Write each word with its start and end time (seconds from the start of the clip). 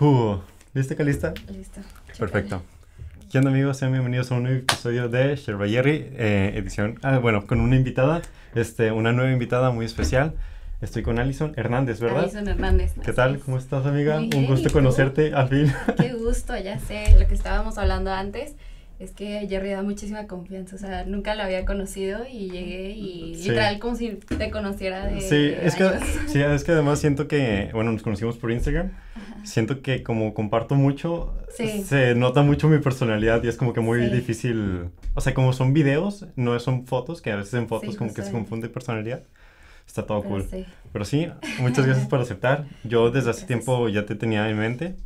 Uh, 0.00 0.36
¿Lista, 0.72 0.96
Calista? 0.96 1.34
Listo. 1.56 1.80
Perfecto. 2.18 2.62
¿Qué 3.30 3.38
onda, 3.38 3.50
amigos? 3.50 3.76
Sean 3.78 3.92
bienvenidos 3.92 4.30
a 4.30 4.36
un 4.36 4.44
nuevo 4.44 4.58
episodio 4.58 5.08
de 5.08 5.36
Sherba 5.36 5.66
Jerry, 5.68 6.08
eh, 6.16 6.52
edición. 6.56 6.98
Ah, 7.02 7.18
bueno, 7.18 7.46
con 7.46 7.60
una 7.60 7.76
invitada, 7.76 8.22
este, 8.54 8.92
una 8.92 9.12
nueva 9.12 9.32
invitada 9.32 9.70
muy 9.70 9.86
especial. 9.86 10.34
Estoy 10.80 11.02
con 11.02 11.18
Alison 11.18 11.52
Hernández, 11.56 12.00
¿verdad? 12.00 12.24
Alison 12.24 12.46
Hernández. 12.48 12.92
¿Qué 13.04 13.12
tal? 13.12 13.38
¿Cómo 13.38 13.56
estás, 13.58 13.86
amiga? 13.86 14.16
Muy 14.16 14.24
un 14.24 14.30
bien, 14.30 14.46
gusto 14.46 14.70
conocerte 14.70 15.32
al 15.32 15.48
fin. 15.48 15.72
Qué 15.96 16.12
gusto, 16.12 16.56
ya 16.58 16.78
sé. 16.78 17.16
Lo 17.18 17.26
que 17.26 17.34
estábamos 17.34 17.78
hablando 17.78 18.12
antes 18.12 18.54
es 19.00 19.12
que 19.12 19.46
Jerry 19.48 19.70
da 19.70 19.82
muchísima 19.82 20.26
confianza. 20.26 20.76
O 20.76 20.78
sea, 20.78 21.04
nunca 21.04 21.34
lo 21.34 21.42
había 21.42 21.64
conocido 21.64 22.26
y 22.30 22.50
llegué 22.50 22.90
y 22.90 23.34
Sí. 23.36 23.48
literal 23.48 23.78
como 23.78 23.96
si 23.96 24.10
te 24.10 24.50
conociera 24.50 25.06
de. 25.06 25.20
Sí, 25.20 25.52
es 25.60 25.74
que, 25.74 25.84
años. 25.84 26.02
sí, 26.26 26.40
es 26.42 26.64
que 26.64 26.72
además 26.72 26.98
siento 27.00 27.26
que, 27.28 27.70
bueno, 27.72 27.90
nos 27.92 28.02
conocimos 28.02 28.36
por 28.36 28.50
Instagram. 28.52 28.90
Siento 29.44 29.82
que 29.82 30.02
como 30.02 30.34
comparto 30.34 30.74
mucho, 30.74 31.34
Sí. 31.56 31.82
se 31.84 32.14
nota 32.14 32.42
mucho 32.42 32.68
mi 32.68 32.78
personalidad 32.78 33.42
y 33.44 33.48
es 33.48 33.56
como 33.56 33.72
que 33.72 33.80
muy 33.80 34.06
Sí. 34.06 34.10
difícil. 34.14 34.86
O 35.14 35.20
sea, 35.20 35.34
como 35.34 35.52
son 35.52 35.72
videos, 35.72 36.26
no 36.36 36.58
son 36.58 36.86
fotos, 36.86 37.20
que 37.22 37.30
a 37.30 37.36
veces 37.36 37.54
en 37.54 37.68
fotos 37.68 37.92
Sí, 37.92 37.96
como 37.98 38.12
que 38.14 38.22
se 38.22 38.32
confunde 38.32 38.68
personalidad. 38.68 39.22
Está 39.86 40.06
todo 40.06 40.22
Pero 40.22 40.34
cool. 40.46 40.66
Pero 40.92 41.04
sí, 41.04 41.28
muchas 41.60 41.84
gracias 41.86 42.08
por 42.08 42.20
aceptar. 42.20 42.64
Yo 42.84 43.06
desde 43.10 43.30
hace 43.30 43.40
Gracias. 43.42 43.46
tiempo 43.46 43.88
ya 43.88 44.06
te 44.06 44.14
tenía 44.14 44.48
en 44.48 44.58
mente 44.58 44.96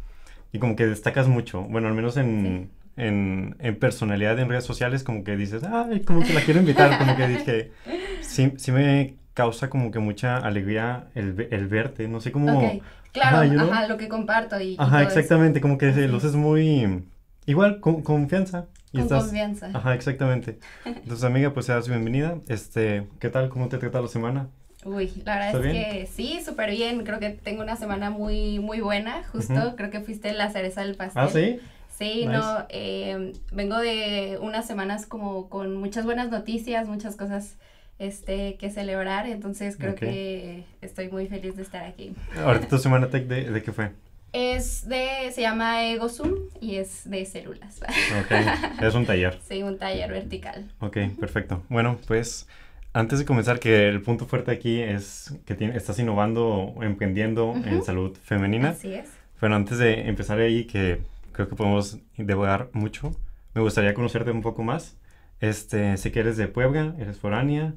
y 0.52 0.58
como 0.60 0.76
que 0.76 0.86
destacas 0.86 1.26
mucho. 1.28 1.62
Bueno, 1.62 1.88
al 1.88 1.94
menos 1.94 2.16
en, 2.16 2.70
en, 2.96 3.56
en 3.58 3.76
personalidad 3.78 4.38
en 4.38 4.48
redes 4.48 4.64
sociales, 4.64 5.02
como 5.02 5.24
que 5.24 5.36
dices, 5.36 5.62
ay, 5.64 6.00
como 6.00 6.20
que 6.22 6.32
la 6.32 6.40
quiero 6.42 6.60
invitar. 6.60 6.96
Como 6.98 7.16
que 7.16 7.26
dije, 7.28 7.72
sí, 8.20 8.52
sí 8.56 8.70
me 8.72 9.16
causa 9.34 9.68
como 9.68 9.90
que 9.90 9.98
mucha 9.98 10.36
alegría 10.38 11.08
el, 11.14 11.48
el 11.50 11.66
verte. 11.66 12.06
No 12.08 12.20
sé 12.20 12.30
cómo. 12.32 12.58
Ok, 12.58 12.82
claro, 13.18 13.36
Ajá, 13.36 13.44
ajá, 13.44 13.54
you 13.54 13.68
know? 13.86 13.88
lo 13.88 13.96
que 13.96 14.08
comparto 14.08 14.60
y. 14.60 14.72
y 14.72 14.76
Ajá, 14.78 15.02
eso. 15.02 15.08
exactamente. 15.10 15.60
Como 15.60 15.78
que 15.78 15.86
los 16.08 16.24
es. 16.24 16.34
muy. 16.34 17.04
Igual, 17.46 17.80
con 17.80 18.02
confianza. 18.02 18.66
Y 18.92 18.96
Con 18.98 19.02
estás. 19.02 19.24
confianza. 19.24 19.70
Ajá, 19.74 19.94
exactamente. 19.94 20.58
Entonces, 20.84 21.24
amiga, 21.24 21.52
pues 21.52 21.66
seas 21.66 21.88
bienvenida. 21.88 22.38
Este, 22.48 23.06
¿qué 23.20 23.28
tal? 23.28 23.48
¿Cómo 23.50 23.68
te 23.68 23.78
trata 23.78 24.00
la 24.00 24.08
semana? 24.08 24.48
Uy, 24.84 25.10
la 25.24 25.34
verdad 25.34 25.48
¿Está 25.48 25.58
es 25.58 25.72
bien? 25.72 25.84
que 25.84 26.06
sí, 26.06 26.40
súper 26.44 26.70
bien. 26.70 27.04
Creo 27.04 27.18
que 27.18 27.30
tengo 27.30 27.62
una 27.62 27.76
semana 27.76 28.10
muy, 28.10 28.58
muy 28.60 28.80
buena. 28.80 29.22
Justo, 29.32 29.74
creo 29.76 29.90
que 29.90 30.00
fuiste 30.00 30.32
la 30.32 30.50
cereza 30.50 30.82
del 30.82 30.94
pastel. 30.94 31.22
Ah, 31.22 31.28
sí. 31.28 31.58
Sí, 31.98 32.26
Nice. 32.26 32.28
no, 32.28 32.64
eh, 32.68 33.32
vengo 33.52 33.76
de 33.78 34.38
unas 34.40 34.66
semanas 34.66 35.04
como 35.04 35.48
con 35.48 35.76
muchas 35.76 36.04
buenas 36.04 36.30
noticias, 36.30 36.86
muchas 36.86 37.16
cosas 37.16 37.56
este, 37.98 38.56
que 38.56 38.70
celebrar, 38.70 39.26
entonces 39.26 39.76
creo 39.76 39.94
que 39.94 40.64
estoy 40.80 41.08
muy 41.08 41.26
feliz 41.26 41.56
de 41.56 41.62
estar 41.62 41.84
aquí. 41.84 42.14
Ahorita 42.36 42.68
tu 42.68 42.78
semana 42.86 43.08
tech 43.08 43.26
de, 43.26 43.50
de 43.50 43.62
qué 43.62 43.72
fue? 43.72 43.90
Es 44.32 44.86
de, 44.86 45.30
se 45.32 45.40
llama 45.40 45.86
EgoZoom 45.86 46.34
y 46.60 46.76
es 46.76 47.08
de 47.08 47.24
células, 47.24 47.80
Ok, 48.20 48.82
es 48.82 48.94
un 48.94 49.06
taller. 49.06 49.38
sí, 49.48 49.62
un 49.62 49.78
taller 49.78 50.10
vertical. 50.10 50.70
Ok, 50.80 50.98
perfecto. 51.18 51.62
Bueno, 51.70 51.98
pues 52.06 52.46
antes 52.92 53.18
de 53.18 53.24
comenzar, 53.24 53.58
que 53.58 53.88
el 53.88 54.02
punto 54.02 54.26
fuerte 54.26 54.50
aquí 54.50 54.80
es 54.82 55.34
que 55.46 55.54
tiene- 55.54 55.76
estás 55.76 55.98
innovando 55.98 56.74
emprendiendo 56.82 57.54
en 57.64 57.76
Ujú. 57.76 57.84
salud 57.84 58.16
femenina. 58.22 58.70
Así 58.70 58.92
es. 58.94 59.08
Bueno, 59.40 59.56
antes 59.56 59.78
de 59.78 60.08
empezar 60.08 60.38
ahí, 60.40 60.64
que 60.64 60.98
creo 61.32 61.48
que 61.48 61.56
podemos 61.56 61.98
devorar 62.18 62.68
mucho, 62.72 63.14
me 63.54 63.62
gustaría 63.62 63.94
conocerte 63.94 64.30
un 64.30 64.42
poco 64.42 64.62
más. 64.62 64.94
Este, 65.40 65.96
sé 65.96 66.10
que 66.10 66.20
eres 66.20 66.36
de 66.36 66.48
Puebla, 66.48 66.94
eres 66.98 67.16
foránea, 67.18 67.74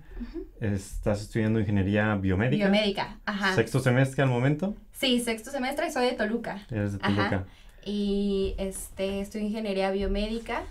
estás 0.60 1.22
estudiando 1.22 1.60
ingeniería 1.60 2.16
biomédica. 2.16 2.66
Biomédica, 2.70 3.20
ajá. 3.26 3.54
Sexto 3.54 3.80
semestre 3.80 4.24
al 4.24 4.30
momento, 4.30 4.76
Sí, 4.94 5.20
sexto 5.20 5.50
semestre, 5.52 5.92
soy 5.92 6.06
de 6.08 6.12
Toluca. 6.14 6.66
eres 6.70 6.94
de 6.94 7.00
Ajá. 7.02 7.16
Toluca. 7.16 7.46
Y 7.84 8.54
este, 8.60 9.22
estudio 9.22 9.46
ingeniería 9.48 9.90
biomédica. 9.92 10.64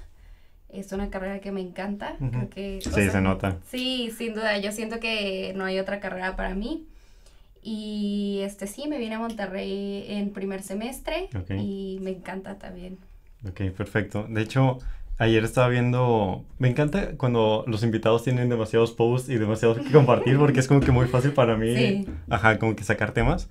Es 0.69 0.93
una 0.93 1.11
carrera 1.11 1.41
que 1.41 1.51
me 1.51 1.61
encanta. 1.61 2.15
Creo 2.19 2.49
que, 2.49 2.79
Sí, 2.81 2.91
sea, 2.91 3.11
se 3.11 3.21
nota. 3.21 3.57
Sí, 3.69 4.13
sin 4.17 4.35
duda. 4.35 4.57
Yo 4.59 4.71
siento 4.71 5.01
que 5.01 5.53
no 5.57 5.65
hay 5.65 5.81
otra 5.81 5.99
carrera 5.99 6.37
para 6.37 6.55
mí. 6.55 6.87
Y 7.61 8.39
este 8.45 8.69
sí, 8.69 8.87
me 8.87 8.99
vine 8.99 9.17
a 9.17 9.19
Monterrey 9.19 10.05
en 10.09 10.31
primer 10.31 10.63
semestre 10.63 11.29
Ok. 11.37 11.51
y 11.59 11.99
me 12.01 12.11
encanta 12.11 12.57
también. 12.57 12.99
Ok, 13.49 13.63
perfecto. 13.77 14.27
De 14.29 14.43
hecho, 14.43 14.79
ayer 15.21 15.45
estaba 15.45 15.69
viendo, 15.69 16.45
me 16.59 16.69
encanta 16.69 17.13
cuando 17.17 17.63
los 17.69 17.83
invitados 17.85 18.25
tienen 18.25 18.49
demasiados 18.49 18.91
posts 18.93 19.29
y 19.29 19.37
demasiado 19.39 19.77
que 19.77 19.91
compartir 19.93 20.37
porque 20.39 20.59
es 20.61 20.67
como 20.67 20.81
que 20.81 20.91
muy 20.91 21.07
fácil 21.07 21.31
para 21.33 21.57
mí, 21.57 21.77
Sí. 21.77 22.09
ajá, 22.29 22.59
como 22.59 22.75
que 22.75 22.83
sacar 22.83 23.13
temas. 23.13 23.49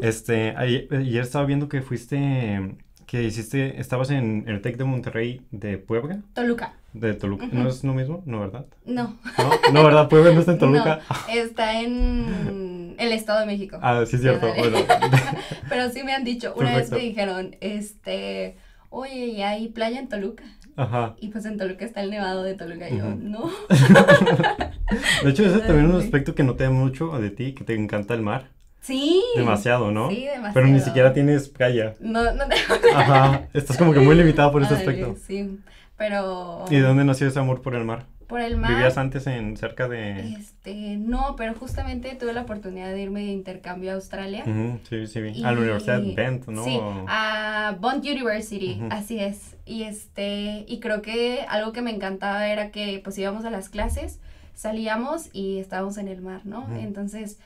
Este, 0.00 0.54
ayer, 0.56 0.88
ayer 0.90 1.22
estaba 1.22 1.44
viendo 1.44 1.68
que 1.68 1.82
fuiste, 1.82 2.76
que 3.06 3.22
hiciste, 3.24 3.80
estabas 3.80 4.10
en 4.10 4.44
el 4.48 4.60
TEC 4.62 4.76
de 4.76 4.84
Monterrey 4.84 5.42
de 5.50 5.78
Puebla, 5.78 6.20
Toluca. 6.34 6.74
de 6.92 7.14
Toluca. 7.14 7.46
¿No 7.52 7.68
es 7.68 7.84
lo 7.84 7.94
mismo? 7.94 8.22
¿No, 8.26 8.40
verdad? 8.40 8.66
No. 8.86 9.16
No, 9.38 9.72
no, 9.72 9.84
¿verdad? 9.84 10.08
Puebla 10.08 10.32
no 10.32 10.40
está 10.40 10.52
en 10.52 10.58
Toluca. 10.58 11.00
No, 11.08 11.34
está 11.34 11.80
en 11.80 12.96
el 12.98 13.12
Estado 13.12 13.40
de 13.40 13.46
México. 13.46 13.78
Ah, 13.82 14.04
sí 14.06 14.16
es 14.16 14.22
cierto. 14.22 14.48
Bueno, 14.56 14.78
Pero 15.68 15.90
sí 15.90 16.02
me 16.02 16.12
han 16.14 16.24
dicho, 16.24 16.54
una 16.56 16.76
vez 16.76 16.90
me 16.90 16.98
dijeron, 16.98 17.56
este, 17.60 18.56
oye, 18.90 19.26
¿y 19.26 19.42
hay 19.42 19.68
playa 19.68 20.00
en 20.00 20.08
Toluca? 20.08 20.44
Ajá. 20.78 21.14
Y 21.20 21.28
pues 21.28 21.44
en 21.44 21.58
Toluca 21.58 21.84
está 21.84 22.00
el 22.02 22.10
nevado 22.10 22.42
de 22.42 22.54
Toluca. 22.54 22.88
Yo, 22.88 23.04
no. 23.16 23.50
De 25.22 25.30
hecho, 25.30 25.44
ese 25.44 25.56
es 25.58 25.66
también 25.66 25.86
un 25.90 26.00
Sí. 26.00 26.06
aspecto 26.06 26.34
que 26.34 26.42
noté 26.42 26.68
mucho 26.70 27.18
de 27.18 27.30
ti, 27.30 27.52
que 27.52 27.64
te 27.64 27.74
encanta 27.74 28.14
el 28.14 28.22
mar. 28.22 28.48
Sí. 28.80 29.22
Demasiado, 29.36 29.90
¿no? 29.90 30.08
Sí, 30.08 30.24
demasiado. 30.24 30.54
Pero 30.54 30.66
ni 30.68 30.80
siquiera 30.80 31.12
tienes 31.12 31.48
playa. 31.48 31.94
No, 32.00 32.32
no 32.32 32.44
te... 32.48 32.54
Ajá, 32.94 33.48
estás 33.52 33.76
como 33.76 33.92
que 33.92 34.00
muy 34.00 34.14
limitado 34.14 34.50
por 34.52 34.62
ese 34.62 34.74
aspecto. 34.74 35.16
Sí, 35.26 35.58
pero... 35.96 36.64
¿Y 36.70 36.76
de 36.76 36.82
dónde 36.82 37.04
nació 37.04 37.26
ese 37.28 37.38
amor 37.38 37.60
por 37.60 37.74
el 37.74 37.84
mar? 37.84 38.06
Por 38.28 38.40
el 38.42 38.56
mar. 38.58 38.70
¿Vivías 38.70 38.98
antes 38.98 39.26
en 39.26 39.56
cerca 39.56 39.88
de...? 39.88 40.34
Este, 40.34 40.96
no, 40.98 41.34
pero 41.36 41.54
justamente 41.54 42.14
tuve 42.14 42.34
la 42.34 42.42
oportunidad 42.42 42.92
de 42.92 43.00
irme 43.02 43.20
de 43.20 43.32
intercambio 43.32 43.90
a 43.90 43.94
Australia. 43.94 44.44
Sí, 44.88 45.06
sí. 45.06 45.18
Y- 45.34 45.44
A 45.44 45.52
la 45.52 45.58
Universidad 45.58 46.02
Bent, 46.14 46.46
¿no? 46.46 46.62
Sí, 46.62 46.78
a 47.08 47.74
Bond 47.80 48.04
University, 48.04 48.82
así 48.90 49.18
es. 49.18 49.56
Y 49.64 49.84
este, 49.84 50.64
y 50.68 50.78
creo 50.80 51.00
que 51.02 51.46
algo 51.48 51.72
que 51.72 51.80
me 51.82 51.90
encantaba 51.90 52.46
era 52.48 52.70
que 52.70 53.00
pues 53.02 53.16
íbamos 53.18 53.44
a 53.46 53.50
las 53.50 53.68
clases, 53.70 54.20
salíamos 54.54 55.30
y 55.32 55.58
estábamos 55.58 55.96
en 55.98 56.08
el 56.08 56.20
mar, 56.20 56.42
¿no? 56.44 56.66
Entonces, 56.76 57.38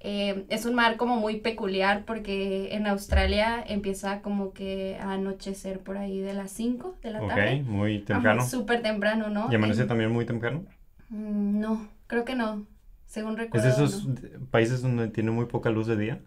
eh, 0.00 0.46
es 0.48 0.66
un 0.66 0.74
mar 0.74 0.96
como 0.96 1.16
muy 1.16 1.40
peculiar 1.40 2.04
porque 2.04 2.74
en 2.74 2.86
Australia 2.86 3.62
empieza 3.66 4.22
como 4.22 4.52
que 4.52 4.96
a 5.00 5.12
anochecer 5.12 5.80
por 5.80 5.96
ahí 5.98 6.20
de 6.20 6.34
las 6.34 6.50
5 6.52 6.96
de 7.02 7.10
la 7.12 7.22
Ok, 7.22 7.28
tarde. 7.28 7.62
muy 7.62 7.96
Ajá, 7.96 8.06
temprano. 8.06 8.42
Súper 8.42 8.82
temprano, 8.82 9.28
¿no? 9.30 9.50
¿Y 9.50 9.54
amanece 9.54 9.82
En- 9.82 9.88
también 9.88 10.10
muy 10.12 10.26
temprano? 10.26 10.64
Mm, 11.08 11.60
No, 11.60 11.88
creo 12.06 12.24
que 12.24 12.34
no. 12.34 12.66
Según 13.06 13.36
¿Es 13.36 13.38
recuerdo. 13.38 13.66
de 13.66 13.72
esos 13.72 14.06
no. 14.06 14.14
países 14.50 14.82
donde 14.82 15.08
tiene 15.08 15.30
muy 15.30 15.46
poca 15.46 15.70
luz 15.70 15.86
de 15.86 15.96
día? 15.96 16.20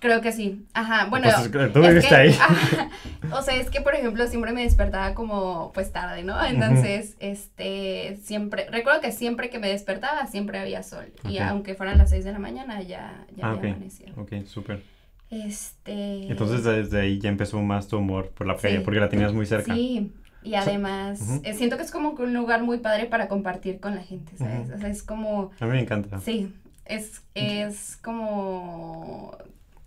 Creo 0.00 0.20
que 0.20 0.30
sí. 0.32 0.64
Ajá, 0.74 1.06
bueno. 1.10 1.28
Tú 1.50 1.58
es 1.82 1.88
viviste 1.88 2.08
que- 2.10 2.14
ahí. 2.14 2.28
ajá, 2.30 2.90
o 3.32 3.42
sea, 3.42 3.56
es 3.56 3.68
que, 3.70 3.80
por 3.80 3.94
ejemplo, 3.94 4.26
siempre 4.28 4.52
me 4.52 4.62
despertaba 4.62 5.14
como, 5.14 5.72
pues, 5.72 5.90
tarde, 5.92 6.22
¿no? 6.22 6.42
Entonces, 6.44 7.16
este, 7.18 8.18
siempre, 8.22 8.66
recuerdo 8.70 9.00
que 9.00 9.10
siempre 9.12 9.50
que 9.50 9.58
me 9.58 9.68
despertaba, 9.68 10.26
siempre 10.26 10.58
había 10.60 10.82
sol. 10.82 11.12
Y 11.28 11.38
aunque 11.38 11.74
fueran 11.74 11.98
las 11.98 12.10
6 12.10 12.24
de 12.24 12.32
la 12.32 12.38
mañana, 12.38 12.80
ya, 12.82 13.26
ya 13.34 13.46
Ah, 13.46 13.50
había 13.52 13.76
ok. 14.16 14.44
súper. 14.46 14.82
Este... 15.30 16.26
Entonces 16.30 16.64
desde 16.64 17.00
ahí 17.00 17.18
ya 17.18 17.28
empezó 17.28 17.60
más 17.60 17.88
tu 17.88 17.96
amor 17.98 18.30
por 18.30 18.46
la 18.46 18.56
playa, 18.56 18.78
Sí. 18.78 18.82
porque 18.84 19.00
la 19.00 19.08
tenías 19.08 19.32
muy 19.32 19.46
cerca. 19.46 19.74
Sí, 19.74 20.12
y 20.42 20.54
además, 20.54 21.20
eh, 21.42 21.54
siento 21.54 21.76
que 21.76 21.82
es 21.82 21.90
como 21.90 22.10
un 22.10 22.32
lugar 22.34 22.62
muy 22.62 22.78
padre 22.78 23.06
para 23.06 23.28
compartir 23.28 23.80
con 23.80 23.94
la 23.94 24.02
gente, 24.02 24.36
¿sabes? 24.36 24.70
O 24.70 24.78
sea, 24.78 24.88
es 24.88 25.02
como... 25.02 25.50
A 25.60 25.64
mí 25.66 25.72
me 25.72 25.80
encanta. 25.80 26.20
Sí, 26.20 26.54
es, 26.86 27.22
es 27.34 27.96
como... 28.02 29.36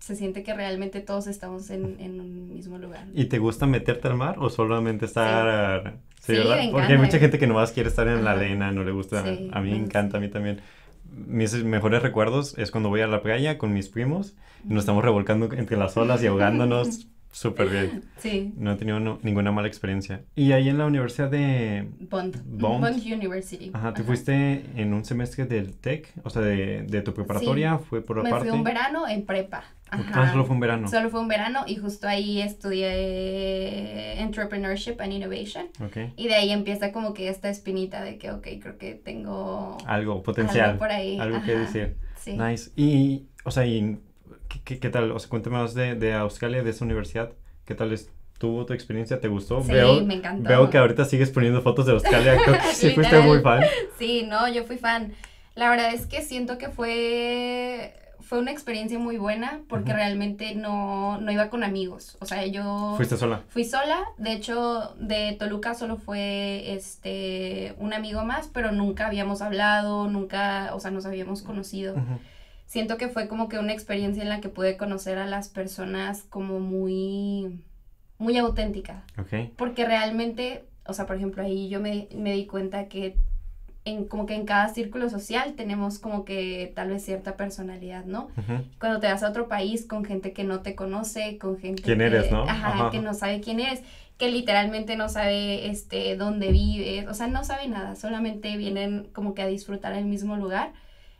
Se 0.02 0.16
siente 0.16 0.42
que 0.42 0.52
realmente 0.52 1.00
todos 1.00 1.28
estamos 1.28 1.70
en, 1.70 1.96
en 2.00 2.20
un 2.20 2.52
mismo 2.52 2.76
lugar. 2.76 3.06
¿Y 3.14 3.26
te 3.26 3.38
gusta 3.38 3.66
meterte 3.66 4.08
al 4.08 4.16
mar 4.16 4.34
o 4.38 4.50
solamente 4.50 5.04
estar... 5.06 5.98
Sí, 6.20 6.32
Sí, 6.32 6.38
¿verdad? 6.38 6.56
me 6.56 6.70
Porque 6.72 6.92
hay 6.92 6.98
mucha 6.98 7.18
gente 7.18 7.38
que 7.38 7.46
nomás 7.46 7.70
quiere 7.72 7.88
estar 7.88 8.06
en 8.08 8.24
la 8.24 8.32
Ajá. 8.32 8.40
arena, 8.40 8.72
no 8.72 8.82
le 8.82 8.90
gusta. 8.92 9.22
Sí, 9.24 9.48
a 9.52 9.60
mí 9.60 9.70
me 9.70 9.76
encanta, 9.76 10.18
a 10.18 10.20
mí 10.20 10.28
también. 10.28 10.60
Mis 11.04 11.52
mejores 11.62 12.02
recuerdos 12.02 12.56
es 12.58 12.70
cuando 12.70 12.88
voy 12.88 13.00
a 13.00 13.06
la 13.06 13.22
playa 13.22 13.58
con 13.58 13.72
mis 13.72 13.88
primos 13.88 14.34
y 14.68 14.72
nos 14.72 14.82
estamos 14.82 15.04
revolcando 15.04 15.52
entre 15.52 15.76
las 15.76 15.96
olas 15.96 16.22
y 16.22 16.26
ahogándonos. 16.26 17.06
Súper 17.32 17.68
bien. 17.68 18.04
Sí, 18.18 18.52
No 18.56 18.72
he 18.72 18.76
tenido 18.76 19.00
no- 19.00 19.18
ninguna 19.22 19.50
mala 19.50 19.66
experiencia. 19.66 20.22
Y 20.36 20.52
ahí 20.52 20.68
en 20.68 20.78
la 20.78 20.86
universidad 20.86 21.28
de... 21.30 21.88
Bond. 22.08 22.36
Bond. 22.44 22.80
Bond, 22.84 23.02
University. 23.04 23.70
Ajá, 23.74 23.92
¿te 23.94 24.02
Ajá. 24.02 24.06
fuiste 24.06 24.64
en 24.76 24.92
un 24.94 25.04
semestre 25.04 25.46
del 25.46 25.74
TEC? 25.76 26.12
O 26.22 26.30
sea, 26.30 26.42
de, 26.42 26.82
de 26.82 27.02
tu 27.02 27.12
preparatoria, 27.14 27.78
¿fue 27.78 28.00
por 28.02 28.22
Me 28.22 28.28
aparte? 28.28 28.48
fui 28.48 28.56
un 28.56 28.62
verano 28.62 29.08
en 29.08 29.24
prepa. 29.26 29.64
Ah, 29.90 29.96
Ajá. 30.08 30.30
solo 30.32 30.44
fue 30.44 30.54
un 30.54 30.60
verano. 30.60 30.88
Solo 30.88 31.10
fue 31.10 31.20
un 31.20 31.28
verano 31.28 31.64
y 31.66 31.76
justo 31.76 32.06
ahí 32.06 32.40
estudié 32.40 34.20
Entrepreneurship 34.20 35.00
and 35.00 35.12
Innovation. 35.12 35.66
Ok. 35.84 36.12
Y 36.16 36.28
de 36.28 36.34
ahí 36.34 36.50
empieza 36.50 36.92
como 36.92 37.12
que 37.14 37.28
esta 37.28 37.48
espinita 37.50 38.02
de 38.02 38.18
que, 38.18 38.30
ok, 38.30 38.46
creo 38.60 38.78
que 38.78 38.94
tengo 38.94 39.76
Algo 39.86 40.22
potencial. 40.22 40.66
algo 40.70 40.78
por 40.78 40.90
ahí. 40.90 41.18
Algo 41.18 41.42
que 41.42 41.52
Ajá. 41.52 41.60
decir. 41.60 41.96
Sí. 42.16 42.36
Nice. 42.36 42.70
Y, 42.76 43.26
o 43.44 43.50
sea, 43.50 43.66
y, 43.66 43.98
¿qué, 44.52 44.60
qué, 44.64 44.78
qué 44.78 44.88
tal? 44.90 45.10
O 45.12 45.18
sea, 45.18 45.28
cuéntame 45.28 45.58
más 45.58 45.74
de, 45.74 45.94
de 45.94 46.14
Australia, 46.14 46.62
de 46.62 46.70
esa 46.70 46.84
universidad. 46.84 47.32
¿Qué 47.64 47.74
tal 47.74 47.92
estuvo 47.92 48.66
tu 48.66 48.72
experiencia? 48.72 49.20
¿Te 49.20 49.28
gustó? 49.28 49.62
Sí, 49.62 49.72
veo, 49.72 50.04
me 50.04 50.14
encantó. 50.14 50.48
Veo 50.48 50.70
que 50.70 50.78
ahorita 50.78 51.04
sigues 51.04 51.30
poniendo 51.30 51.62
fotos 51.62 51.86
de 51.86 51.92
Australia. 51.92 52.40
Creo 52.44 52.58
que 52.58 52.74
sí 52.74 52.90
fuiste 52.90 53.18
muy 53.20 53.40
fan. 53.40 53.62
Sí, 53.98 54.24
no, 54.28 54.48
yo 54.48 54.64
fui 54.64 54.76
fan. 54.78 55.14
La 55.54 55.70
verdad 55.70 55.92
es 55.92 56.06
que 56.06 56.22
siento 56.22 56.56
que 56.58 56.68
fue, 56.70 57.94
fue 58.20 58.38
una 58.38 58.50
experiencia 58.50 58.98
muy 58.98 59.18
buena 59.18 59.60
porque 59.68 59.90
Ujú. 59.90 59.96
realmente 59.98 60.54
no, 60.54 61.20
no 61.20 61.30
iba 61.30 61.50
con 61.50 61.62
amigos. 61.62 62.16
O 62.20 62.26
sea, 62.26 62.44
yo 62.46 62.94
Fuiste 62.96 63.16
sola. 63.16 63.42
fui 63.48 63.64
sola. 63.64 64.02
De 64.16 64.32
hecho, 64.32 64.94
de 64.98 65.36
Toluca 65.38 65.74
solo 65.74 65.96
fue 65.98 66.72
este 66.74 67.74
un 67.78 67.92
amigo 67.92 68.24
más, 68.24 68.48
pero 68.52 68.72
nunca 68.72 69.06
habíamos 69.06 69.42
hablado, 69.42 70.08
nunca, 70.08 70.70
o 70.74 70.80
sea, 70.80 70.90
nos 70.90 71.04
habíamos 71.06 71.42
conocido. 71.42 71.94
Ujú. 71.94 72.18
Siento 72.72 72.96
que 72.96 73.08
fue 73.08 73.28
como 73.28 73.50
que 73.50 73.58
una 73.58 73.74
experiencia 73.74 74.22
en 74.22 74.30
la 74.30 74.40
que 74.40 74.48
pude 74.48 74.78
conocer 74.78 75.18
a 75.18 75.26
las 75.26 75.50
personas 75.50 76.22
como 76.22 76.58
muy, 76.58 77.60
muy 78.16 78.38
auténtica. 78.38 79.04
Porque 79.58 79.84
realmente, 79.84 80.64
o 80.86 80.94
sea, 80.94 81.04
por 81.04 81.16
ejemplo, 81.16 81.42
ahí 81.42 81.68
yo 81.68 81.80
me, 81.80 82.08
me 82.16 82.32
di 82.32 82.46
cuenta 82.46 82.88
que 82.88 83.18
en, 83.84 84.06
como 84.06 84.24
que 84.24 84.36
en 84.36 84.46
cada 84.46 84.70
círculo 84.70 85.10
social 85.10 85.52
tenemos 85.52 85.98
como 85.98 86.24
que 86.24 86.72
tal 86.74 86.88
vez 86.88 87.04
cierta 87.04 87.36
personalidad, 87.36 88.06
¿no? 88.06 88.30
Cuando 88.80 89.00
te 89.00 89.06
vas 89.06 89.22
a 89.22 89.28
otro 89.28 89.48
país 89.48 89.84
con 89.84 90.06
gente 90.06 90.32
que 90.32 90.44
no 90.44 90.60
te 90.60 90.74
conoce, 90.74 91.36
con 91.36 91.58
gente 91.58 91.82
¿Quién 91.82 91.98
que, 91.98 92.06
eres, 92.06 92.32
no? 92.32 92.44
Ajá, 92.44 92.68
Ajá. 92.68 92.90
que 92.90 93.00
no 93.00 93.12
sabe 93.12 93.42
quién 93.42 93.60
eres, 93.60 93.82
que 94.16 94.30
literalmente 94.30 94.96
no 94.96 95.10
sabe 95.10 95.68
este 95.68 96.16
dónde 96.16 96.50
vives, 96.50 97.06
o 97.06 97.12
sea, 97.12 97.26
no 97.26 97.44
sabe 97.44 97.68
nada, 97.68 97.96
solamente 97.96 98.56
vienen 98.56 99.08
como 99.12 99.34
que 99.34 99.42
a 99.42 99.46
disfrutar 99.46 99.92
el 99.92 100.06
mismo 100.06 100.36
lugar, 100.36 100.72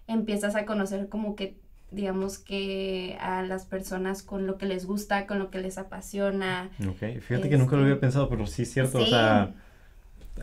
empiezas 0.07 0.55
a 0.57 0.65
conocer 0.67 1.09
como 1.09 1.37
que 1.37 1.57
digamos 1.91 2.39
que 2.39 3.19
a 3.21 3.43
las 3.43 3.67
personas 3.67 4.23
con 4.23 4.47
lo 4.47 4.57
que 4.57 4.65
les 4.67 4.87
gusta, 4.87 5.27
con 5.27 5.39
lo 5.39 5.51
que 5.51 5.59
les 5.59 5.77
apasiona. 5.77 6.71
Ok. 6.89 7.21
Fíjate 7.21 7.51
que 7.51 7.59
nunca 7.59 7.77
lo 7.77 7.83
Este, 7.83 7.91
había 7.93 8.01
pensado, 8.01 8.29
pero 8.31 8.47
sí 8.47 8.63
es 8.63 8.73
cierto. 8.73 8.99
O 8.99 9.07
sea, 9.07 9.53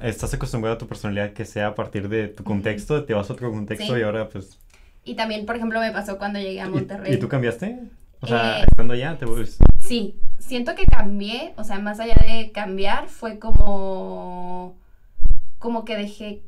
estás 0.02 0.32
acostumbrado 0.34 0.76
a 0.76 0.78
tu 0.78 0.88
personalidad 0.88 1.34
que 1.34 1.46
sea 1.46 1.68
a 1.68 1.76
partir 1.76 2.08
de 2.08 2.28
tu 2.28 2.44
contexto, 2.44 3.04
te 3.04 3.16
vas 3.16 3.30
a 3.30 3.34
otro 3.34 3.50
contexto 3.52 3.94
Sí. 3.96 4.00
y 4.00 4.04
ahora 4.04 4.30
pues... 4.30 4.60
Y 5.04 5.16
también, 5.16 5.48
por 5.48 5.56
ejemplo, 5.56 5.80
me 5.80 5.92
pasó 5.92 6.20
cuando 6.20 6.38
llegué 6.40 6.62
a 6.62 6.68
¿Y- 6.68 6.70
Monterrey. 6.70 7.14
¿Y, 7.16 7.18
tú 7.18 7.28
cambiaste? 7.28 7.80
O 8.22 8.28
sea, 8.28 8.60
Eh, 8.62 8.66
estando 8.70 8.94
allá, 8.94 9.18
te 9.18 9.26
vuelves... 9.26 9.58
Sí, 9.80 10.20
siento 10.38 10.76
que 10.76 10.86
cambié, 10.86 11.54
o 11.58 11.64
sea, 11.64 11.80
más 11.80 12.00
allá 12.00 12.22
de 12.28 12.52
cambiar, 12.52 13.08
fue 13.08 13.40
como, 13.40 14.78
como 15.58 15.84
que 15.86 15.96
dejé, 15.98 16.44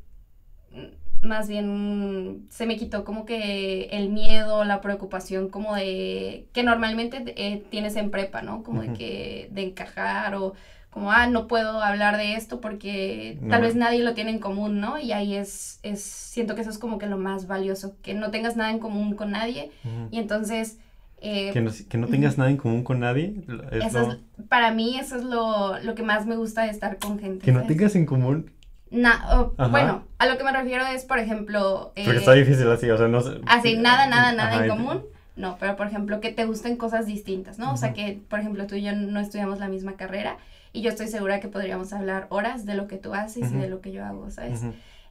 más 1.21 1.47
bien, 1.47 2.47
se 2.50 2.65
me 2.65 2.77
quitó 2.77 3.03
como 3.03 3.25
que 3.25 3.85
el 3.91 4.09
miedo, 4.09 4.63
la 4.63 4.81
preocupación 4.81 5.50
como 5.50 5.75
de, 5.75 6.47
que 6.53 6.63
normalmente 6.63 7.23
eh, 7.38 7.63
tienes 7.69 7.95
en 7.95 8.09
prepa, 8.12 8.41
¿no? 8.41 8.63
Como 8.63 8.81
de 8.81 8.94
que, 8.94 9.50
de 9.51 9.62
encajar 9.63 10.35
o 10.35 10.53
como, 10.89 11.12
ah, 11.12 11.27
no 11.27 11.47
puedo 11.47 11.81
hablar 11.81 12.18
de 12.18 12.35
esto 12.35 12.59
porque 12.59 13.38
No. 13.41 13.50
tal 13.51 13.62
vez 13.62 13.75
nadie 13.75 14.03
lo 14.03 14.13
tiene 14.13 14.31
en 14.31 14.39
común, 14.39 14.81
¿no? 14.81 15.00
Y 15.00 15.13
ahí 15.13 15.35
es, 15.35 15.79
es, 15.83 16.01
siento 16.03 16.53
que 16.56 16.62
eso 16.62 16.69
es 16.69 16.77
como 16.79 16.97
que 16.97 17.07
lo 17.07 17.18
más 17.18 17.47
valioso, 17.47 17.95
que 18.01 18.13
no 18.13 18.29
tengas 18.31 18.56
nada 18.57 18.71
en 18.71 18.79
común 18.79 19.15
con 19.15 19.31
nadie 19.31 19.71
y 20.12 20.17
entonces... 20.19 20.79
eh, 21.21 21.51
Que 21.53 21.62
no, 21.62 21.71
que 21.88 21.97
no 21.97 22.07
tengas 22.07 22.38
nada 22.38 22.50
en 22.50 22.57
común 22.57 22.83
con 22.83 23.00
nadie. 23.00 23.35
es 23.71 23.85
eso 23.85 24.00
lo- 24.01 24.12
es, 24.13 24.17
para 24.50 24.74
mí 24.74 24.97
eso 25.00 25.15
es 25.15 25.24
lo, 25.24 25.79
lo 25.79 25.95
que 25.95 26.03
más 26.03 26.25
me 26.25 26.35
gusta 26.35 26.63
de 26.63 26.71
estar 26.71 26.97
con 26.97 27.19
gente. 27.19 27.45
Que 27.45 27.51
no 27.53 27.63
tengas 27.63 27.95
en 27.95 28.06
común. 28.06 28.51
Na- 28.91 29.25
oh, 29.39 29.53
bueno, 29.69 30.03
a 30.17 30.25
lo 30.27 30.38
que 30.38 30.43
me 30.43 30.51
refiero 30.51 30.85
es, 30.85 31.05
por 31.05 31.17
ejemplo, 31.17 31.93
eh, 31.95 32.03
Porque 32.03 32.19
está 32.19 32.33
difícil 32.33 32.69
así, 32.69 32.89
o 32.89 32.97
sea, 32.97 33.07
no 33.07 33.21
sé. 33.21 33.39
así, 33.47 33.77
nada, 33.77 34.05
nada, 34.07 34.33
nada 34.33 34.55
Ajá, 34.55 34.63
en 34.65 34.69
común. 34.69 35.05
No, 35.38 35.55
pero 35.59 35.77
por 35.77 35.88
ejemplo, 35.88 36.19
que 36.19 36.31
te 36.31 36.45
gusten 36.45 36.75
cosas 36.75 37.05
distintas, 37.05 37.57
¿no? 37.57 37.71
O 37.73 37.77
sea, 37.77 37.93
que, 37.93 38.19
por 38.29 38.39
ejemplo, 38.39 38.67
tú 38.67 38.75
y 38.75 38.83
yo 38.83 38.93
no 38.93 39.19
estudiamos 39.21 39.59
la 39.59 39.69
misma 39.69 39.93
carrera 39.95 40.38
y 40.73 40.81
yo 40.81 40.89
estoy 40.89 41.07
segura 41.07 41.39
que 41.39 41.47
podríamos 41.47 41.93
hablar 41.93 42.27
horas 42.29 42.65
de 42.65 42.75
lo 42.75 42.88
que 42.88 42.97
tú 42.97 43.13
haces 43.13 43.49
y 43.51 43.55
de 43.55 43.69
lo 43.69 43.79
que 43.79 43.93
yo 43.93 44.03
hago, 44.05 44.29
¿sabes? 44.29 44.61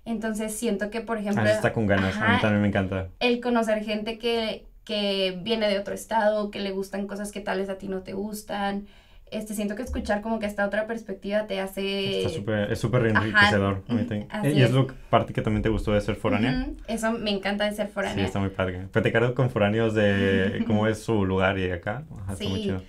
Entonces 0.04 0.54
siento 0.56 0.90
que, 0.90 1.00
por 1.00 1.18
ejemplo, 1.18 1.42
Ah, 1.42 1.50
está 1.50 1.72
con 1.72 1.86
ganas, 1.86 2.16
a 2.16 2.28
mí 2.34 2.40
también 2.40 2.62
me 2.62 2.68
encanta. 2.68 3.08
el 3.18 3.40
conocer 3.40 3.82
gente 3.84 4.18
que, 4.18 4.66
que 4.84 5.38
viene 5.42 5.68
de 5.68 5.78
otro 5.78 5.94
estado, 5.94 6.50
que 6.50 6.60
le 6.60 6.70
gustan 6.70 7.06
cosas 7.06 7.32
que 7.32 7.40
tal 7.40 7.58
vez 7.58 7.68
a 7.70 7.78
ti 7.78 7.88
no 7.88 8.00
te 8.02 8.12
gustan. 8.12 8.86
Este, 9.30 9.54
siento 9.54 9.76
que 9.76 9.82
escuchar 9.82 10.22
como 10.22 10.38
que 10.40 10.46
esta 10.46 10.66
otra 10.66 10.86
perspectiva 10.86 11.46
te 11.46 11.60
hace... 11.60 12.18
Está 12.26 12.28
es 12.72 12.78
súper 12.80 13.06
ajá, 13.06 13.20
enriquecedor. 13.20 13.84
a 13.88 14.42
mí 14.42 14.48
y 14.48 14.62
es 14.62 14.68
es. 14.68 14.70
lo 14.72 14.88
parte 15.08 15.32
que 15.32 15.40
también 15.40 15.62
te 15.62 15.68
gustó 15.68 15.92
de 15.92 16.00
ser 16.00 16.16
foránea. 16.16 16.68
Eso 16.88 17.12
me 17.12 17.30
encanta 17.30 17.64
de 17.64 17.72
ser 17.72 17.86
Sí, 17.86 17.92
foránea. 17.92 18.24
está 18.24 18.40
muy 18.40 18.48
padre. 18.50 18.88
Platicar 18.90 19.32
con 19.34 19.48
foráneos 19.50 19.94
de 19.94 20.64
cómo 20.66 20.86
es 20.88 21.00
su 21.02 21.24
lugar 21.24 21.58
y 21.58 21.70
acá. 21.70 22.02
Ajá, 22.22 22.32
está 22.32 22.48
muy 22.48 22.58
Sí. 22.58 22.64
chido. 22.64 22.82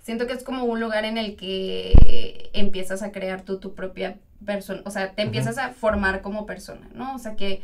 Siento 0.00 0.26
que 0.26 0.32
es 0.32 0.42
como 0.42 0.64
un 0.64 0.80
lugar 0.80 1.04
en 1.04 1.16
el 1.18 1.36
que 1.36 2.50
empiezas 2.54 3.02
a 3.02 3.12
crear 3.12 3.42
tú 3.42 3.60
tu 3.60 3.74
propia 3.74 4.16
persona, 4.44 4.82
o 4.84 4.90
sea, 4.90 5.12
te 5.12 5.22
empiezas 5.22 5.58
a 5.58 5.68
formar 5.70 6.22
como 6.22 6.44
persona, 6.46 6.88
¿no? 6.94 7.14
O 7.14 7.18
sea 7.18 7.36
que, 7.36 7.62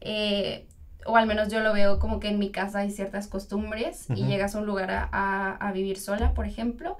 eh, 0.00 0.66
o 1.04 1.16
al 1.16 1.26
menos 1.26 1.48
yo 1.52 1.60
lo 1.60 1.74
veo 1.74 1.98
como 1.98 2.20
que 2.20 2.28
en 2.28 2.38
mi 2.38 2.50
casa 2.50 2.78
hay 2.78 2.90
ciertas 2.90 3.26
costumbres 3.28 4.06
y 4.10 4.24
llegas 4.24 4.54
a 4.54 4.60
un 4.60 4.66
lugar 4.66 4.90
a, 4.90 5.08
a- 5.12 5.56
a 5.56 5.72
vivir 5.72 5.98
sola, 5.98 6.32
por 6.32 6.46
ejemplo, 6.46 6.96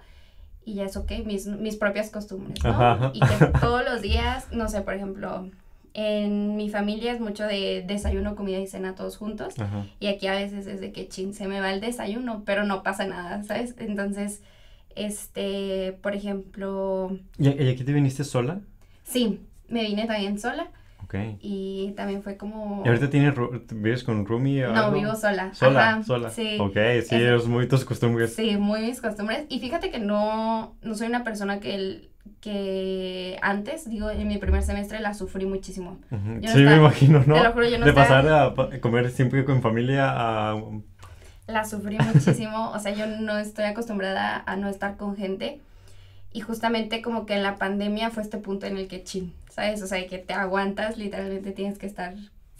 y 0.64 0.74
ya 0.74 0.84
es 0.84 0.96
ok, 0.96 1.12
mis, 1.24 1.46
mis 1.46 1.76
propias 1.76 2.10
costumbres, 2.10 2.62
¿no? 2.64 2.70
Ajá, 2.70 2.92
ajá. 2.92 3.10
Y 3.14 3.20
que 3.20 3.46
todos 3.60 3.84
los 3.84 4.02
días, 4.02 4.46
no 4.52 4.68
sé, 4.68 4.80
por 4.82 4.94
ejemplo, 4.94 5.48
en 5.92 6.56
mi 6.56 6.70
familia 6.70 7.12
es 7.12 7.20
mucho 7.20 7.44
de 7.44 7.84
desayuno, 7.86 8.34
comida 8.34 8.58
y 8.58 8.66
cena 8.66 8.94
todos 8.94 9.16
juntos. 9.16 9.58
Ajá. 9.58 9.86
Y 10.00 10.08
aquí 10.08 10.26
a 10.26 10.32
veces 10.34 10.66
es 10.66 10.80
de 10.80 10.92
que 10.92 11.08
chin, 11.08 11.34
se 11.34 11.46
me 11.46 11.60
va 11.60 11.72
el 11.72 11.80
desayuno, 11.80 12.42
pero 12.44 12.64
no 12.64 12.82
pasa 12.82 13.06
nada, 13.06 13.42
¿sabes? 13.44 13.74
Entonces, 13.78 14.40
este, 14.96 15.98
por 16.02 16.14
ejemplo, 16.14 17.16
¿Y, 17.38 17.48
y 17.48 17.68
aquí 17.68 17.84
te 17.84 17.92
viniste 17.92 18.24
sola? 18.24 18.60
sí, 19.04 19.40
me 19.68 19.82
vine 19.82 20.06
también 20.06 20.38
sola 20.38 20.68
Ok. 21.14 21.38
y 21.40 21.92
también 21.96 22.22
fue 22.22 22.36
como... 22.36 22.82
¿Y 22.84 22.88
ahorita 22.88 23.10
tienes, 23.10 23.34
vives 23.72 24.04
con 24.04 24.24
o 24.64 24.72
No, 24.72 24.84
algo? 24.84 24.98
vivo 24.98 25.14
sola. 25.14 25.52
Sola, 25.54 25.90
Ajá, 25.90 26.02
sola. 26.02 26.30
Sí. 26.30 26.56
Ok, 26.60 26.76
sí, 27.06 27.16
es 27.16 27.46
muy 27.46 27.68
tus 27.68 27.84
costumbres. 27.84 28.34
Sí, 28.34 28.56
muy 28.56 28.82
mis 28.82 29.00
costumbres. 29.00 29.44
Y 29.48 29.60
fíjate 29.60 29.90
que 29.90 29.98
no, 29.98 30.76
no 30.82 30.94
soy 30.94 31.06
una 31.08 31.24
persona 31.24 31.60
que, 31.60 31.74
el- 31.74 32.10
que 32.40 33.38
antes, 33.42 33.88
digo, 33.88 34.10
en 34.10 34.26
mi 34.28 34.38
primer 34.38 34.62
semestre 34.62 35.00
la 35.00 35.14
sufrí 35.14 35.46
muchísimo. 35.46 35.98
No 36.10 36.48
sí, 36.48 36.58
me 36.62 36.76
imagino, 36.76 37.22
¿no? 37.26 37.34
Te 37.34 37.42
lo 37.42 37.52
juro, 37.52 37.68
yo 37.68 37.78
no 37.78 37.84
de 37.84 37.90
estaba- 37.90 38.06
pasar 38.54 38.74
a 38.76 38.80
comer 38.80 39.10
siempre 39.10 39.44
con 39.44 39.62
familia 39.62 40.10
a... 40.14 40.56
La 41.46 41.64
sufrí 41.66 41.98
muchísimo, 41.98 42.70
o 42.70 42.78
sea, 42.78 42.92
yo 42.94 43.06
no 43.06 43.36
estoy 43.38 43.64
acostumbrada 43.66 44.42
a 44.46 44.56
no 44.56 44.68
estar 44.68 44.96
con 44.96 45.14
gente. 45.16 45.60
Y 46.34 46.42
justamente 46.42 47.00
como 47.02 47.26
que 47.26 47.34
en 47.34 47.42
la 47.44 47.58
pandemia 47.58 48.10
fue 48.10 48.22
este 48.24 48.38
punto 48.38 48.66
en 48.66 48.76
el 48.76 48.88
que 48.88 49.04
chin, 49.04 49.34
¿sabes? 49.50 49.82
O 49.82 49.86
sea, 49.86 50.06
que 50.06 50.18
te 50.18 50.34
aguantas, 50.34 50.98
literalmente 50.98 51.52
tienes 51.52 51.78
que 51.78 51.86
estar 51.86 52.14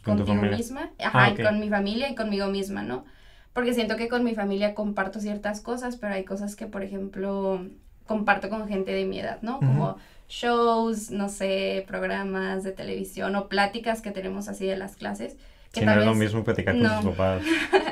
Con 0.05 0.17
contigo 0.19 0.43
misma. 0.45 0.93
Ajá, 0.99 1.27
Ah, 1.27 1.31
y 1.31 1.35
ok. 1.35 1.41
con 1.41 1.61
mi 1.61 1.69
familia 1.69 2.09
y 2.11 2.15
conmigo 2.15 2.47
misma, 2.49 2.83
¿no? 2.85 3.05
Porque 3.53 3.75
siento 3.75 3.97
que 3.97 4.09
con 4.09 4.25
mi 4.25 4.35
familia 4.35 4.75
comparto 4.75 5.21
ciertas 5.21 5.61
cosas, 5.61 5.97
pero 5.97 6.15
hay 6.15 6.25
cosas 6.25 6.57
que, 6.57 6.67
por 6.67 6.83
ejemplo, 6.85 7.67
comparto 8.07 8.49
con 8.51 8.69
gente 8.69 8.93
de 8.93 9.05
mi 9.07 9.21
edad, 9.21 9.43
¿no? 9.43 9.65
Como 9.65 9.97
shows, 10.29 11.11
no 11.11 11.29
sé, 11.29 11.85
programas 11.89 12.65
de 12.65 12.73
televisión 12.73 13.37
o 13.37 13.49
pláticas 13.49 14.03
que 14.03 14.11
tenemos 14.13 14.49
así 14.49 14.67
de 14.67 14.77
las 14.77 14.97
clases. 14.97 15.37
Que 15.75 15.81
Si 15.81 15.87
no 15.87 15.93
es 15.93 16.07
lo 16.07 16.15
mismo 16.15 16.45
platicar 16.45 16.79
con 16.79 17.03
tus 17.03 17.13
papás. 17.13 17.43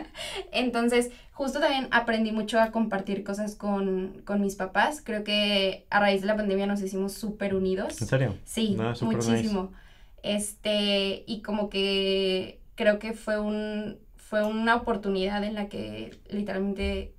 entonces, 0.52 1.10
justo 1.32 1.60
también 1.60 1.88
aprendí 1.90 2.32
mucho 2.32 2.60
a 2.60 2.70
compartir 2.70 3.24
cosas 3.24 3.56
con, 3.56 4.22
con 4.24 4.40
mis 4.40 4.54
papás. 4.54 5.02
Creo 5.04 5.24
que 5.24 5.84
a 5.90 6.00
raíz 6.00 6.20
de 6.20 6.28
la 6.28 6.36
pandemia 6.36 6.66
nos 6.66 6.80
hicimos 6.80 7.12
súper 7.12 7.54
unidos. 7.54 8.00
¿En 8.00 8.08
serio? 8.08 8.34
Sí, 8.44 8.76
Ah, 8.80 8.90
nice. 8.90 9.04
muchísimo. 9.04 9.72
Este, 10.22 11.24
y 11.26 11.42
como 11.42 11.68
que 11.68 12.60
creo 12.76 12.98
que 12.98 13.12
fue 13.12 13.38
un 13.40 13.98
fue 14.16 14.44
una 14.46 14.76
oportunidad 14.76 15.44
en 15.44 15.54
la 15.54 15.68
que 15.68 16.16
literalmente 16.30 17.12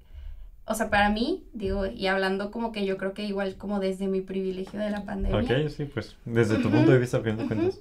o 0.66 0.76
sea, 0.76 0.90
para 0.90 1.10
mí, 1.10 1.44
digo, 1.54 1.86
y 1.86 2.08
hablando 2.08 2.50
como 2.50 2.72
que 2.72 2.86
yo 2.86 2.98
creo 2.98 3.14
que 3.14 3.26
igual 3.26 3.56
como 3.58 3.80
desde 3.80 4.08
mi 4.08 4.22
privilegio 4.22 4.80
de 4.80 4.90
la 4.90 5.04
pandemia, 5.04 5.40
Ok, 5.40 5.70
sí, 5.70 5.86
pues 5.86 6.16
desde 6.24 6.58
tu 6.58 6.72
punto 6.72 6.92
de 6.92 7.00
vista, 7.00 7.18
al 7.18 7.24
de 7.24 7.36
cuentas. 7.46 7.80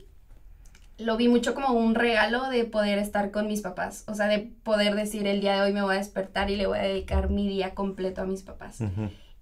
Lo 1.05 1.17
vi 1.17 1.29
mucho 1.29 1.55
como 1.55 1.71
un 1.73 1.95
regalo 1.95 2.49
de 2.51 2.65
poder 2.65 2.99
estar 2.99 3.31
con 3.31 3.47
mis 3.47 3.61
papás, 3.61 4.05
o 4.07 4.15
sea, 4.15 4.27
de 4.27 4.39
poder 4.63 4.95
decir 4.95 5.27
el 5.27 5.41
día 5.41 5.55
de 5.57 5.63
hoy 5.63 5.73
me 5.73 5.83
voy 5.83 5.95
a 5.95 5.99
despertar 5.99 6.51
y 6.51 6.57
le 6.57 6.67
voy 6.67 6.79
a 6.79 6.83
dedicar 6.83 7.31
mi 7.31 7.49
día 7.49 7.75
completo 7.75 8.23
a 8.23 8.25
mis 8.25 8.43
papás. 8.43 8.79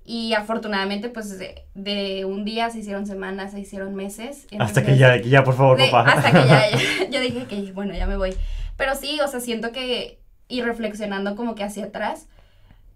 Y 0.04 0.34
afortunadamente, 0.34 1.08
pues 1.08 1.38
de, 1.38 1.62
de 1.74 2.24
un 2.24 2.44
día 2.44 2.70
se 2.70 2.78
hicieron 2.80 3.06
semanas, 3.06 3.52
se 3.52 3.60
hicieron 3.60 3.94
meses. 3.94 4.46
Hasta 4.58 4.82
que 4.84 4.96
ya, 4.96 5.20
que 5.20 5.28
ya, 5.28 5.44
por 5.44 5.54
favor, 5.54 5.78
de- 5.78 5.88
papá. 5.88 6.12
hasta 6.12 6.32
que 6.32 6.48
ya, 6.48 6.70
ya- 6.70 7.10
yo 7.10 7.20
dije 7.20 7.44
que 7.46 7.72
bueno, 7.72 7.94
ya 7.94 8.06
me 8.06 8.16
voy. 8.16 8.34
Pero 8.76 8.94
sí, 8.96 9.20
o 9.20 9.28
sea, 9.28 9.40
siento 9.40 9.72
que, 9.72 10.18
y 10.48 10.62
reflexionando 10.62 11.36
como 11.36 11.54
que 11.54 11.64
hacia 11.64 11.84
atrás, 11.84 12.26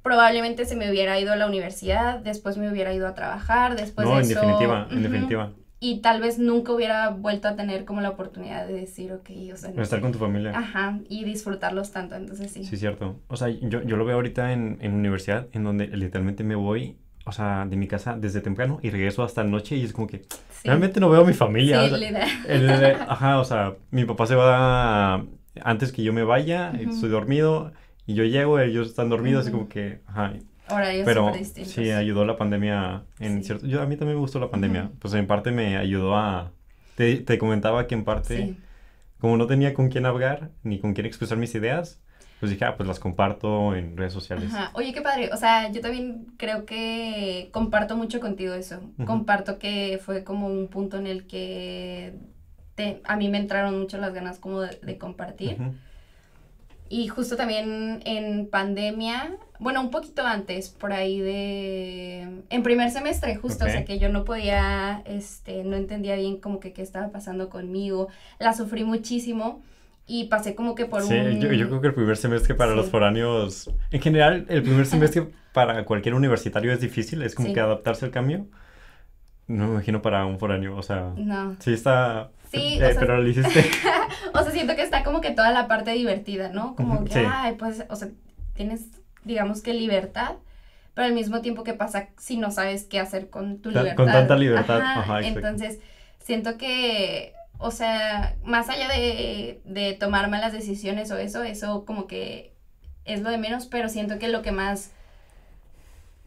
probablemente 0.02 0.64
se 0.64 0.76
me 0.76 0.90
hubiera 0.90 1.18
ido 1.20 1.32
a 1.32 1.36
la 1.36 1.46
universidad, 1.46 2.18
después 2.20 2.56
me 2.56 2.70
hubiera 2.70 2.92
ido 2.92 3.06
a 3.06 3.14
trabajar, 3.14 3.76
después 3.76 4.06
no, 4.06 4.14
de 4.16 4.22
en 4.24 4.30
eso... 4.30 4.40
definitiva, 4.40 4.88
en 4.90 5.02
definitiva. 5.02 5.52
Y 5.84 6.00
tal 6.00 6.20
vez 6.22 6.38
nunca 6.38 6.72
hubiera 6.72 7.10
vuelto 7.10 7.46
a 7.46 7.56
tener 7.56 7.84
como 7.84 8.00
la 8.00 8.08
oportunidad 8.08 8.66
de 8.66 8.72
decir, 8.72 9.12
ok, 9.12 9.30
o 9.52 9.56
sea, 9.56 9.70
Estar 9.70 10.00
con 10.00 10.12
tu 10.12 10.18
familia. 10.18 10.56
ajá, 10.56 10.98
y 11.10 11.24
disfrutarlos 11.24 11.90
tanto, 11.90 12.14
entonces 12.14 12.50
sí. 12.50 12.64
Sí, 12.64 12.78
cierto. 12.78 13.20
O 13.28 13.36
sea, 13.36 13.48
yo, 13.48 13.82
yo 13.82 13.96
lo 13.96 14.06
veo 14.06 14.16
ahorita 14.16 14.52
en, 14.52 14.78
en 14.80 14.94
universidad, 14.94 15.46
en 15.52 15.62
donde 15.62 15.88
literalmente 15.88 16.42
me 16.42 16.54
voy 16.54 16.96
o 17.26 17.32
sea, 17.32 17.66
de 17.68 17.76
mi 17.76 17.86
casa 17.86 18.16
desde 18.18 18.40
temprano 18.40 18.80
y 18.82 18.90
regreso 18.90 19.22
hasta 19.22 19.44
noche 19.44 19.76
y 19.76 19.84
es 19.84 19.92
como 19.92 20.06
que 20.06 20.22
realmente 20.62 21.00
no 21.00 21.08
veo 21.08 21.22
a 21.22 21.24
mi 21.24 21.32
familia. 21.32 21.88
Sí, 21.88 21.94
el, 22.48 22.66
ajá, 23.08 23.38
o 23.38 23.44
sea, 23.44 23.74
mi 23.90 24.04
papá 24.04 24.26
se 24.26 24.34
va 24.34 25.24
antes 25.62 25.92
que 25.92 26.02
yo 26.02 26.12
me 26.12 26.22
vaya, 26.22 26.72
estoy 26.72 27.08
dormido 27.08 27.72
y 28.06 28.14
yo 28.14 28.24
llego, 28.24 28.58
ellos 28.58 28.88
están 28.88 29.08
dormidos, 29.08 29.48
y 29.48 29.50
como 29.50 29.68
que, 29.68 30.00
ajá. 30.06 30.34
Pero 30.68 31.32
sí, 31.64 31.90
ayudó 31.90 32.24
la 32.24 32.36
pandemia 32.36 33.04
en 33.18 33.44
cierto... 33.44 33.66
Yo, 33.66 33.82
a 33.82 33.86
mí 33.86 33.96
también 33.96 34.16
me 34.16 34.20
gustó 34.20 34.40
la 34.40 34.50
pandemia, 34.50 34.90
pues 34.98 35.14
en 35.14 35.26
parte 35.26 35.50
me 35.50 35.76
ayudó 35.76 36.16
a... 36.16 36.52
Te, 36.96 37.16
te 37.16 37.38
comentaba 37.38 37.86
que 37.86 37.94
en 37.94 38.04
parte, 38.04 38.54
como 39.18 39.36
no 39.36 39.46
tenía 39.46 39.74
con 39.74 39.88
quién 39.88 40.06
hablar 40.06 40.50
ni 40.62 40.78
con 40.78 40.94
quién 40.94 41.06
expresar 41.06 41.36
mis 41.36 41.54
ideas, 41.54 42.00
pues 42.44 42.52
dije, 42.52 42.66
ah, 42.66 42.76
pues 42.76 42.86
las 42.86 43.00
comparto 43.00 43.74
en 43.74 43.96
redes 43.96 44.12
sociales. 44.12 44.52
Ajá. 44.52 44.70
Oye, 44.74 44.92
qué 44.92 45.00
padre. 45.00 45.30
O 45.32 45.36
sea, 45.36 45.70
yo 45.72 45.80
también 45.80 46.26
creo 46.36 46.66
que 46.66 47.48
comparto 47.52 47.96
mucho 47.96 48.20
contigo 48.20 48.52
eso. 48.52 48.80
Comparto 49.06 49.58
que 49.58 49.98
fue 50.04 50.24
como 50.24 50.46
un 50.46 50.68
punto 50.68 50.98
en 50.98 51.06
el 51.06 51.26
que 51.26 52.14
te, 52.74 53.00
a 53.04 53.16
mí 53.16 53.28
me 53.28 53.38
entraron 53.38 53.78
mucho 53.78 53.98
las 53.98 54.12
ganas 54.12 54.38
como 54.38 54.60
de, 54.60 54.98
compartir. 54.98 55.56
Y 56.90 57.08
justo 57.08 57.36
también 57.36 58.02
en 58.04 58.46
pandemia, 58.48 59.36
bueno, 59.58 59.80
un 59.80 59.90
poquito 59.90 60.26
antes, 60.26 60.68
por 60.68 60.92
ahí 60.92 61.20
de, 61.20 62.42
en 62.50 62.62
primer 62.62 62.90
semestre, 62.90 63.36
justo, 63.36 63.64
o 63.64 63.68
sea, 63.68 63.84
que 63.84 63.98
yo 63.98 64.08
no 64.08 64.24
podía, 64.24 65.02
este, 65.04 65.64
no 65.64 65.76
entendía 65.76 66.16
bien 66.16 66.38
como 66.38 66.60
que 66.60 66.72
qué 66.72 66.82
estaba 66.82 67.10
pasando 67.10 67.48
conmigo, 67.48 68.08
la 68.38 68.52
sufrí 68.52 68.84
muchísimo 68.84 69.62
y 70.06 70.24
pasé 70.24 70.54
como 70.54 70.74
que 70.74 70.86
por 70.86 71.02
sí, 71.02 71.14
un... 71.14 71.40
yo, 71.40 71.52
yo 71.52 71.68
creo 71.68 71.80
que 71.80 71.86
el 71.88 71.94
primer 71.94 72.16
semestre 72.16 72.54
para 72.54 72.74
los 72.74 72.90
foráneos, 72.90 73.70
en 73.90 74.00
general, 74.00 74.44
el 74.48 74.62
primer 74.62 74.86
semestre 74.86 75.30
para 75.52 75.84
cualquier 75.84 76.14
universitario 76.14 76.72
es 76.72 76.80
difícil, 76.80 77.22
es 77.22 77.34
como 77.34 77.52
que 77.52 77.60
adaptarse 77.60 78.04
al 78.04 78.10
cambio. 78.10 78.46
No 79.46 79.66
me 79.66 79.72
imagino 79.74 80.02
para 80.02 80.24
un 80.24 80.38
foráneo, 80.38 80.76
o 80.76 80.82
sea... 80.82 81.12
No. 81.16 81.56
Sí 81.60 81.72
está... 81.72 82.30
Sí, 82.50 82.78
eh, 82.80 82.94
pero 82.98 83.20
lo 83.20 83.28
hiciste. 83.28 83.64
o 84.34 84.42
sea, 84.42 84.50
siento 84.52 84.74
que 84.74 84.82
está 84.82 85.04
como 85.04 85.20
que 85.20 85.32
toda 85.32 85.50
la 85.50 85.68
parte 85.68 85.92
divertida, 85.92 86.48
¿no? 86.48 86.74
Como 86.76 87.04
que, 87.04 87.26
ay, 87.26 87.54
pues, 87.58 87.84
o 87.88 87.96
sea, 87.96 88.08
tienes, 88.54 88.86
digamos 89.24 89.62
que 89.62 89.74
libertad, 89.74 90.36
pero 90.94 91.06
al 91.06 91.14
mismo 91.14 91.40
tiempo, 91.40 91.64
¿qué 91.64 91.74
pasa 91.74 92.08
si 92.18 92.36
no 92.36 92.50
sabes 92.50 92.84
qué 92.84 93.00
hacer 93.00 93.30
con 93.30 93.58
tu 93.58 93.70
libertad? 93.70 93.96
Con 93.96 94.06
tanta 94.06 94.36
libertad, 94.36 94.80
ajá, 94.80 95.20
Entonces, 95.20 95.80
siento 96.20 96.56
que 96.56 97.34
o 97.58 97.70
sea, 97.70 98.36
más 98.44 98.68
allá 98.68 98.88
de, 98.88 99.60
de 99.64 99.94
tomar 99.94 100.28
malas 100.28 100.52
decisiones 100.52 101.10
o 101.10 101.16
eso, 101.16 101.42
eso 101.42 101.84
como 101.84 102.06
que 102.06 102.52
es 103.04 103.20
lo 103.22 103.30
de 103.30 103.38
menos, 103.38 103.66
pero 103.66 103.88
siento 103.88 104.18
que 104.18 104.28
lo 104.28 104.42
que 104.42 104.52
más 104.52 104.92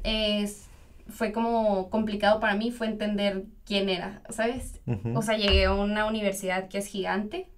es, 0.04 0.68
fue 1.10 1.32
como 1.32 1.90
complicado 1.90 2.40
para 2.40 2.56
mí 2.56 2.72
fue 2.72 2.88
entender 2.88 3.44
quién 3.66 3.90
era, 3.90 4.22
¿sabes? 4.30 4.80
O 5.16 5.22
sea, 5.22 5.38
llegué 5.38 5.66
a 5.66 5.74
una 5.74 6.06
universidad 6.06 6.70
que 6.70 6.78
es 6.78 6.88
gigante, 6.88 7.50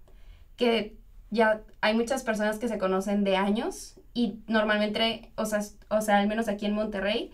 que 0.56 0.96
ya 1.30 1.62
hay 1.82 1.94
muchas 1.94 2.24
personas 2.24 2.58
que 2.60 2.68
se 2.68 2.80
conocen 2.80 3.24
de 3.24 3.38
años 3.38 3.99
y 4.14 4.40
normalmente, 4.48 5.32
o 5.36 5.46
sea, 5.46 5.62
o 5.90 6.02
sea 6.02 6.20
al 6.20 6.28
menos 6.28 6.48
aquí 6.48 6.66
en 6.66 6.74
Monterrey, 6.74 7.32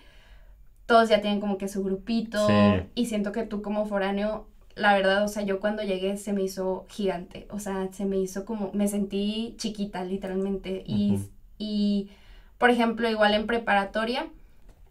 todos 0.86 1.10
ya 1.10 1.22
tienen 1.22 1.40
como 1.40 1.58
que 1.58 1.68
su 1.68 1.84
grupito 1.84 2.48
y 2.94 3.06
siento 3.08 3.32
que 3.32 3.44
tú 3.44 3.62
como 3.62 3.86
foráneo 3.86 4.48
la 4.76 4.94
verdad, 4.94 5.24
o 5.24 5.28
sea, 5.28 5.44
yo 5.44 5.60
cuando 5.60 5.84
llegué 5.84 6.18
se 6.18 6.34
me 6.34 6.44
hizo 6.44 6.86
gigante, 6.90 7.48
o 7.50 7.60
sea, 7.60 7.88
se 7.94 8.06
me 8.06 8.18
hizo 8.18 8.46
como, 8.46 8.72
me 8.74 8.88
sentí 8.88 9.56
chiquita 9.58 10.04
literalmente. 10.04 10.84
y, 10.86 11.18
y, 11.58 12.10
por 12.58 12.70
ejemplo, 12.70 13.10
igual 13.10 13.34
en 13.34 13.48
preparatoria, 13.48 14.28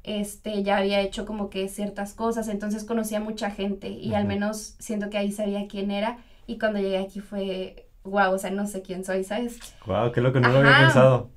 este, 0.03 0.63
ya 0.63 0.79
había 0.79 1.01
hecho 1.01 1.27
como 1.27 1.51
que 1.51 1.69
ciertas 1.69 2.15
cosas, 2.15 2.49
entonces 2.49 2.85
conocía 2.85 3.21
mucha 3.21 3.51
gente 3.51 3.89
y 3.89 4.15
al 4.15 4.25
menos 4.25 4.75
siento 4.79 5.11
que 5.11 5.19
ahí 5.19 5.33
sabía 5.33 5.67
quién 5.69 5.91
era 5.91 6.19
y 6.47 6.59
cuando 6.59 6.79
llegué 6.79 6.99
aquí 6.99 7.21
fue, 7.21 7.87
wow, 8.05 8.33
o 8.33 8.39
sea, 8.39 8.51
no 8.51 8.67
sé 8.67 8.83
quién 8.83 9.05
soy, 9.05 9.25
¿sabes? 9.25 9.59
Wow, 9.87 10.13
qué 10.13 10.21
lo 10.21 10.33
que 10.33 10.41
no 10.41 10.49
lo 10.49 10.59
había 10.59 10.79
pensado. 10.79 11.31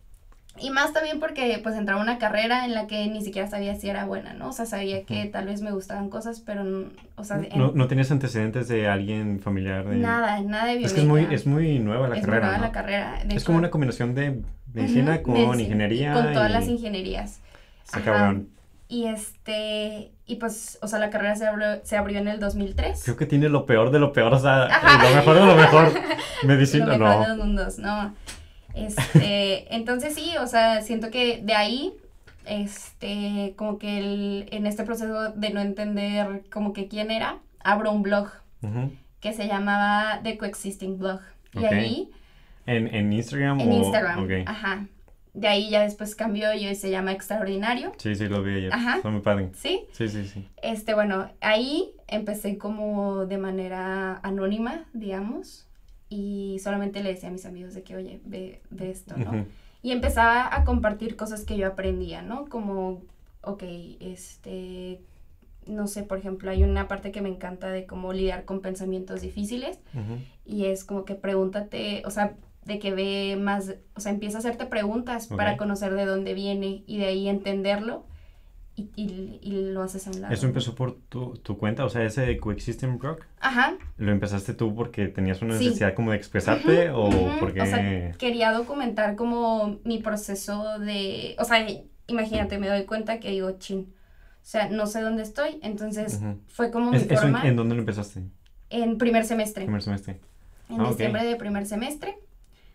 Y 0.60 0.70
más 0.70 0.94
también 0.94 1.20
porque 1.20 1.60
pues 1.62 1.76
entraba 1.76 2.02
una 2.02 2.18
carrera 2.18 2.66
en 2.66 2.74
la 2.74 2.88
que 2.88 3.08
ni 3.08 3.24
siquiera 3.24 3.50
sabía 3.50 3.76
si 3.76 3.90
era 3.90 4.06
buena, 4.06 4.34
¿no? 4.34 4.50
O 4.50 4.52
sea, 4.52 4.66
sabía 4.66 5.04
que 5.04 5.26
tal 5.26 5.46
vez 5.46 5.62
me 5.62 5.72
gustaban 5.72 6.10
cosas, 6.10 6.40
pero, 6.40 6.86
o 7.16 7.24
sea... 7.24 7.42
No, 7.56 7.72
no 7.74 7.88
tenías 7.88 8.12
antecedentes 8.12 8.68
de 8.68 8.88
alguien 8.88 9.40
familiar? 9.40 9.88
De... 9.88 9.98
Nada, 9.98 10.42
nada 10.42 10.66
de 10.66 10.78
biomédica. 10.78 10.88
Es 10.88 10.94
que 10.94 11.02
es 11.02 11.08
muy, 11.08 11.28
es 11.32 11.48
muy 11.48 11.80
nueva 11.80 12.08
la 12.08 12.18
es 12.18 12.26
carrera, 12.26 12.48
muy 12.48 12.52
nueva 12.52 12.68
la 12.68 12.72
carrera. 12.72 13.20
es 13.30 13.44
como 13.44 13.58
una 13.58 13.70
combinación 13.70 14.16
de 14.16 14.42
medicina 14.74 15.22
con 15.22 15.60
ingeniería. 15.60 16.14
Con 16.14 16.34
todas 16.34 16.52
las 16.52 16.68
ingenierías. 16.68 17.40
Se 17.84 18.00
acabaron. 18.00 18.50
Y 18.90 19.06
este, 19.08 20.12
y 20.26 20.36
pues, 20.36 20.80
o 20.82 20.88
sea, 20.88 21.00
la 21.00 21.10
carrera 21.10 21.36
se 21.36 21.46
abrió, 21.46 21.68
se 21.84 21.98
abrió 21.98 22.20
en 22.20 22.30
el 22.30 22.40
2003. 22.40 23.04
Creo 23.04 23.18
que 23.18 23.26
tiene 23.26 23.50
lo 23.50 23.66
peor 23.66 23.92
de 23.92 24.00
lo 24.00 24.14
peor, 24.14 24.34
o 24.34 24.40
sea, 24.40 24.68
lo 24.68 25.16
mejor 25.16 25.36
de 25.36 25.46
lo 25.46 25.56
mejor. 25.56 25.92
Medicina, 26.44 26.86
lo 26.86 26.98
mejor 26.98 27.16
no. 27.16 27.22
de 27.22 27.28
los 27.28 27.38
mundos, 27.38 27.80
no. 27.80 28.14
Este, 28.78 29.74
entonces 29.76 30.16
sí, 30.16 30.34
o 30.40 30.48
sea, 30.48 30.82
siento 30.82 31.10
que 31.10 31.42
de 31.42 31.54
ahí, 31.54 31.94
este, 32.46 33.54
como 33.56 33.78
que 33.78 33.98
el, 33.98 34.46
en 34.52 34.66
este 34.68 34.84
proceso 34.84 35.32
de 35.32 35.50
no 35.50 35.62
entender 35.62 36.44
como 36.52 36.74
que 36.74 36.88
quién 36.88 37.12
era, 37.12 37.40
abro 37.60 37.92
un 37.92 38.04
blog 38.04 38.30
que 39.20 39.34
se 39.34 39.48
llamaba 39.48 40.22
The 40.24 40.38
Coexisting 40.38 40.98
Blog. 40.98 41.22
Y 41.54 41.66
ahí... 41.66 42.12
¿En, 42.66 42.94
¿En, 42.94 43.14
Instagram? 43.14 43.60
En 43.62 43.72
Instagram, 43.72 44.46
ajá. 44.46 44.88
De 45.34 45.48
ahí 45.48 45.70
ya 45.70 45.84
después 45.84 46.16
cambió 46.16 46.54
y 46.54 46.66
hoy 46.68 46.76
se 46.76 46.90
llama 46.90 47.12
Extraordinario. 47.12 47.94
Sí, 47.98 48.16
sí, 48.16 48.28
lo 48.28 48.42
vi 48.42 48.56
ayer. 48.56 48.74
Ajá. 48.74 49.00
Son 49.02 49.14
muy 49.14 49.22
padre. 49.22 49.52
¿Sí? 49.54 49.86
Sí, 49.92 50.10
sí, 50.10 50.26
sí. 50.26 50.48
Este, 50.64 50.96
bueno, 50.96 51.30
ahí 51.42 51.92
empecé 52.08 52.58
como 52.58 53.26
de 53.26 53.38
manera 53.38 54.20
anónima, 54.24 54.86
digamos 54.94 55.67
y 56.10 56.60
solamente 56.64 57.04
le 57.04 57.10
decía 57.10 57.30
a 57.30 57.32
mis 57.32 57.46
amigos 57.46 57.74
de 57.74 57.84
que, 57.84 57.96
oye, 57.96 58.22
ve, 58.26 58.62
ve 58.70 58.92
esto, 58.92 59.18
¿no? 59.18 59.46
Y 59.82 59.92
empezaba 59.92 60.56
a 60.56 60.64
compartir 60.64 61.16
cosas 61.16 61.44
que 61.44 61.58
yo 61.58 61.68
aprendía, 61.68 62.22
¿no? 62.22 62.48
Como, 62.48 63.02
ok, 63.42 63.64
este, 64.00 65.02
no 65.66 65.88
sé, 65.88 66.04
por 66.04 66.18
ejemplo, 66.18 66.50
hay 66.50 66.64
una 66.64 66.88
parte 66.88 67.12
que 67.12 67.22
me 67.22 67.30
encanta 67.30 67.70
de 67.70 67.86
cómo 67.86 68.14
lidiar 68.14 68.46
con 68.46 68.62
pensamientos 68.62 69.22
difíciles 69.22 69.80
y 70.46 70.66
es 70.66 70.84
como 70.84 71.06
que 71.06 71.16
pregúntate, 71.16 72.04
o 72.06 72.12
sea, 72.12 72.36
de 72.66 72.80
que 72.80 72.94
ve 72.94 73.38
más, 73.40 73.76
o 73.96 74.00
sea, 74.00 74.12
empieza 74.12 74.38
a 74.38 74.40
hacerte 74.40 74.66
preguntas 74.66 75.28
para 75.28 75.58
conocer 75.58 75.94
de 75.94 76.06
dónde 76.06 76.34
viene 76.34 76.84
y 76.86 76.98
de 76.98 77.06
ahí 77.06 77.30
entenderlo 77.30 78.04
y, 78.78 79.40
y, 79.42 79.72
lo 79.72 79.82
haces 79.82 80.06
a 80.08 80.12
un 80.12 80.22
lado. 80.22 80.34
¿Eso 80.34 80.46
empezó 80.46 80.76
por 80.76 81.00
tu, 81.10 81.34
tu 81.38 81.58
cuenta? 81.58 81.84
O 81.84 81.90
sea, 81.90 82.04
ese 82.04 82.22
de 82.22 82.38
Coexisting 82.38 83.00
Rock. 83.00 83.26
Ajá. 83.40 83.76
¿Lo 83.98 84.12
empezaste 84.12 84.54
tú 84.54 84.76
porque 84.76 85.08
tenías 85.08 85.42
una 85.42 85.56
necesidad 85.56 85.96
como 85.96 86.12
de 86.12 86.18
expresarte 86.18 86.92
o 86.92 87.10
porque...? 87.40 87.62
O 87.62 87.66
sea, 87.66 88.12
quería 88.20 88.52
documentar 88.52 89.16
como 89.16 89.80
mi 89.84 89.98
proceso 89.98 90.78
de... 90.78 91.36
O 91.40 91.44
sea, 91.44 91.66
imagínate, 92.06 92.60
me 92.60 92.68
doy 92.68 92.86
cuenta 92.86 93.20
que 93.20 93.32
digo, 93.32 93.52
chin, 93.58 93.92
o 94.48 94.50
sea, 94.50 94.70
no 94.70 94.86
sé 94.86 95.02
dónde 95.02 95.24
estoy, 95.24 95.60
entonces 95.64 96.20
fue 96.46 96.70
como 96.70 96.92
mi 96.92 97.00
forma... 97.00 97.48
En, 97.48 97.56
dónde 97.56 97.74
lo 97.74 97.82
empezaste? 97.82 98.22
En 98.70 99.00
primer 99.00 99.26
semestre. 99.26 99.64
Primer 99.64 99.82
semestre. 99.82 100.22
En 100.70 100.82
ah, 100.82 100.90
diciembre 100.90 101.26
de 101.26 101.36
primer 101.36 101.66
semestre. 101.66 102.20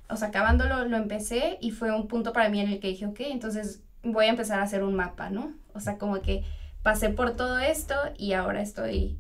O 0.09 0.17
sea, 0.17 0.29
acabándolo 0.29 0.85
lo 0.85 0.97
empecé 0.97 1.59
y 1.61 1.71
fue 1.71 1.95
un 1.95 2.09
punto 2.09 2.33
para 2.33 2.49
mí 2.49 2.61
en 2.61 2.71
el 2.71 2.81
que 2.81 2.89
dije, 2.89 3.07
ok, 3.07 3.21
entonces 3.21 3.85
voy 4.03 4.27
a 4.27 4.31
empezar 4.31 4.59
a 4.59 4.65
hacer 4.65 4.83
un 4.83 4.95
mapa, 4.95 5.31
¿no? 5.31 5.53
O 5.75 5.81
sea, 5.81 5.99
como 5.99 6.21
que 6.21 6.45
pasé 6.83 7.09
por 7.11 7.37
todo 7.37 7.59
esto 7.59 7.95
y 8.17 8.33
ahora 8.33 8.63
estoy 8.63 9.19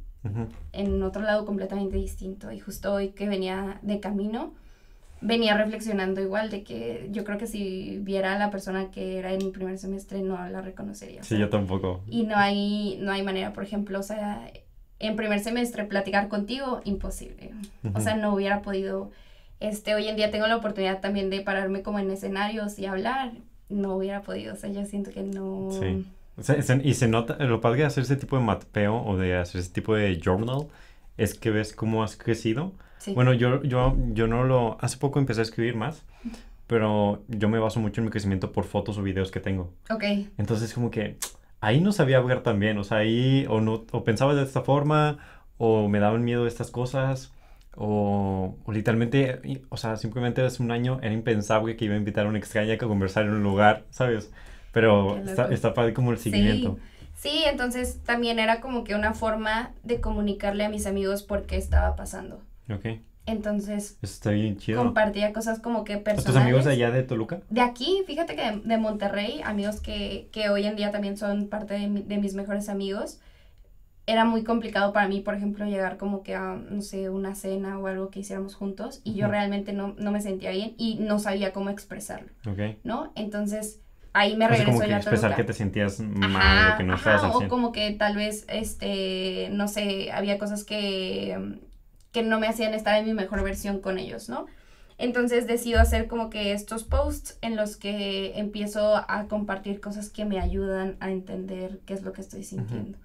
en 0.72 1.02
otro 1.02 1.22
lado 1.22 1.44
completamente 1.44 1.96
distinto. 1.96 2.52
Y 2.52 2.60
justo 2.60 2.94
hoy 2.94 3.08
que 3.08 3.28
venía 3.28 3.80
de 3.82 3.98
camino, 3.98 4.54
venía 5.20 5.56
reflexionando 5.56 6.20
igual 6.20 6.50
de 6.50 6.62
que 6.62 7.08
yo 7.10 7.24
creo 7.24 7.38
que 7.38 7.46
si 7.46 7.98
viera 7.98 8.34
a 8.34 8.38
la 8.38 8.50
persona 8.50 8.90
que 8.90 9.18
era 9.18 9.32
en 9.32 9.38
mi 9.38 9.50
primer 9.50 9.78
semestre 9.78 10.22
no 10.22 10.48
la 10.48 10.60
reconocería. 10.60 11.22
Sí, 11.22 11.38
yo 11.38 11.48
tampoco. 11.48 12.02
Y 12.06 12.24
no 12.24 12.36
hay, 12.36 12.98
no 13.00 13.12
hay 13.12 13.22
manera, 13.22 13.52
por 13.52 13.64
ejemplo, 13.64 13.98
o 13.98 14.02
sea, 14.02 14.50
en 14.98 15.16
primer 15.16 15.40
semestre 15.40 15.84
platicar 15.84 16.28
contigo, 16.28 16.80
imposible. 16.84 17.52
O 17.94 18.00
sea, 18.00 18.16
no 18.16 18.34
hubiera 18.34 18.62
podido, 18.62 19.10
este, 19.58 19.94
hoy 19.94 20.06
en 20.08 20.16
día 20.16 20.30
tengo 20.30 20.46
la 20.46 20.56
oportunidad 20.56 21.00
también 21.00 21.30
de 21.30 21.40
pararme 21.40 21.82
como 21.82 21.98
en 21.98 22.10
escenarios 22.10 22.78
y 22.78 22.86
hablar, 22.86 23.32
no 23.68 23.96
hubiera 23.96 24.22
podido, 24.22 24.54
o 24.54 24.56
sea, 24.56 24.70
yo 24.70 24.84
siento 24.84 25.10
que 25.10 25.22
no... 25.22 25.70
Sí. 25.72 26.06
Y 26.82 26.94
se 26.94 27.08
nota, 27.08 27.36
lo 27.44 27.60
padre 27.60 27.80
de 27.80 27.86
hacer 27.86 28.04
ese 28.04 28.16
tipo 28.16 28.36
de 28.36 28.42
mapeo 28.42 29.02
o 29.04 29.16
de 29.16 29.36
hacer 29.36 29.60
ese 29.60 29.72
tipo 29.72 29.94
de 29.94 30.20
journal 30.22 30.68
es 31.16 31.34
que 31.34 31.50
ves 31.50 31.72
cómo 31.72 32.02
has 32.02 32.16
crecido. 32.16 32.72
Bueno, 33.14 33.32
yo, 33.32 33.62
yo, 33.62 33.96
yo 34.12 34.26
no 34.26 34.44
lo... 34.44 34.78
Hace 34.80 34.96
poco 34.96 35.18
empecé 35.18 35.40
a 35.40 35.42
escribir 35.42 35.74
más, 35.74 36.04
pero 36.66 37.24
yo 37.28 37.48
me 37.48 37.58
baso 37.58 37.80
mucho 37.80 38.00
en 38.00 38.06
mi 38.06 38.10
crecimiento 38.10 38.52
por 38.52 38.64
fotos 38.64 38.96
o 38.98 39.02
videos 39.02 39.30
que 39.30 39.40
tengo. 39.40 39.72
Ok. 39.90 40.04
Entonces 40.38 40.72
como 40.72 40.90
que 40.90 41.18
ahí 41.60 41.80
no 41.80 41.92
sabía 41.92 42.20
ver 42.20 42.42
tan 42.42 42.60
bien, 42.60 42.78
o 42.78 42.84
sea, 42.84 42.98
ahí 42.98 43.46
o, 43.48 43.60
no, 43.60 43.84
o 43.90 44.04
pensaba 44.04 44.34
de 44.34 44.42
esta 44.42 44.62
forma, 44.62 45.18
o 45.58 45.88
me 45.88 46.00
daban 46.00 46.24
miedo 46.24 46.46
estas 46.46 46.70
cosas, 46.70 47.32
o, 47.74 48.56
literalmente, 48.68 49.40
o 49.70 49.76
sea, 49.76 49.96
simplemente 49.96 50.42
hace 50.42 50.62
un 50.62 50.70
año 50.70 50.98
era 51.02 51.14
impensable 51.14 51.76
que 51.76 51.86
iba 51.86 51.94
a 51.94 51.98
invitar 51.98 52.26
a 52.26 52.28
una 52.28 52.38
extraña 52.38 52.74
a 52.74 52.78
conversar 52.78 53.24
en 53.24 53.30
un 53.30 53.42
lugar, 53.42 53.84
¿sabes? 53.90 54.32
Pero 54.72 55.18
está, 55.18 55.52
está 55.52 55.74
padre 55.74 55.92
como 55.94 56.10
el 56.12 56.18
seguimiento. 56.18 56.78
Sí, 57.14 57.42
entonces 57.46 58.00
también 58.04 58.38
era 58.38 58.60
como 58.60 58.84
que 58.84 58.94
una 58.94 59.12
forma 59.14 59.72
de 59.84 60.00
comunicarle 60.00 60.64
a 60.64 60.68
mis 60.68 60.86
amigos 60.86 61.22
por 61.22 61.46
qué 61.46 61.56
estaba 61.56 61.94
pasando. 61.94 62.42
Ok. 62.70 62.86
Entonces 63.26 63.98
Eso 64.02 64.12
está 64.14 64.30
bien 64.30 64.56
chido. 64.56 64.82
compartía 64.82 65.32
cosas 65.32 65.60
como 65.60 65.84
que 65.84 65.92
¿A 65.94 66.02
personales. 66.02 66.24
tus 66.24 66.36
amigos 66.36 66.64
de 66.64 66.72
allá 66.72 66.90
de 66.90 67.04
Toluca? 67.04 67.40
De 67.50 67.60
aquí, 67.60 68.02
fíjate 68.06 68.34
que 68.34 68.42
de, 68.42 68.56
de 68.64 68.76
Monterrey, 68.78 69.40
amigos 69.44 69.80
que, 69.80 70.28
que 70.32 70.48
hoy 70.48 70.64
en 70.66 70.74
día 70.74 70.90
también 70.90 71.16
son 71.16 71.46
parte 71.48 71.74
de, 71.74 71.86
mi- 71.86 72.02
de 72.02 72.18
mis 72.18 72.34
mejores 72.34 72.68
amigos, 72.68 73.20
era 74.06 74.24
muy 74.24 74.42
complicado 74.42 74.92
para 74.92 75.06
mí, 75.06 75.20
por 75.20 75.34
ejemplo, 75.34 75.64
llegar 75.66 75.96
como 75.96 76.24
que 76.24 76.34
a, 76.34 76.54
no 76.56 76.82
sé, 76.82 77.08
una 77.10 77.36
cena 77.36 77.78
o 77.78 77.86
algo 77.86 78.10
que 78.10 78.18
hiciéramos 78.20 78.56
juntos 78.56 79.00
y 79.04 79.14
yo 79.14 79.26
Ujú. 79.26 79.32
realmente 79.32 79.72
no, 79.72 79.94
no 79.96 80.10
me 80.10 80.20
sentía 80.20 80.50
bien 80.50 80.74
y 80.76 80.96
no 80.96 81.20
sabía 81.20 81.52
cómo 81.52 81.70
expresarlo, 81.70 82.28
Ok. 82.50 82.78
¿no? 82.82 83.12
Entonces, 83.14 83.78
ahí 84.12 84.36
me 84.36 84.44
Así 84.44 84.54
regreso 84.54 84.72
como 84.72 84.80
que 84.80 84.88
yo 84.88 84.94
a 84.94 84.98
expresar 84.98 85.36
que 85.36 85.44
te 85.44 85.52
sentías 85.52 86.00
mal 86.00 86.40
Ajá, 86.40 86.74
o 86.74 86.76
que 86.78 86.82
no 86.84 86.94
ajá, 86.94 87.14
estabas 87.14 87.34
o 87.36 87.38
100. 87.38 87.48
como 87.48 87.72
que 87.72 87.90
tal 87.92 88.16
vez, 88.16 88.44
este, 88.48 89.48
no 89.52 89.68
sé, 89.68 90.12
había 90.12 90.38
cosas 90.38 90.64
que, 90.64 91.58
que 92.12 92.22
no 92.22 92.38
me 92.40 92.46
hacían 92.48 92.74
estar 92.74 92.98
en 92.98 93.06
mi 93.06 93.14
mejor 93.14 93.42
versión 93.42 93.80
con 93.80 93.98
ellos, 93.98 94.28
¿no? 94.28 94.46
Entonces 94.98 95.46
decido 95.46 95.80
hacer 95.80 96.06
como 96.06 96.30
que 96.30 96.52
estos 96.52 96.84
posts 96.84 97.38
en 97.40 97.56
los 97.56 97.76
que 97.76 98.38
empiezo 98.38 98.96
a 99.08 99.26
compartir 99.28 99.80
cosas 99.80 100.10
que 100.10 100.24
me 100.24 100.38
ayudan 100.38 100.96
a 101.00 101.10
entender 101.10 101.80
qué 101.86 101.94
es 101.94 102.02
lo 102.02 102.12
que 102.12 102.20
estoy 102.20 102.44
sintiendo. 102.44 102.98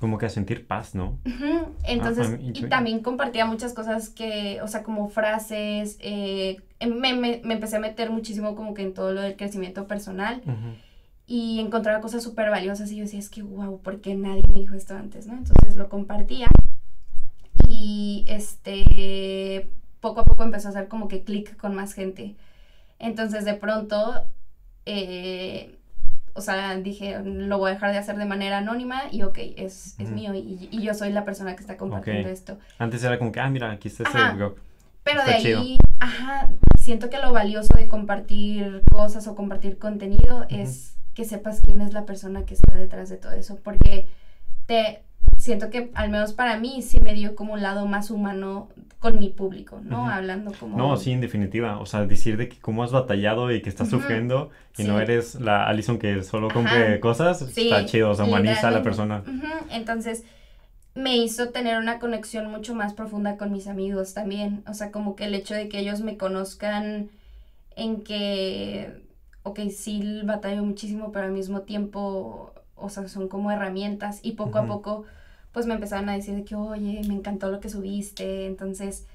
Como 0.00 0.18
que 0.18 0.26
a 0.26 0.30
sentir 0.30 0.66
paz, 0.66 0.94
¿no? 0.94 1.18
Ujú, 1.26 1.74
Entonces, 1.84 2.26
a 2.26 2.30
mí- 2.30 2.50
y 2.54 2.62
también 2.70 3.00
compartía 3.02 3.44
muchas 3.44 3.74
cosas 3.74 4.08
que, 4.08 4.60
o 4.62 4.66
sea, 4.68 4.82
como 4.82 5.08
frases, 5.08 5.98
eh, 6.00 6.56
me, 6.80 7.14
me, 7.14 7.40
me 7.44 7.54
empecé 7.54 7.76
a 7.76 7.80
meter 7.80 8.10
muchísimo 8.10 8.56
como 8.56 8.72
que 8.74 8.82
en 8.82 8.94
todo 8.94 9.12
lo 9.12 9.20
del 9.20 9.36
crecimiento 9.36 9.86
personal 9.86 10.40
y 11.26 11.60
encontraba 11.60 12.00
cosas 12.00 12.22
súper 12.24 12.48
valiosas 12.50 12.90
y 12.90 12.96
yo 12.96 13.02
decía, 13.04 13.18
es 13.20 13.28
que 13.28 13.42
wow, 13.42 13.80
¿por 13.82 14.00
qué 14.00 14.14
nadie 14.14 14.42
me 14.48 14.58
dijo 14.60 14.74
esto 14.74 14.94
antes, 14.96 15.26
no? 15.26 15.34
Entonces 15.34 15.76
lo 15.76 15.88
compartía 15.90 16.48
y 17.68 18.24
este, 18.28 19.68
poco 20.00 20.20
a 20.20 20.24
poco 20.24 20.42
empezó 20.42 20.68
a 20.68 20.70
hacer 20.70 20.88
como 20.88 21.08
que 21.08 21.22
clic 21.22 21.56
con 21.56 21.74
más 21.74 21.92
gente. 21.92 22.36
Entonces 22.98 23.44
de 23.44 23.54
pronto, 23.54 24.24
eh, 24.86 25.76
o 26.34 26.40
sea, 26.40 26.76
dije, 26.76 27.20
lo 27.24 27.58
voy 27.58 27.70
a 27.70 27.74
dejar 27.74 27.92
de 27.92 27.98
hacer 27.98 28.16
de 28.16 28.24
manera 28.24 28.58
anónima 28.58 29.04
y 29.10 29.22
ok, 29.22 29.38
es, 29.56 29.94
es 29.98 30.10
mío 30.10 30.34
y, 30.34 30.68
y 30.70 30.82
yo 30.82 30.94
soy 30.94 31.10
la 31.10 31.24
persona 31.24 31.54
que 31.54 31.60
está 31.62 31.76
compartiendo 31.76 32.28
esto. 32.28 32.58
Antes 32.78 33.02
era 33.04 33.18
como 33.18 33.32
que, 33.32 33.40
ah, 33.40 33.50
mira, 33.50 33.70
aquí 33.70 33.88
está 33.88 34.08
ese 34.08 34.18
Ajá. 34.18 34.36
Pero 35.02 35.20
Está 35.20 35.32
de 35.32 35.38
chido. 35.42 35.60
ahí, 35.60 35.78
ajá, 35.98 36.50
siento 36.78 37.08
que 37.08 37.18
lo 37.18 37.32
valioso 37.32 37.74
de 37.74 37.88
compartir 37.88 38.82
cosas 38.90 39.26
o 39.26 39.34
compartir 39.34 39.78
contenido 39.78 40.46
es 40.50 40.94
que 41.14 41.24
sepas 41.24 41.60
quién 41.60 41.80
es 41.80 41.94
la 41.94 42.04
persona 42.04 42.44
que 42.44 42.54
está 42.54 42.74
detrás 42.74 43.08
de 43.08 43.16
todo 43.16 43.32
eso, 43.32 43.58
porque 43.62 44.06
te 44.66 45.02
siento 45.36 45.70
que 45.70 45.90
al 45.94 46.10
menos 46.10 46.32
para 46.32 46.58
mí 46.58 46.82
sí 46.82 47.00
me 47.00 47.14
dio 47.14 47.34
como 47.34 47.54
un 47.54 47.62
lado 47.62 47.86
más 47.86 48.10
humano 48.10 48.68
con 48.98 49.18
mi 49.18 49.30
público, 49.30 49.80
¿no? 49.82 50.10
Hablando 50.10 50.52
como 50.60 50.76
No, 50.76 50.96
sí, 50.98 51.12
en 51.12 51.22
definitiva. 51.22 51.78
O 51.80 51.86
sea, 51.86 52.04
decir 52.06 52.36
de 52.36 52.48
que 52.50 52.58
cómo 52.58 52.82
has 52.84 52.92
batallado 52.92 53.50
y 53.50 53.62
que 53.62 53.70
estás 53.70 53.88
sufriendo 53.88 54.50
y 54.76 54.82
Sí. 54.82 54.88
no 54.88 55.00
eres 55.00 55.36
la 55.36 55.64
Alison 55.66 55.98
que 55.98 56.22
solo 56.22 56.48
compre 56.48 56.86
Ajá. 56.88 57.00
cosas, 57.00 57.38
Sí, 57.50 57.70
está 57.70 57.86
chido. 57.86 58.10
O 58.10 58.14
sea, 58.14 58.26
humaniza 58.26 58.68
a 58.68 58.70
la 58.70 58.82
persona. 58.82 59.22
Entonces, 59.70 60.24
me 60.94 61.16
hizo 61.16 61.48
tener 61.48 61.78
una 61.78 61.98
conexión 61.98 62.50
mucho 62.50 62.74
más 62.74 62.92
profunda 62.92 63.38
con 63.38 63.52
mis 63.52 63.68
amigos 63.68 64.12
también. 64.12 64.62
O 64.68 64.74
sea, 64.74 64.90
como 64.90 65.16
que 65.16 65.24
el 65.24 65.34
hecho 65.34 65.54
de 65.54 65.68
que 65.70 65.78
ellos 65.78 66.02
me 66.02 66.18
conozcan 66.18 67.08
en 67.76 68.02
que, 68.02 69.02
ok, 69.44 69.60
sí 69.70 70.20
batallo 70.24 70.62
muchísimo, 70.64 71.12
pero 71.12 71.24
al 71.26 71.32
mismo 71.32 71.62
tiempo, 71.62 72.52
o 72.80 72.88
sea, 72.88 73.08
son 73.08 73.28
como 73.28 73.50
herramientas 73.50 74.20
y 74.22 74.32
poco 74.32 74.58
a 74.58 74.66
poco, 74.66 75.04
pues 75.52 75.66
me 75.66 75.74
empezaron 75.74 76.08
a 76.08 76.14
decir 76.14 76.34
de 76.34 76.44
que, 76.44 76.54
oye, 76.56 77.02
me 77.08 77.14
encantó 77.14 77.50
lo 77.50 77.60
que 77.60 77.68
subiste. 77.68 78.46
Entonces, 78.46 79.06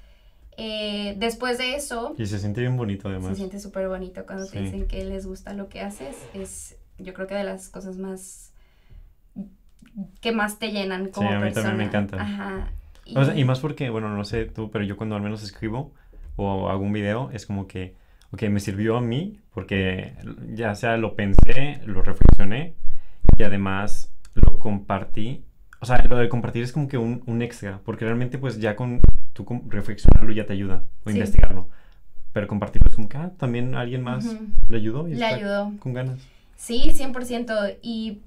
eh, 0.56 1.14
después 1.18 1.58
de 1.58 1.74
eso, 1.76 2.14
Y 2.18 2.26
se 2.26 2.38
siente 2.38 2.60
bien 2.60 2.76
bonito 2.76 3.08
se 3.08 3.14
además. 3.16 3.36
siente 3.36 3.60
súper 3.60 3.88
bonito 3.88 4.24
cuando 4.26 4.44
te 4.46 4.58
Sí. 4.58 4.64
dicen 4.64 4.86
que 4.86 5.04
les 5.04 5.26
gusta 5.26 5.52
lo 5.54 5.68
que 5.68 5.80
haces. 5.82 6.16
Es, 6.34 6.76
yo 6.98 7.12
creo 7.14 7.26
que 7.26 7.34
de 7.34 7.44
las 7.44 7.68
cosas 7.68 7.96
más 7.98 8.52
que 10.20 10.32
más 10.32 10.58
te 10.58 10.72
llenan 10.72 11.08
como 11.08 11.28
a 11.30 11.38
mí 11.40 11.52
también 11.52 11.76
me 11.76 11.84
persona. 11.84 11.84
encanta. 11.84 12.20
Ajá. 12.22 12.70
O 13.14 13.24
sea, 13.24 13.36
y 13.36 13.44
más 13.44 13.60
porque, 13.60 13.88
bueno, 13.88 14.14
no 14.14 14.24
sé 14.24 14.44
tú, 14.46 14.70
pero 14.70 14.84
yo 14.84 14.96
cuando 14.96 15.14
al 15.16 15.22
menos 15.22 15.42
escribo 15.42 15.92
o 16.36 16.68
hago 16.68 16.82
un 16.82 16.92
video, 16.92 17.30
es 17.32 17.46
como 17.46 17.66
que, 17.66 17.94
ok, 18.32 18.42
me 18.44 18.60
sirvió 18.60 18.96
a 18.96 19.00
mí 19.00 19.40
porque 19.54 20.14
ya 20.54 20.74
sea 20.74 20.96
lo 20.96 21.14
pensé, 21.14 21.80
lo 21.86 22.02
reflexioné 22.02 22.74
y 23.36 23.42
además 23.42 24.10
lo 24.34 24.58
compartí. 24.58 25.42
O 25.80 25.86
sea, 25.86 26.02
lo 26.06 26.16
de 26.16 26.28
compartir 26.28 26.62
es 26.62 26.72
como 26.72 26.88
que 26.88 26.98
un, 26.98 27.22
un 27.26 27.42
extra, 27.42 27.80
porque 27.84 28.04
realmente 28.04 28.38
pues 28.38 28.58
ya 28.60 28.76
con 28.76 29.00
tú 29.32 29.44
con- 29.44 29.70
reflexionarlo 29.70 30.32
ya 30.32 30.46
te 30.46 30.52
ayuda 30.54 30.82
o 31.04 31.10
Sí. 31.10 31.16
investigarlo. 31.16 31.68
Pero 32.32 32.46
compartirlo 32.48 32.88
es 32.88 32.94
como 32.96 33.08
que, 33.08 33.16
ah, 33.16 33.30
también 33.38 33.74
alguien 33.74 34.02
más 34.02 34.36
le 34.68 34.76
ayudó 34.76 35.06
y 35.08 35.14
Le 35.14 35.24
está 35.24 35.36
ayudó. 35.36 35.72
con 35.78 35.92
ganas. 35.94 36.18
Sí, 36.56 36.90
100%. 36.92 37.76
Y 37.82 38.20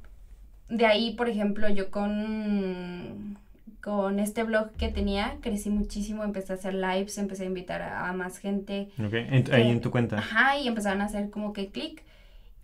de 0.69 0.85
ahí, 0.85 1.15
por 1.15 1.29
ejemplo, 1.29 1.67
yo 1.69 1.89
con, 1.91 3.37
con 3.83 4.19
este 4.19 4.43
blog 4.43 4.71
que 4.73 4.89
tenía, 4.89 5.37
crecí 5.41 5.69
muchísimo, 5.69 6.23
empecé 6.23 6.53
a 6.53 6.55
hacer 6.55 6.73
lives, 6.73 7.17
empecé 7.17 7.43
a 7.43 7.47
invitar 7.47 7.81
a, 7.81 8.09
a 8.09 8.13
más 8.13 8.37
gente. 8.37 8.89
Ok, 8.99 9.13
en- 9.13 9.53
ahí 9.53 9.69
en 9.69 9.81
tu 9.81 9.91
cuenta. 9.91 10.17
Ajá, 10.19 10.57
y 10.57 10.67
empezaron 10.67 11.01
a 11.01 11.05
hacer 11.05 11.29
como 11.29 11.53
que 11.53 11.67
clic. 11.69 12.03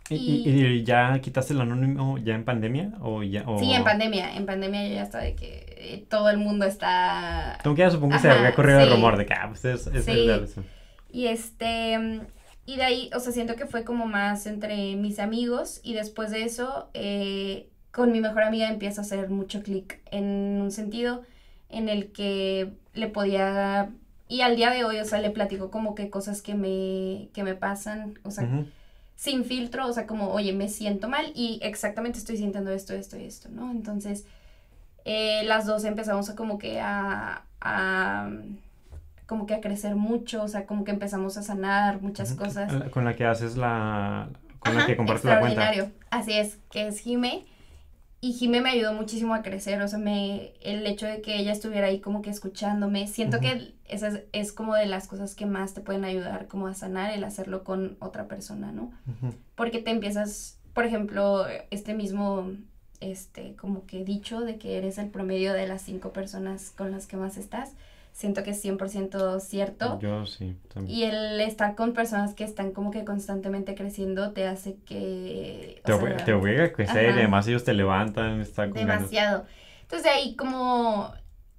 ¿Y, 0.10 0.16
y- 0.16 0.66
y 0.66 0.84
ya 0.84 1.20
quitaste 1.20 1.54
el 1.54 1.62
anónimo 1.62 2.18
ya 2.20 2.36
en 2.36 2.46
pandemia 2.46 2.92
o 3.02 3.24
ya? 3.24 3.44
o- 3.48 3.58
Sí, 3.60 3.72
en 3.74 3.84
pandemia. 3.84 4.36
En 4.36 4.46
pandemia 4.46 4.88
ya 4.88 5.02
estaba 5.04 5.24
de 5.24 5.36
que 5.36 5.66
eh, 5.78 6.06
todo 6.10 6.30
el 6.30 6.38
mundo 6.38 6.66
está 6.66 7.58
Como 7.64 7.76
que 7.76 7.82
ya 7.82 7.90
supongo 7.92 8.14
que 8.16 8.20
se 8.22 8.30
había 8.30 8.54
corrido 8.54 8.80
el 8.82 8.92
rumor 8.92 9.18
de 9.18 9.26
que, 9.26 9.34
ah, 9.34 9.48
pues 9.50 9.66
es, 9.66 9.88
es 9.88 10.06
Sí. 10.06 10.12
real 10.12 10.44
eso. 10.44 10.64
Y 11.12 11.28
este, 11.28 12.22
y 12.66 12.76
de 12.78 12.84
ahí, 12.84 13.10
o 13.16 13.20
sea, 13.20 13.32
siento 13.32 13.56
que 13.56 13.66
fue 13.66 13.84
como 13.84 14.06
más 14.06 14.46
entre 14.48 14.96
mis 14.96 15.20
amigos 15.20 15.80
y 15.84 15.94
después 15.94 16.30
de 16.32 16.44
eso, 16.44 16.90
eh, 16.94 17.70
con 17.92 18.12
mi 18.12 18.20
mejor 18.22 18.44
amiga 18.44 18.68
empiezo 18.70 19.02
a 19.02 19.04
hacer 19.04 19.30
mucho 19.30 19.64
clic 19.64 20.02
en 20.12 20.60
un 20.62 20.72
sentido 20.72 21.24
en 21.70 21.90
el 21.90 22.12
que 22.12 22.74
le 22.94 23.08
podía, 23.08 23.90
y 24.28 24.42
al 24.42 24.56
día 24.56 24.70
de 24.72 24.84
hoy, 24.84 24.98
o 24.98 25.06
sea, 25.06 25.20
le 25.20 25.30
platico 25.32 25.72
como 25.72 25.96
que 25.96 26.10
cosas 26.10 26.42
que 26.42 26.54
me, 26.56 27.30
que 27.34 27.44
me 27.44 27.56
pasan, 27.56 28.20
o 28.24 28.30
sea. 28.32 28.48
Sin 29.16 29.46
filtro, 29.46 29.88
o 29.88 29.94
sea, 29.94 30.06
como, 30.06 30.30
oye, 30.30 30.54
me 30.54 30.68
siento 30.70 31.08
mal 31.08 31.32
y 31.36 31.60
exactamente 31.62 32.20
estoy 32.20 32.38
sintiendo 32.38 32.72
esto, 32.72 32.94
esto 32.94 33.18
y 33.18 33.26
esto, 33.26 33.50
¿no? 33.50 33.72
Entonces, 33.72 34.26
eh, 35.06 35.44
las 35.46 35.66
dos 35.66 35.84
empezamos 35.86 36.30
a 36.30 36.36
como 36.36 36.58
que 36.58 36.80
a, 36.82 37.44
a, 37.62 38.30
como 39.26 39.46
que 39.46 39.54
a 39.54 39.62
crecer 39.62 39.96
mucho, 39.96 40.44
o 40.44 40.48
sea, 40.48 40.66
como 40.66 40.84
que 40.84 40.92
empezamos 40.92 41.38
a 41.38 41.44
sanar 41.44 42.02
muchas 42.02 42.34
cosas. 42.34 42.72
Con 42.92 43.06
la 43.06 43.16
que 43.16 43.26
haces 43.26 43.58
la... 43.58 44.30
Con 44.60 44.76
la 44.76 44.86
que 44.86 44.98
compartes 44.98 45.26
la 45.26 45.40
cuenta. 45.40 45.70
extraordinario. 45.70 45.92
Así 46.10 46.34
es, 46.34 46.58
que 46.72 46.88
es 46.88 47.00
Jime. 47.00 47.46
Y 48.26 48.34
Jime 48.34 48.60
me 48.60 48.72
ayudó 48.72 48.92
muchísimo 48.92 49.36
a 49.36 49.44
crecer, 49.44 49.80
o 49.84 49.88
sea, 49.88 50.00
me, 50.00 50.54
el 50.60 50.88
hecho 50.88 51.06
de 51.06 51.22
que 51.22 51.38
ella 51.38 51.52
estuviera 51.52 51.86
ahí 51.86 52.00
como 52.00 52.24
que 52.24 52.32
escuchándome, 52.32 53.06
siento 53.06 53.40
que 53.40 53.76
esa 53.88 54.08
es, 54.08 54.24
es 54.32 54.52
como 54.52 54.74
de 54.74 54.88
las 54.88 55.08
cosas 55.08 55.36
que 55.36 55.46
más 55.46 55.76
te 55.76 55.82
pueden 55.82 56.06
ayudar 56.06 56.48
como 56.48 56.66
a 56.66 56.74
sanar 56.74 57.14
el 57.14 57.24
hacerlo 57.24 57.64
con 57.64 57.98
otra 58.00 58.28
persona, 58.28 58.72
¿no? 58.72 58.92
Porque 59.54 59.78
te 59.78 59.92
empiezas, 59.92 60.58
por 60.74 60.86
ejemplo, 60.86 61.46
este 61.70 61.94
mismo, 61.94 62.50
este, 63.00 63.56
como 63.58 63.86
que 63.86 64.04
dicho 64.04 64.42
de 64.42 64.58
que 64.58 64.80
eres 64.80 64.98
el 64.98 65.10
promedio 65.10 65.54
de 65.54 65.68
las 65.68 65.84
cinco 65.84 66.12
personas 66.12 66.72
con 66.76 66.90
las 66.90 67.06
que 67.06 67.18
más 67.18 67.38
estás, 67.38 67.74
siento 68.16 68.44
que 68.44 68.52
es 68.52 68.62
100% 68.64 69.42
cierto. 69.42 70.00
Yo 70.00 70.26
sí, 70.26 70.56
también. 70.74 70.98
Y 70.98 71.04
el 71.04 71.42
estar 71.42 71.76
con 71.76 71.92
personas 71.92 72.34
que 72.34 72.46
están 72.46 72.72
como 72.72 72.90
que 72.90 73.04
constantemente 73.04 73.76
creciendo 73.76 74.32
te 74.32 74.48
hace 74.48 74.78
que... 74.86 75.82
Te, 75.84 75.92
sea, 75.92 76.02
obli- 76.02 76.24
te 76.24 76.32
obliga 76.34 76.64
a 76.64 76.72
crecer 76.72 77.10
y 77.10 77.20
además 77.20 77.46
ellos 77.48 77.66
te 77.66 77.74
levantan, 77.74 78.40
está 78.40 78.70
con 78.70 78.80
ganas. 78.86 79.00
demasiado. 79.00 79.46
Entonces 79.82 80.04
de 80.06 80.10
ahí 80.12 80.36
como 80.38 81.14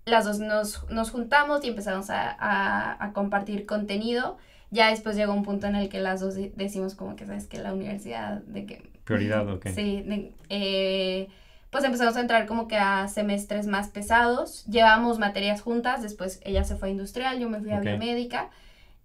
las 0.07 0.25
dos 0.25 0.39
nos, 0.39 0.89
nos 0.89 1.11
juntamos 1.11 1.63
y 1.63 1.69
empezamos 1.69 2.09
a, 2.09 2.31
a- 2.31 3.05
a 3.05 3.13
compartir 3.13 3.67
contenido. 3.67 4.39
Ya 4.71 4.89
después 4.89 5.15
llegó 5.15 5.35
un 5.35 5.43
punto 5.45 5.67
en 5.67 5.77
el 5.77 5.91
que 5.91 6.01
las 6.01 6.21
dos 6.21 6.37
de- 6.37 6.53
decimos 6.57 6.95
como 6.95 7.17
que, 7.17 7.27
¿sabes 7.27 7.47
que 7.47 7.59
La 7.59 7.75
universidad, 7.75 8.41
de 8.41 8.65
que... 8.65 8.91
Prioridad, 9.05 9.47
ok. 9.53 9.67
Sí, 9.75 10.01
de- 10.07 10.33
eh, 10.49 11.29
pues 11.77 11.85
empezamos 11.85 12.17
a 12.17 12.23
entrar 12.23 12.47
como 12.47 12.69
que 12.69 12.77
a 12.79 13.07
semestres 13.07 13.67
más 13.67 13.89
pesados. 13.89 14.65
Llevábamos 14.65 15.19
materias 15.19 15.61
juntas, 15.61 16.01
después 16.03 16.41
ella 16.43 16.65
se 16.65 16.75
fue 16.75 16.89
a 16.89 16.91
industrial, 16.91 17.39
yo 17.39 17.51
me 17.51 17.61
fui 17.61 17.71
a 17.71 17.81
biomédica. 17.81 18.49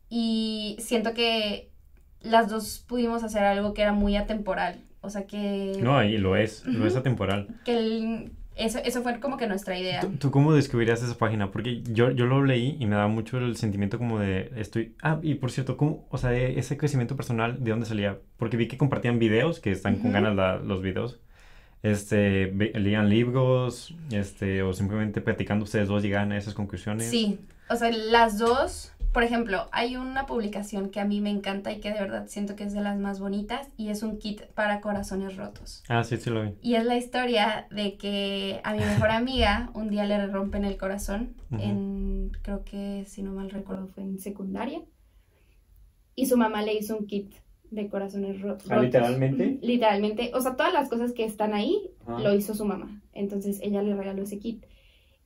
Y 0.09 0.77
siento 0.79 1.13
que 1.13 1.69
las 2.21 2.47
dos 2.47 2.85
pudimos 2.87 3.23
hacer 3.23 3.43
algo 3.43 3.73
que 3.73 3.81
era 3.81 3.91
muy 3.91 4.15
atemporal. 4.15 4.79
O 5.01 5.09
sea 5.09 5.27
que... 5.27 5.73
No, 5.81 6.01
y 6.01 6.17
lo 6.17 6.37
es, 6.37 6.65
lo 6.65 6.87
es 6.87 6.95
atemporal. 6.95 7.47
que 7.65 7.77
el- 7.77 8.31
eso, 8.55 8.79
eso 8.85 9.01
fue 9.03 9.19
como 9.19 9.35
que 9.35 9.47
nuestra 9.47 9.77
idea. 9.77 9.99
¿Tú, 9.99 10.11
tú 10.17 10.31
cómo 10.31 10.53
descubrirías 10.53 11.03
esa 11.03 11.17
página? 11.17 11.51
Porque 11.51 11.81
yo, 11.83 12.11
yo 12.11 12.25
lo 12.25 12.41
leí 12.45 12.77
y 12.79 12.85
me 12.85 12.95
daba 12.95 13.09
mucho 13.09 13.37
el 13.37 13.57
sentimiento 13.57 13.97
como 13.97 14.17
de 14.17 14.49
estoy... 14.55 14.95
Ah, 15.01 15.19
y 15.21 15.35
por 15.35 15.51
cierto, 15.51 15.75
¿cómo, 15.75 16.07
o 16.09 16.17
sea, 16.17 16.33
ese 16.33 16.77
crecimiento 16.77 17.17
personal, 17.17 17.61
¿de 17.61 17.71
dónde 17.71 17.85
salía? 17.85 18.17
Porque 18.37 18.55
vi 18.55 18.69
que 18.69 18.77
compartían 18.77 19.19
videos, 19.19 19.59
que 19.59 19.71
están 19.71 19.95
con 19.95 20.05
Ujú. 20.07 20.13
ganas 20.13 20.35
la- 20.37 20.55
los 20.57 20.81
videos. 20.81 21.19
Este, 21.83 22.51
leían 22.51 23.09
libros, 23.09 23.95
este, 24.11 24.61
o 24.61 24.73
simplemente 24.73 25.21
platicando 25.21 25.63
ustedes 25.63 25.87
dos 25.87 26.03
llegaban 26.03 26.31
a 26.31 26.37
esas 26.37 26.53
conclusiones. 26.53 27.09
Sí, 27.09 27.39
o 27.69 27.75
sea, 27.75 27.91
las 27.91 28.37
dos, 28.37 28.91
por 29.13 29.23
ejemplo, 29.23 29.67
hay 29.71 29.95
una 29.95 30.25
publicación 30.27 30.89
que 30.89 30.99
a 30.99 31.05
mí 31.05 31.21
me 31.21 31.31
encanta 31.31 31.71
y 31.71 31.79
que 31.79 31.91
de 31.91 31.99
verdad 31.99 32.25
siento 32.27 32.55
que 32.55 32.65
es 32.65 32.73
de 32.73 32.81
las 32.81 32.99
más 32.99 33.19
bonitas 33.19 33.67
y 33.77 33.89
es 33.89 34.03
un 34.03 34.19
kit 34.19 34.43
para 34.53 34.79
corazones 34.81 35.37
rotos. 35.37 35.83
Ah, 35.87 36.03
sí, 36.03 36.17
sí 36.17 36.29
lo 36.29 36.43
vi. 36.43 36.53
Y 36.61 36.75
es 36.75 36.85
la 36.85 36.97
historia 36.97 37.67
de 37.71 37.97
que 37.97 38.61
a 38.63 38.73
mi 38.73 38.79
mejor 38.79 39.09
amiga 39.11 39.71
un 39.73 39.89
día 39.89 40.05
le 40.05 40.27
rompen 40.27 40.65
el 40.65 40.77
corazón 40.77 41.35
en, 41.51 42.31
creo 42.43 42.63
que 42.63 43.05
si 43.07 43.23
no 43.23 43.31
mal 43.31 43.49
recuerdo 43.49 43.87
fue 43.87 44.03
en 44.03 44.19
secundaria. 44.19 44.81
Y 46.13 46.27
su 46.27 46.37
mamá 46.37 46.61
le 46.61 46.73
hizo 46.73 46.97
un 46.97 47.07
kit 47.07 47.33
de 47.71 47.89
corazones 47.89 48.39
ro- 48.41 48.49
rotos. 48.49 48.69
Ah, 48.71 48.81
¿literalmente? 48.81 49.59
Literalmente. 49.61 50.31
O 50.35 50.41
sea, 50.41 50.55
todas 50.55 50.73
las 50.73 50.89
cosas 50.89 51.13
que 51.13 51.25
están 51.25 51.53
ahí 51.53 51.89
lo 52.21 52.33
hizo 52.35 52.53
su 52.53 52.65
mamá. 52.65 53.01
Entonces 53.13 53.59
ella 53.63 53.81
le 53.81 53.95
regaló 53.95 54.21
ese 54.23 54.37
kit. 54.39 54.65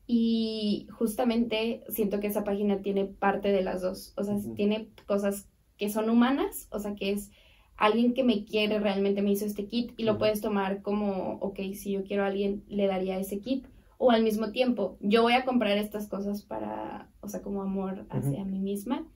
Y 0.08 0.88
justamente 0.92 1.84
siento 1.90 2.20
que 2.20 2.28
esa 2.28 2.44
página 2.44 2.82
tiene 2.82 3.06
parte 3.06 3.52
de 3.52 3.64
las 3.64 3.82
dos. 3.82 4.14
O 4.18 4.24
sea, 4.24 4.36
tiene 4.56 4.90
cosas 5.08 5.50
que 5.78 5.90
son 5.90 6.10
humanas, 6.10 6.68
o 6.72 6.80
sea, 6.80 6.96
que 6.96 7.12
es 7.12 7.32
alguien 7.76 8.14
que 8.14 8.24
me 8.24 8.46
quiere 8.46 8.80
realmente 8.80 9.22
me 9.22 9.32
hizo 9.32 9.46
este 9.46 9.66
kit 9.66 9.92
y 9.98 10.04
lo 10.04 10.18
puedes 10.18 10.40
tomar 10.42 10.82
como, 10.82 11.34
ok, 11.42 11.60
si 11.74 11.92
yo 11.92 12.04
quiero 12.04 12.24
a 12.24 12.28
alguien, 12.28 12.64
le 12.68 12.88
daría 12.88 13.18
ese 13.20 13.40
kit. 13.40 13.66
O 13.98 14.12
al 14.12 14.24
mismo 14.24 14.52
tiempo, 14.52 14.98
yo 15.00 15.22
voy 15.24 15.34
a 15.34 15.44
comprar 15.46 15.78
estas 15.78 16.08
cosas 16.08 16.44
para, 16.44 17.10
o 17.22 17.28
sea, 17.28 17.42
como 17.42 17.62
amor 17.64 18.06
hacia 18.10 18.44
mí 18.46 18.60
misma. 18.60 19.08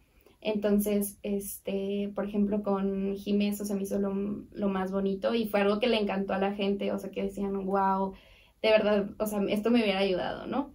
Entonces, 0.42 1.20
este, 1.24 2.12
por 2.16 2.26
ejemplo, 2.26 2.64
con 2.64 3.16
Jimé 3.18 3.50
eso 3.50 3.66
se 3.66 3.76
me 3.76 3.84
hizo 3.84 4.00
lo, 4.00 4.14
lo 4.52 4.70
más 4.70 4.92
bonito 4.92 5.34
y 5.36 5.48
fue 5.50 5.62
algo 5.62 5.80
que 5.80 5.88
le 5.88 5.98
encantó 6.00 6.34
a 6.34 6.40
la 6.40 6.54
gente, 6.54 6.92
o 6.94 6.98
sea, 7.00 7.12
que 7.12 7.24
decían, 7.24 7.66
wow, 7.66 8.14
de 8.62 8.70
verdad, 8.72 9.10
o 9.20 9.26
sea, 9.26 9.42
esto 9.50 9.70
me 9.72 9.82
hubiera 9.84 10.00
ayudado, 10.00 10.48
¿no? 10.48 10.74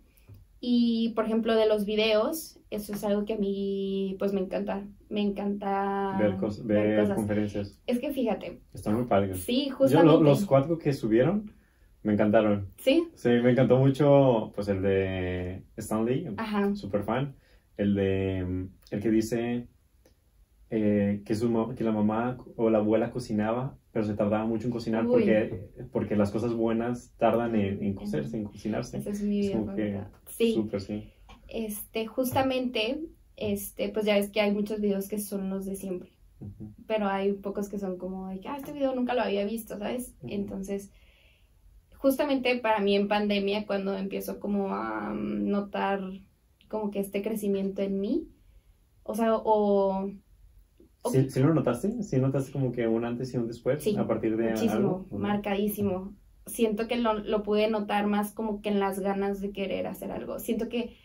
Y, 0.61 1.11
por 1.15 1.27
ejemplo, 1.27 1.55
de 1.55 1.67
los 1.67 1.85
videos, 1.85 2.59
eso 2.71 2.95
es 2.95 3.05
algo 3.05 3.25
que 3.27 3.35
a 3.35 3.39
mí, 3.39 4.17
pues, 4.19 4.33
me 4.33 4.41
encanta, 4.41 4.83
me 5.11 5.21
encanta 5.21 6.13
ver, 6.19 6.37
cos- 6.39 6.65
ver 6.65 6.87
ver 6.87 6.97
cosas. 6.97 7.17
conferencias. 7.17 7.79
Es 7.87 7.99
que 7.99 8.13
fíjate, 8.13 8.61
Están 8.73 8.95
muy 8.95 9.05
padres. 9.05 9.43
sí, 9.45 9.69
Yo 9.69 9.77
justamente, 9.77 10.07
lo- 10.07 10.21
los 10.23 10.45
cuatro 10.47 10.79
que 10.79 10.93
subieron 10.93 11.53
me 12.03 12.13
encantaron. 12.15 12.69
sí, 12.79 13.09
Sí, 13.15 13.29
me 13.29 13.51
encantó 13.51 13.77
mucho, 13.79 14.53
pues 14.55 14.69
el 14.69 14.83
de 14.83 15.63
Stanley, 15.77 16.29
ajá, 16.37 16.75
super 16.75 17.03
fan. 17.05 17.35
El 17.77 17.95
de, 17.95 18.69
el 18.91 19.01
que 19.01 19.11
dice 19.11 19.69
eh, 20.71 21.23
que, 21.25 21.35
su, 21.35 21.75
que 21.77 21.85
la 21.85 21.93
mamá 21.93 22.37
o 22.57 22.71
la 22.71 22.79
abuela 22.79 23.11
cocinaba, 23.11 23.77
pero 23.93 24.05
se 24.05 24.15
tardaba 24.15 24.45
mucho 24.45 24.67
en 24.67 24.73
cocinar 24.73 25.07
Uy. 25.07 25.11
porque, 25.13 25.69
porque 25.93 26.17
las 26.17 26.31
cosas 26.31 26.53
buenas 26.53 27.13
tardan 27.17 27.55
en, 27.55 27.83
en 27.83 27.95
cocerse, 27.95 28.37
en 28.37 28.45
cocinarse. 28.45 28.99
esa 28.99 29.11
es 29.11 29.23
mi 29.23 29.41
vida. 29.41 30.11
Sí, 30.27 30.53
Súper, 30.53 30.81
sí. 30.81 31.13
este, 31.49 32.07
justamente, 32.07 33.01
este, 33.37 33.91
pues 33.91 34.05
ya 34.05 34.15
ves 34.15 34.31
que 34.31 34.41
hay 34.41 34.53
muchos 34.53 34.81
videos 34.81 35.09
que 35.09 35.19
son 35.19 35.51
los 35.51 35.65
de 35.65 35.77
siempre. 35.77 36.11
Pero 36.87 37.07
hay 37.07 37.33
pocos 37.35 37.69
que 37.69 37.79
son 37.79 37.97
como 37.97 38.29
de 38.29 38.41
que, 38.41 38.49
ah, 38.49 38.57
este 38.57 38.73
video 38.73 38.95
nunca 38.95 39.15
lo 39.15 39.23
había 39.23 39.45
visto, 39.45 39.79
¿sabes? 39.79 40.15
Entonces, 40.27 40.91
justamente 41.97 42.57
para 42.59 42.81
mí 42.81 42.97
en 42.97 43.09
pandemia, 43.09 43.65
cuando 43.65 43.97
empiezo 43.97 44.41
como 44.41 44.75
a 44.75 45.15
notar 45.15 46.01
como 46.75 46.91
que 46.91 47.01
este 47.01 47.23
crecimiento 47.23 47.83
en 47.83 48.01
mí, 48.01 48.29
o 49.05 49.15
sea, 49.15 49.37
o... 49.37 50.11
o- 51.03 51.11
¿Sí, 51.13 51.31
sí 51.31 51.41
lo 51.41 51.55
notaste? 51.55 52.03
¿Sí 52.03 52.19
notaste 52.19 52.53
como 52.53 52.73
que 52.73 52.87
un 52.89 53.05
antes 53.05 53.33
y 53.35 53.37
un 53.37 53.47
después 53.47 53.85
Sí, 53.85 53.97
a 53.97 54.07
partir 54.07 54.37
de 54.37 54.51
muchísimo, 54.51 54.91
algo? 54.91 55.09
Marcadísimo. 55.13 56.17
Siento 56.47 56.89
que 56.89 56.97
lo, 56.97 57.15
lo 57.15 57.43
pude 57.43 57.69
notar 57.71 58.07
más 58.07 58.33
como 58.33 58.61
que 58.63 58.69
en 58.71 58.81
las 58.81 58.99
ganas 59.01 59.41
de 59.41 59.53
querer 59.53 59.87
hacer 59.87 60.11
algo. 60.13 60.39
Siento 60.39 60.69
que 60.69 60.97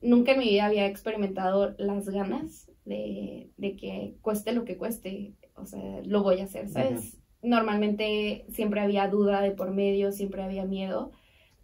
nunca 0.00 0.32
en 0.32 0.38
mi 0.40 0.46
vida 0.48 0.66
había 0.66 0.86
experimentado 0.86 1.74
las 1.78 2.08
ganas 2.08 2.70
de, 2.84 3.50
de 3.56 3.76
que 3.76 4.16
cueste 4.20 4.52
lo 4.52 4.64
que 4.64 4.76
cueste, 4.76 5.36
o 5.54 5.66
sea, 5.66 6.00
lo 6.04 6.22
voy 6.22 6.40
a 6.40 6.44
hacer, 6.44 6.68
¿sabes? 6.68 7.18
Normalmente 7.42 8.46
siempre 8.50 8.80
había 8.80 9.08
duda 9.08 9.40
de 9.40 9.52
por 9.52 9.70
medio, 9.72 10.12
siempre 10.12 10.42
había 10.42 10.64
miedo, 10.64 11.12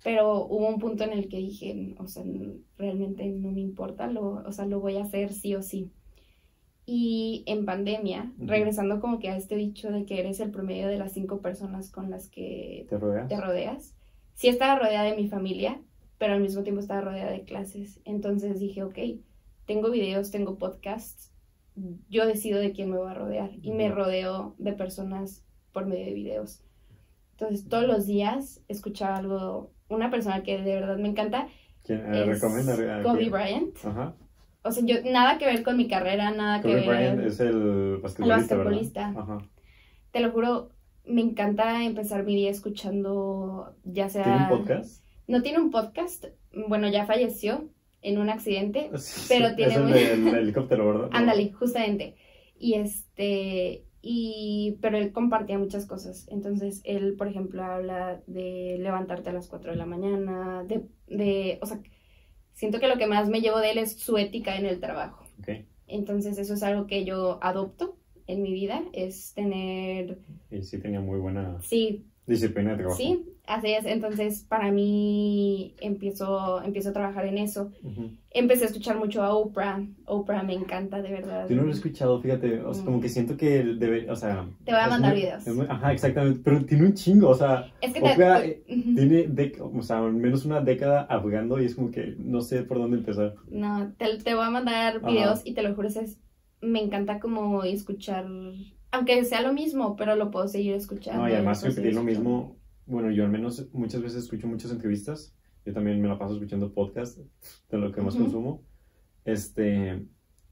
pero 0.03 0.47
hubo 0.47 0.69
un 0.69 0.79
punto 0.79 1.05
en 1.05 1.13
el 1.13 1.29
que 1.29 1.39
dije, 1.39 1.95
o 1.99 2.07
sea, 2.09 2.25
realmente 2.77 3.27
no 3.27 3.51
me 3.53 3.61
importa, 3.61 4.07
lo, 4.09 4.43
o 4.47 4.53
sea, 4.53 4.67
lo 4.67 4.81
voy 4.81 4.97
a 4.97 5.03
hacer 5.05 5.33
sí 5.33 5.55
o 5.55 5.63
sí. 5.63 5.93
Y 6.87 7.45
en 7.47 7.67
pandemia, 7.67 8.33
Ujú. 8.39 8.47
regresando 8.47 9.01
como 9.01 9.19
que 9.19 9.29
a 9.29 9.37
este 9.37 9.57
dicho 9.57 9.91
de 9.91 10.07
que 10.07 10.21
eres 10.21 10.41
el 10.41 10.51
promedio 10.51 10.89
de 10.89 10.99
las 10.99 11.13
cinco 11.13 11.43
personas 11.43 11.91
con 11.91 12.11
las 12.11 12.29
que 12.31 12.87
¿Te 12.89 12.99
rodeas? 12.99 13.29
te 13.29 13.37
rodeas. 13.41 13.95
Sí 14.35 14.49
estaba 14.49 14.79
rodeada 14.79 15.05
de 15.05 15.17
mi 15.17 15.29
familia, 15.29 15.83
pero 16.19 16.35
al 16.35 16.41
mismo 16.41 16.63
tiempo 16.63 16.81
estaba 16.81 17.03
rodeada 17.03 17.31
de 17.31 17.45
clases. 17.45 18.01
Entonces 18.05 18.59
dije, 18.59 18.83
ok, 18.85 18.99
tengo 19.67 19.91
videos, 19.91 20.31
tengo 20.31 20.57
podcasts, 20.57 21.33
yo 22.09 22.27
decido 22.27 22.59
de 22.59 22.73
quién 22.73 22.91
me 22.91 22.97
voy 22.99 23.11
a 23.11 23.15
rodear. 23.15 23.51
Y 23.63 23.73
me 23.73 23.89
rodeo 23.91 24.55
de 24.59 24.73
personas 24.73 25.45
por 25.73 25.87
medio 25.87 26.07
de 26.07 26.15
videos. 26.15 26.63
Entonces 27.33 27.69
todos 27.69 27.87
los 27.87 28.07
días 28.07 28.63
escuchaba 28.69 29.17
algo, 29.17 29.73
una 29.88 30.11
persona 30.11 30.42
que 30.42 30.59
de 30.62 30.74
verdad 30.74 30.98
me 30.98 31.09
encanta 31.09 31.48
¿Quién 31.85 32.01
eh, 32.14 32.22
es 32.31 32.40
recomienda? 32.42 32.98
a 32.98 33.03
Kobe? 33.03 33.29
Bryant. 33.31 33.77
Ajá. 33.85 34.14
O 34.62 34.70
sea, 34.72 34.85
yo 34.85 34.96
nada 35.11 35.38
que 35.38 35.46
ver 35.46 35.62
con 35.62 35.77
mi 35.77 35.88
carrera, 35.88 36.31
nada 36.31 36.61
que 36.61 36.68
Kobe 36.68 36.74
ver. 36.81 36.87
Bryant 36.88 37.20
es 37.20 37.40
el 37.40 37.98
basquetbolista, 38.03 38.57
¿verdad? 38.57 38.70
basquetbolista. 38.72 39.09
Ajá. 39.16 39.38
Te 40.11 40.20
lo 40.20 40.31
juro, 40.31 40.70
me 41.07 41.22
encanta 41.22 41.85
empezar 41.85 42.24
mi 42.24 42.35
día 42.35 42.51
escuchando, 42.51 43.74
ya 43.85 44.09
sea... 44.09 44.24
¿Tiene 44.24 44.38
un 44.42 44.48
podcast? 44.48 45.05
No 45.27 45.42
tiene 45.42 45.59
un 45.61 45.70
podcast, 45.70 46.24
bueno, 46.68 46.88
ya 46.88 47.07
falleció 47.07 47.68
en 48.03 48.18
un 48.18 48.29
accidente. 48.31 48.90
Sí, 48.98 49.27
Pero 49.29 49.51
sí, 49.51 49.57
tiene 49.57 49.72
es 49.72 49.79
el 49.79 49.85
muy- 49.85 50.31
del 50.33 50.35
helicóptero, 50.35 50.87
¿verdad? 50.87 51.09
Ándale, 51.12 51.53
justamente. 51.53 52.16
Y 52.59 52.74
este, 52.74 53.85
y, 54.01 54.79
pero 54.81 54.97
él 54.99 55.13
compartía 55.13 55.59
muchas 55.59 55.87
cosas. 55.87 56.27
Entonces, 56.31 56.81
él, 56.85 57.15
por 57.17 57.29
ejemplo, 57.29 57.63
habla 57.63 58.21
de 58.27 58.77
levantarte 58.79 59.31
a 59.31 59.33
las 59.33 59.49
4 59.49 59.73
de 59.73 59.77
la 59.77 59.87
mañana, 59.87 60.65
de, 60.65 60.87
de, 61.09 61.59
o 61.63 61.67
sea, 61.67 61.81
siento 62.53 62.81
que 62.81 62.89
lo 62.89 62.99
que 62.99 63.07
más 63.07 63.29
me 63.29 63.41
llevo 63.41 63.59
de 63.59 63.71
él 63.71 63.79
es 63.79 63.99
su 63.99 64.17
ética 64.17 64.57
en 64.57 64.67
el 64.67 64.81
trabajo. 64.81 65.25
Entonces, 65.87 66.39
eso 66.39 66.55
es 66.55 66.63
algo 66.63 66.87
que 66.87 67.05
yo 67.05 67.39
adopto 67.43 67.97
en 68.27 68.43
mi 68.43 68.53
vida, 68.53 68.83
es 68.93 69.33
tener, 69.35 70.19
Y 70.51 70.63
sí 70.63 70.79
tenía 70.79 71.01
muy 71.01 71.19
buena 71.19 71.59
sí, 71.63 72.05
disciplina 72.29 72.71
de 72.73 72.77
trabajo. 72.79 72.97
sí, 72.99 73.25
así 73.47 73.69
es. 73.73 73.85
Entonces, 73.87 74.45
para 74.49 74.71
mí, 74.71 75.75
empiezo, 75.81 76.62
empiezo 76.62 76.91
a 76.91 76.93
trabajar 76.93 77.27
en 77.27 77.38
eso. 77.38 77.73
Empecé 78.31 78.64
a 78.64 78.67
escuchar 78.67 78.99
mucho 78.99 79.23
a 79.23 79.35
Oprah. 79.35 79.81
Oprah 80.05 80.43
me 80.43 80.53
encanta, 80.53 81.01
de 81.03 81.11
verdad. 81.11 81.49
Yo 81.49 81.57
no 81.57 81.62
lo 81.62 81.71
he 81.71 81.73
escuchado, 81.73 82.21
fíjate, 82.21 82.61
o 82.61 82.75
sea, 82.75 82.85
como 82.85 83.01
que 83.01 83.09
siento 83.09 83.37
que 83.37 83.64
debe, 83.64 84.09
o 84.11 84.14
sea... 84.17 84.47
Te 84.64 84.73
voy 84.73 84.81
a 84.81 84.88
mandar 84.88 85.12
muy- 85.12 85.23
videos. 85.23 85.47
muy- 85.49 85.67
ajá, 85.69 85.93
exactamente, 85.93 86.41
pero 86.45 86.64
tiene 86.64 86.85
un 86.85 86.95
chingo, 86.95 87.31
o 87.31 87.35
sea, 87.35 87.73
Es 87.81 87.93
que 87.95 88.01
te... 88.01 88.12
Oprah, 88.12 88.45
eh, 88.45 88.62
Ujú. 88.69 88.95
tiene, 88.95 89.53
o 89.61 89.83
sea, 89.83 89.99
al 89.99 90.12
menos 90.12 90.45
una 90.45 90.61
década 90.61 91.07
hablando 91.09 91.61
y 91.61 91.64
es 91.64 91.75
como 91.75 91.91
que 91.91 92.14
no 92.19 92.43
sé 92.43 92.62
por 92.62 92.79
dónde 92.79 92.99
empezar. 92.99 93.35
No, 93.51 93.93
te, 93.97 94.19
te 94.19 94.35
voy 94.35 94.45
a 94.45 94.51
mandar 94.51 95.01
videos 95.05 95.41
y 95.45 95.55
te 95.55 95.62
lo 95.62 95.75
juro, 95.75 95.88
es, 95.88 96.19
me 96.61 96.83
encanta 96.83 97.19
como 97.21 97.64
escuchar, 97.64 98.27
aunque 98.90 99.24
sea 99.24 99.42
lo 99.42 99.53
mismo, 99.53 99.96
pero 99.96 100.16
lo 100.16 100.31
puedo 100.31 100.48
seguir 100.48 100.74
escuchando. 100.74 101.22
No, 101.22 101.29
y 101.29 101.33
además 101.33 101.62
repetir 101.62 101.94
lo 101.94 102.03
mismo, 102.03 102.57
bueno, 102.87 103.11
yo 103.11 103.24
al 103.24 103.31
menos 103.31 103.68
muchas 103.72 104.03
veces 104.03 104.24
escucho 104.24 104.46
muchas 104.46 104.70
entrevistas, 104.70 105.35
yo 105.64 105.72
también 105.72 106.01
me 106.01 106.09
la 106.09 106.18
paso 106.18 106.35
escuchando 106.35 106.72
podcasts, 106.72 107.20
de 107.70 107.79
lo 107.79 107.92
que 107.92 108.01
más 108.01 108.14
Ujú. 108.14 108.24
consumo, 108.24 108.62
este, 109.24 110.03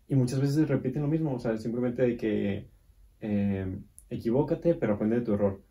y 0.09 0.14
muchas 0.14 0.40
veces 0.40 0.68
repiten 0.68 1.03
lo 1.03 1.09
mismo, 1.09 1.35
o 1.35 1.38
sea, 1.38 1.57
simplemente 1.57 2.03
de 2.03 2.16
que 2.16 2.68
eh, 3.20 3.79
equivócate, 4.11 4.75
pero 4.75 4.94
aprende 4.94 5.20
de 5.20 5.22
tu 5.25 5.35
error. 5.35 5.62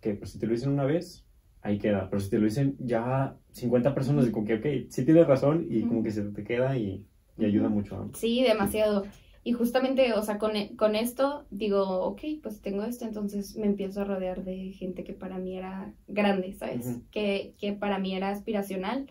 Que 0.00 0.14
pues 0.14 0.30
si 0.30 0.38
te 0.38 0.46
lo 0.46 0.52
dicen 0.52 0.70
una 0.70 0.84
vez, 0.84 1.24
ahí 1.62 1.78
queda, 1.78 2.10
pero 2.10 2.20
si 2.20 2.28
te 2.28 2.38
lo 2.38 2.44
dicen 2.44 2.76
ya 2.80 3.36
50 3.52 3.94
personas, 3.94 4.26
y 4.26 4.30
como 4.30 4.46
que, 4.46 4.54
ok, 4.54 4.90
sí 4.90 5.04
tienes 5.04 5.26
razón, 5.26 5.66
y 5.70 5.80
como 5.82 6.00
Ujú. 6.00 6.04
que 6.04 6.10
se 6.10 6.22
te 6.24 6.44
queda 6.44 6.76
y, 6.76 7.06
y 7.38 7.44
ayuda 7.44 7.68
mucho. 7.68 8.10
Sí, 8.14 8.42
demasiado. 8.42 9.06
Y 9.44 9.52
justamente, 9.52 10.12
o 10.12 10.22
sea, 10.22 10.38
con, 10.38 10.54
e- 10.56 10.76
con 10.76 10.94
esto 10.94 11.46
digo, 11.50 11.82
ok, 12.02 12.20
pues 12.42 12.60
tengo 12.60 12.84
esto, 12.84 13.04
entonces 13.04 13.56
me 13.56 13.66
empiezo 13.66 14.02
a 14.02 14.04
rodear 14.04 14.44
de 14.44 14.70
gente 14.72 15.02
que 15.02 15.14
para 15.14 15.38
mí 15.38 15.56
era 15.56 15.92
grande, 16.06 16.52
¿sabes? 16.52 16.98
Que, 17.10 17.54
que 17.58 17.72
para 17.72 17.98
mí 17.98 18.14
era 18.14 18.30
aspiracional. 18.30 19.10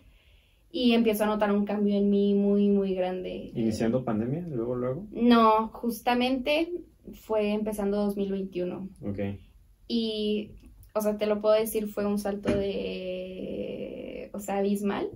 Y 0.74 0.94
empiezo 0.94 1.26
a 1.26 1.28
notar 1.28 1.52
un 1.52 1.66
cambio 1.66 1.98
en 1.98 2.10
mí 2.10 2.34
muy, 2.34 2.70
muy 2.70 2.94
grande. 2.96 3.52
Iniciando 3.54 4.06
pandemia, 4.06 4.46
luego, 4.50 4.76
luego, 4.76 5.06
No, 5.12 5.68
justamente 5.74 6.72
fue 7.12 7.52
empezando 7.52 7.98
2021. 7.98 8.88
ok. 9.06 9.20
Y, 9.90 10.52
o 10.94 11.02
sea, 11.02 11.18
te 11.18 11.26
lo 11.26 11.42
puedo 11.42 11.56
decir, 11.56 11.88
fue 11.90 12.06
un 12.06 12.18
salto 12.20 12.48
de, 12.56 14.30
o 14.34 14.40
sea, 14.40 14.60
abismal, 14.60 15.10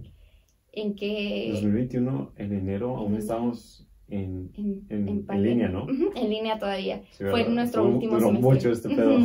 en 0.73 0.95
que... 0.95 1.51
2021, 1.53 2.33
en 2.35 2.51
enero, 2.53 2.97
aún 2.97 3.13
en- 3.13 3.19
estábamos 3.19 3.84
en... 4.07 4.51
En, 4.55 4.85
en- 4.89 5.07
en 5.07 5.25
pandemia. 5.25 5.67
línea, 5.67 5.69
¿no? 5.69 5.87
En 6.15 6.29
línea 6.29 6.59
todavía. 6.59 7.01
sí, 7.11 7.23
Fue 7.23 7.43
¿verdad? 7.43 7.49
nuestro 7.49 7.85
último 7.87 8.15
duró 8.15 8.27
semestre. 8.27 8.51
mucho 8.53 8.71
este 8.71 8.89
pedo. 8.95 9.17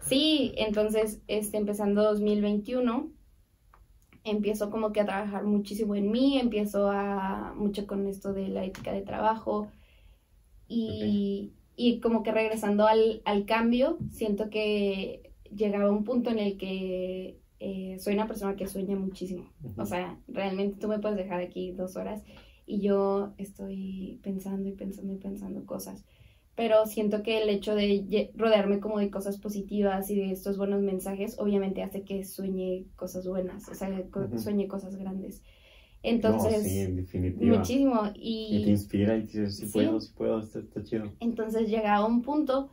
Sí, 0.00 0.52
entonces, 0.56 1.22
este, 1.28 1.56
empezando 1.56 2.02
2021, 2.02 3.10
empiezo 4.24 4.70
como 4.70 4.92
que 4.92 5.00
a 5.00 5.06
trabajar 5.06 5.44
muchísimo 5.44 5.94
en 5.94 6.10
mí, 6.10 6.38
empiezo 6.38 6.90
a 6.90 7.52
mucho 7.56 7.86
con 7.86 8.06
esto 8.06 8.32
de 8.32 8.48
la 8.48 8.64
ética 8.64 8.92
de 8.92 9.02
trabajo 9.02 9.68
y, 10.68 11.52
y 11.76 12.00
como 12.00 12.22
que 12.22 12.32
regresando 12.32 12.86
al, 12.86 13.22
al, 13.24 13.44
cambio, 13.44 13.98
siento 14.10 14.48
que 14.50 15.30
llegaba 15.54 15.90
un 15.90 16.04
punto 16.04 16.30
en 16.30 16.38
el 16.38 16.56
que 16.56 17.38
eh, 17.60 17.96
soy 17.98 18.14
una 18.14 18.26
persona 18.26 18.56
que 18.56 18.66
sueña 18.66 18.96
muchísimo. 18.96 19.50
O 19.76 19.84
sea, 19.86 20.18
realmente 20.28 20.78
tú 20.80 20.88
me 20.88 20.98
puedes 20.98 21.16
dejar 21.18 21.40
aquí 21.40 21.72
dos 21.72 21.96
horas 21.96 22.22
y 22.66 22.80
yo 22.80 23.34
estoy 23.38 24.20
pensando 24.22 24.68
y 24.68 24.72
pensando 24.72 25.12
y 25.12 25.18
pensando 25.18 25.64
cosas 25.66 26.04
pero 26.56 26.86
siento 26.86 27.22
que 27.22 27.42
el 27.42 27.48
hecho 27.48 27.74
de 27.74 28.30
rodearme 28.36 28.78
como 28.78 28.98
de 28.98 29.10
cosas 29.10 29.38
positivas 29.38 30.08
y 30.10 30.16
de 30.16 30.30
estos 30.30 30.56
buenos 30.56 30.82
mensajes, 30.82 31.36
obviamente 31.38 31.82
hace 31.82 32.02
que 32.02 32.24
sueñe 32.24 32.86
cosas 32.96 33.26
buenas, 33.26 33.68
o 33.68 33.74
sea, 33.74 34.04
sueñe 34.36 34.68
cosas 34.68 34.96
grandes. 34.96 35.42
Entonces, 36.02 36.62
sí, 36.62 36.80
en 36.80 36.96
definitiva. 36.96 37.58
muchísimo. 37.58 38.02
Y, 38.14 38.62
te 38.62 38.70
inspira 38.70 39.16
y 39.16 39.22
dices, 39.22 39.56
sí, 39.56 39.66
puedo, 39.66 40.00
sí 40.00 40.12
puedo, 40.16 40.38
está, 40.38 40.82
chido. 40.84 41.10
Entonces 41.18 41.68
llega 41.68 41.94
a 41.94 42.04
un 42.04 42.22
punto 42.22 42.70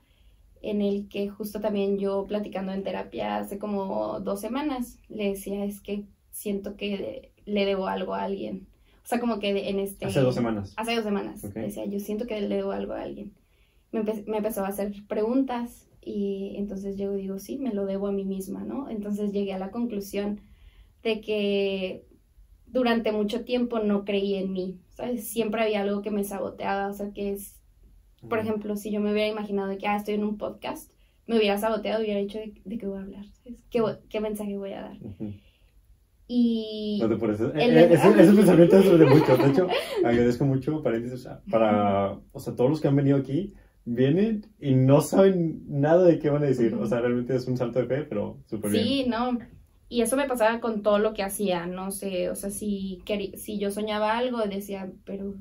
en 0.61 0.81
el 0.81 1.07
que 1.07 1.29
justo 1.29 1.59
también 1.59 1.97
yo 1.97 2.25
platicando 2.27 2.73
en 2.73 2.83
terapia 2.83 3.37
hace 3.37 3.57
como 3.57 4.19
dos 4.19 4.41
semanas, 4.41 4.99
le 5.09 5.29
decía, 5.29 5.65
es 5.65 5.81
que 5.81 6.05
siento 6.29 6.75
que 6.75 7.31
le 7.45 7.65
debo 7.65 7.87
algo 7.87 8.13
a 8.13 8.23
alguien. 8.23 8.67
Sea, 9.11 9.19
como 9.19 9.39
que 9.39 9.69
en 9.69 9.79
este... 9.79 10.05
Hace 10.05 10.21
dos 10.21 10.35
semanas. 10.35 10.73
Hace 10.77 10.95
dos 10.95 11.03
semanas. 11.03 11.41
Decía, 11.53 11.85
yo 11.85 11.99
siento 11.99 12.25
que 12.27 12.39
le 12.39 12.55
debo 12.55 12.71
algo 12.71 12.93
a 12.93 13.01
alguien 13.01 13.33
me, 13.91 14.03
me, 14.03 14.37
empezó 14.37 14.63
a 14.63 14.69
hacer 14.69 14.93
preguntas 15.07 15.87
y 16.01 16.53
entonces 16.57 16.97
yo 16.97 17.13
digo, 17.13 17.39
sí, 17.39 17.57
me 17.57 17.73
lo 17.73 17.85
debo 17.85 18.07
a 18.07 18.11
mí 18.11 18.23
misma, 18.23 18.63
¿no? 18.63 18.89
Entonces 18.89 19.31
llegué 19.31 19.53
a 19.53 19.59
la 19.59 19.71
conclusión 19.71 20.41
de 21.03 21.21
que 21.21 22.05
durante 22.65 23.11
mucho 23.11 23.43
tiempo 23.43 23.79
no 23.79 24.05
creí 24.05 24.35
en 24.35 24.53
mí, 24.53 24.79
¿sabes? 24.89 25.27
Siempre 25.27 25.61
había 25.61 25.81
algo 25.81 26.01
que 26.01 26.11
me 26.11 26.23
saboteaba, 26.23 26.87
o 26.87 26.93
sea, 26.93 27.11
que 27.11 27.33
es, 27.33 27.59
por 28.29 28.39
ejemplo, 28.39 28.75
si 28.75 28.91
yo 28.91 29.01
me 29.01 29.11
hubiera 29.11 29.29
imaginado 29.29 29.67
de 29.67 29.77
que, 29.77 29.87
ah, 29.87 29.97
estoy 29.97 30.15
en 30.15 30.23
un 30.23 30.37
podcast, 30.37 30.91
me 31.27 31.37
hubiera 31.37 31.57
saboteado 31.57 32.01
y 32.01 32.05
hubiera 32.05 32.19
dicho 32.19 32.39
de, 32.39 32.77
qué 32.77 32.87
voy 32.87 32.97
a 32.97 33.01
hablar, 33.01 33.25
¿sabes? 33.43 33.63
¿Qué, 33.69 33.83
¿Qué, 34.09 34.21
mensaje 34.21 34.57
voy 34.57 34.73
a 34.73 34.81
dar? 34.81 34.97
Y... 36.33 36.97
No 37.01 37.09
te 37.09 37.17
por 37.17 37.29
eso. 37.31 37.53
El... 37.53 37.77
Eh, 37.77 37.93
ese, 37.93 38.33
pensamiento 38.33 38.77
es 38.77 38.99
de 38.99 39.05
mucho. 39.05 39.35
De 39.35 39.49
hecho, 39.49 39.67
agradezco 40.05 40.45
mucho, 40.45 40.81
paréntesis, 40.81 41.27
para, 41.49 42.17
o 42.31 42.39
sea, 42.39 42.55
todos 42.55 42.69
los 42.69 42.79
que 42.79 42.87
han 42.87 42.95
venido 42.95 43.17
aquí, 43.17 43.53
vienen 43.83 44.47
y 44.57 44.75
no 44.75 45.01
saben 45.01 45.65
nada 45.67 46.05
de 46.05 46.19
qué 46.19 46.29
van 46.29 46.43
a 46.43 46.45
decir. 46.45 46.73
O 46.75 46.85
sea, 46.85 47.01
realmente 47.01 47.35
es 47.35 47.45
un 47.47 47.57
salto 47.57 47.79
de 47.79 47.85
fe, 47.85 48.03
pero 48.03 48.37
súper 48.45 48.71
bien. 48.71 48.83
Sí, 48.85 49.05
no. 49.09 49.39
Y 49.89 50.03
eso 50.03 50.15
me 50.15 50.25
pasaba 50.25 50.61
con 50.61 50.83
todo 50.83 50.99
lo 50.99 51.13
que 51.13 51.21
hacía, 51.21 51.67
no 51.67 51.91
sé, 51.91 52.29
o 52.29 52.35
sea, 52.35 52.49
si, 52.49 53.03
si 53.35 53.59
yo 53.59 53.71
soñaba 53.71 54.17
algo, 54.17 54.39
decía, 54.45 54.89
pero 55.03 55.33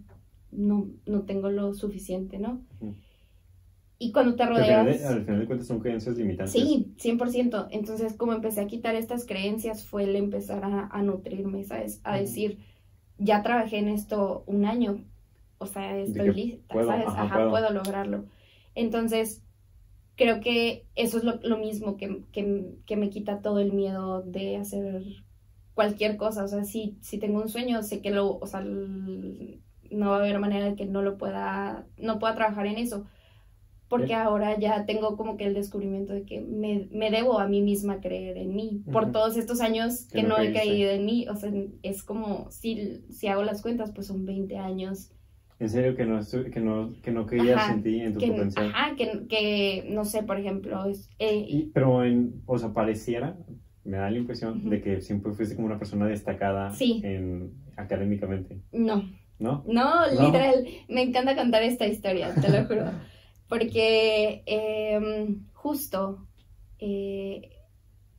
no, 0.51 0.89
no 1.07 1.23
tengo 1.23 1.51
lo 1.51 1.73
suficiente, 1.73 2.41
¿no? 2.41 2.61
Y 4.03 4.13
cuando 4.13 4.35
te 4.35 4.47
rodeas... 4.47 5.05
Al 5.05 5.25
final, 5.25 5.41
de, 5.41 5.47
cuentas 5.47 5.69
son 5.69 5.79
creencias 5.79 6.17
limitantes. 6.17 6.53
Sí, 6.53 6.95
100%. 6.99 7.69
Entonces, 7.71 8.15
como 8.15 8.33
empecé 8.33 8.63
a 8.63 8.67
quitar 8.67 8.95
estas 8.95 9.27
creencias, 9.27 9.85
fue 9.85 10.05
el 10.05 10.17
empezar 10.17 10.65
a, 10.65 10.89
a 10.91 11.03
nutrirme, 11.03 11.65
¿sabes? 11.65 12.01
A 12.03 12.17
decir, 12.17 12.59
ya 13.19 13.43
trabajé 13.43 13.77
en 13.77 13.89
esto 13.89 14.43
un 14.47 14.65
año, 14.65 15.05
o 15.59 15.67
sea, 15.67 15.99
estoy 15.99 16.33
lista, 16.33 16.75
¿sabes? 16.83 17.07
Ajá, 17.09 17.51
puedo. 17.51 17.71
lograrlo. 17.71 18.25
Entonces, 18.75 19.43
creo 20.17 20.41
que 20.41 20.87
eso 20.97 21.19
es 21.19 21.25
lo, 21.25 21.59
mismo 21.59 21.99
que, 21.99 22.25
que, 22.33 22.97
me 22.97 23.11
quita 23.11 23.43
todo 23.43 23.59
el 23.59 23.75
miedo 23.75 24.23
de 24.23 24.57
hacer 24.57 25.03
cualquier 25.75 26.17
cosa. 26.17 26.45
O 26.45 26.49
sea, 26.49 26.65
si, 26.65 26.97
si 27.03 27.19
tengo 27.19 27.43
un 27.43 27.51
sueño, 27.51 27.83
sé 27.83 28.01
que 28.01 28.11
lo, 28.11 28.39
o 28.39 28.47
sea, 28.47 28.63
no 28.63 30.09
va 30.09 30.17
a 30.17 30.19
haber 30.21 30.39
manera 30.39 30.65
de 30.65 30.75
que 30.75 30.87
no 30.87 31.03
lo 31.03 31.19
pueda, 31.19 31.87
no 31.99 32.19
pueda 32.19 32.35
trabajar 32.35 32.67
en 32.67 32.79
eso. 32.79 33.05
Porque 33.91 34.15
ahora 34.15 34.59
ya 34.59 34.87
tengo 34.87 35.17
como 35.17 35.37
que 35.37 35.45
el 35.45 35.53
descubrimiento 35.53 36.15
de 36.15 36.23
que 36.23 36.41
me, 36.41 36.89
me 36.93 37.11
debo 37.11 37.39
a 37.41 37.47
mí 37.47 37.61
misma 37.61 38.01
creer 38.01 38.39
en 38.39 38.55
mí. 38.55 38.83
Por 38.91 39.13
todos 39.13 39.37
estos 39.37 39.61
años 39.61 40.07
que, 40.11 40.23
no, 40.23 40.39
he 40.39 40.53
creído 40.53 40.93
en 40.93 41.05
mí. 41.05 41.27
O 41.29 41.35
sea, 41.35 41.53
es 41.83 42.03
como, 42.03 42.51
si, 42.51 43.03
si 43.11 43.27
hago 43.27 43.43
las 43.43 43.61
cuentas, 43.61 43.91
pues 43.93 44.07
son 44.07 44.25
20 44.25 44.57
años 44.57 45.13
en 45.61 45.69
serio 45.69 45.95
que 45.95 46.07
no, 46.07 46.21
que 46.51 46.61
no, 46.61 46.95
que 47.03 47.11
no 47.11 47.27
creías 47.27 47.71
en 47.71 47.83
ti, 47.83 48.01
en 48.01 48.15
tu 48.15 48.21
potencial. 48.21 48.73
Ajá, 48.75 48.97
que, 48.97 49.27
que, 49.29 49.87
no 49.91 50.07
sé, 50.07 50.23
por 50.23 50.41
ejemplo. 50.41 50.83
Eh, 51.19 51.69
pero, 51.75 52.03
en, 52.03 52.43
o 52.47 52.59
sea, 52.59 52.73
pareciera, 52.73 53.37
me 53.85 53.99
da 53.99 54.11
la 54.11 54.17
impresión 54.17 54.71
de 54.71 54.81
que 54.81 55.03
siempre 55.03 55.33
fuiste 55.33 55.55
como 55.55 55.67
una 55.67 55.79
persona 55.79 56.07
destacada 56.07 56.73
en, 56.81 57.53
académicamente. 57.77 58.63
No. 58.73 59.05
¿No? 59.39 59.63
No, 59.67 60.07
literal. 60.11 60.67
Me 60.89 61.03
encanta 61.03 61.37
contar 61.37 61.63
esta 61.63 61.87
historia, 61.87 62.35
te 62.35 62.49
lo 62.49 62.67
juro. 62.67 62.85
Porque 63.51 64.45
em, 64.47 65.45
justo 65.53 66.25
eh, 66.79 67.51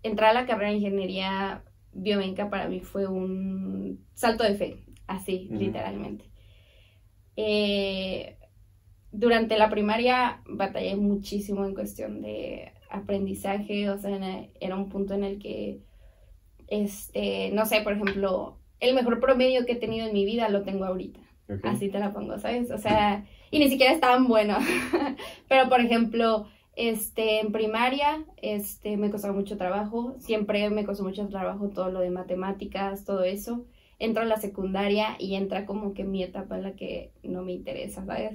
entrar 0.03 0.31
a 0.31 0.41
la 0.41 0.45
carrera 0.45 0.71
de 0.71 0.77
ingeniería 0.77 1.63
biomédica 1.93 2.49
para 2.49 2.67
mí 2.67 2.81
fue 2.81 3.07
un 3.07 4.05
salto 4.13 4.43
de 4.43 4.55
fe, 4.55 4.83
así, 5.07 5.47
literalmente. 5.49 6.25
Eh, 7.37 8.37
durante 9.13 9.57
la 9.57 9.69
primaria 9.69 10.41
batallé 10.45 10.97
muchísimo 10.97 11.65
en 11.65 11.75
cuestión 11.75 12.21
de 12.21 12.73
aprendizaje, 12.89 13.89
o 13.89 13.97
sea, 13.97 14.47
era 14.59 14.75
un 14.75 14.89
punto 14.89 15.13
en 15.13 15.23
el 15.23 15.39
que, 15.39 15.79
este, 16.67 17.51
no 17.51 17.65
sé, 17.65 17.81
por 17.81 17.93
ejemplo, 17.93 18.57
el 18.81 18.95
mejor 18.95 19.21
promedio 19.21 19.65
que 19.65 19.73
he 19.73 19.77
tenido 19.77 20.07
en 20.07 20.13
mi 20.13 20.25
vida 20.25 20.49
lo 20.49 20.63
tengo 20.63 20.83
ahorita. 20.83 21.21
Así 21.63 21.89
te 21.89 21.99
la 21.99 22.13
pongo, 22.13 22.37
¿sabes? 22.37 22.71
O 22.71 22.77
sea, 22.77 23.25
y 23.51 23.59
ni 23.59 23.69
siquiera 23.69 23.93
es 23.93 23.99
tan 23.99 24.27
bueno. 24.27 24.57
Pero, 25.47 25.69
por 25.69 25.81
ejemplo, 25.81 26.47
este, 26.75 27.41
en 27.41 27.51
primaria, 27.51 28.25
este, 28.37 28.97
me 28.97 29.11
costaba 29.11 29.33
mucho 29.33 29.57
trabajo. 29.57 30.15
Siempre 30.19 30.69
me 30.69 30.85
costó 30.85 31.03
mucho 31.03 31.27
trabajo 31.27 31.69
todo 31.69 31.91
lo 31.91 31.99
de 31.99 32.09
matemáticas, 32.09 33.05
todo 33.05 33.23
eso 33.23 33.65
entro 34.01 34.23
a 34.23 34.25
la 34.25 34.37
secundaria 34.37 35.15
y 35.19 35.35
entra 35.35 35.67
como 35.67 35.93
que 35.93 36.03
mi 36.03 36.23
etapa 36.23 36.57
en 36.57 36.63
la 36.63 36.73
que 36.73 37.13
no 37.21 37.43
me 37.43 37.51
interesa, 37.51 38.03
¿sabes? 38.03 38.33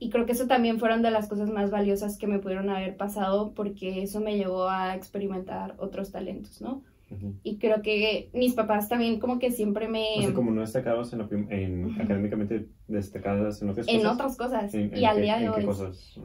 Y 0.00 0.10
creo 0.10 0.26
que 0.26 0.32
eso 0.32 0.48
también 0.48 0.80
fueron 0.80 1.00
de 1.00 1.12
las 1.12 1.28
cosas 1.28 1.48
más 1.48 1.70
valiosas 1.70 2.18
que 2.18 2.26
me 2.26 2.40
pudieron 2.40 2.70
haber 2.70 2.96
pasado 2.96 3.54
porque 3.54 4.02
eso 4.02 4.20
me 4.20 4.36
llevó 4.36 4.68
a 4.68 4.96
experimentar 4.96 5.76
otros 5.78 6.10
talentos, 6.10 6.60
¿no? 6.60 6.82
Y 7.42 7.58
creo 7.58 7.82
que 7.82 8.30
mis 8.32 8.54
papás 8.54 8.88
también 8.88 9.18
como 9.20 9.38
que 9.38 9.50
siempre 9.50 9.88
me... 9.88 10.18
O 10.18 10.22
sea, 10.22 10.34
como 10.34 10.50
no 10.50 10.60
destacados 10.60 11.12
en, 11.12 11.20
en 11.50 12.00
académicamente 12.00 12.68
destacadas 12.88 13.62
en 13.62 13.70
otras 13.70 13.86
cosas. 13.86 14.00
En 14.00 14.06
otras 14.06 14.36
cosas. 14.36 14.74
y 14.74 15.04
al 15.04 15.20
día 15.20 15.38
de 15.38 15.48
hoy. 15.48 15.66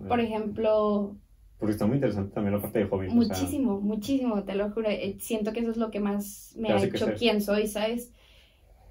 Por 0.08 0.19
ejemplo, 0.19 1.17
porque 1.60 1.71
está 1.71 1.88
muy 1.88 1.95
interesante 1.95 2.34
también 2.34 2.56
la 2.56 2.62
parte 2.62 2.80
de 2.80 2.86
hobbies. 2.86 3.13
Muchísimo, 3.13 3.82
muchísimo, 3.82 4.43
te 4.43 4.54
lo 4.54 4.69
juro. 4.71 4.89
Eh, 4.89 5.17
siento 5.19 5.54
que 5.54 5.62
eso 5.62 5.71
es 5.71 5.78
lo 5.78 5.89
que 5.89 6.00
más 6.00 6.54
me 6.58 6.69
ha 6.69 6.84
hecho 6.84 7.13
quién 7.17 7.41
soy, 7.41 7.67
¿sabes? 7.67 8.13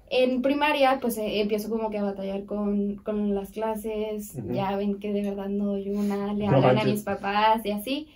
En 0.09 0.41
primaria, 0.41 0.99
pues 1.01 1.17
eh, 1.17 1.41
empiezo 1.41 1.69
como 1.69 1.89
que 1.89 1.97
a 1.97 2.03
batallar 2.03 2.45
con, 2.45 2.97
con 2.97 3.33
las 3.33 3.51
clases. 3.51 4.37
Ya 4.49 4.75
ven 4.75 4.99
que 4.99 5.13
de 5.13 5.21
verdad 5.21 5.47
no 5.47 5.65
doy 5.67 5.89
una, 5.89 6.33
le 6.33 6.47
hablan 6.47 6.77
a 6.77 6.83
mis 6.83 7.03
papás 7.03 7.65
y 7.65 7.71
así. 7.71 8.07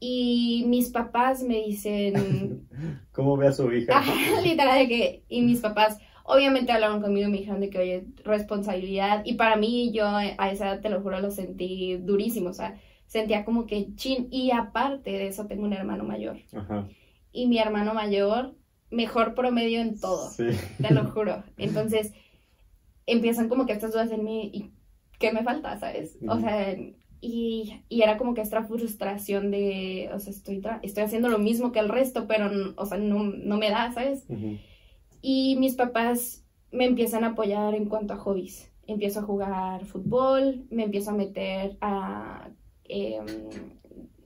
Y 0.00 0.64
mis 0.66 0.88
papás 0.88 1.42
me 1.42 1.62
dicen. 1.62 2.66
¿Cómo 3.12 3.36
ve 3.36 3.48
a 3.48 3.52
su 3.52 3.70
hija? 3.70 4.02
literal, 4.42 4.78
de 4.78 4.88
que. 4.88 5.24
Y 5.28 5.42
mis 5.42 5.60
papás, 5.60 5.98
obviamente 6.24 6.72
hablaron 6.72 7.02
conmigo 7.02 7.28
y 7.28 7.30
me 7.30 7.38
dijeron 7.38 7.60
de 7.60 7.68
que, 7.68 7.78
oye, 7.78 8.06
responsabilidad. 8.24 9.22
Y 9.26 9.34
para 9.34 9.56
mí, 9.56 9.92
yo 9.92 10.06
a 10.06 10.50
esa 10.50 10.68
edad, 10.68 10.80
te 10.80 10.88
lo 10.88 11.02
juro, 11.02 11.20
lo 11.20 11.30
sentí 11.30 11.98
durísimo. 11.98 12.48
O 12.48 12.54
sea, 12.54 12.80
sentía 13.06 13.44
como 13.44 13.66
que 13.66 13.94
chin. 13.94 14.28
Y 14.30 14.52
aparte 14.52 15.10
de 15.10 15.26
eso, 15.26 15.46
tengo 15.46 15.64
un 15.64 15.74
hermano 15.74 16.04
mayor. 16.04 16.38
Ajá. 16.54 16.88
Y 17.30 17.46
mi 17.46 17.58
hermano 17.58 17.92
mayor, 17.92 18.56
mejor 18.90 19.34
promedio 19.34 19.80
en 19.80 20.00
todo. 20.00 20.30
Sí. 20.30 20.46
Te 20.80 20.94
lo 20.94 21.10
juro. 21.10 21.44
Entonces, 21.58 22.14
empiezan 23.04 23.50
como 23.50 23.66
que 23.66 23.74
estas 23.74 23.92
dudas 23.92 24.10
en 24.10 24.24
mí. 24.24 24.50
¿Y 24.54 24.70
qué 25.18 25.30
me 25.30 25.44
falta, 25.44 25.78
sabes? 25.78 26.16
O 26.26 26.40
sea, 26.40 26.74
y, 27.20 27.82
y, 27.88 28.02
era 28.02 28.16
como 28.16 28.34
que 28.34 28.40
esta 28.40 28.62
frustración 28.64 29.50
de, 29.50 30.10
o 30.12 30.18
sea, 30.18 30.30
estoy, 30.30 30.62
estoy 30.82 31.02
haciendo 31.02 31.28
lo 31.28 31.38
mismo 31.38 31.72
que 31.72 31.78
el 31.78 31.88
resto, 31.88 32.26
pero, 32.26 32.50
o 32.76 32.86
sea, 32.86 32.98
no, 32.98 33.22
no 33.24 33.58
me 33.58 33.70
da, 33.70 33.92
¿sabes? 33.92 34.26
Y 35.20 35.56
mis 35.56 35.74
papás 35.74 36.44
me 36.72 36.86
empiezan 36.86 37.24
a 37.24 37.28
apoyar 37.28 37.74
en 37.74 37.86
cuanto 37.86 38.14
a 38.14 38.18
hobbies. 38.18 38.72
Empiezo 38.86 39.20
a 39.20 39.24
jugar 39.24 39.84
fútbol, 39.84 40.64
me 40.70 40.84
empiezo 40.84 41.10
a 41.10 41.14
meter 41.14 41.76
a 41.80 42.50
Em, 42.92 43.24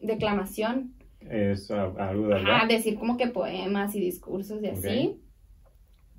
declamación. 0.00 0.94
Es 1.20 1.70
algo 1.70 2.28
de 2.28 2.74
decir 2.74 2.98
como 2.98 3.18
que 3.18 3.26
poemas 3.28 3.94
y 3.94 4.00
discursos 4.00 4.62
y 4.62 4.68
así. 4.68 5.20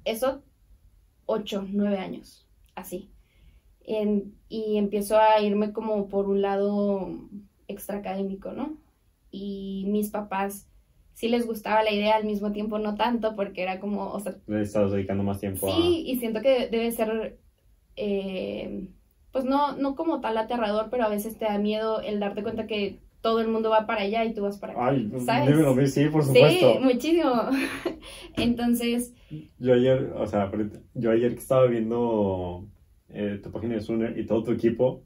Eso, 0.04 0.44
ocho, 1.26 1.66
nueve 1.68 1.98
años, 1.98 2.48
así. 2.76 3.10
Y 4.56 4.78
empiezo 4.78 5.20
a 5.20 5.42
irme 5.42 5.74
como 5.74 6.08
por 6.08 6.30
un 6.30 6.42
lado 6.42 7.10
extraacadémico, 7.68 8.54
¿no? 8.54 8.78
Y 9.30 9.84
mis 9.88 10.12
papás 10.12 10.70
sí 11.14 11.28
les 11.28 11.46
gustaba 11.46 11.84
la 11.84 11.92
idea, 11.92 12.16
al 12.16 12.24
mismo 12.24 12.54
tiempo 12.54 12.80
no 12.80 12.96
tanto, 12.96 13.36
porque 13.36 13.64
era 13.64 13.82
como, 13.82 14.14
o 14.14 14.20
sea... 14.22 14.38
Le 14.48 14.62
estás 14.62 14.94
dedicando 14.94 15.24
más 15.24 15.42
tiempo 15.42 15.68
sí, 15.68 15.74
a... 15.74 15.76
Sí, 15.76 16.04
y 16.08 16.16
siento 16.20 16.42
que 16.42 16.70
debe 16.70 16.90
ser, 16.92 17.38
eh, 17.98 18.88
pues 19.34 19.44
no, 19.44 19.76
no 19.76 19.96
como 19.96 20.22
tal 20.22 20.38
aterrador, 20.38 20.88
pero 20.90 21.04
a 21.04 21.10
veces 21.10 21.38
te 21.38 21.44
da 21.44 21.58
miedo 21.58 22.00
el 22.00 22.22
darte 22.22 22.42
cuenta 22.42 22.66
que 22.66 23.00
todo 23.20 23.42
el 23.42 23.50
mundo 23.50 23.70
va 23.70 23.86
para 23.86 24.04
allá 24.04 24.24
y 24.24 24.34
tú 24.34 24.44
vas 24.44 24.58
para 24.58 24.72
acá. 24.72 24.88
Ay, 24.88 25.12
¿sabes? 25.26 25.94
sí, 25.94 26.06
por 26.06 26.24
supuesto. 26.24 26.74
Sí, 26.76 26.80
muchísimo. 26.82 27.34
Entonces... 28.38 29.14
Yo 29.60 29.74
ayer, 29.74 30.14
o 30.16 30.26
sea, 30.28 30.50
yo 30.94 31.12
ayer 31.12 31.34
que 31.34 31.42
estaba 31.42 31.66
viendo 31.66 32.70
eh, 33.16 33.40
tu 33.42 33.50
página 33.52 33.76
de 33.76 33.82
Suner 33.82 34.18
y 34.18 34.26
todo 34.26 34.44
tu 34.44 34.52
equipo, 34.52 35.04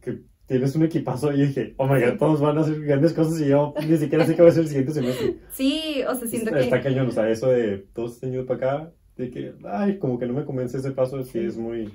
que 0.00 0.22
tienes 0.46 0.74
un 0.74 0.84
equipazo 0.84 1.32
y 1.32 1.46
dije, 1.46 1.74
oh 1.76 1.86
my 1.86 2.00
god, 2.00 2.18
todos 2.18 2.40
van 2.40 2.58
a 2.58 2.62
hacer 2.62 2.80
grandes 2.80 3.12
cosas 3.12 3.40
y 3.40 3.48
yo 3.48 3.74
ni 3.86 3.96
siquiera 3.96 4.26
sé 4.26 4.34
qué 4.34 4.42
va 4.42 4.48
a 4.48 4.52
ser 4.52 4.62
el 4.62 4.68
siguiente 4.68 4.92
semestre. 4.92 5.36
Sí, 5.52 6.02
o 6.08 6.14
sea, 6.14 6.28
siento 6.28 6.48
está, 6.48 6.58
que... 6.58 6.64
Está 6.64 6.82
cañón, 6.82 7.08
o 7.08 7.10
sea, 7.10 7.28
eso 7.30 7.48
de 7.48 7.78
todos 7.94 8.14
están 8.14 8.30
yendo 8.30 8.46
para 8.46 8.56
acá, 8.56 8.92
de 9.16 9.30
que, 9.30 9.54
ay, 9.64 9.98
como 9.98 10.18
que 10.18 10.26
no 10.26 10.32
me 10.32 10.44
convence 10.44 10.78
ese 10.78 10.92
paso, 10.92 11.22
sí, 11.22 11.38
es 11.38 11.56
muy... 11.56 11.90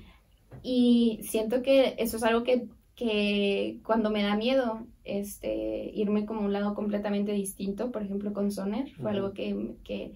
Y 0.63 1.19
siento 1.23 1.61
que 1.61 1.95
eso 1.97 2.17
es 2.17 2.23
algo 2.23 2.43
que, 2.43 2.67
que 2.95 3.79
cuando 3.83 4.09
me 4.09 4.23
da 4.23 4.35
miedo, 4.35 4.85
este, 5.03 5.91
irme 5.93 6.25
como 6.25 6.41
a 6.41 6.45
un 6.45 6.53
lado 6.53 6.73
completamente 6.73 7.31
distinto, 7.31 7.91
por 7.91 8.03
ejemplo, 8.03 8.33
con 8.33 8.51
Soner, 8.51 8.89
fue 8.91 9.11
algo 9.11 9.33
que, 9.33 9.75
que, 9.83 10.13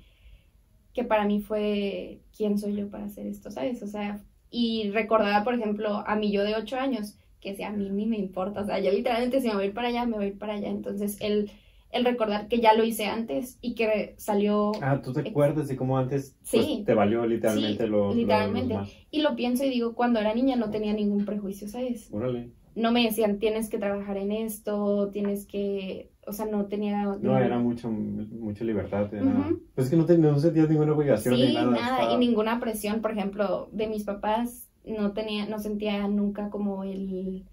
que 0.93 1.03
para 1.03 1.25
mí 1.25 1.41
fue, 1.41 2.21
¿quién 2.35 2.57
soy 2.57 2.75
yo 2.75 2.89
para 2.89 3.05
hacer 3.05 3.27
esto? 3.27 3.51
¿Sabes? 3.51 3.83
O 3.83 3.87
sea, 3.87 4.21
y 4.51 4.91
recordaba, 4.91 5.43
por 5.43 5.55
ejemplo, 5.55 6.03
a 6.05 6.15
mí 6.17 6.31
yo 6.31 6.43
de 6.43 6.55
ocho 6.55 6.77
años, 6.77 7.17
que 7.39 7.55
si 7.55 7.63
a 7.63 7.71
mí 7.71 7.89
ni 7.89 8.05
me 8.05 8.17
importa, 8.17 8.61
o 8.61 8.65
sea, 8.65 8.79
yo 8.79 8.91
literalmente 8.91 9.41
si 9.41 9.47
me 9.47 9.55
voy 9.55 9.63
a 9.63 9.67
ir 9.67 9.73
para 9.73 9.87
allá, 9.87 10.05
me 10.05 10.17
voy 10.17 10.25
a 10.25 10.27
ir 10.27 10.37
para 10.37 10.53
allá. 10.53 10.67
Entonces, 10.67 11.17
el, 11.21 11.49
el 11.91 12.05
recordar 12.05 12.47
que 12.49 12.59
ya 12.59 12.73
lo 12.73 12.83
hice 12.83 13.05
antes 13.05 13.57
y 13.61 13.73
que 13.73 14.13
salió... 14.17 14.73
Ah, 14.81 15.01
¿tú 15.01 15.13
te 15.13 15.21
acuerdas 15.29 15.69
de 15.69 15.77
cómo 15.77 15.97
antes 15.97 16.35
pues, 16.51 16.65
sí, 16.65 16.83
te 16.85 16.93
valió 16.93 17.25
literalmente 17.25 17.85
sí, 17.85 17.89
lo... 17.89 18.13
literalmente. 18.13 18.75
y 19.09 19.21
lo 19.21 19.35
pienso 19.35 19.63
y 19.63 19.69
digo, 19.69 19.95
cuando 19.95 20.19
era 20.19 20.35
niña 20.35 20.57
no 20.57 20.69
tenía 20.69 20.93
ningún 20.93 21.25
prejuicio, 21.25 21.67
¿sabes? 21.69 22.09
Órale. 22.11 22.51
No 22.75 22.91
me 22.91 23.03
decían, 23.03 23.39
tienes 23.39 23.69
que 23.69 23.79
trabajar 23.79 24.17
en 24.17 24.31
esto, 24.33 25.09
tienes 25.11 25.45
que... 25.45 26.10
O 26.27 26.33
sea, 26.33 26.45
no 26.45 26.65
tenía... 26.65 27.03
No, 27.19 27.37
era 27.37 27.57
mucho, 27.57 27.89
mucha 27.89 28.63
libertad. 28.63 29.09
Pues 29.75 29.87
es 29.87 29.89
que 29.89 29.97
no, 29.97 30.05
te, 30.05 30.17
no 30.17 30.37
sentías 30.39 30.69
ninguna 30.69 30.93
obligación 30.93 31.35
sí, 31.35 31.47
ni 31.47 31.53
nada. 31.53 31.71
nada, 31.71 32.13
y 32.13 32.17
ninguna 32.17 32.59
presión, 32.59 33.01
por 33.01 33.11
ejemplo, 33.11 33.69
de 33.71 33.87
mis 33.87 34.03
papás 34.03 34.69
no 34.85 35.13
tenía, 35.13 35.47
no 35.47 35.59
sentía 35.59 36.07
nunca 36.07 36.49
como 36.49 36.83
el, 36.83 37.45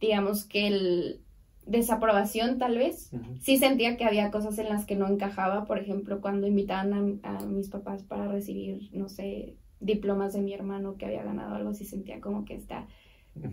digamos 0.00 0.44
que 0.44 0.66
el 0.66 1.20
desaprobación 1.66 2.58
tal 2.58 2.78
vez. 2.78 3.10
Sí 3.40 3.58
sentía 3.58 3.96
que 3.96 4.04
había 4.04 4.30
cosas 4.30 4.58
en 4.58 4.68
las 4.68 4.86
que 4.86 4.96
no 4.96 5.08
encajaba, 5.08 5.64
por 5.66 5.78
ejemplo, 5.78 6.20
cuando 6.20 6.46
invitaban 6.46 7.20
a, 7.22 7.40
mis 7.46 7.68
papás 7.68 8.02
para 8.02 8.26
recibir, 8.28 8.90
no 8.92 9.08
sé, 9.08 9.56
diplomas 9.78 10.32
de 10.32 10.42
mi 10.42 10.52
hermano 10.52 10.96
que 10.96 11.06
había 11.06 11.22
ganado 11.22 11.54
algo, 11.54 11.74
sí 11.74 11.84
sentía 11.84 12.20
como 12.20 12.44
que 12.44 12.54
está... 12.54 12.86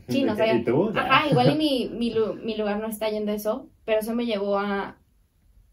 Sí, 0.08 0.24
no 0.24 0.36
sé. 0.36 0.64
Ajá, 0.96 1.30
igual 1.30 1.54
y 1.54 1.58
mi, 1.58 1.90
mi, 1.98 2.14
mi, 2.44 2.58
lugar 2.58 2.80
no 2.80 2.88
está 2.88 3.10
yendo 3.10 3.32
eso, 3.32 3.70
pero 3.86 4.00
eso 4.00 4.14
me 4.16 4.26
llevó 4.26 4.58
a, 4.58 4.98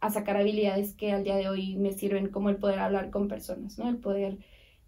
a 0.01 0.11
sacar 0.11 0.37
habilidades 0.37 0.95
que 0.95 1.13
al 1.13 1.25
día 1.25 1.37
de 1.37 1.49
hoy 1.49 1.77
me 1.77 1.93
sirven 1.93 2.29
como 2.29 2.51
el 2.51 2.57
poder 2.57 2.79
hablar 2.79 3.11
con 3.11 3.29
personas, 3.29 3.79
¿no? 3.79 3.89
El 3.89 3.97
poder 3.97 4.39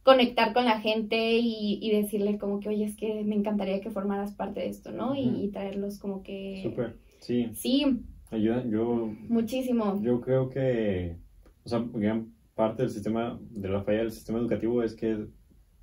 conectar 0.02 0.52
con 0.52 0.64
la 0.66 0.80
gente 0.80 1.38
y, 1.38 1.80
y, 1.82 1.90
decirle 1.90 2.38
como 2.38 2.60
que, 2.60 2.68
oye, 2.68 2.84
es 2.84 2.96
que 2.96 3.24
me 3.24 3.34
encantaría 3.34 3.80
que 3.80 3.90
formaras 3.90 4.32
parte 4.34 4.60
de 4.60 4.68
esto, 4.68 4.92
¿no? 4.92 5.16
y, 5.16 5.48
traerlos 5.48 5.98
como 5.98 6.22
que... 6.22 6.60
Súper, 6.62 6.96
sí. 7.18 7.50
Sí. 7.54 8.02
Ayuda, 8.30 8.64
yo... 8.68 9.10
Muchísimo. 9.28 10.00
Yo 10.02 10.20
creo 10.20 10.48
que, 10.48 11.16
o 11.64 11.68
sea, 11.68 11.84
gran 11.92 12.32
parte 12.54 12.82
del 12.82 12.90
sistema, 12.90 13.38
de 13.50 13.68
la 13.68 13.82
falla 13.82 13.98
del 13.98 14.12
sistema 14.12 14.38
educativo 14.38 14.82
es 14.82 14.94
que 14.94 15.26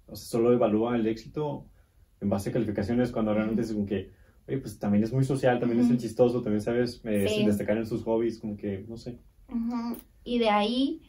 o 0.07 0.15
sea, 0.15 0.39
solo 0.39 0.53
evalúa 0.53 0.95
el 0.95 1.05
éxito 1.07 1.65
en 2.23 2.29
base 2.29 2.49
a 2.49 2.53
calificaciones 2.53 3.11
cuando 3.11 3.33
realmente 3.33 3.61
es 3.61 3.71
como 3.71 3.85
que, 3.85 4.11
oye, 4.47 4.57
pues 4.57 4.79
también 4.79 5.03
es 5.03 5.13
muy 5.13 5.23
social, 5.23 5.59
también 5.59 5.81
es 5.81 5.89
el 5.89 5.97
chistoso, 5.97 6.41
también 6.41 6.61
sabes 6.61 7.01
eh, 7.05 7.43
destacar 7.45 7.77
en 7.77 7.85
sus 7.85 8.03
hobbies, 8.03 8.39
como 8.39 8.57
que, 8.57 8.83
no 8.87 8.97
sé. 8.97 9.19
Y 10.23 10.39
de 10.39 10.49
ahí 10.49 11.01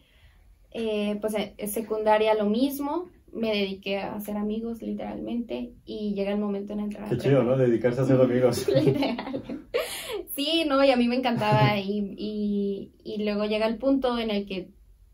eh, 0.75 1.19
pues 1.21 1.35
en 1.37 1.69
secundaria 1.69 2.35
lo 2.35 2.47
mismo, 2.47 3.09
me 3.33 3.49
dediqué 3.49 3.99
a 3.99 4.17
hacer 4.17 4.37
amigos 4.37 4.83
literalmente 4.83 5.73
y 5.85 6.15
llega 6.15 6.33
el 6.33 6.39
momento 6.39 6.73
en 6.73 6.81
entrar. 6.81 7.09
Qué 7.09 7.17
chido, 7.17 7.45
¿no? 7.45 7.57
Dedicarse 7.57 8.01
a 8.01 8.05
hacer 8.05 8.21
amigos. 8.21 8.67
sí, 10.37 10.65
no, 10.67 10.83
y 10.85 10.91
a 10.91 10.97
mí 10.97 11.07
me 11.07 11.15
encantaba 11.15 11.79
y, 11.79 12.93
y, 13.05 13.25
luego 13.25 13.45
llega 13.45 13.67
el 13.67 13.79
punto 13.79 14.19
en 14.19 14.31
el 14.31 14.47
que 14.47 14.71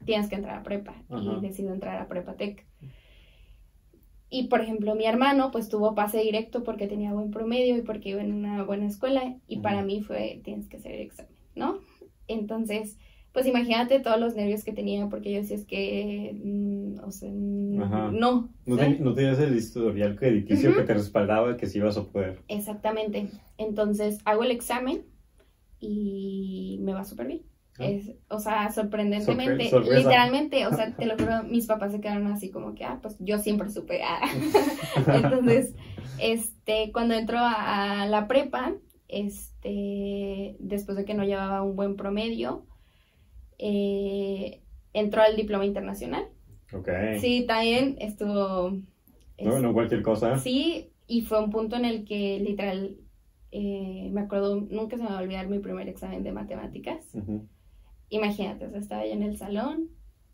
tienes 0.07 0.31
que 0.31 0.37
entrar 0.37 0.59
a 0.59 0.63
prepa 0.63 0.95
y 1.11 1.41
decido 1.43 1.75
entrar 1.75 1.99
a 1.99 2.09
prepa 2.09 2.35
tech. 2.37 2.67
Y 4.31 4.47
por 4.47 4.61
ejemplo, 4.61 4.95
mi 4.95 5.07
hermano 5.07 5.51
pues 5.51 5.69
tuvo 5.69 5.95
pase 5.95 6.19
directo 6.19 6.63
porque 6.63 6.87
tenía 6.87 7.13
buen 7.13 7.33
promedio 7.33 7.77
y 7.77 7.83
porque 7.83 8.11
iba 8.11 8.23
en 8.23 8.33
una 8.33 8.63
buena 8.63 8.87
escuela 8.87 9.37
y 9.49 9.59
para 9.59 9.83
mí 9.83 10.03
fue 10.03 10.41
tienes 10.45 10.69
que 10.69 10.77
hacer 10.77 10.93
el 10.93 11.01
examen, 11.01 11.35
¿no? 11.57 11.81
Entonces, 12.29 12.97
pues 13.33 13.47
imagínate 13.47 14.01
todos 14.01 14.19
los 14.19 14.35
nervios 14.35 14.65
que 14.65 14.73
tenía, 14.73 15.09
porque 15.09 15.33
yo 15.33 15.41
decía, 15.41 15.57
es 15.57 15.65
que, 15.65 16.37
mm, 16.43 16.99
o 17.05 17.11
sea, 17.13 17.31
no. 17.31 18.11
No, 18.13 18.51
no 18.67 19.15
tenías 19.15 19.39
el 19.39 19.57
historial 19.57 20.17
crediticio 20.17 20.75
que 20.75 20.83
te 20.83 20.95
respaldaba 20.95 21.57
que 21.57 21.67
sí 21.67 21.79
ibas 21.79 21.97
a 21.97 22.05
poder. 22.05 22.41
Exactamente. 22.49 23.29
Entonces 23.57 24.19
hago 24.25 24.43
el 24.43 24.51
examen 24.51 25.03
y 25.79 26.79
me 26.83 26.93
va 26.93 27.05
súper 27.05 27.29
bien. 27.29 27.43
Es, 27.79 28.11
o 28.29 28.39
sea, 28.39 28.71
sorprendentemente, 28.73 29.71
literalmente, 29.81 30.67
o 30.67 30.73
sea, 30.75 30.95
te 30.95 31.07
lo 31.07 31.17
juro, 31.17 31.43
mis 31.49 31.67
papás 31.67 31.93
se 31.93 32.01
quedaron 32.01 32.27
así 32.27 32.51
como 32.51 32.75
que, 32.75 32.85
ah, 32.85 32.99
pues 33.01 33.17
yo 33.21 33.39
siempre 33.39 33.71
supe. 33.71 34.03
Ah. 34.03 34.21
Entonces, 35.15 35.75
este, 36.19 36.91
cuando 36.93 37.15
entro 37.15 37.39
a, 37.39 38.03
a 38.03 38.07
la 38.07 38.29
prepa, 38.29 38.75
este, 39.09 40.57
después 40.59 40.97
de 40.97 41.05
que 41.05 41.15
no 41.15 41.25
llevaba 41.25 41.63
un 41.63 41.75
buen 41.77 41.97
promedio, 41.97 42.67
eh, 43.59 44.63
entró 44.93 45.23
al 45.23 45.37
diploma 45.37 45.67
internacional. 45.67 46.29
Ok. 46.73 46.89
Sí, 47.21 47.45
también 47.47 47.97
estuvo... 47.99 48.79
No, 49.39 49.59
no 49.59 49.73
cualquier 49.73 50.03
cosa. 50.03 50.39
Sí, 50.39 50.93
y 51.07 51.23
fue 51.23 51.43
un 51.43 51.51
punto 51.51 51.77
en 51.77 51.85
el 51.85 52.05
que 52.05 52.39
literal, 52.41 52.97
eh, 53.51 54.09
me 54.13 54.21
acuerdo, 54.21 54.61
nunca 54.61 54.97
se 54.97 55.03
me 55.03 55.09
va 55.09 55.19
a 55.19 55.23
olvidar 55.23 55.49
mi 55.49 55.59
primer 55.59 55.89
examen 55.89 56.23
de 56.23 56.33
matemáticas. 56.33 57.07
Imagínate, 58.11 58.67
o 58.67 58.71
sea, 58.71 58.81
estaba 58.81 59.07
yo 59.07 59.13
en 59.13 59.23
el 59.23 59.39
salón, 59.39 59.89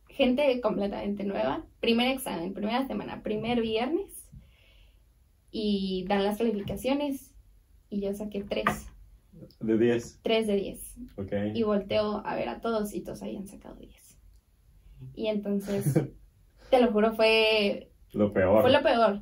gente 0.09 0.61
completamente 0.61 1.25
nueva, 1.25 1.65
primer 1.81 2.09
examen, 2.09 2.55
primera 2.55 2.87
semana, 2.87 3.23
primer 3.23 3.61
viernes, 3.61 4.29
y 5.51 6.05
dan 6.09 6.25
las 6.25 6.39
calificaciones, 6.39 7.35
y 7.89 8.01
yo 8.01 8.12
saqué 8.15 8.43
tres. 8.43 8.89
¿De 9.61 9.77
10? 9.77 10.21
3 10.23 10.47
de 10.47 10.57
10. 10.57 10.97
Ok. 11.17 11.33
Y 11.55 11.62
volteo 11.62 12.23
a 12.25 12.35
ver 12.35 12.49
a 12.49 12.61
todos 12.61 12.95
y 12.95 13.03
todos 13.03 13.23
habían 13.23 13.47
sacado 13.47 13.77
10. 13.77 14.19
Y 15.15 15.27
entonces, 15.27 15.95
te 16.71 16.81
lo 16.81 16.91
juro, 16.93 17.15
fue... 17.15 17.93
Lo 18.12 18.33
peor. 18.33 18.62
Fue 18.62 18.73
lo 18.73 18.83
peor. 18.83 19.21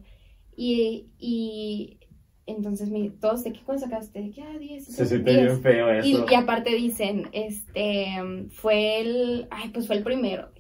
Y, 0.57 1.11
y 1.19 1.99
entonces 2.47 2.91
me, 2.91 3.11
todos, 3.11 3.45
¿de 3.45 3.53
qué 3.53 3.61
cuándo 3.61 3.85
sacaste? 3.85 4.21
De 4.21 4.31
que, 4.31 4.43
ah, 4.43 4.59
10. 4.59 4.85
Se 4.85 5.07
siente 5.07 5.43
bien 5.43 5.63
feo 5.63 5.91
eso. 5.91 6.09
Y, 6.09 6.33
y, 6.33 6.35
aparte 6.35 6.75
dicen, 6.75 7.29
este, 7.33 8.07
fue 8.51 9.01
el, 9.01 9.47
ay, 9.51 9.71
pues 9.71 9.87
fue 9.87 9.97
el 9.97 10.03
primero. 10.03 10.51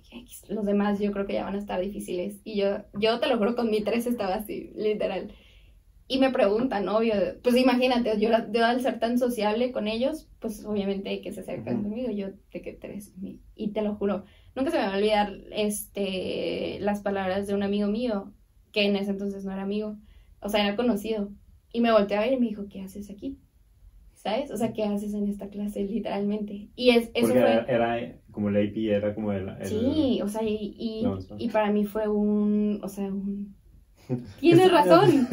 Los 0.48 0.64
demás 0.64 1.00
yo 1.00 1.10
creo 1.12 1.26
que 1.26 1.32
ya 1.34 1.44
van 1.44 1.56
a 1.56 1.58
estar 1.58 1.80
difíciles. 1.80 2.40
Y 2.44 2.56
yo, 2.56 2.78
yo 2.94 3.18
te 3.20 3.28
lo 3.28 3.36
juro, 3.36 3.56
con 3.56 3.70
mi 3.70 3.82
3 3.82 4.06
estaba 4.06 4.36
así, 4.36 4.70
literal. 4.74 5.32
Y 6.06 6.18
me 6.18 6.30
preguntan, 6.30 6.88
obvio, 6.88 7.14
pues 7.42 7.56
imagínate, 7.56 8.18
yo, 8.20 8.28
al 8.64 8.80
ser 8.82 8.98
tan 8.98 9.18
sociable 9.18 9.72
con 9.72 9.88
ellos, 9.88 10.28
pues 10.38 10.64
obviamente 10.64 11.22
que 11.22 11.32
se 11.32 11.40
acercan 11.40 11.82
conmigo, 11.82 12.10
yo 12.10 12.28
de 12.52 12.60
que 12.60 12.74
tres, 12.74 13.14
y 13.54 13.72
te 13.72 13.80
lo 13.80 13.94
juro, 13.94 14.24
nunca 14.54 14.70
se 14.70 14.76
me 14.76 14.84
va 14.84 14.92
a 14.92 14.98
olvidar 14.98 15.32
este, 15.50 16.78
las 16.80 17.00
palabras 17.00 17.46
de 17.46 17.54
un 17.54 17.62
amigo 17.62 17.88
mío, 17.88 18.34
que 18.70 18.84
en 18.84 18.96
ese 18.96 19.12
entonces 19.12 19.46
no 19.46 19.52
era 19.52 19.62
amigo, 19.62 19.96
o 20.40 20.50
sea, 20.50 20.66
era 20.66 20.76
conocido, 20.76 21.30
y 21.74 21.80
me 21.82 21.92
volteó 21.92 22.16
a 22.16 22.22
ver 22.22 22.32
y 22.32 22.38
me 22.38 22.46
dijo, 22.46 22.64
¿qué 22.70 22.80
haces 22.80 23.10
aquí? 23.10 23.36
¿Sabes? 24.14 24.50
O 24.50 24.56
sea, 24.56 24.72
¿qué 24.72 24.84
haces 24.84 25.12
en 25.12 25.28
esta 25.28 25.48
clase, 25.48 25.84
literalmente? 25.84 26.70
Y 26.74 26.90
es, 26.90 27.10
eso 27.12 27.28
Porque 27.28 27.40
fue... 27.40 27.64
Era, 27.68 28.16
como 28.30 28.48
el 28.48 28.56
AP, 28.56 28.76
era 28.76 29.14
como 29.14 29.32
el... 29.32 29.50
Sí, 29.64 30.20
o 30.22 30.28
sea, 30.28 30.42
y, 30.42 30.74
y, 30.78 31.04
y 31.36 31.50
para 31.50 31.70
mí 31.70 31.84
fue 31.84 32.08
un, 32.08 32.80
o 32.82 32.88
sea, 32.88 33.04
un 33.04 33.54
Tienes 34.40 34.70
razón. 34.70 35.28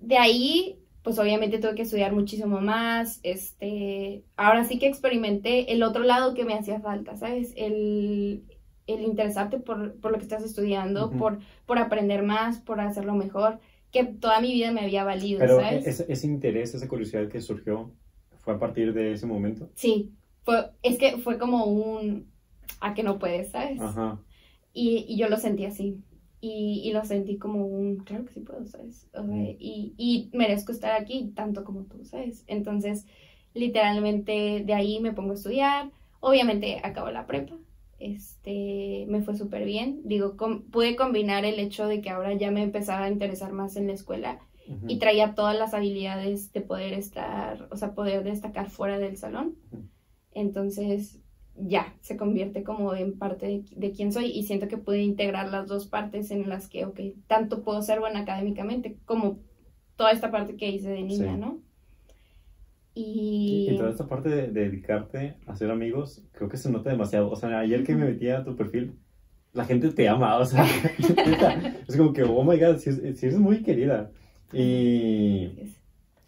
De 0.00 0.18
ahí, 0.18 0.78
pues 1.02 1.18
obviamente 1.18 1.58
tuve 1.58 1.74
que 1.74 1.82
estudiar 1.82 2.12
muchísimo 2.12 2.60
más. 2.60 3.20
Este, 3.22 4.24
ahora 4.36 4.64
sí 4.64 4.78
que 4.78 4.86
experimenté 4.86 5.72
el 5.72 5.82
otro 5.82 6.02
lado 6.02 6.34
que 6.34 6.44
me 6.44 6.54
hacía 6.54 6.80
falta, 6.80 7.16
¿sabes? 7.16 7.52
El, 7.56 8.44
el 8.86 9.02
interesarte 9.02 9.58
por, 9.58 9.94
por, 10.00 10.12
lo 10.12 10.18
que 10.18 10.24
estás 10.24 10.44
estudiando, 10.44 11.10
por, 11.10 11.38
por 11.66 11.78
aprender 11.78 12.22
más, 12.22 12.60
por 12.60 12.80
hacerlo 12.80 13.14
mejor, 13.14 13.60
que 13.94 14.04
toda 14.04 14.40
mi 14.40 14.52
vida 14.52 14.72
me 14.72 14.82
había 14.82 15.04
valido, 15.04 15.38
Pero 15.38 15.60
¿sabes? 15.60 15.86
Ese, 15.86 16.12
ese 16.12 16.26
interés, 16.26 16.74
esa 16.74 16.86
curiosidad 16.86 17.28
que 17.28 17.40
surgió, 17.40 17.94
¿Fue 18.44 18.54
a 18.54 18.58
partir 18.58 18.92
de 18.92 19.12
ese 19.12 19.26
momento? 19.26 19.70
Sí, 19.74 20.12
fue, 20.42 20.70
es 20.82 20.98
que 20.98 21.16
fue 21.16 21.38
como 21.38 21.64
un, 21.64 22.30
a 22.78 22.92
que 22.92 23.02
no 23.02 23.18
puedes, 23.18 23.50
¿sabes? 23.50 23.80
Ajá. 23.80 24.20
Y, 24.74 25.06
y 25.08 25.16
yo 25.16 25.30
lo 25.30 25.38
sentí 25.38 25.64
así. 25.64 25.98
Y, 26.42 26.82
y, 26.84 26.92
lo 26.92 27.02
sentí 27.06 27.38
como 27.38 27.64
un, 27.64 27.96
claro 28.00 28.26
que 28.26 28.34
sí 28.34 28.40
puedo, 28.40 28.66
¿sabes? 28.66 29.08
O 29.14 29.24
sea, 29.24 29.34
y, 29.34 29.94
y 29.96 30.28
merezco 30.34 30.72
estar 30.72 31.00
aquí 31.00 31.32
tanto 31.34 31.64
como 31.64 31.84
tú, 31.84 32.04
¿sabes? 32.04 32.44
Entonces, 32.46 33.06
literalmente 33.54 34.62
de 34.62 34.74
ahí 34.74 35.00
me 35.00 35.14
pongo 35.14 35.30
a 35.30 35.36
estudiar. 35.36 35.90
Obviamente 36.20 36.80
acabo 36.82 37.10
la 37.10 37.26
prepa. 37.26 37.56
Este, 38.04 39.06
me 39.08 39.22
fue 39.22 39.34
súper 39.34 39.64
bien. 39.64 40.02
Digo, 40.04 40.36
pude 40.70 40.94
combinar 40.94 41.46
el 41.46 41.58
hecho 41.58 41.86
de 41.86 42.02
que 42.02 42.10
ahora 42.10 42.34
ya 42.34 42.50
me 42.50 42.62
empezaba 42.62 43.04
a 43.04 43.10
interesar 43.10 43.52
más 43.52 43.76
en 43.76 43.86
la 43.86 43.94
escuela 43.94 44.40
y 44.86 44.98
traía 44.98 45.34
todas 45.34 45.58
las 45.58 45.74
habilidades 45.74 46.52
de 46.52 46.62
poder 46.62 46.94
estar, 46.94 47.68
o 47.70 47.76
sea, 47.76 47.94
poder 47.94 48.24
destacar 48.24 48.68
fuera 48.68 48.98
del 48.98 49.16
salón. 49.16 49.56
Entonces, 50.32 51.20
ya, 51.54 51.94
se 52.00 52.16
convierte 52.16 52.62
como 52.62 52.94
en 52.94 53.18
parte 53.18 53.46
de, 53.46 53.64
de, 53.74 53.92
quién 53.92 54.12
soy 54.12 54.26
y 54.26 54.42
siento 54.42 54.68
que 54.68 54.78
pude 54.78 55.02
integrar 55.02 55.50
las 55.50 55.66
dos 55.66 55.86
partes 55.86 56.30
en 56.30 56.48
las 56.48 56.68
que, 56.68 56.84
ok, 56.84 57.00
tanto 57.26 57.62
puedo 57.62 57.80
ser 57.80 58.00
buena 58.00 58.20
académicamente 58.20 58.98
como 59.06 59.38
toda 59.96 60.12
esta 60.12 60.30
parte 60.30 60.56
que 60.56 60.70
hice 60.70 60.90
de 60.90 61.02
niña, 61.02 61.36
¿no? 61.36 61.60
Y... 62.94 63.68
y 63.70 63.76
toda 63.76 63.90
esta 63.90 64.06
parte 64.06 64.28
de, 64.28 64.48
dedicarte 64.48 65.36
a 65.46 65.56
ser 65.56 65.70
amigos, 65.70 66.24
creo 66.32 66.48
que 66.48 66.56
se 66.56 66.70
nota 66.70 66.90
demasiado. 66.90 67.30
O 67.30 67.36
sea, 67.36 67.58
ayer 67.58 67.84
que 67.84 67.94
me 67.94 68.06
metí 68.06 68.28
a 68.28 68.44
tu 68.44 68.56
perfil, 68.56 68.98
la 69.52 69.64
gente 69.64 69.90
te 69.90 70.08
ama, 70.08 70.36
o 70.38 70.44
sea, 70.44 70.64
es 71.88 71.96
como 71.96 72.12
que, 72.12 72.22
oh 72.22 72.44
my 72.44 72.58
god, 72.58 72.76
si, 72.78 72.92
si 72.92 73.26
eres 73.26 73.38
muy 73.38 73.62
querida. 73.62 74.10
Y, 74.52 75.72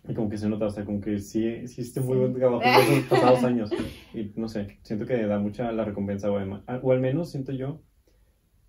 y, 0.08 0.14
como 0.14 0.28
que 0.28 0.38
se 0.38 0.48
nota, 0.48 0.66
o 0.66 0.70
sea, 0.70 0.84
como 0.84 1.00
que 1.00 1.20
sí 1.20 1.46
hiciste 1.46 2.00
muy 2.00 2.16
buen 2.16 2.34
trabajo 2.34 2.62
en 2.64 2.96
los 2.96 3.04
pasados 3.08 3.44
años. 3.44 3.70
Y 4.12 4.32
no 4.36 4.48
sé, 4.48 4.78
siento 4.82 5.06
que 5.06 5.26
da 5.26 5.38
mucha 5.38 5.70
la 5.72 5.84
recompensa, 5.84 6.30
o, 6.30 6.36
o 6.36 6.92
al 6.92 7.00
menos 7.00 7.30
siento 7.30 7.52
yo 7.52 7.80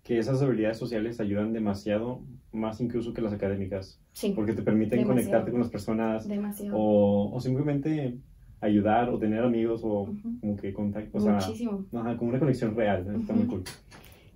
que 0.08 0.18
esas 0.18 0.40
habilidades 0.40 0.78
sociales 0.78 1.20
ayudan 1.20 1.52
demasiado, 1.52 2.22
más 2.50 2.80
incluso 2.80 3.12
que 3.12 3.20
las 3.20 3.34
académicas. 3.34 4.00
Sí. 4.12 4.32
Porque 4.34 4.54
te 4.54 4.62
permiten 4.62 5.04
conectarte 5.04 5.50
con 5.50 5.60
las 5.60 5.68
personas. 5.68 6.26
Demasiado. 6.26 6.78
O, 6.78 7.30
o, 7.30 7.40
simplemente 7.40 8.16
ayudar 8.62 9.10
o 9.10 9.18
tener 9.18 9.44
amigos 9.44 9.82
o 9.84 10.08
como 10.40 10.56
que 10.56 10.72
contacto. 10.72 11.18
O 11.18 11.20
sea, 11.20 11.34
Muchísimo. 11.34 11.84
Ajá, 11.92 12.16
como 12.16 12.30
una 12.30 12.38
conexión 12.38 12.74
real. 12.74 13.06
Está 13.20 13.34
muy 13.34 13.46
cool. 13.48 13.64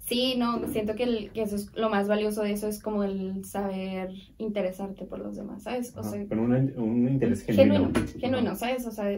Sí, 0.00 0.34
no, 0.36 0.68
siento 0.68 0.94
que, 0.94 1.04
el, 1.04 1.30
que, 1.30 1.40
eso 1.40 1.56
es 1.56 1.74
lo 1.74 1.88
más 1.88 2.06
valioso 2.06 2.42
de 2.42 2.52
eso 2.52 2.68
es 2.68 2.82
como 2.82 3.02
el 3.02 3.42
saber 3.46 4.10
interesarte 4.36 5.06
por 5.06 5.20
los 5.20 5.36
demás, 5.36 5.62
¿sabes? 5.62 5.96
O 5.96 6.02
sea, 6.02 6.26
con 6.26 6.38
un 6.38 7.08
interés 7.08 7.44
genuino. 7.44 7.86
Genuino, 7.86 8.08
genuino 8.20 8.56
¿sabes? 8.56 8.86
O 8.86 8.90
sea, 8.90 9.10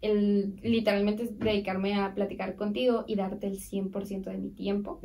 el 0.00 0.56
literalmente 0.64 1.30
dedicarme 1.38 1.94
a 1.94 2.12
platicar 2.12 2.56
contigo 2.56 3.04
y 3.06 3.14
darte 3.14 3.46
el 3.46 3.60
100% 3.60 4.24
de 4.24 4.38
mi 4.38 4.50
tiempo. 4.50 5.00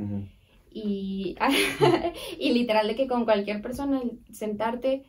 Y, 0.78 1.38
y 2.38 2.52
literal 2.52 2.86
de 2.86 2.96
que 2.96 3.08
con 3.08 3.24
cualquier 3.24 3.62
persona 3.62 4.02
sentarte 4.30 5.04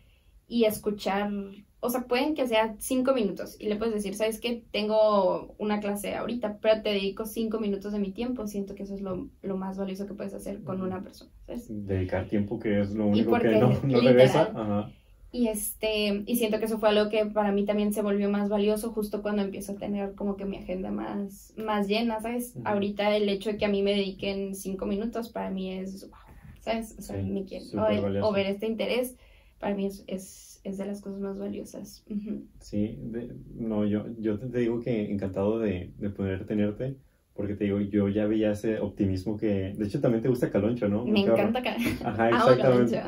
y 0.47 0.65
escuchar, 0.65 1.29
o 1.81 1.91
sea, 1.91 2.03
pueden 2.03 2.37
que 2.37 2.47
sea 2.47 2.77
cinco 2.79 3.13
minutos 3.15 3.57
y 3.59 3.69
le 3.69 3.75
puedes 3.75 3.93
decir, 3.93 4.15
sabes 4.15 4.41
que 4.41 4.63
tengo 4.71 5.57
una 5.59 5.81
clase 5.81 6.15
ahorita, 6.15 6.59
pero 6.63 6.83
te 6.83 6.91
dedico 6.91 7.27
cinco 7.27 7.59
minutos 7.59 7.93
de 7.93 7.99
mi 7.99 8.13
tiempo, 8.13 8.47
siento 8.47 8.77
que 8.77 8.85
eso 8.85 8.95
es 8.95 9.01
lo, 9.01 9.29
lo 9.43 9.57
más 9.57 9.77
valioso 9.77 10.07
que 10.07 10.15
puedes 10.15 10.35
hacer 10.35 10.63
con 10.63 10.81
una 10.81 11.03
persona, 11.03 11.33
¿sabes? 11.47 11.67
Dedicar 11.69 12.29
tiempo 12.29 12.61
que 12.61 12.83
es 12.83 12.93
lo 12.93 13.07
único 13.07 13.37
que 13.37 13.59
no, 13.59 13.71
no 13.83 14.01
regresa. 14.01 14.53
Ajá. 14.55 14.93
Y, 15.37 15.49
este, 15.49 16.23
y 16.25 16.37
siento 16.37 16.59
que 16.59 16.65
eso 16.65 16.79
fue 16.79 16.89
algo 16.89 17.11
que 17.11 17.27
para 17.27 17.53
mí 17.53 17.67
también 17.67 17.93
se 17.93 18.01
volvió 18.01 18.31
más 18.31 18.49
valioso 18.49 18.91
justo 18.91 19.21
cuando 19.21 19.43
empiezo 19.43 19.73
a 19.73 19.77
tener 19.77 20.15
como 20.15 20.35
que 20.37 20.47
mi 20.47 20.57
agenda 20.57 20.91
más, 20.91 21.53
más 21.59 21.89
llena, 21.89 22.23
¿sabes? 22.23 22.55
Ahorita 22.65 23.15
el 23.15 23.29
hecho 23.29 23.51
de 23.51 23.59
que 23.59 23.67
a 23.67 23.69
mí 23.69 23.83
me 23.83 23.91
dediquen 23.91 24.55
cinco 24.55 24.87
minutos 24.87 25.29
para 25.29 25.51
mí 25.51 25.73
es, 25.73 26.09
wow, 26.09 26.19
¿sabes? 26.61 26.97
O 26.99 27.03
sea, 27.03 27.23
me 27.23 27.45
quiero, 27.45 27.67
o, 28.27 28.33
ver 28.33 28.47
este 28.47 28.67
interés 28.67 29.15
para 29.61 29.75
mí 29.75 29.85
es, 29.85 30.05
es, 30.07 30.63
es, 30.65 30.79
de 30.79 30.87
las 30.87 31.03
cosas 31.03 31.21
más 31.21 31.39
valiosas. 31.39 32.03
Sí, 32.61 32.99
no, 33.57 33.85
yo, 33.85 34.07
yo 34.19 34.39
te 34.39 34.59
digo 34.59 34.81
que 34.81 35.11
encantado 35.11 35.59
de, 35.59 35.93
de 35.99 36.09
poder 36.09 36.47
tenerte 36.47 36.97
porque 37.35 37.55
te 37.55 37.65
digo, 37.65 37.81
yo 37.81 38.09
ya 38.09 38.27
veía 38.27 38.53
ese 38.53 38.81
optimismo 38.81 39.37
que, 39.37 39.75
de 39.77 39.85
hecho 39.85 40.01
también 40.01 40.23
te 40.23 40.29
gusta 40.31 40.51
Caloncho, 40.51 40.89
¿no? 40.89 41.05
Me 41.05 41.21
encanta 41.21 41.63
Caloncho. 41.63 42.09
Ajá, 42.09 42.31
exactamente. 42.31 43.03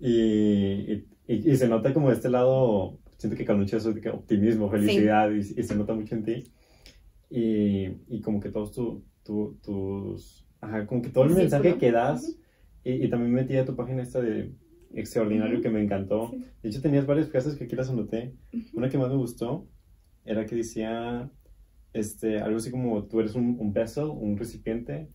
y, 0.00 0.92
y, 0.92 1.06
y, 1.28 1.56
se 1.56 1.68
nota 1.68 1.92
como 1.92 2.08
de 2.08 2.14
este 2.14 2.30
lado, 2.30 2.98
siento 3.18 3.36
que 3.36 3.44
Canucha 3.44 3.76
es 3.76 3.86
optimismo, 3.86 4.70
felicidad, 4.70 5.30
y, 5.30 5.42
se 5.42 5.76
nota 5.76 5.92
mucho 5.92 6.14
en 6.14 6.24
ti. 6.24 6.44
Y, 7.28 7.88
y 8.08 8.22
como 8.22 8.40
que 8.40 8.48
todos 8.48 8.72
tu, 8.72 9.04
tu, 9.22 9.58
tus, 9.62 10.46
ajá, 10.62 10.86
como 10.86 11.02
que 11.02 11.10
todo 11.10 11.24
el 11.24 11.34
mensaje 11.34 11.76
que 11.76 11.92
das, 11.92 12.38
y, 12.82 13.06
también 13.10 13.34
metí 13.34 13.56
a 13.56 13.66
tu 13.66 13.76
página 13.76 14.02
esta 14.02 14.22
de 14.22 14.54
extraordinario 14.94 15.60
que 15.60 15.68
me 15.68 15.82
encantó. 15.82 16.32
De 16.62 16.70
hecho, 16.70 16.80
tenías 16.80 17.06
varias 17.06 17.28
frases 17.28 17.56
que 17.56 17.64
aquí 17.64 17.76
las 17.76 17.90
anoté. 17.90 18.34
Una 18.72 18.88
que 18.88 18.96
más 18.96 19.10
me 19.10 19.16
gustó 19.16 19.68
era 20.24 20.46
que 20.46 20.56
decía, 20.56 21.30
este, 21.92 22.38
algo 22.38 22.56
así 22.56 22.70
como, 22.70 23.04
tú 23.04 23.20
eres 23.20 23.34
un, 23.34 23.58
un 23.60 23.74
vessel, 23.74 24.04
un 24.04 24.38
recipiente, 24.38 25.10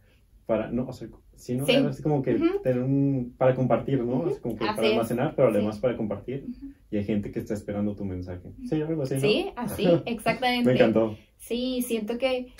para, 0.45 0.71
no, 0.71 0.85
o 0.85 0.93
sea, 0.93 1.07
Sí, 1.35 1.55
¿no? 1.55 1.65
Así 1.65 2.01
como 2.01 2.21
que 2.21 2.35
tener 2.63 2.81
un, 2.81 3.33
para 3.37 3.55
compartir, 3.55 4.03
¿no? 4.03 4.25
Así 4.25 4.39
como 4.39 4.55
que 4.55 4.65
para 4.65 4.87
almacenar, 4.87 5.35
pero 5.35 5.49
además 5.49 5.79
para 5.79 5.97
compartir. 5.97 6.45
Y 6.89 6.97
hay 6.97 7.03
gente 7.03 7.31
que 7.31 7.39
está 7.39 7.53
esperando 7.53 7.95
tu 7.95 8.05
mensaje. 8.05 8.49
Sí, 8.67 8.81
algo 8.81 9.03
así, 9.03 9.15
¿no? 9.15 9.21
Sí, 9.21 9.51
así, 9.55 9.87
exactamente. 10.05 10.69
Me 10.69 10.75
encantó. 10.75 11.17
Sí, 11.37 11.81
siento 11.81 12.17
que 12.17 12.53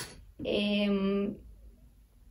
eh, 0.43 1.33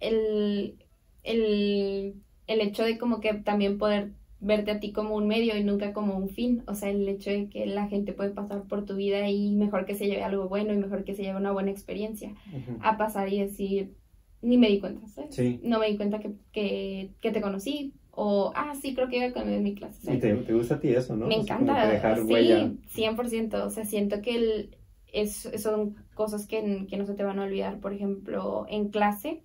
el, 0.00 0.74
el, 1.22 2.14
el 2.46 2.60
hecho 2.60 2.84
de 2.84 2.98
como 2.98 3.20
que 3.20 3.34
también 3.34 3.78
poder 3.78 4.12
verte 4.42 4.72
a 4.72 4.80
ti 4.80 4.92
como 4.92 5.14
un 5.14 5.28
medio 5.28 5.56
y 5.56 5.64
nunca 5.64 5.92
como 5.92 6.16
un 6.16 6.28
fin. 6.28 6.62
O 6.66 6.74
sea, 6.74 6.90
el 6.90 7.08
hecho 7.08 7.30
de 7.30 7.48
que 7.48 7.64
la 7.64 7.86
gente 7.88 8.12
puede 8.12 8.30
pasar 8.30 8.64
por 8.64 8.84
tu 8.84 8.96
vida 8.96 9.28
y 9.30 9.54
mejor 9.54 9.86
que 9.86 9.94
se 9.94 10.06
lleve 10.06 10.24
algo 10.24 10.48
bueno 10.48 10.72
y 10.74 10.76
mejor 10.76 11.04
que 11.04 11.14
se 11.14 11.22
lleve 11.22 11.38
una 11.38 11.52
buena 11.52 11.70
experiencia. 11.70 12.34
A 12.80 12.98
pasar 12.98 13.32
y 13.32 13.38
decir, 13.38 13.94
ni 14.42 14.58
me 14.58 14.68
di 14.68 14.80
cuenta, 14.80 15.06
¿sabes? 15.08 15.34
Sí. 15.34 15.60
No 15.62 15.78
me 15.78 15.88
di 15.88 15.96
cuenta 15.96 16.18
que, 16.18 16.32
que, 16.52 17.10
que 17.20 17.30
te 17.30 17.40
conocí. 17.40 17.94
O, 18.10 18.52
ah, 18.54 18.74
sí, 18.80 18.94
creo 18.94 19.08
que 19.08 19.16
iba 19.16 19.32
con 19.32 19.48
en 19.48 19.62
mi 19.62 19.74
clase. 19.74 20.02
¿sabes? 20.02 20.18
Y 20.18 20.20
te, 20.20 20.34
te, 20.34 20.52
gusta 20.52 20.74
a 20.74 20.80
ti 20.80 20.88
eso, 20.88 21.16
¿no? 21.16 21.26
Me 21.26 21.36
encanta. 21.36 21.88
dejar 21.88 22.18
sí, 22.18 22.24
huella. 22.24 22.72
100%. 22.94 23.54
O 23.64 23.70
sea, 23.70 23.84
siento 23.84 24.20
que 24.20 24.34
el, 24.34 24.76
es, 25.12 25.48
son 25.56 25.96
cosas 26.14 26.46
que, 26.46 26.86
que 26.90 26.96
no 26.98 27.06
se 27.06 27.14
te 27.14 27.24
van 27.24 27.38
a 27.38 27.44
olvidar. 27.44 27.78
Por 27.80 27.94
ejemplo, 27.94 28.66
en 28.68 28.88
clase 28.88 29.42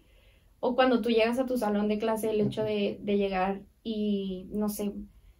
o 0.59 0.75
cuando 0.75 1.01
tú 1.01 1.09
llegas 1.09 1.39
a 1.39 1.45
tu 1.45 1.57
salón 1.57 1.87
de 1.87 1.99
clase, 1.99 2.29
el 2.29 2.41
hecho 2.41 2.63
de, 2.63 2.99
de 3.01 3.17
llegar 3.17 3.61
y, 3.83 4.49
no 4.51 4.69
sé, 4.69 4.91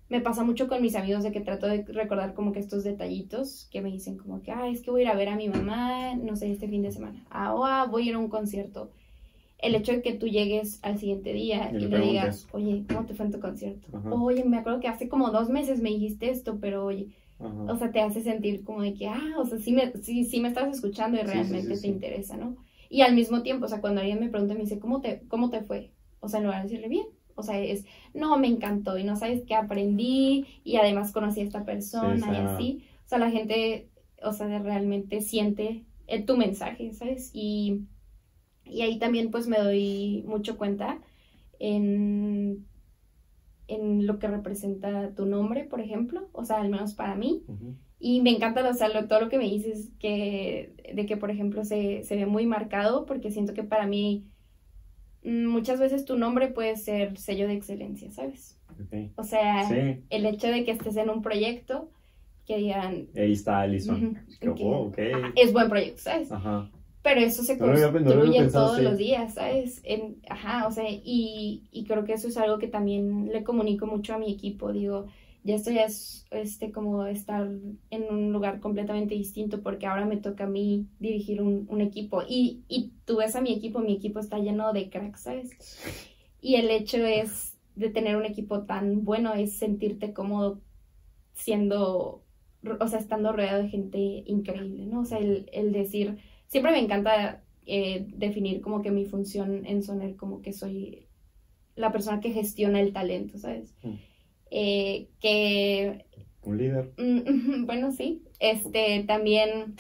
me 0.10 0.22
pasa 0.22 0.44
mucho 0.44 0.68
con 0.68 0.82
mis 0.82 0.96
amigos 0.96 1.24
de 1.24 1.32
que 1.32 1.42
trato 1.42 1.68
de 1.68 1.84
recordar 1.84 2.34
como 2.34 2.52
que 2.52 2.60
estos 2.60 2.84
detallitos 2.84 3.68
que 3.72 3.82
me 3.82 3.92
dicen 3.92 4.18
como 4.18 4.42
que, 4.42 4.52
ah, 4.52 4.70
es 4.70 4.82
que 4.82 4.92
voy 4.92 5.02
a 5.02 5.04
ir 5.04 5.10
a 5.10 5.16
ver 5.16 5.30
a 5.30 5.36
mi 5.36 5.50
mamá, 5.50 6.16
no 6.16 6.36
sé, 6.36 6.52
este 6.52 6.70
fin 6.70 6.82
de 6.84 6.92
semana. 6.92 7.26
Ah, 7.30 7.56
ah 7.58 7.88
voy 7.90 8.04
a 8.04 8.10
ir 8.10 8.16
a 8.16 8.20
un 8.20 8.30
concierto 8.30 8.92
el 9.60 9.76
hecho 9.76 9.92
de 9.92 10.02
que 10.02 10.14
tú 10.14 10.28
llegues 10.28 10.80
al 10.84 11.00
siguiente 11.00 11.34
día 11.34 11.72
y, 11.72 11.86
le, 11.88 12.00
digas, 12.00 12.48
oye, 12.52 12.84
¿cómo 12.88 13.06
te 13.06 13.16
fue 13.16 13.26
en 13.26 13.32
tu 13.32 13.40
concierto? 13.40 13.88
Oye, 14.12 14.44
me 14.44 14.58
acuerdo 14.58 14.80
que 14.80 14.88
hace 14.88 15.10
como 15.10 15.32
dos 15.32 15.50
meses 15.50 15.82
me 15.82 15.90
dijiste 15.90 16.30
esto, 16.30 16.60
pero 16.60 16.86
oye, 16.86 17.10
o 17.40 17.76
sea, 17.78 17.92
te 17.92 18.02
hace 18.02 18.22
sentir 18.22 18.64
como 18.64 18.82
de 18.82 18.94
que, 18.94 19.08
ah, 19.08 19.36
o 19.38 19.46
sea, 19.46 19.58
sí 19.58 19.72
me, 19.72 19.92
sí, 20.02 20.26
sí 20.26 20.40
me 20.40 20.50
estás 20.50 20.74
escuchando 20.76 21.18
y 21.18 21.24
realmente 21.24 21.78
te 21.78 21.88
interesa, 21.88 22.38
¿no? 22.38 22.56
Y 22.90 23.02
al 23.02 23.16
mismo 23.16 23.42
tiempo, 23.42 23.66
o 23.66 23.70
sea, 23.70 23.82
cuando 23.82 24.02
alguien 24.02 24.20
me 24.20 24.30
pregunta, 24.30 24.54
me 24.54 24.62
dice, 24.62 24.80
¿cómo 24.80 25.02
te, 25.02 25.22
cómo 25.28 25.50
te 25.50 25.62
fue? 25.62 25.92
O 26.20 26.30
sea, 26.30 26.40
en 26.40 26.46
lugar 26.46 26.62
de 26.62 26.70
decirle 26.70 26.88
bien, 26.88 27.08
o 27.36 27.44
sea, 27.44 27.60
es, 27.60 27.86
no, 28.14 28.38
me 28.38 28.48
encantó 28.48 28.98
y 28.98 29.04
no 29.04 29.16
sabes 29.16 29.44
qué 29.46 29.56
aprendí 29.56 30.46
y 30.64 30.78
además 30.78 31.12
conocí 31.12 31.42
a 31.42 31.44
esta 31.44 31.66
persona 31.66 32.32
y 32.32 32.36
así. 32.36 32.84
O 33.06 33.10
sea, 33.10 33.20
la 33.20 33.30
gente, 33.30 33.90
o 34.24 34.34
sea, 34.34 34.60
realmente 34.60 35.22
siente 35.22 35.84
eh, 36.08 36.24
tu 36.24 36.36
mensaje, 36.38 36.94
¿sabes? 36.94 37.30
Y 37.34 37.82
y 38.70 38.82
ahí 38.82 39.00
también 39.00 39.32
pues 39.32 39.48
me 39.48 39.58
doy 39.58 40.24
mucho 40.28 40.58
cuenta 40.58 41.00
en, 41.60 42.66
en 43.68 44.08
lo 44.08 44.20
que 44.20 44.28
representa 44.28 45.14
tu 45.16 45.26
nombre, 45.26 45.66
por 45.66 45.82
ejemplo, 45.82 46.30
o 46.32 46.44
sea, 46.44 46.62
al 46.62 46.70
menos 46.70 46.94
para 46.94 47.16
mí. 47.16 47.44
Y 48.00 48.22
me 48.22 48.30
encanta 48.30 48.68
o 48.68 48.74
sea, 48.74 49.08
todo 49.08 49.22
lo 49.22 49.30
que 49.30 49.38
me 49.38 49.50
dices 49.50 49.90
que, 50.00 50.74
de 50.94 51.06
que, 51.06 51.18
por 51.18 51.32
ejemplo, 51.32 51.64
se, 51.64 52.04
se 52.04 52.16
ve 52.16 52.26
muy 52.26 52.46
marcado, 52.46 53.06
porque 53.06 53.32
siento 53.32 53.54
que 53.54 53.64
para 53.64 53.88
mí 53.88 54.26
mm, 55.24 55.48
muchas 55.48 55.80
veces 55.80 56.06
tu 56.06 56.18
nombre 56.18 56.48
puede 56.48 56.76
ser 56.76 57.18
sello 57.18 57.48
de 57.48 57.54
excelencia, 57.54 58.12
¿sabes? 58.12 58.58
O 59.16 59.24
sea, 59.24 59.68
el 60.10 60.26
hecho 60.28 60.48
de 60.48 60.64
que 60.64 60.72
estés 60.72 60.98
en 60.98 61.10
un 61.10 61.24
proyecto 61.24 61.90
que 62.46 62.58
digan... 62.58 63.08
Ahí 63.16 63.32
está 63.32 63.62
Alison. 63.62 64.20
Oh, 64.62 64.92
es 65.36 65.52
buen 65.52 65.68
proyecto, 65.68 66.02
¿sabes? 66.02 66.32
Ajá 66.32 66.70
pero 67.08 67.22
eso 67.22 67.42
se 67.42 67.58
construye 67.58 68.50
todos 68.50 68.82
los 68.82 68.98
días, 68.98 69.36
¿sabes? 69.36 69.80
En, 69.86 70.18
ajá, 70.28 70.68
o 70.68 70.72
sea, 70.72 70.84
y, 70.90 71.64
y, 71.72 71.86
creo 71.86 72.04
que 72.04 72.12
eso 72.12 72.28
es 72.28 72.36
algo 72.36 72.58
que 72.58 72.68
también 72.68 73.30
le 73.32 73.46
comunico 73.46 73.86
mucho 73.86 74.14
a 74.14 74.18
mi 74.18 74.30
equipo, 74.30 74.74
digo, 74.74 75.06
ya 75.46 75.56
esto 75.56 75.72
ya 75.72 75.86
es 75.86 76.26
este, 76.32 76.74
como 76.74 77.06
estar 77.06 77.48
en 77.92 78.04
un 78.14 78.34
lugar 78.34 78.60
completamente 78.60 79.16
distinto 79.16 79.62
porque 79.62 79.86
ahora 79.88 80.06
me 80.06 80.18
toca 80.18 80.44
a 80.44 80.50
mí 80.50 80.90
dirigir 81.00 81.42
un, 81.42 81.66
un 81.70 81.80
equipo. 81.80 82.24
Y, 82.28 82.66
y 82.68 82.92
tú 83.06 83.16
ves 83.20 83.38
a 83.38 83.42
mi 83.42 83.54
equipo, 83.54 83.80
mi 83.80 83.94
equipo 83.94 84.20
está 84.20 84.40
lleno 84.40 84.74
de 84.74 84.90
cracks, 84.90 85.22
¿sabes? 85.22 85.80
Y 86.42 86.56
el 86.56 86.70
hecho 86.70 86.98
es 86.98 87.58
de 87.76 87.90
tener 87.90 88.18
un 88.18 88.26
equipo 88.26 88.64
tan 88.64 89.06
bueno 89.06 89.34
es 89.34 89.54
sentirte 89.54 90.12
cómodo 90.12 90.60
siendo, 91.36 92.26
o 92.82 92.88
sea, 92.90 93.00
estando 93.00 93.32
rodeado 93.32 93.64
de 93.64 93.70
gente 93.70 93.98
increíble, 94.26 94.88
¿no? 94.88 95.00
O 95.00 95.06
sea, 95.06 95.20
el, 95.20 95.50
el 95.54 95.72
decir, 95.72 96.18
siempre 96.48 96.72
me 96.72 96.80
encanta 96.80 97.44
eh, 97.66 98.06
definir 98.10 98.62
como 98.62 98.82
que 98.82 98.92
mi 98.92 99.06
función 99.06 99.66
en 99.66 99.84
Soner 99.84 100.16
como 100.16 100.42
que 100.42 100.54
soy 100.54 101.08
la 101.76 101.92
persona 101.92 102.20
que 102.20 102.32
gestiona 102.32 102.82
el 102.82 102.94
talento, 102.94 103.38
¿sabes? 103.38 103.76
Mm. 103.84 103.94
Eh, 104.52 105.10
que 105.20 106.06
Un 106.44 106.58
líder. 106.58 106.94
Mm, 106.98 107.66
Bueno, 107.66 107.92
sí. 107.92 108.24
Este, 108.40 109.04
también 109.06 109.76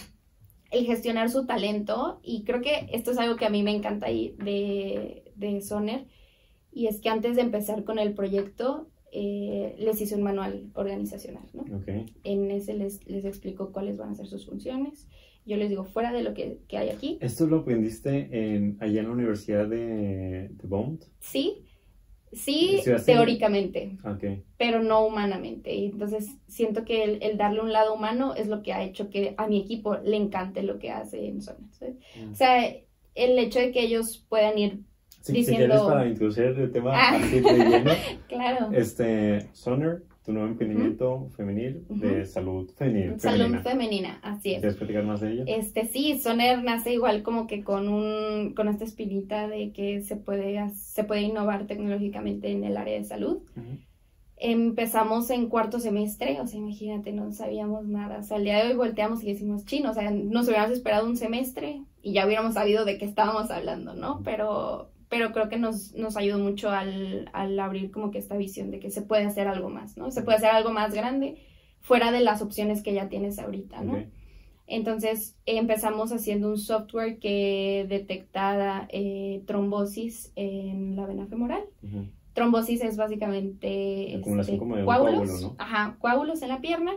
el 0.72 0.86
gestionar 0.86 1.30
su 1.30 1.46
talento. 1.46 2.20
Y 2.24 2.44
creo 2.44 2.62
que 2.62 2.88
esto 2.92 3.12
es 3.12 3.18
algo 3.18 3.36
que 3.36 3.46
a 3.46 3.50
mí 3.50 3.64
me 3.64 3.76
encanta 3.76 4.08
ahí 4.08 4.36
de, 4.38 5.32
de 5.36 5.62
Soner. 5.62 6.06
Y 6.72 6.88
es 6.88 7.00
que 7.00 7.10
antes 7.10 7.36
de 7.36 7.42
empezar 7.42 7.84
con 7.84 7.98
el 7.98 8.14
proyecto, 8.14 8.88
eh, 9.12 9.76
les 9.80 10.00
hice 10.02 10.16
un 10.16 10.24
manual 10.24 10.70
organizacional, 10.74 11.46
¿no? 11.54 11.62
Ok. 11.62 11.88
En 12.24 12.52
ese 12.52 12.74
les, 12.74 13.06
les 13.08 13.26
explico 13.26 13.72
cuáles 13.72 13.98
van 13.98 14.12
a 14.12 14.16
ser 14.16 14.28
sus 14.28 14.46
funciones. 14.46 15.08
Yo 15.48 15.58
les 15.58 15.70
digo, 15.70 15.84
fuera 15.86 16.12
de 16.12 16.22
lo 16.24 16.34
que, 16.34 16.60
que 16.68 16.78
hay 16.78 16.90
aquí, 16.90 17.18
¿Esto 17.22 17.48
lo 17.48 17.60
aprendiste 17.60 18.28
en, 18.32 18.78
allá 18.82 19.00
en 19.00 19.08
la 19.08 19.14
Universidad 19.14 19.68
de, 19.68 20.50
de 20.50 20.68
Bond? 20.68 21.04
sí, 21.20 21.64
sí, 22.34 22.82
teóricamente. 23.06 23.98
Ok. 24.04 24.44
pero 24.58 24.84
no 24.84 25.06
humanamente. 25.06 25.74
Y 25.74 25.86
entonces 25.86 26.28
siento 26.48 26.84
que 26.84 27.04
el, 27.04 27.24
el 27.24 27.38
darle 27.38 27.62
un 27.62 27.72
lado 27.72 27.94
humano 27.96 28.36
es 28.36 28.48
lo 28.48 28.62
que 28.62 28.74
ha 28.74 28.84
hecho 28.84 29.10
que 29.10 29.34
a 29.38 29.48
mi 29.48 29.62
equipo 29.62 29.96
le 29.98 30.18
encante 30.18 30.64
lo 30.64 30.78
que 30.80 30.92
hace 30.92 31.28
en 31.28 31.42
Sonar. 31.42 31.70
¿sabes? 31.72 31.96
Mm. 32.22 32.32
O 32.32 32.36
sea, 32.36 32.68
el 33.16 33.40
hecho 33.40 33.60
de 33.60 33.72
que 33.72 33.82
ellos 33.82 34.26
puedan 34.30 34.58
ir, 34.58 34.80
Si, 35.22 35.32
si 35.32 35.34
diciendo- 35.40 35.66
quieres 35.68 35.82
para 35.84 36.08
introducir 36.08 36.44
el 36.46 36.72
tema 36.72 36.92
Ah. 36.94 37.16
así 37.16 37.40
de 37.40 37.52
lleno, 37.54 37.92
claro, 38.28 38.70
este, 38.74 39.48
Soner, 39.54 40.04
tu 40.28 40.34
nuevo 40.34 40.50
emprendimiento 40.50 41.30
femenil 41.38 41.86
de 41.88 42.26
salud 42.26 42.70
femenil. 42.76 43.18
salud 43.18 43.46
femenina. 43.46 43.64
femenina, 43.64 44.20
así 44.22 44.56
es. 44.56 44.60
¿Quieres 44.60 44.76
platicar 44.76 45.06
más 45.06 45.22
de 45.22 45.32
ella? 45.32 45.44
Este 45.48 45.86
sí, 45.86 46.20
Soner 46.20 46.62
nace 46.66 46.92
igual 46.92 47.24
como 47.24 47.48
que 47.48 47.64
con 47.64 47.88
un 47.88 48.54
con 48.54 48.68
esta 48.68 48.84
espinita 48.84 49.48
de 49.48 49.72
que 49.72 50.02
se 50.02 50.18
puede 50.18 50.70
se 50.72 51.06
puede 51.06 51.22
innovar 51.22 51.66
tecnológicamente 51.66 52.52
en 52.52 52.66
el 52.66 52.76
área 52.76 52.96
de 52.96 53.06
salud. 53.06 53.38
Ujú. 53.56 53.78
Empezamos 54.36 55.30
en 55.30 55.48
cuarto 55.48 55.80
semestre, 55.80 56.42
o 56.42 56.46
sea, 56.46 56.60
imagínate, 56.60 57.14
no 57.14 57.32
sabíamos 57.32 57.88
nada. 57.88 58.20
O 58.20 58.24
sea, 58.24 58.36
al 58.36 58.44
día 58.44 58.62
de 58.62 58.72
hoy 58.72 58.76
volteamos 58.76 59.24
y 59.24 59.28
decimos, 59.28 59.64
chino, 59.66 59.92
o 59.92 59.94
sea, 59.94 60.12
nos 60.12 60.46
hubiéramos 60.50 60.74
esperado 60.74 61.08
un 61.08 61.16
semestre 61.16 61.84
y 62.02 62.12
ya 62.12 62.26
hubiéramos 62.26 62.56
sabido 62.56 62.84
de 62.84 62.98
qué 62.98 63.06
estábamos 63.06 63.50
hablando, 63.50 63.94
¿no? 63.94 64.22
Pero, 64.26 64.90
pero 65.10 65.32
creo 65.32 65.50
que 65.50 65.58
nos, 65.58 65.94
nos 65.94 66.18
ayudó 66.18 66.40
mucho 66.40 66.70
al, 66.70 67.30
al 67.34 67.60
abrir 67.60 67.92
como 67.92 68.12
que 68.12 68.18
esta 68.18 68.36
visión 68.38 68.72
de 68.72 68.80
que 68.80 68.92
se 68.92 69.02
puede 69.02 69.26
hacer 69.26 69.48
algo 69.48 69.70
más, 69.70 69.98
¿no? 69.98 70.12
Se 70.12 70.22
puede 70.22 70.38
hacer 70.38 70.50
algo 70.50 70.72
más 70.72 70.94
grande 70.94 71.38
fuera 71.80 72.12
de 72.12 72.22
las 72.22 72.42
opciones 72.42 72.84
que 72.84 72.94
ya 72.94 73.08
tienes 73.08 73.40
ahorita, 73.40 73.82
¿no? 73.82 74.04
Entonces 74.68 75.38
empezamos 75.46 76.12
haciendo 76.12 76.50
un 76.50 76.58
software 76.58 77.20
que 77.20 77.86
detectara 77.88 78.88
eh, 78.92 79.42
trombosis 79.46 80.34
en 80.36 80.98
la 80.98 81.06
vena 81.06 81.26
femoral. 81.28 81.64
Trombosis 82.34 82.82
es 82.82 82.98
básicamente 82.98 84.16
este, 84.16 84.58
como 84.58 84.84
coágulos, 84.84 84.86
coágulo, 84.86 85.42
¿no? 85.42 85.56
ajá, 85.58 85.96
coágulos 86.00 86.42
en 86.42 86.50
la 86.50 86.60
pierna 86.60 86.92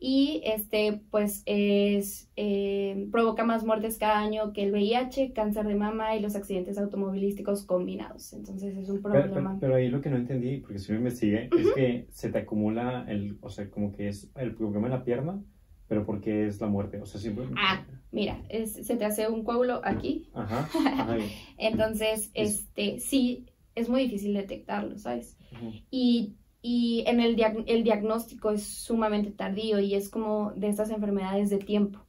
y 0.00 0.40
este 0.44 1.00
pues 1.10 1.42
es 1.46 2.30
eh, 2.36 3.08
provoca 3.10 3.44
más 3.44 3.64
muertes 3.64 3.98
cada 3.98 4.18
año 4.20 4.52
que 4.52 4.62
el 4.62 4.70
VIH, 4.72 5.32
cáncer 5.32 5.66
de 5.66 5.74
mama 5.74 6.14
y 6.14 6.20
los 6.20 6.36
accidentes 6.36 6.78
automovilísticos 6.78 7.64
combinados. 7.64 8.32
Entonces 8.32 8.76
es 8.76 8.88
un 8.88 9.02
Pero, 9.02 9.12
pero- 9.14 9.24
problema. 9.24 9.56
pero 9.60 9.74
ahí 9.74 9.88
lo 9.88 10.00
que 10.00 10.10
no 10.10 10.16
entendí, 10.16 10.58
porque 10.58 10.78
si 10.78 10.92
me 10.92 10.98
investigué, 10.98 11.48
es 11.58 11.72
que 11.74 12.06
se 12.10 12.30
te 12.30 12.38
acumula 12.38 13.04
el, 13.08 13.38
o 13.40 13.50
sea, 13.50 13.68
como 13.70 13.92
que 13.92 14.08
es 14.08 14.30
el 14.36 14.54
problema 14.54 14.86
en 14.86 14.92
la 14.92 15.04
pierna, 15.04 15.42
pero 15.88 16.06
porque 16.06 16.46
es 16.46 16.60
la 16.60 16.66
muerte, 16.68 17.00
o 17.00 17.06
sea, 17.06 17.20
siempre... 17.20 17.46
Ah. 17.56 17.84
Mira, 18.12 18.40
es- 18.48 18.72
se 18.86 18.96
te 18.96 19.04
hace 19.04 19.28
un 19.28 19.42
coágulo 19.44 19.80
aquí, 19.84 20.30
Ajá, 20.32 20.68
ajá, 21.02 21.16
entonces 21.58 22.30
Es- 22.34 22.60
este 22.68 23.00
sí 23.00 23.46
es 23.74 23.88
muy 23.88 24.02
difícil 24.02 24.32
detectarlo, 24.34 24.96
¿sabes? 24.98 25.36
ujú. 25.52 25.72
Y, 25.90 26.34
y 26.62 27.04
en 27.06 27.20
el, 27.20 27.36
diag- 27.36 27.64
el 27.66 27.84
diagnóstico 27.84 28.50
es 28.50 28.64
sumamente 28.64 29.30
tardío 29.30 29.78
y 29.80 29.94
es 29.94 30.08
como 30.08 30.52
de 30.56 30.68
estas 30.68 30.90
enfermedades 30.90 31.50
de 31.50 31.58
tiempo, 31.58 32.00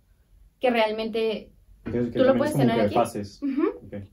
que 0.59 0.69
realmente, 0.71 1.51
que 1.85 1.91
¿Tú 1.91 2.23
lo 2.23 2.37
puedes 2.37 2.53
tener 2.55 2.79
aquí? 2.81 2.95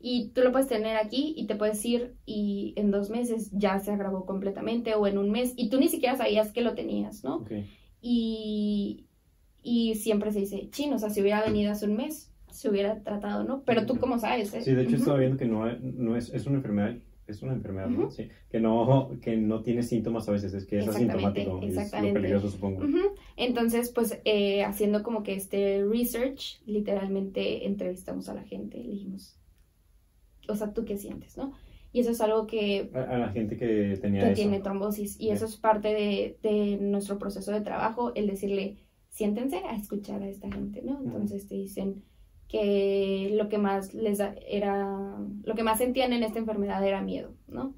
y 0.00 0.28
tú 0.30 0.42
lo 0.42 0.52
puedes 0.52 0.68
tener 0.68 0.96
aquí 0.96 1.34
y 1.36 1.46
te 1.46 1.56
puedes 1.56 1.84
ir 1.84 2.14
y 2.24 2.72
en 2.76 2.90
dos 2.90 3.10
meses 3.10 3.50
ya 3.52 3.78
se 3.80 3.90
agravó 3.92 4.24
completamente 4.26 4.94
o 4.94 5.06
en 5.06 5.18
un 5.18 5.30
mes 5.30 5.54
y 5.56 5.68
tú 5.68 5.78
ni 5.78 5.88
siquiera 5.88 6.16
sabías 6.16 6.52
que 6.52 6.62
lo 6.62 6.74
tenías, 6.74 7.24
¿no? 7.24 7.36
ok. 7.36 7.52
Y, 8.00 9.06
y 9.62 9.94
siempre 9.96 10.32
se 10.32 10.40
dice, 10.40 10.68
chino, 10.70 10.96
o 10.96 10.98
sea, 10.98 11.10
si 11.10 11.20
hubiera 11.20 11.42
venido 11.44 11.72
hace 11.72 11.86
un 11.86 11.96
mes, 11.96 12.30
se 12.50 12.70
hubiera 12.70 13.02
tratado, 13.02 13.44
¿no? 13.44 13.62
Pero 13.64 13.84
tú 13.84 13.98
cómo 13.98 14.18
sabes, 14.18 14.54
¿eh? 14.54 14.62
Sí, 14.62 14.72
de 14.74 14.82
hecho 14.82 14.96
estaba 14.96 15.18
viendo 15.18 15.36
que 15.36 15.44
no, 15.46 15.66
no 15.80 16.16
es, 16.16 16.30
es 16.32 16.46
una 16.46 16.56
enfermedad, 16.58 16.96
es 17.26 17.42
una 17.42 17.52
enfermedad. 17.52 17.88
Sí, 18.10 18.28
que 18.50 18.60
no, 18.60 19.10
que 19.20 19.36
no 19.36 19.62
tiene 19.62 19.82
síntomas 19.82 20.28
a 20.28 20.32
veces, 20.32 20.54
es 20.54 20.64
que 20.64 20.78
es 20.78 20.88
asintomático, 20.88 21.60
y 21.62 21.68
es 21.68 21.92
lo 21.92 22.12
peligroso, 22.12 22.50
supongo. 22.50 22.84
Entonces, 23.36 23.90
pues 23.90 24.20
eh, 24.24 24.64
haciendo 24.64 25.02
como 25.02 25.22
que 25.22 25.34
este 25.34 25.84
research, 25.84 26.60
literalmente 26.66 27.66
entrevistamos 27.66 28.28
a 28.28 28.34
la 28.34 28.42
gente 28.42 28.78
y 28.78 28.84
le 28.84 28.92
dijimos, 28.92 29.38
o 30.48 30.54
sea, 30.54 30.72
¿tú 30.72 30.84
qué 30.84 30.96
sientes, 30.96 31.36
no? 31.36 31.52
Y 31.92 32.00
eso 32.00 32.10
es 32.10 32.20
algo 32.20 32.46
que, 32.46 32.90
A, 32.94 33.02
a 33.02 33.18
la 33.18 33.28
gente 33.30 33.56
que 33.56 33.98
tenía 34.00 34.22
que 34.22 34.32
eso. 34.32 34.42
tiene 34.42 34.60
trombosis 34.60 35.18
y 35.18 35.30
eso 35.30 35.46
es 35.46 35.56
parte 35.56 35.88
de, 35.88 36.38
de 36.42 36.76
nuestro 36.80 37.18
proceso 37.18 37.52
de 37.52 37.62
trabajo, 37.62 38.12
el 38.14 38.26
decirle, 38.26 38.76
siéntense 39.08 39.56
a 39.56 39.74
escuchar 39.74 40.22
a 40.22 40.28
esta 40.28 40.50
gente, 40.50 40.82
¿no? 40.82 41.00
Entonces 41.02 41.48
te 41.48 41.54
dicen 41.54 42.04
que 42.48 43.30
lo 43.34 43.48
que 43.48 43.58
más 43.58 43.92
les 43.94 44.18
da- 44.18 44.34
era, 44.46 45.16
lo 45.44 45.54
que 45.54 45.62
más 45.62 45.78
sentían 45.78 46.12
en 46.12 46.22
esta 46.22 46.38
enfermedad 46.38 46.86
era 46.86 47.02
miedo, 47.02 47.32
¿no? 47.48 47.74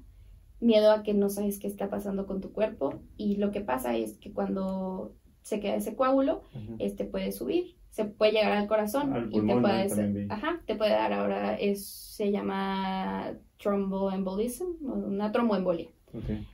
Miedo 0.59 0.91
a 0.91 1.03
que 1.03 1.13
no 1.13 1.29
sabes 1.29 1.57
qué 1.59 1.67
está 1.67 1.89
pasando 1.89 2.25
con 2.27 2.41
tu 2.41 2.51
cuerpo 2.51 3.01
y 3.17 3.37
lo 3.37 3.51
que 3.51 3.61
pasa 3.61 3.95
es 3.95 4.17
que 4.17 4.31
cuando 4.33 5.15
se 5.41 5.59
queda 5.59 5.75
ese 5.75 5.95
coágulo, 5.95 6.43
este 6.79 7.05
puede 7.05 7.31
subir, 7.31 7.77
se 7.89 8.05
puede 8.05 8.33
llegar 8.33 8.51
al 8.51 8.67
corazón 8.67 9.13
Al 9.13 9.29
y 9.33 9.39
te 9.47 9.53
puede, 9.61 9.83
ajá, 10.29 10.61
te 10.67 10.75
puede 10.75 10.91
dar 10.91 11.13
ahora, 11.13 11.55
es, 11.55 11.87
se 11.87 12.31
llama 12.31 13.33
tromboembolism, 13.57 14.65
una 14.81 15.31
tromboembolia. 15.31 15.89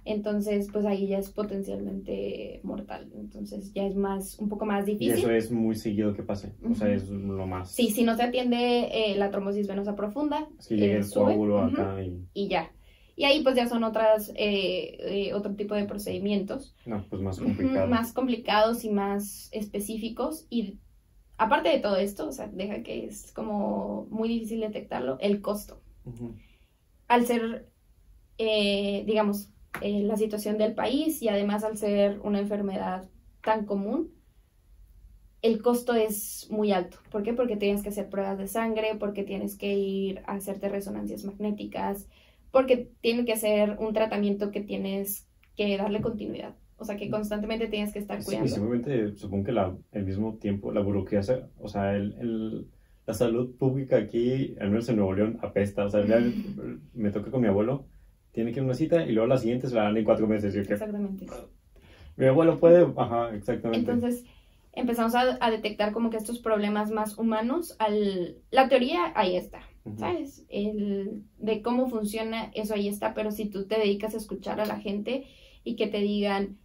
Entonces, 0.06 0.70
pues 0.72 0.86
ahí 0.86 1.08
ya 1.08 1.18
es 1.18 1.30
potencialmente 1.32 2.60
mortal. 2.64 3.12
Entonces 3.16 3.74
ya 3.74 3.86
es 3.86 3.96
más, 3.96 4.38
un 4.40 4.50
poco 4.50 4.66
más 4.66 4.86
Y 4.86 4.92
difícil. 4.92 5.24
eso 5.24 5.32
es 5.32 5.52
muy 5.52 5.76
seguido 5.76 6.14
que 6.14 6.24
pase, 6.24 6.54
o 6.70 6.76
sea, 6.76 6.90
es 6.94 7.10
lo 7.10 7.46
más... 7.48 7.72
Sí, 7.72 7.90
si 7.92 8.04
no 8.04 8.16
se 8.16 8.24
atiende 8.24 9.12
eh, 9.12 9.16
la 9.18 9.32
trombosis 9.32 9.68
venosa 9.68 9.96
profunda 9.96 10.48
Es 10.60 10.68
que 10.68 10.76
llegue 10.76 10.94
eh, 10.94 10.98
el 10.98 11.10
coágulo 11.12 11.60
acá 11.62 12.02
y... 12.04 12.28
y 12.34 12.48
ya. 12.48 12.72
Y 13.18 13.24
ahí 13.24 13.42
pues 13.44 13.56
ya 13.56 13.68
son 13.68 13.84
otras, 13.84 14.30
eh, 14.36 14.98
eh, 15.00 15.34
otro 15.34 15.56
tipo 15.56 15.74
de 15.76 15.86
procedimientos. 15.86 16.76
No, 16.86 17.04
pues 17.10 17.22
más 17.22 17.40
Ujú, 17.40 17.44
complicado. 17.44 17.88
más 17.90 18.14
complicados 18.14 18.84
y 18.84 18.90
más 18.90 19.50
específicos. 19.52 20.46
Y 20.50 20.80
aparte 21.38 21.70
de 21.70 21.80
todo 21.80 21.98
esto, 21.98 22.28
o 22.28 22.32
sea, 22.32 22.48
deja 22.48 22.84
que 22.84 23.06
es 23.06 23.32
como 23.34 24.08
muy 24.10 24.30
difícil 24.30 24.62
detectarlo, 24.62 25.18
el 25.20 25.42
costo. 25.42 25.82
Al 27.08 27.26
ser, 27.26 27.70
eh, 28.38 29.04
digamos, 29.08 29.50
eh, 29.82 30.04
la 30.04 30.18
situación 30.18 30.58
del 30.58 30.76
país 30.76 31.22
y 31.22 31.30
además 31.30 31.64
al 31.64 31.78
ser 31.78 32.20
una 32.22 32.40
enfermedad 32.40 33.10
tan 33.42 33.66
común, 33.66 34.14
el 35.42 35.62
costo 35.62 35.94
es 35.94 36.48
muy 36.50 36.72
alto. 36.72 36.98
¿Por 37.12 37.24
qué? 37.24 37.34
Porque 37.34 37.56
tienes 37.58 37.84
que 37.84 37.90
hacer 37.90 38.10
pruebas 38.10 38.38
de 38.38 38.48
sangre, 38.48 38.96
porque 39.00 39.24
tienes 39.24 39.58
que 39.58 39.74
ir 39.76 40.20
a 40.26 40.34
hacerte 40.36 40.70
resonancias 40.70 41.24
magnéticas, 41.24 42.08
porque 42.52 42.90
tiene 43.02 43.26
que 43.26 43.38
ser 43.38 43.78
un 43.80 43.94
tratamiento 43.94 44.52
que 44.52 44.62
tienes 44.62 45.28
que 45.56 45.78
darle 45.78 46.02
continuidad. 46.02 46.56
O 46.78 46.86
sea, 46.86 46.98
que 46.98 47.10
constantemente 47.10 47.68
tienes 47.68 47.94
que 47.94 48.00
estar 48.00 48.18
Sí, 48.20 48.24
cuidando. 48.26 48.48
simplemente 48.48 49.16
supongo 49.16 49.46
que 49.46 49.52
la, 49.52 49.78
al 49.94 50.06
mismo 50.06 50.38
tiempo 50.38 50.72
la 50.72 50.82
burocracia, 50.82 51.50
o 51.58 51.68
sea, 51.68 51.96
el, 51.96 52.14
el- 52.20 52.72
la 53.06 53.14
salud 53.14 53.56
pública 53.58 53.98
aquí, 53.98 54.56
al 54.60 54.70
menos 54.72 54.90
en 54.90 54.96
Nuevo 54.96 55.14
León, 55.14 55.38
apesta. 55.44 55.86
O 55.86 55.90
sea, 55.90 56.04
me 56.94 57.12
toca 57.12 57.30
con 57.32 57.42
mi 57.42 57.48
abuelo, 57.48 57.88
tiene 58.36 58.52
que 58.52 58.60
ir 58.60 58.64
a 58.64 58.66
una 58.66 58.76
cita 58.76 59.04
y 59.04 59.14
luego 59.14 59.28
la 59.28 59.38
siguiente 59.38 59.68
se 59.68 59.76
la 59.76 59.84
dan 59.84 59.98
en 59.98 60.04
cuatro 60.04 60.28
meses. 60.28 60.54
Exactamente. 60.56 61.26
mi 62.18 62.26
abuelo 62.28 62.60
puede, 62.60 62.86
ajá, 62.96 63.34
exactamente. 63.34 63.92
Entonces 63.92 64.26
empezamos 64.74 65.16
a, 65.16 65.38
a 65.40 65.50
detectar 65.50 65.94
como 65.94 66.10
que 66.10 66.18
estos 66.18 66.40
problemas 66.40 66.92
más 66.92 67.18
humanos. 67.18 67.76
Al, 67.80 68.38
la 68.52 68.70
teoría 68.70 69.12
ahí 69.16 69.36
está. 69.36 69.62
¿sabes? 69.98 70.46
El, 70.50 71.24
de 71.38 71.62
cómo 71.62 71.88
funciona, 71.88 72.52
eso 72.56 72.74
ahí 72.74 72.88
está, 72.88 73.14
pero 73.14 73.32
si 73.32 73.50
tú 73.50 73.68
te 73.68 73.78
dedicas 73.78 74.14
a 74.16 74.18
escuchar 74.18 74.60
a 74.60 74.66
la 74.66 74.80
gente 74.80 75.28
y 75.64 75.76
que 75.76 75.88
te 75.88 76.00
digan, 76.00 76.58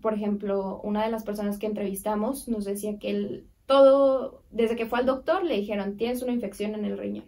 por 0.00 0.14
ejemplo, 0.14 0.80
una 0.82 1.04
de 1.04 1.10
las 1.10 1.24
personas 1.24 1.58
que 1.58 1.66
entrevistamos 1.66 2.48
nos 2.48 2.64
decía 2.64 2.98
que 2.98 3.10
él, 3.10 3.48
todo, 3.66 4.44
desde 4.50 4.76
que 4.76 4.86
fue 4.86 4.98
al 4.98 5.06
doctor, 5.06 5.44
le 5.44 5.56
dijeron, 5.56 5.96
tienes 5.96 6.22
una 6.22 6.32
infección 6.32 6.74
en 6.74 6.84
el 6.84 6.98
riñón. 6.98 7.24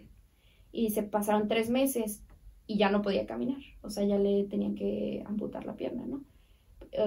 Y 0.71 0.91
se 0.91 1.03
pasaron 1.03 1.47
tres 1.47 1.69
meses 1.69 2.21
y 2.67 2.77
ya 2.77 2.89
no 2.89 3.01
podía 3.01 3.25
caminar. 3.25 3.59
O 3.81 3.89
sea, 3.89 4.03
ya 4.03 4.17
le 4.17 4.45
tenían 4.45 4.75
que 4.75 5.23
amputar 5.25 5.65
la 5.65 5.75
pierna, 5.75 6.05
¿no? 6.05 6.21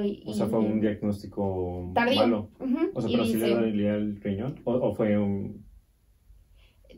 Y, 0.05 0.23
o 0.27 0.35
sea, 0.35 0.47
fue 0.47 0.59
un 0.59 0.81
diagnóstico 0.81 1.93
malo. 1.95 2.51
O 2.95 3.01
sea, 3.01 3.11
pero 3.11 3.25
sí 3.25 3.37
le 3.37 3.55
dolía 3.55 3.95
el 3.95 4.21
riñón. 4.21 4.61
¿O, 4.65 4.95
fue 4.95 5.17
un.? 5.17 5.65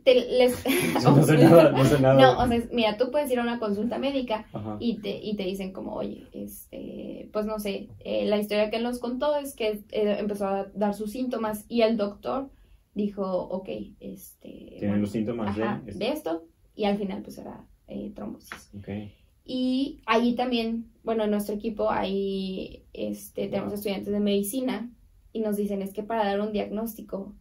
les... 0.05 0.65
no, 1.05 1.23
sé 1.23 1.39
nada, 1.39 1.73
no 1.73 1.85
sé 1.85 2.01
nada. 2.01 2.15
No, 2.15 2.43
o 2.43 2.49
sea, 2.49 2.69
mira, 2.73 2.97
tú 2.97 3.11
puedes 3.11 3.31
ir 3.31 3.39
a 3.39 3.43
una 3.43 3.59
consulta 3.59 3.99
médica 3.99 4.47
y 4.81 4.99
te, 4.99 5.19
y 5.23 5.37
te 5.37 5.45
dicen 5.45 5.73
como, 5.73 5.95
oye, 5.95 6.27
este, 6.33 7.29
pues 7.33 7.47
no 7.47 7.59
sé, 7.59 7.89
eh, 8.01 8.27
la 8.27 8.39
historia 8.39 8.71
que 8.71 8.77
él 8.77 8.83
nos 8.83 8.99
contó 8.99 9.37
es 9.37 9.55
que 9.55 9.83
eh, 9.91 10.17
empezó 10.19 10.47
a 10.47 10.67
dar 10.75 10.95
sus 10.95 11.13
síntomas 11.13 11.65
y 11.69 11.83
el 11.83 11.97
doctor 11.97 12.51
dijo, 12.95 13.25
ok, 13.25 13.69
este... 14.01 14.77
Tienen 14.79 15.01
los 15.01 15.11
síntomas 15.11 15.57
de, 15.57 15.93
de, 15.95 16.09
esto 16.09 16.45
y 16.75 16.85
al 16.85 16.99
final 16.99 17.23
pues 17.23 17.39
era 17.39 17.65
eh, 17.91 18.13
trombosis. 18.15 18.71
Okay. 18.79 19.13
Y 19.45 20.01
ahí 20.07 20.35
también, 20.35 20.91
bueno, 21.03 21.25
en 21.25 21.31
nuestro 21.31 21.55
equipo 21.55 21.91
ahí 21.91 22.85
este, 22.93 23.49
tenemos 23.49 23.73
estudiantes 23.73 24.13
de 24.13 24.21
medicina 24.21 24.91
y 25.33 25.41
nos 25.41 25.57
dicen, 25.57 25.83
es 25.83 25.93
que 25.93 26.03
para 26.03 26.25
dar 26.25 26.41
un 26.41 26.53
diagnóstico, 26.53 27.35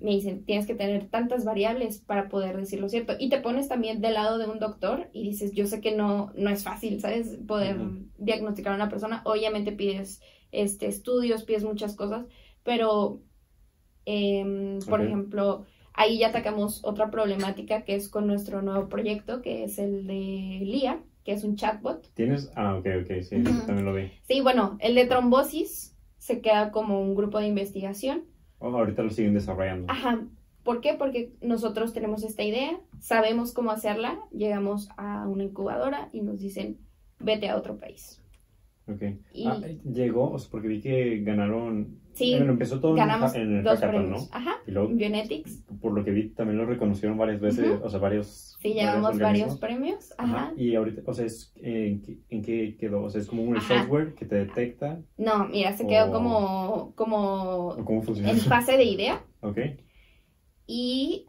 me 0.00 0.12
dicen, 0.12 0.44
tienes 0.44 0.66
que 0.66 0.74
tener 0.74 1.08
tantas 1.08 1.44
variables 1.44 1.98
para 1.98 2.28
poder 2.28 2.56
decir 2.56 2.80
lo 2.80 2.88
cierto. 2.88 3.14
Y 3.18 3.28
te 3.28 3.40
pones 3.40 3.68
también 3.68 4.00
del 4.00 4.14
lado 4.14 4.38
de 4.38 4.46
un 4.46 4.58
doctor 4.58 5.10
y 5.12 5.22
dices, 5.22 5.52
yo 5.52 5.66
sé 5.66 5.80
que 5.80 5.94
no, 5.94 6.32
no 6.34 6.48
es 6.48 6.64
fácil, 6.64 7.00
¿sabes? 7.00 7.38
Poder 7.46 7.76
diagnosticar 8.16 8.72
a 8.72 8.76
una 8.76 8.88
persona. 8.88 9.20
Obviamente 9.26 9.72
pides 9.72 10.22
este, 10.52 10.86
estudios, 10.86 11.44
pides 11.44 11.64
muchas 11.64 11.94
cosas, 11.94 12.26
pero, 12.62 13.20
em, 14.06 14.78
por 14.88 15.02
ejemplo, 15.02 15.66
ahí 15.92 16.18
ya 16.18 16.28
atacamos 16.28 16.84
otra 16.84 17.10
problemática 17.10 17.82
que 17.82 17.94
es 17.94 18.08
con 18.08 18.26
nuestro 18.26 18.62
nuevo 18.62 18.88
proyecto, 18.88 19.42
que 19.42 19.64
es 19.64 19.78
el 19.78 20.06
de 20.06 20.60
LIA 20.62 21.02
que 21.24 21.32
es 21.32 21.44
un 21.44 21.56
chatbot. 21.56 22.12
¿Tienes? 22.14 22.50
Ah, 22.54 22.76
ok, 22.76 22.86
ok, 23.02 23.22
sí, 23.22 23.42
también 23.66 23.84
lo 23.84 23.94
vi. 23.94 24.10
Sí, 24.22 24.40
bueno, 24.40 24.78
el 24.80 24.94
de 24.94 25.06
trombosis 25.06 25.96
se 26.18 26.40
queda 26.40 26.70
como 26.70 27.00
un 27.00 27.14
grupo 27.14 27.38
de 27.38 27.46
investigación. 27.46 28.24
Oh, 28.58 28.68
ahorita 28.68 29.02
lo 29.02 29.10
siguen 29.10 29.34
desarrollando. 29.34 29.90
Ajá. 29.90 30.26
¿Por 30.62 30.80
qué? 30.80 30.94
Porque 30.94 31.32
nosotros 31.40 31.92
tenemos 31.92 32.22
esta 32.22 32.42
idea, 32.42 32.78
sabemos 32.98 33.54
cómo 33.54 33.70
hacerla, 33.70 34.20
llegamos 34.30 34.90
a 34.96 35.26
una 35.26 35.44
incubadora 35.44 36.10
y 36.12 36.20
nos 36.20 36.40
dicen, 36.40 36.78
vete 37.18 37.48
a 37.48 37.56
otro 37.56 37.78
país. 37.78 38.22
Ok. 38.86 39.02
ah, 39.46 39.60
llegó, 39.84 40.32
o 40.32 40.38
sea, 40.38 40.50
porque 40.50 40.68
vi 40.68 40.80
que 40.80 41.20
ganaron 41.22 42.00
Sí, 42.20 42.34
empezó 42.34 42.80
todo 42.80 42.94
ganamos 42.94 43.34
en 43.34 43.56
el 43.56 43.64
dos 43.64 43.80
premios. 43.80 44.28
¿no? 44.30 44.36
Ajá, 44.36 44.58
y 44.66 44.72
luego, 44.72 44.90
Por 45.80 45.92
lo 45.92 46.04
que 46.04 46.10
vi, 46.10 46.28
también 46.28 46.58
lo 46.58 46.66
reconocieron 46.66 47.16
varias 47.16 47.40
veces, 47.40 47.80
o 47.82 47.88
sea, 47.88 47.98
varios... 47.98 48.58
Sí, 48.60 48.74
llevamos 48.74 49.18
varios 49.18 49.56
premios, 49.56 50.12
ajá. 50.18 50.52
Y 50.54 50.74
ahorita, 50.74 51.00
o 51.06 51.14
sea, 51.14 51.26
¿en, 51.56 52.02
qué, 52.42 52.76
quedó? 52.78 53.04
O 53.04 53.08
sea, 53.08 53.22
¿es 53.22 53.26
como 53.26 53.42
un 53.42 53.58
software 53.62 54.14
que 54.14 54.26
te 54.26 54.34
detecta? 54.34 55.00
No, 55.16 55.48
mira, 55.48 55.74
se 55.74 55.86
quedó 55.86 56.12
como... 56.12 56.92
como 56.94 57.74
¿Cómo 57.86 58.02
funciona? 58.02 58.30
En 58.30 58.38
fase 58.38 58.76
de 58.76 58.84
idea. 58.84 59.24
ok. 59.40 59.58
Y 60.66 61.26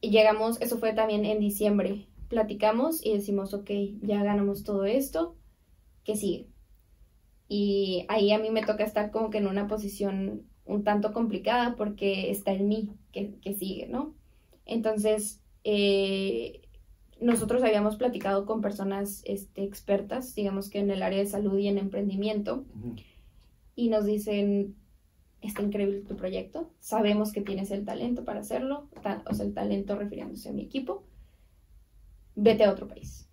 llegamos, 0.00 0.60
eso 0.62 0.78
fue 0.78 0.92
también 0.92 1.24
en 1.24 1.40
diciembre, 1.40 2.06
platicamos 2.28 3.04
y 3.04 3.12
decimos, 3.12 3.54
ok, 3.54 3.70
ya 4.02 4.22
ganamos 4.22 4.62
todo 4.62 4.84
esto, 4.84 5.36
¿qué 6.04 6.14
sigue? 6.14 6.51
Y 7.48 8.06
ahí 8.08 8.32
a 8.32 8.38
mí 8.38 8.50
me 8.50 8.64
toca 8.64 8.84
estar 8.84 9.10
como 9.10 9.30
que 9.30 9.38
en 9.38 9.46
una 9.46 9.66
posición 9.66 10.42
un 10.64 10.84
tanto 10.84 11.12
complicada 11.12 11.76
porque 11.76 12.30
está 12.30 12.52
en 12.52 12.68
mí 12.68 12.90
que, 13.12 13.54
sigue, 13.58 13.88
¿no? 13.88 14.14
Entonces, 14.64 15.40
eh, 15.64 16.62
nosotros 17.20 17.62
habíamos 17.62 17.96
platicado 17.96 18.46
con 18.46 18.60
personas 18.60 19.22
este, 19.24 19.64
expertas, 19.64 20.34
digamos 20.34 20.70
que 20.70 20.78
en 20.78 20.90
el 20.90 21.02
área 21.02 21.18
de 21.18 21.26
salud 21.26 21.58
y 21.58 21.68
en 21.68 21.78
emprendimiento, 21.78 22.64
y 23.76 23.88
nos 23.88 24.04
dicen, 24.04 24.74
está 25.40 25.62
increíble 25.62 26.00
tu 26.00 26.16
proyecto, 26.16 26.70
sabemos 26.80 27.32
que 27.32 27.40
tienes 27.40 27.70
el 27.70 27.84
talento 27.84 28.24
para 28.24 28.40
hacerlo, 28.40 28.88
o 29.26 29.34
sea, 29.34 29.44
el 29.44 29.54
talento 29.54 29.96
refiriéndose 29.96 30.48
a 30.48 30.52
mi 30.52 30.62
equipo, 30.62 31.04
vete 32.34 32.64
a 32.64 32.72
otro 32.72 32.88
país. 32.88 33.28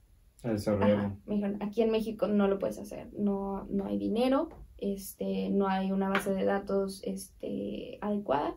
Me 1.25 1.35
dijeron, 1.35 1.57
aquí 1.61 1.81
en 1.81 1.91
México 1.91 2.27
no 2.27 2.47
lo 2.47 2.59
puedes 2.59 2.79
hacer, 2.79 3.09
no, 3.13 3.65
no 3.69 3.85
hay 3.85 3.97
dinero, 3.97 4.49
este, 4.77 5.49
no 5.49 5.67
hay 5.67 5.91
una 5.91 6.09
base 6.09 6.33
de 6.33 6.45
datos 6.45 7.01
este, 7.03 7.97
adecuada, 8.01 8.55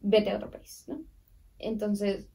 vete 0.00 0.30
a 0.30 0.36
otro 0.36 0.50
país, 0.50 0.84
¿no? 0.88 1.00
Entonces, 1.58 2.28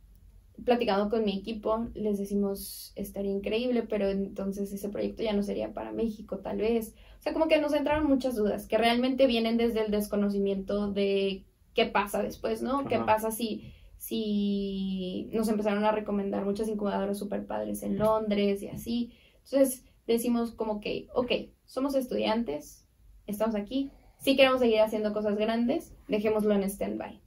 platicando 0.64 1.10
con 1.10 1.26
mi 1.26 1.38
equipo, 1.38 1.88
les 1.94 2.18
decimos, 2.18 2.94
estaría 2.96 3.32
increíble, 3.32 3.84
pero 3.84 4.10
entonces 4.10 4.72
ese 4.72 4.90
proyecto 4.90 5.24
ya 5.24 5.34
no 5.34 5.44
sería 5.44 5.74
para 5.74 5.92
México, 5.92 6.40
tal 6.40 6.58
vez. 6.58 6.96
O 7.20 7.22
sea, 7.22 7.34
como 7.34 7.48
que 7.48 7.60
nos 7.60 7.74
entraron 7.74 8.08
muchas 8.08 8.36
dudas, 8.36 8.68
que 8.68 8.78
realmente 8.78 9.28
vienen 9.28 9.58
desde 9.58 9.86
el 9.86 9.92
desconocimiento 9.92 10.92
de 10.92 11.46
qué 11.74 11.86
pasa 11.86 12.22
después, 12.22 12.62
¿no? 12.62 12.86
¿Qué 12.86 13.00
pasa 13.00 13.32
si 13.32 13.74
si 14.02 15.30
nos 15.32 15.48
empezaron 15.48 15.86
a 15.86 15.92
recomendar 15.92 16.44
muchas 16.44 16.68
incubadoras 16.68 17.20
super 17.20 17.46
padres 17.46 17.84
en 17.84 18.00
Londres 18.00 18.64
y 18.64 18.68
así. 18.68 19.14
Entonces 19.44 19.86
decimos 20.08 20.54
como 20.54 20.80
que, 20.80 21.08
ok, 21.14 21.32
somos 21.68 21.94
estudiantes, 21.94 22.88
estamos 23.28 23.54
aquí, 23.54 23.92
si 24.18 24.36
queremos 24.36 24.60
seguir 24.60 24.80
haciendo 24.80 25.14
cosas 25.14 25.38
grandes, 25.38 25.94
dejémoslo 26.08 26.56
en 26.56 26.64
stand-by. 26.64 27.22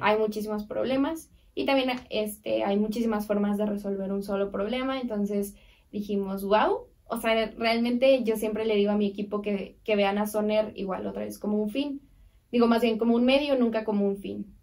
Hay 0.00 0.18
muchísimos 0.18 0.64
problemas 0.64 1.30
y 1.54 1.66
también 1.66 1.90
este, 2.10 2.64
hay 2.64 2.76
muchísimas 2.76 3.28
formas 3.28 3.56
de 3.56 3.66
resolver 3.66 4.10
un 4.10 4.24
solo 4.24 4.50
problema, 4.50 5.00
entonces 5.00 5.54
dijimos, 5.92 6.42
wow, 6.42 6.88
o 7.04 7.16
sea, 7.18 7.52
realmente 7.56 8.24
yo 8.24 8.34
siempre 8.34 8.64
le 8.64 8.74
digo 8.74 8.90
a 8.90 8.96
mi 8.96 9.06
equipo 9.06 9.40
que, 9.40 9.78
que 9.84 9.94
vean 9.94 10.18
a 10.18 10.26
Soner 10.26 10.72
igual 10.74 11.06
otra 11.06 11.22
vez 11.24 11.38
como 11.38 11.62
un 11.62 11.70
fin. 11.70 12.02
Digo 12.50 12.66
más 12.66 12.82
bien 12.82 12.98
como 12.98 13.14
un 13.14 13.24
medio, 13.24 13.56
nunca 13.56 13.84
como 13.84 14.04
un 14.04 14.16
fin 14.16 14.57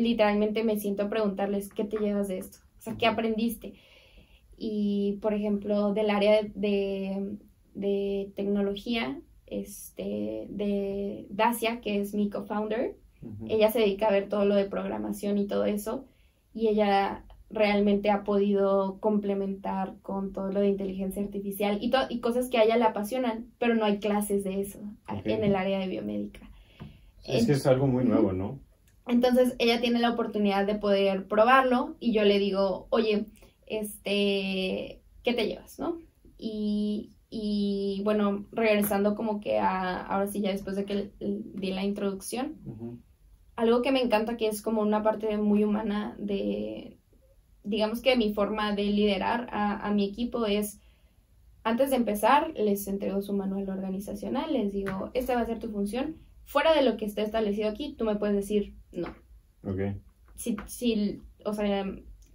literalmente 0.00 0.64
me 0.64 0.78
siento 0.78 1.04
a 1.04 1.08
preguntarles, 1.08 1.72
¿qué 1.72 1.84
te 1.84 1.98
llevas 1.98 2.28
de 2.28 2.38
esto? 2.38 2.58
O 2.78 2.80
sea, 2.80 2.96
¿qué 2.96 3.06
aprendiste? 3.06 3.74
Y, 4.56 5.18
por 5.22 5.34
ejemplo, 5.34 5.92
del 5.94 6.10
área 6.10 6.42
de, 6.42 7.36
de 7.74 8.32
tecnología, 8.34 9.20
este, 9.46 10.46
de 10.50 11.26
Dacia, 11.30 11.80
que 11.80 12.00
es 12.00 12.14
mi 12.14 12.28
co-founder, 12.28 12.96
ella 13.48 13.70
se 13.72 13.80
dedica 13.80 14.06
a 14.06 14.12
ver 14.12 14.28
todo 14.28 14.44
lo 14.44 14.54
de 14.54 14.66
programación 14.66 15.38
y 15.38 15.46
todo 15.46 15.64
eso, 15.64 16.04
y 16.54 16.68
ella 16.68 17.24
realmente 17.50 18.10
ha 18.10 18.24
podido 18.24 18.98
complementar 19.00 19.94
con 20.02 20.32
todo 20.32 20.52
lo 20.52 20.60
de 20.60 20.68
inteligencia 20.68 21.22
artificial 21.22 21.78
y, 21.80 21.90
y 22.10 22.20
cosas 22.20 22.48
que 22.48 22.58
a 22.58 22.64
ella 22.64 22.76
le 22.76 22.84
apasionan, 22.84 23.46
pero 23.58 23.74
no 23.74 23.84
hay 23.84 23.98
clases 23.98 24.44
de 24.44 24.60
eso 24.60 24.78
en 25.24 25.44
el 25.44 25.56
área 25.56 25.78
de 25.78 25.88
biomédica. 25.88 26.48
Es 27.26 27.46
que 27.46 27.52
es 27.52 27.66
algo 27.66 27.86
muy 27.86 28.04
nuevo, 28.04 28.32
¿no? 28.32 28.58
Entonces 29.08 29.54
ella 29.58 29.80
tiene 29.80 29.98
la 29.98 30.10
oportunidad 30.10 30.66
de 30.66 30.74
poder 30.74 31.26
probarlo 31.26 31.96
y 31.98 32.12
yo 32.12 32.24
le 32.24 32.38
digo, 32.38 32.86
oye, 32.90 33.24
este, 33.66 35.00
¿qué 35.22 35.34
te 35.34 35.46
llevas, 35.46 35.78
no? 35.78 35.98
Y, 36.36 37.12
y 37.30 38.02
bueno, 38.04 38.46
regresando 38.52 39.14
como 39.14 39.40
que 39.40 39.58
a, 39.58 40.00
ahora 40.06 40.26
sí 40.26 40.40
ya 40.40 40.50
después 40.50 40.76
de 40.76 40.84
que 40.84 41.10
di 41.18 41.72
la 41.72 41.84
introducción, 41.84 42.56
algo 43.56 43.82
que 43.82 43.92
me 43.92 44.02
encanta 44.02 44.36
que 44.36 44.48
es 44.48 44.62
como 44.62 44.82
una 44.82 45.02
parte 45.02 45.36
muy 45.38 45.64
humana 45.64 46.14
de, 46.18 46.98
digamos 47.64 48.00
que 48.00 48.16
mi 48.16 48.32
forma 48.32 48.74
de 48.74 48.84
liderar 48.84 49.48
a, 49.50 49.86
a 49.86 49.92
mi 49.92 50.04
equipo 50.04 50.46
es, 50.46 50.80
antes 51.64 51.90
de 51.90 51.96
empezar, 51.96 52.52
les 52.56 52.86
entrego 52.86 53.20
su 53.20 53.32
manual 53.32 53.68
organizacional, 53.68 54.52
les 54.52 54.72
digo, 54.72 55.10
esta 55.12 55.34
va 55.34 55.40
a 55.40 55.46
ser 55.46 55.58
tu 55.58 55.70
función. 55.70 56.16
Fuera 56.44 56.72
de 56.74 56.82
lo 56.82 56.96
que 56.96 57.04
está 57.04 57.22
establecido 57.22 57.68
aquí, 57.68 57.94
tú 57.94 58.04
me 58.04 58.16
puedes 58.16 58.36
decir 58.36 58.77
no. 58.92 59.08
Ok. 59.64 59.96
Si, 60.36 60.56
si, 60.66 61.20
o 61.44 61.52
sea, 61.52 61.84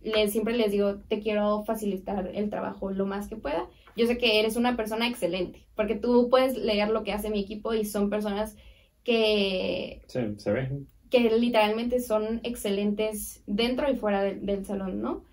les, 0.01 0.31
siempre 0.31 0.57
les 0.57 0.71
digo, 0.71 0.95
te 1.07 1.19
quiero 1.19 1.63
facilitar 1.63 2.31
el 2.33 2.49
trabajo 2.49 2.91
lo 2.91 3.05
más 3.05 3.27
que 3.27 3.35
pueda. 3.35 3.67
Yo 3.95 4.07
sé 4.07 4.17
que 4.17 4.39
eres 4.39 4.55
una 4.55 4.75
persona 4.75 5.07
excelente, 5.07 5.65
porque 5.75 5.95
tú 5.95 6.29
puedes 6.29 6.57
leer 6.57 6.89
lo 6.89 7.03
que 7.03 7.13
hace 7.13 7.29
mi 7.29 7.39
equipo 7.39 7.73
y 7.73 7.85
son 7.85 8.09
personas 8.09 8.55
que... 9.03 10.01
Sí, 10.07 10.19
se 10.37 10.51
ven. 10.51 10.87
Que 11.09 11.29
literalmente 11.37 11.99
son 11.99 12.41
excelentes 12.43 13.43
dentro 13.45 13.89
y 13.91 13.95
fuera 13.95 14.23
del 14.23 14.65
salón, 14.65 15.01
¿no? 15.01 15.23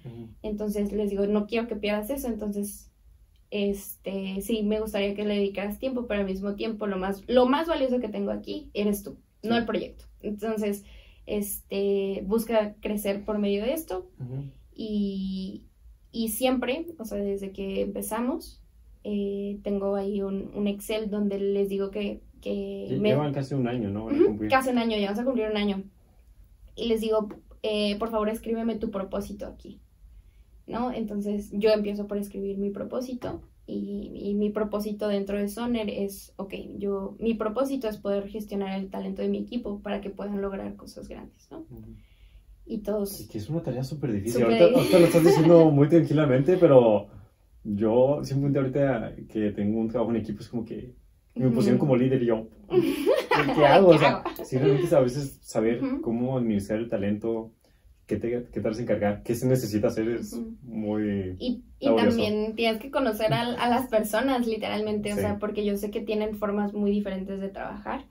Entonces 0.42 0.92
les 0.92 1.08
digo, 1.08 1.26
no 1.26 1.46
quiero 1.46 1.68
que 1.68 1.76
pierdas 1.76 2.10
eso, 2.10 2.28
entonces 2.28 2.90
este, 3.50 4.40
sí, 4.42 4.62
me 4.62 4.80
gustaría 4.80 5.14
que 5.14 5.24
le 5.24 5.34
dedicaras 5.34 5.78
tiempo, 5.78 6.06
pero 6.06 6.20
al 6.20 6.26
mismo 6.26 6.54
tiempo 6.54 6.86
lo 6.86 6.98
más, 6.98 7.22
lo 7.26 7.46
más 7.46 7.66
valioso 7.66 7.98
que 7.98 8.08
tengo 8.08 8.30
aquí 8.30 8.70
eres 8.74 9.02
tú, 9.02 9.16
no 9.42 9.56
el 9.56 9.64
proyecto. 9.64 10.04
Entonces, 10.22 10.84
este, 11.38 12.22
busca 12.26 12.74
crecer 12.80 13.24
por 13.24 13.38
medio 13.38 13.62
de 13.62 13.72
esto 13.74 14.10
y, 14.74 15.66
y, 16.12 16.28
siempre, 16.28 16.86
o 16.98 17.04
sea, 17.04 17.18
desde 17.18 17.52
que 17.52 17.82
empezamos, 17.82 18.62
eh, 19.04 19.58
tengo 19.62 19.94
ahí 19.96 20.22
un, 20.22 20.50
un 20.54 20.66
Excel 20.66 21.08
donde 21.10 21.38
les 21.38 21.68
digo 21.68 21.90
que... 21.90 22.20
que 22.40 22.96
me- 23.00 23.10
Llevan 23.10 23.32
casi 23.32 23.54
un 23.54 23.68
año, 23.68 23.90
¿no? 23.90 24.08
Casi 24.48 24.70
un 24.70 24.78
año, 24.78 24.96
ya 24.98 25.06
vamos 25.06 25.20
a 25.20 25.24
cumplir 25.24 25.48
un 25.50 25.56
año. 25.56 25.84
Y 26.74 26.88
les 26.88 27.00
digo, 27.00 27.28
eh, 27.62 27.96
por 27.98 28.10
favor, 28.10 28.28
escríbeme 28.28 28.76
tu 28.76 28.90
propósito 28.90 29.46
aquí. 29.46 29.80
¿No? 30.66 30.92
Entonces 30.92 31.50
yo 31.52 31.70
empiezo 31.70 32.06
por 32.06 32.16
escribir 32.16 32.56
mi 32.58 32.70
propósito. 32.70 33.42
Y, 33.70 34.12
y 34.30 34.34
mi 34.34 34.50
propósito 34.50 35.08
dentro 35.08 35.38
de 35.38 35.48
Soner 35.48 35.88
es, 35.90 36.32
ok, 36.36 36.54
yo, 36.78 37.16
mi 37.20 37.34
propósito 37.34 37.88
es 37.88 37.98
poder 37.98 38.28
gestionar 38.28 38.78
el 38.78 38.90
talento 38.90 39.22
de 39.22 39.28
mi 39.28 39.38
equipo 39.38 39.80
para 39.82 40.00
que 40.00 40.10
puedan 40.10 40.42
lograr 40.42 40.76
cosas 40.76 41.08
grandes, 41.08 41.50
¿no? 41.50 41.66
Ujú. 41.70 41.96
Y 42.66 42.78
Y 43.18 43.26
todos, 43.26 43.28
que 43.28 43.38
es 43.38 43.48
una 43.50 43.62
tarea 43.62 43.82
súper 43.84 44.12
difícil. 44.12 44.42
Súper 44.42 44.44
Ahorita, 44.44 44.64
ahorita 44.66 44.98
lo 44.98 45.06
estás 45.06 45.24
diciendo 45.24 45.70
muy 45.70 45.88
tranquilamente, 45.88 46.56
pero 46.58 47.08
yo 47.64 48.20
simplemente 48.24 48.58
ahorita 48.60 49.16
que 49.28 49.50
tengo 49.52 49.80
un 49.80 49.88
trabajo 49.88 50.10
en 50.12 50.18
equipo 50.18 50.40
es 50.40 50.48
como 50.48 50.64
que 50.64 50.94
me 51.36 51.50
pusieron 51.50 51.78
como 51.78 51.96
líder 51.96 52.22
y 52.22 52.26
yo, 52.26 52.48
¿qué, 53.30 53.52
qué 53.52 53.66
¿Qué 53.66 53.66
hago? 53.66 53.88
O 53.88 53.98
sea, 53.98 54.22
hago? 54.22 54.34
sí, 54.40 54.58
realmente 54.58 54.94
a 54.94 55.00
veces 55.00 55.38
saber 55.42 55.84
Ujú. 55.84 56.00
cómo 56.00 56.38
administrar 56.38 56.78
el 56.78 56.88
talento, 56.88 57.52
qué, 58.10 58.16
te, 58.16 58.44
qué 58.52 58.74
se 58.74 58.82
encargar, 58.82 59.22
qué 59.22 59.34
se 59.36 59.46
necesita 59.46 59.86
hacer 59.86 60.08
es 60.08 60.36
muy... 60.62 61.36
Y, 61.38 61.62
y 61.78 61.86
también 61.86 62.56
tienes 62.56 62.80
que 62.80 62.90
conocer 62.90 63.32
a, 63.32 63.42
a 63.42 63.68
las 63.68 63.86
personas, 63.86 64.46
literalmente, 64.46 65.12
o 65.12 65.16
Sí. 65.16 65.22
sea, 65.22 65.38
porque 65.38 65.64
yo 65.64 65.76
sé 65.76 65.90
que 65.90 66.00
tienen 66.00 66.36
formas 66.36 66.72
muy 66.74 66.90
diferentes 66.90 67.40
de 67.40 67.48
trabajar. 67.48 68.04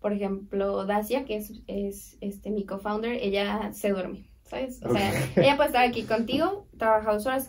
Por 0.00 0.12
ejemplo, 0.12 0.84
Dacia, 0.84 1.24
que 1.24 1.36
es, 1.36 1.52
es 1.66 2.16
este, 2.20 2.50
mi 2.50 2.64
co-founder, 2.64 3.12
ella 3.22 3.72
se 3.72 3.90
duerme, 3.90 4.24
¿sabes? 4.42 4.82
O 4.84 4.90
sea, 4.90 5.08
Ok. 5.10 5.42
ella 5.42 5.56
puede 5.56 5.68
estar 5.68 5.88
aquí 5.88 6.02
contigo, 6.02 6.66
trabaja 6.76 7.12
dos 7.14 7.26
horas 7.26 7.48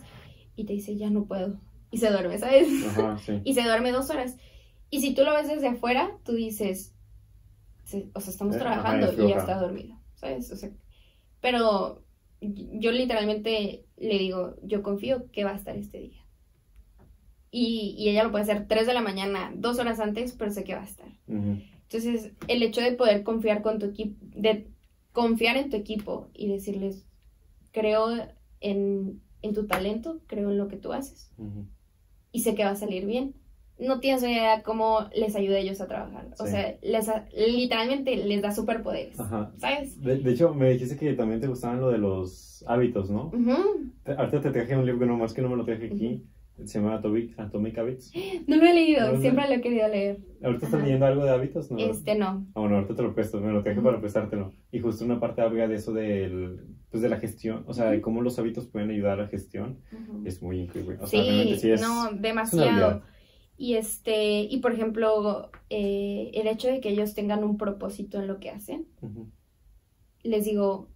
y 0.54 0.64
te 0.64 0.72
dice, 0.72 0.96
ya 0.96 1.10
no 1.10 1.24
puedo. 1.24 1.58
Y 1.90 1.98
se 1.98 2.10
duerme, 2.10 2.38
¿sabes? 2.38 2.68
Ajá, 2.86 3.18
sí. 3.18 3.40
Y 3.44 3.54
se 3.54 3.62
duerme 3.62 3.90
dos 3.92 4.08
horas. 4.10 4.36
Y 4.90 5.00
si 5.00 5.12
tú 5.14 5.24
lo 5.24 5.34
ves 5.34 5.48
desde 5.48 5.66
afuera, 5.68 6.10
tú 6.24 6.32
dices, 6.32 6.94
"Sí, 7.84 8.10
o 8.14 8.20
sea, 8.20 8.30
estamos 8.30 8.54
Eh, 8.56 8.60
ajá, 8.60 8.70
trabajando 8.70 9.06
es 9.06 9.12
y 9.12 9.16
floja. 9.16 9.38
está 9.38 9.58
dormida, 9.58 9.98
¿sabes? 10.14 10.50
O 10.52 10.56
sea, 10.56 10.70
pero 11.40 12.02
yo 12.40 12.92
literalmente 12.92 13.84
le 13.96 14.18
digo, 14.18 14.56
yo 14.62 14.82
confío 14.82 15.30
que 15.30 15.44
va 15.44 15.52
a 15.52 15.56
estar 15.56 15.76
este 15.76 16.00
día. 16.00 16.24
Y, 17.50 17.94
y 17.96 18.10
ella 18.10 18.24
lo 18.24 18.30
puede 18.30 18.42
hacer 18.42 18.66
3 18.68 18.86
de 18.86 18.94
la 18.94 19.00
mañana, 19.00 19.52
dos 19.56 19.78
horas 19.78 20.00
antes, 20.00 20.32
pero 20.32 20.50
sé 20.50 20.64
que 20.64 20.74
va 20.74 20.82
a 20.82 20.86
estar. 20.86 21.08
Entonces, 21.26 22.32
el 22.48 22.62
hecho 22.62 22.80
de 22.80 22.92
poder 22.92 23.22
confiar 23.22 23.62
con 23.62 23.78
tu 23.78 23.86
equipo, 23.86 24.16
de 24.20 24.68
confiar 25.12 25.56
en 25.56 25.70
tu 25.70 25.76
equipo 25.76 26.28
y 26.34 26.48
decirles, 26.48 27.06
creo 27.72 28.08
en, 28.60 29.22
en 29.42 29.54
tu 29.54 29.66
talento, 29.66 30.20
creo 30.26 30.50
en 30.50 30.58
lo 30.58 30.68
que 30.68 30.76
tú 30.76 30.92
haces 30.92 31.30
y 32.36 32.40
sé 32.40 32.54
que 32.54 32.64
va 32.64 32.70
a 32.70 32.76
salir 32.76 33.06
bien. 33.06 33.34
No 33.78 34.00
tienes 34.00 34.22
idea 34.22 34.62
cómo 34.62 35.00
les 35.14 35.36
ayuda 35.36 35.56
a 35.56 35.60
ellos 35.60 35.80
a 35.80 35.86
trabajar. 35.86 36.28
O 36.38 36.44
Sí. 36.46 36.52
sea, 36.52 36.76
les 36.82 37.06
literalmente 37.36 38.16
les 38.16 38.40
da 38.42 38.52
superpoderes. 38.52 39.18
Ajá. 39.20 39.52
¿Sabes? 39.58 40.00
De, 40.00 40.16
de 40.18 40.30
hecho, 40.32 40.54
me 40.54 40.70
dijiste 40.70 40.96
que 40.96 41.12
también 41.12 41.40
te 41.40 41.46
gustaban 41.46 41.80
lo 41.80 41.90
de 41.90 41.98
los 41.98 42.64
hábitos, 42.66 43.10
¿no? 43.10 43.30
Te- 44.02 44.12
Ahorita 44.12 44.40
te 44.40 44.50
traje 44.50 44.76
un 44.76 44.86
libro 44.86 45.00
que 45.00 45.06
nomás 45.06 45.34
que 45.34 45.42
no 45.42 45.48
me 45.50 45.56
lo 45.56 45.64
traje 45.64 45.86
aquí. 45.86 46.24
Se 46.64 46.78
llama 46.80 46.94
Atomic, 46.94 47.38
Atomic 47.38 47.76
Habits. 47.76 48.12
No 48.46 48.56
lo 48.56 48.64
he 48.64 48.72
leído, 48.72 49.08
No, 49.08 49.12
no. 49.12 49.20
siempre 49.20 49.46
lo 49.46 49.54
he 49.56 49.60
querido 49.60 49.88
leer. 49.88 50.18
¿Ahorita 50.42 50.64
estás 50.64 50.82
leyendo 50.82 51.04
algo 51.04 51.24
de 51.24 51.30
hábitos? 51.30 51.70
No. 51.70 51.76
Este 51.78 52.14
no. 52.14 52.46
Ah, 52.54 52.60
bueno, 52.60 52.76
ahorita 52.76 52.94
te 52.96 53.02
lo 53.02 53.14
presto, 53.14 53.40
me 53.42 53.52
lo 53.52 53.62
traje 53.62 53.82
para 53.82 54.00
prestártelo. 54.00 54.54
Y 54.72 54.80
justo 54.80 55.04
una 55.04 55.20
parte 55.20 55.42
habla 55.42 55.68
de 55.68 55.74
eso 55.74 55.92
del, 55.92 56.60
pues 56.90 57.02
de 57.02 57.10
la 57.10 57.18
gestión, 57.18 57.64
o 57.66 57.74
sea, 57.74 57.90
de 57.90 58.00
cómo 58.00 58.22
los 58.22 58.38
hábitos 58.38 58.66
pueden 58.68 58.88
ayudar 58.90 59.18
a 59.20 59.24
la 59.24 59.28
gestión. 59.28 59.80
Es 60.24 60.40
muy 60.42 60.60
increíble. 60.60 60.96
O 60.98 61.06
sea, 61.06 61.20
sí, 61.22 61.28
realmente 61.28 61.58
sí 61.58 61.70
es, 61.72 61.82
no, 61.82 62.10
demasiado. 62.12 63.02
Y 63.58 63.74
este, 63.74 64.40
y 64.42 64.58
por 64.58 64.72
ejemplo, 64.72 65.50
eh, 65.70 66.30
el 66.34 66.46
hecho 66.46 66.68
de 66.68 66.80
que 66.80 66.90
ellos 66.90 67.14
tengan 67.14 67.42
un 67.44 67.56
propósito 67.56 68.18
en 68.20 68.26
lo 68.28 68.38
que 68.40 68.50
hacen, 68.50 68.86
les 70.22 70.44
digo, 70.44 70.88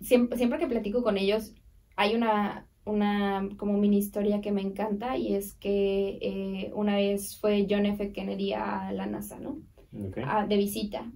siempre, 0.00 0.36
siempre 0.38 0.58
que 0.58 0.66
platico 0.66 1.02
con 1.02 1.16
ellos, 1.18 1.54
hay 1.96 2.14
una, 2.14 2.68
una 2.84 3.48
como 3.56 3.74
mini 3.78 3.98
historia 3.98 4.40
que 4.40 4.52
me 4.52 4.62
encanta 4.62 5.16
y 5.16 5.34
es 5.34 5.54
que 5.54 6.18
eh, 6.20 6.72
una 6.74 6.96
vez 6.96 7.38
fue 7.38 7.66
John 7.68 7.86
F. 7.86 8.12
Kennedy 8.12 8.52
a 8.52 8.92
la 8.92 9.06
NASA, 9.06 9.38
¿no? 9.38 9.58
Ok. 9.92 10.18
a- 10.24 10.46
de 10.46 10.56
visita 10.56 11.10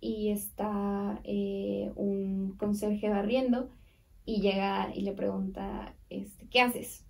y 0.00 0.30
está 0.30 1.20
eh, 1.24 1.90
un 1.96 2.56
conserje 2.58 3.08
barriendo 3.08 3.70
y 4.24 4.40
llega 4.40 4.92
y 4.94 5.00
le 5.02 5.12
pregunta, 5.12 5.96
este, 6.10 6.46
¿qué 6.48 6.60
haces? 6.60 7.04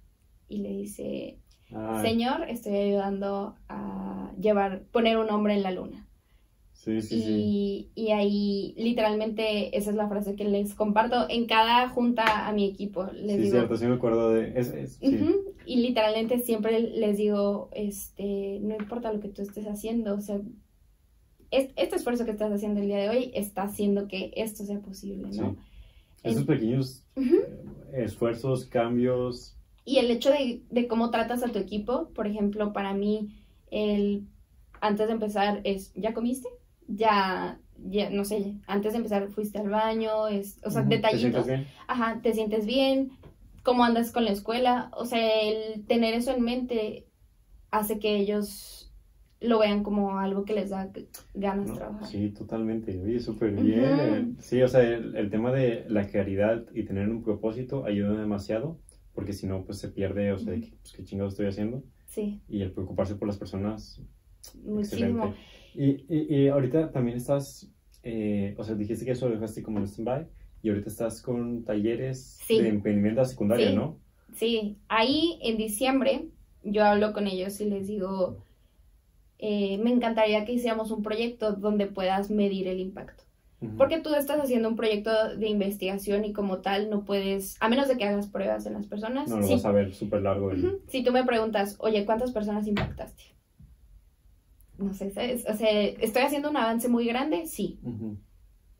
Y 0.48 0.58
le 0.58 0.70
dice, 0.70 1.38
Señor, 2.02 2.48
estoy 2.48 2.74
ayudando 2.76 3.56
a 3.68 4.32
llevar, 4.40 4.82
poner 4.90 5.18
un 5.18 5.30
hombre 5.30 5.54
en 5.54 5.62
la 5.62 5.70
luna. 5.70 6.06
sí, 6.72 7.02
sí, 7.02 7.20
sí. 7.20 7.90
Y, 7.94 8.10
ahí 8.12 8.74
literalmente 8.78 9.76
esa 9.76 9.90
es 9.90 9.96
la 9.96 10.08
frase 10.08 10.34
que 10.36 10.44
les 10.44 10.74
comparto 10.74 11.26
en 11.28 11.46
cada 11.46 11.88
junta 11.90 12.46
a 12.48 12.52
mi 12.52 12.64
equipo. 12.66 13.04
Les 13.12 13.36
Sí, 13.36 13.42
digo, 13.42 13.56
cierto, 13.58 13.76
sí 13.76 13.86
me 13.86 13.94
acuerdo 13.96 14.30
de... 14.30 14.58
Es, 14.58 14.68
es- 14.72 14.94
sí. 14.96 15.06
Ujú, 15.08 15.54
Y 15.66 15.76
literalmente 15.82 16.38
siempre 16.38 16.80
les 16.80 17.18
digo, 17.18 17.68
este, 17.72 18.60
no 18.62 18.74
importa 18.76 19.12
lo 19.12 19.20
que 19.20 19.28
tú 19.28 19.42
estés 19.42 19.66
haciendo, 19.66 20.14
o 20.14 20.20
sea, 20.20 20.40
es- 21.50 21.70
este 21.76 21.96
esfuerzo 21.96 22.24
que 22.24 22.30
estás 22.30 22.52
haciendo 22.52 22.80
el 22.80 22.86
día 22.86 22.98
de 22.98 23.08
hoy 23.10 23.30
está 23.34 23.62
haciendo 23.64 24.08
que 24.08 24.32
esto 24.36 24.64
sea 24.64 24.80
posible, 24.80 25.32
Sí. 25.32 25.40
¿no? 25.40 25.56
Esos 26.22 26.40
En- 26.40 26.46
pequeños 26.46 27.04
eh, 27.16 27.64
esfuerzos, 27.92 28.64
cambios... 28.66 29.57
Y 29.88 29.96
el 29.96 30.10
hecho 30.10 30.28
de, 30.30 30.60
de 30.70 30.86
cómo 30.86 31.10
tratas 31.10 31.42
a 31.42 31.48
tu 31.48 31.58
equipo, 31.58 32.10
por 32.10 32.26
ejemplo, 32.26 32.74
para 32.74 32.92
mí, 32.92 33.30
el, 33.70 34.26
antes 34.82 35.06
de 35.06 35.14
empezar 35.14 35.62
es, 35.64 35.94
¿ya 35.94 36.12
comiste? 36.12 36.46
Ya, 36.88 37.58
ya, 37.86 38.10
no 38.10 38.26
sé, 38.26 38.56
antes 38.66 38.92
de 38.92 38.98
empezar 38.98 39.28
fuiste 39.28 39.58
al 39.58 39.70
baño, 39.70 40.28
es, 40.28 40.58
o 40.62 40.70
sea, 40.70 40.86
¿te 40.86 40.96
detallitos. 40.96 41.46
bien? 41.46 41.66
Ajá, 41.86 42.20
te 42.22 42.34
sientes 42.34 42.66
bien, 42.66 43.12
cómo 43.62 43.82
andas 43.82 44.12
con 44.12 44.26
la 44.26 44.32
escuela, 44.32 44.90
o 44.94 45.06
sea, 45.06 45.40
el 45.40 45.86
tener 45.86 46.12
eso 46.12 46.32
en 46.34 46.42
mente 46.42 47.06
hace 47.70 47.98
que 47.98 48.16
ellos 48.16 48.92
lo 49.40 49.58
vean 49.58 49.82
como 49.84 50.18
algo 50.18 50.44
que 50.44 50.52
les 50.52 50.68
da 50.68 50.90
ganas 51.32 51.66
de 51.66 51.72
¿no? 51.72 51.78
trabajar. 51.78 52.08
Sí, 52.08 52.28
totalmente. 52.28 53.00
Oye, 53.00 53.20
súper 53.20 53.52
bien. 53.52 54.36
Sí, 54.40 54.60
o 54.60 54.68
sea, 54.68 54.82
el, 54.82 55.16
el 55.16 55.30
tema 55.30 55.50
de 55.50 55.86
la 55.88 56.08
claridad 56.08 56.64
y 56.74 56.82
tener 56.82 57.08
un 57.08 57.22
propósito 57.22 57.86
ayuda 57.86 58.20
demasiado, 58.20 58.76
porque 59.18 59.32
si 59.32 59.48
no, 59.48 59.64
pues 59.64 59.78
se 59.78 59.88
pierde, 59.88 60.30
o 60.30 60.38
sea, 60.38 60.52
de 60.52 60.60
que, 60.60 60.72
pues, 60.80 60.92
qué 60.92 61.02
chingados 61.02 61.32
estoy 61.32 61.46
haciendo. 61.46 61.82
Sí, 62.06 62.40
Y 62.48 62.62
el 62.62 62.70
preocuparse 62.70 63.16
por 63.16 63.26
las 63.26 63.36
personas, 63.36 64.00
muchísimo. 64.64 65.34
excelente. 65.34 65.36
Y, 65.74 66.14
y, 66.16 66.36
y 66.44 66.46
ahorita 66.48 66.92
también 66.92 67.16
estás, 67.16 67.68
eh, 68.04 68.54
o 68.56 68.62
sea, 68.62 68.76
dijiste 68.76 69.04
que 69.04 69.10
eso 69.10 69.28
lo 69.28 69.34
dejaste 69.34 69.64
como 69.64 69.78
en 69.80 69.88
stand-by, 69.88 70.28
y 70.62 70.68
ahorita 70.68 70.88
estás 70.88 71.20
con 71.20 71.64
talleres 71.64 72.38
Sí. 72.46 72.60
de 72.60 72.68
emprendimiento 72.68 73.24
secundaria, 73.24 73.70
Sí. 73.70 73.74
¿no? 73.74 73.98
Sí, 74.36 74.76
ahí 74.86 75.40
en 75.42 75.56
diciembre 75.56 76.28
yo 76.62 76.84
hablo 76.84 77.12
con 77.12 77.26
ellos 77.26 77.60
y 77.60 77.64
les 77.68 77.88
digo, 77.88 78.38
eh, 79.40 79.78
me 79.78 79.90
encantaría 79.90 80.44
que 80.44 80.52
hiciéramos 80.52 80.92
un 80.92 81.02
proyecto 81.02 81.54
donde 81.54 81.86
puedas 81.88 82.30
medir 82.30 82.68
el 82.68 82.78
impacto. 82.78 83.24
Porque 83.76 83.98
tú 83.98 84.14
estás 84.14 84.38
haciendo 84.40 84.68
un 84.68 84.76
proyecto 84.76 85.34
de 85.36 85.48
investigación 85.48 86.24
y 86.24 86.32
como 86.32 86.58
tal 86.58 86.90
no 86.90 87.04
puedes, 87.04 87.56
a 87.60 87.68
menos 87.68 87.88
de 87.88 87.96
que 87.96 88.04
hagas 88.04 88.28
pruebas 88.28 88.66
en 88.66 88.74
las 88.74 88.86
personas, 88.86 89.28
No 89.28 89.38
lo 89.38 89.42
sí 89.42 89.54
vas 89.54 89.64
a 89.64 89.72
ver 89.72 89.92
súper 89.92 90.22
largo. 90.22 90.52
el-. 90.52 90.80
Si 90.86 91.02
tú 91.02 91.10
me 91.10 91.24
preguntas, 91.24 91.76
oye, 91.80 92.06
¿cuántas 92.06 92.30
personas 92.30 92.68
impactaste? 92.68 93.24
No 94.78 94.94
sé, 94.94 95.10
¿sabes? 95.10 95.44
O 95.48 95.54
sea, 95.54 95.70
¿estoy 95.70 96.22
haciendo 96.22 96.50
un 96.50 96.56
avance 96.56 96.88
muy 96.88 97.04
grande? 97.06 97.46
Sí. 97.46 97.80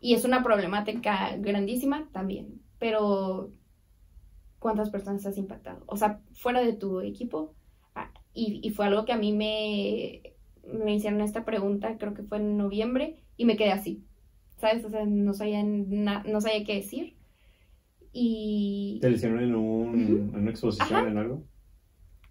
Y 0.01 0.15
es 0.15 0.25
una 0.25 0.45
problemática 0.45 1.37
grandísima 1.39 2.09
también. 2.13 2.63
Pero, 2.79 3.51
¿cuántas 4.61 4.91
personas 4.91 5.27
has 5.27 5.39
impactado? 5.39 5.83
O 5.87 5.97
sea, 5.97 6.21
fuera 6.35 6.61
de 6.61 6.73
tu 6.73 7.01
equipo. 7.01 7.53
Ah, 7.97 8.13
y, 8.33 8.61
y 8.63 8.71
fue 8.71 8.87
algo 8.87 9.05
que 9.05 9.13
a 9.13 9.19
mí 9.19 9.33
me, 9.33 10.23
me 10.73 10.95
hicieron 10.95 11.21
esta 11.21 11.45
pregunta, 11.45 11.97
creo 11.99 12.15
que 12.15 12.23
fue 12.23 12.39
en 12.39 12.57
noviembre, 12.57 13.17
y 13.37 13.45
me 13.45 13.57
quedé 13.57 13.73
así. 13.73 14.05
¿Sabes? 14.59 14.85
O 14.85 14.91
sea, 14.91 15.05
no 15.07 15.33
sabía, 15.35 15.63
no 15.65 16.41
sabía 16.41 16.65
qué 16.65 16.75
decir. 16.77 17.15
Y, 18.13 18.99
¿Te 19.01 19.11
lesionaron 19.11 19.45
en, 19.45 19.55
un, 19.55 19.95
en 20.01 20.35
una 20.35 20.51
exposición, 20.51 21.05
Ajá. 21.05 21.09
en 21.09 21.19
algo? 21.19 21.43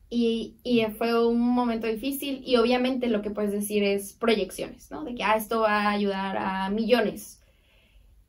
Y, 0.10 0.56
y 0.64 0.86
fue 0.98 1.28
un 1.28 1.40
momento 1.42 1.86
difícil 1.88 2.42
y 2.46 2.56
obviamente 2.56 3.08
lo 3.08 3.22
que 3.22 3.30
puedes 3.32 3.52
decir 3.52 3.84
es 3.84 4.14
proyecciones, 4.14 4.90
¿no? 4.90 5.04
De 5.04 5.16
que 5.16 5.24
ah, 5.24 5.36
esto 5.36 5.62
va 5.62 5.82
a 5.84 5.92
ayudar 5.92 6.38
a 6.38 6.70
millones. 6.70 7.42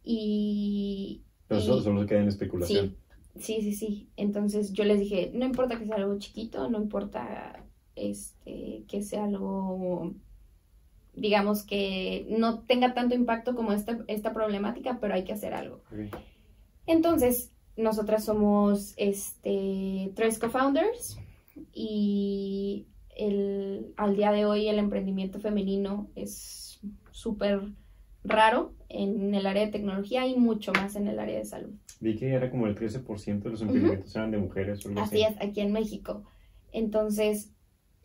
Y... 0.02 1.22
Pero 1.46 1.60
y- 1.60 1.64
solo, 1.64 1.82
solo 1.82 2.06
queda 2.06 2.20
en 2.22 2.28
especulación. 2.28 2.96
Sí, 3.36 3.60
sí, 3.60 3.62
sí, 3.62 3.72
sí. 3.74 4.08
Entonces 4.16 4.72
yo 4.72 4.84
les 4.84 5.00
dije, 5.00 5.30
no 5.34 5.44
importa 5.46 5.78
que 5.78 5.86
sea 5.86 5.96
algo 5.96 6.18
chiquito, 6.18 6.68
no 6.68 6.78
importa 6.78 7.64
este, 7.94 8.84
que 8.88 9.02
sea 9.02 9.24
algo, 9.24 10.14
digamos, 11.18 11.62
que 11.62 12.26
no 12.30 12.60
tenga 12.60 12.94
tanto 12.94 13.14
impacto 13.14 13.54
como 13.54 13.72
esta, 13.72 13.98
esta 14.06 14.32
problemática, 14.32 14.98
pero 15.00 15.14
hay 15.14 15.24
que 15.24 15.32
hacer 15.32 15.54
algo. 15.54 15.82
Entonces, 16.86 17.52
nosotras 17.76 18.24
somos 18.24 18.94
este, 18.96 20.10
tres 20.14 20.38
co-founders 20.38 21.18
y 21.72 22.86
el 23.16 23.92
al 23.96 24.16
día 24.16 24.32
de 24.32 24.44
hoy 24.44 24.68
el 24.68 24.78
emprendimiento 24.78 25.40
femenino 25.40 26.08
es 26.14 26.80
súper 27.10 27.62
raro 28.24 28.74
en 28.88 29.34
el 29.34 29.46
área 29.46 29.66
de 29.66 29.72
tecnología 29.72 30.26
y 30.26 30.36
mucho 30.36 30.72
más 30.72 30.96
en 30.96 31.08
el 31.08 31.18
área 31.18 31.38
de 31.38 31.44
salud. 31.44 31.70
Vi 32.00 32.16
que 32.16 32.32
era 32.32 32.50
como 32.50 32.66
el 32.66 32.76
13% 32.76 33.42
de 33.42 33.50
los 33.50 33.60
emprendimientos 33.60 34.14
eran 34.14 34.30
de 34.30 34.38
mujeres. 34.38 34.84
O 34.86 34.88
algo 34.88 35.00
Así 35.00 35.22
es, 35.22 35.34
aquí 35.40 35.60
en 35.60 35.72
México. 35.72 36.24
Entonces, 36.72 37.50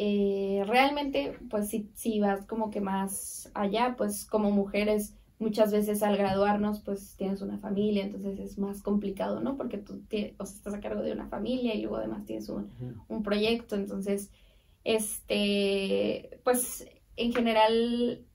eh, 0.06 0.66
realmente, 0.68 1.38
pues 1.50 1.70
si, 1.70 1.90
si 1.94 2.20
vas 2.20 2.46
como 2.46 2.72
que 2.72 2.82
más 2.82 3.50
allá, 3.54 3.96
pues 3.98 4.26
como 4.26 4.52
mujeres 4.52 5.16
muchas 5.40 5.72
veces 5.72 6.04
al 6.04 6.18
graduarnos, 6.18 6.82
pues 6.82 7.16
tienes 7.16 7.42
una 7.42 7.58
familia, 7.58 8.04
entonces 8.04 8.38
es 8.38 8.58
más 8.58 8.82
complicado, 8.82 9.40
¿no? 9.40 9.56
Porque 9.56 9.78
tú 9.78 10.02
o 10.38 10.46
sea, 10.46 10.58
estás 10.58 10.74
a 10.74 10.82
cargo 10.82 11.04
de 11.04 11.14
una 11.14 11.28
familia 11.28 11.74
y 11.74 11.84
luego 11.84 11.96
además 11.96 12.26
tienes 12.26 12.50
un, 12.50 12.70
un 13.08 13.24
proyecto, 13.24 13.78
entonces, 13.78 14.30
este, 14.84 16.42
pues 16.44 16.86
en 17.16 17.32
general 17.32 18.26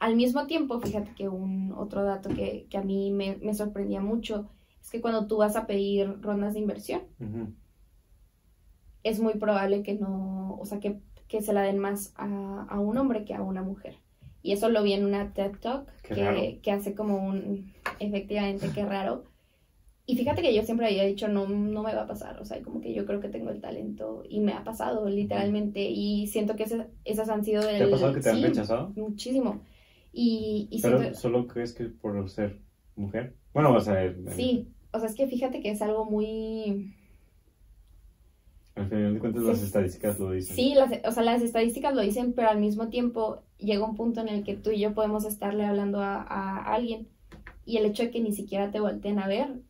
al 0.00 0.16
mismo 0.16 0.48
tiempo, 0.48 0.80
fíjate 0.80 1.14
que 1.14 1.28
un 1.28 1.74
otro 1.76 2.02
dato 2.02 2.28
que, 2.30 2.66
que 2.68 2.76
a 2.76 2.82
mí 2.82 3.12
me, 3.12 3.36
me, 3.36 3.54
sorprendía 3.54 4.00
mucho 4.00 4.50
es 4.82 4.90
que 4.90 5.00
cuando 5.00 5.28
tú 5.28 5.36
vas 5.36 5.54
a 5.54 5.68
pedir 5.68 6.20
rondas 6.22 6.54
de 6.54 6.58
inversión, 6.58 7.02
es 9.08 9.20
muy 9.20 9.34
probable 9.34 9.82
que 9.82 9.94
no, 9.94 10.56
o 10.60 10.66
sea, 10.66 10.80
que, 10.80 10.98
que 11.28 11.42
se 11.42 11.52
la 11.52 11.62
den 11.62 11.78
más 11.78 12.12
a, 12.16 12.66
a, 12.68 12.80
un 12.80 12.96
hombre 12.98 13.24
que 13.24 13.34
a 13.34 13.42
una 13.42 13.62
mujer. 13.62 13.96
Y 14.42 14.52
eso 14.52 14.68
lo 14.68 14.82
vi 14.82 14.92
en 14.92 15.04
una 15.04 15.32
TED 15.32 15.52
Talk 15.60 15.88
que, 16.02 16.60
que, 16.62 16.70
hace 16.70 16.94
como 16.94 17.26
un, 17.26 17.72
efectivamente, 17.98 18.70
qué 18.74 18.84
raro. 18.84 19.24
Y 20.06 20.16
fíjate 20.16 20.40
que 20.40 20.54
yo 20.54 20.62
siempre 20.62 20.86
había 20.86 21.04
dicho, 21.04 21.26
no, 21.26 21.48
no 21.48 21.82
me 21.82 21.92
va 21.92 22.02
a 22.02 22.06
pasar, 22.06 22.40
o 22.40 22.44
sea, 22.44 22.62
como 22.62 22.80
que 22.80 22.94
yo 22.94 23.06
creo 23.06 23.20
que 23.20 23.28
tengo 23.28 23.50
el 23.50 23.60
talento 23.60 24.22
y 24.28 24.38
me 24.38 24.52
ha 24.52 24.62
pasado 24.62 25.08
literalmente 25.08 25.80
y 25.80 26.28
siento 26.28 26.54
que 26.54 26.62
esas, 26.62 26.86
esas 27.04 27.28
han 27.28 27.44
sido... 27.44 27.68
El, 27.68 27.78
¿Te 27.78 27.84
ha 27.84 27.90
pasado 27.90 28.12
que 28.12 28.20
te 28.20 28.30
han 28.30 28.42
rechazado? 28.42 28.92
Muchísimo. 28.94 29.62
Y, 30.18 30.80
Pero 30.80 31.14
solo 31.14 31.46
crees 31.46 31.74
que 31.74 31.84
por 31.84 32.30
ser 32.30 32.58
mujer. 32.94 33.36
Bueno, 33.52 33.74
o 33.74 33.80
sea. 33.80 34.14
Sí, 34.30 34.72
o 34.90 34.98
sea, 34.98 35.10
es 35.10 35.14
que 35.14 35.26
fíjate 35.26 35.60
que 35.60 35.70
es 35.70 35.82
algo 35.82 36.06
muy. 36.06 36.94
Al 38.76 38.88
final 38.88 39.14
de 39.14 39.20
cuentas, 39.20 39.42
las 39.42 39.62
estadísticas 39.62 40.18
lo 40.20 40.30
dicen. 40.30 40.54
Sí, 40.54 40.74
las, 40.74 40.90
o 41.04 41.10
sea, 41.10 41.22
las 41.22 41.42
estadísticas 41.42 41.94
lo 41.94 42.02
dicen, 42.02 42.34
pero 42.34 42.50
al 42.50 42.60
mismo 42.60 42.88
tiempo 42.88 43.42
llega 43.58 43.84
un 43.84 43.96
punto 43.96 44.20
en 44.20 44.28
el 44.28 44.44
que 44.44 44.54
tú 44.54 44.70
y 44.70 44.80
yo 44.80 44.94
podemos 44.94 45.24
estarle 45.24 45.64
hablando 45.64 46.00
a, 46.00 46.22
a 46.22 46.74
alguien 46.74 47.08
y 47.64 47.78
el 47.78 47.86
hecho 47.86 48.04
de 48.04 48.10
que 48.10 48.20
ni 48.20 48.32
siquiera 48.32 48.70
te 48.70 48.80
volteen 48.80 49.18
a 49.18 49.26
ver, 49.26 49.60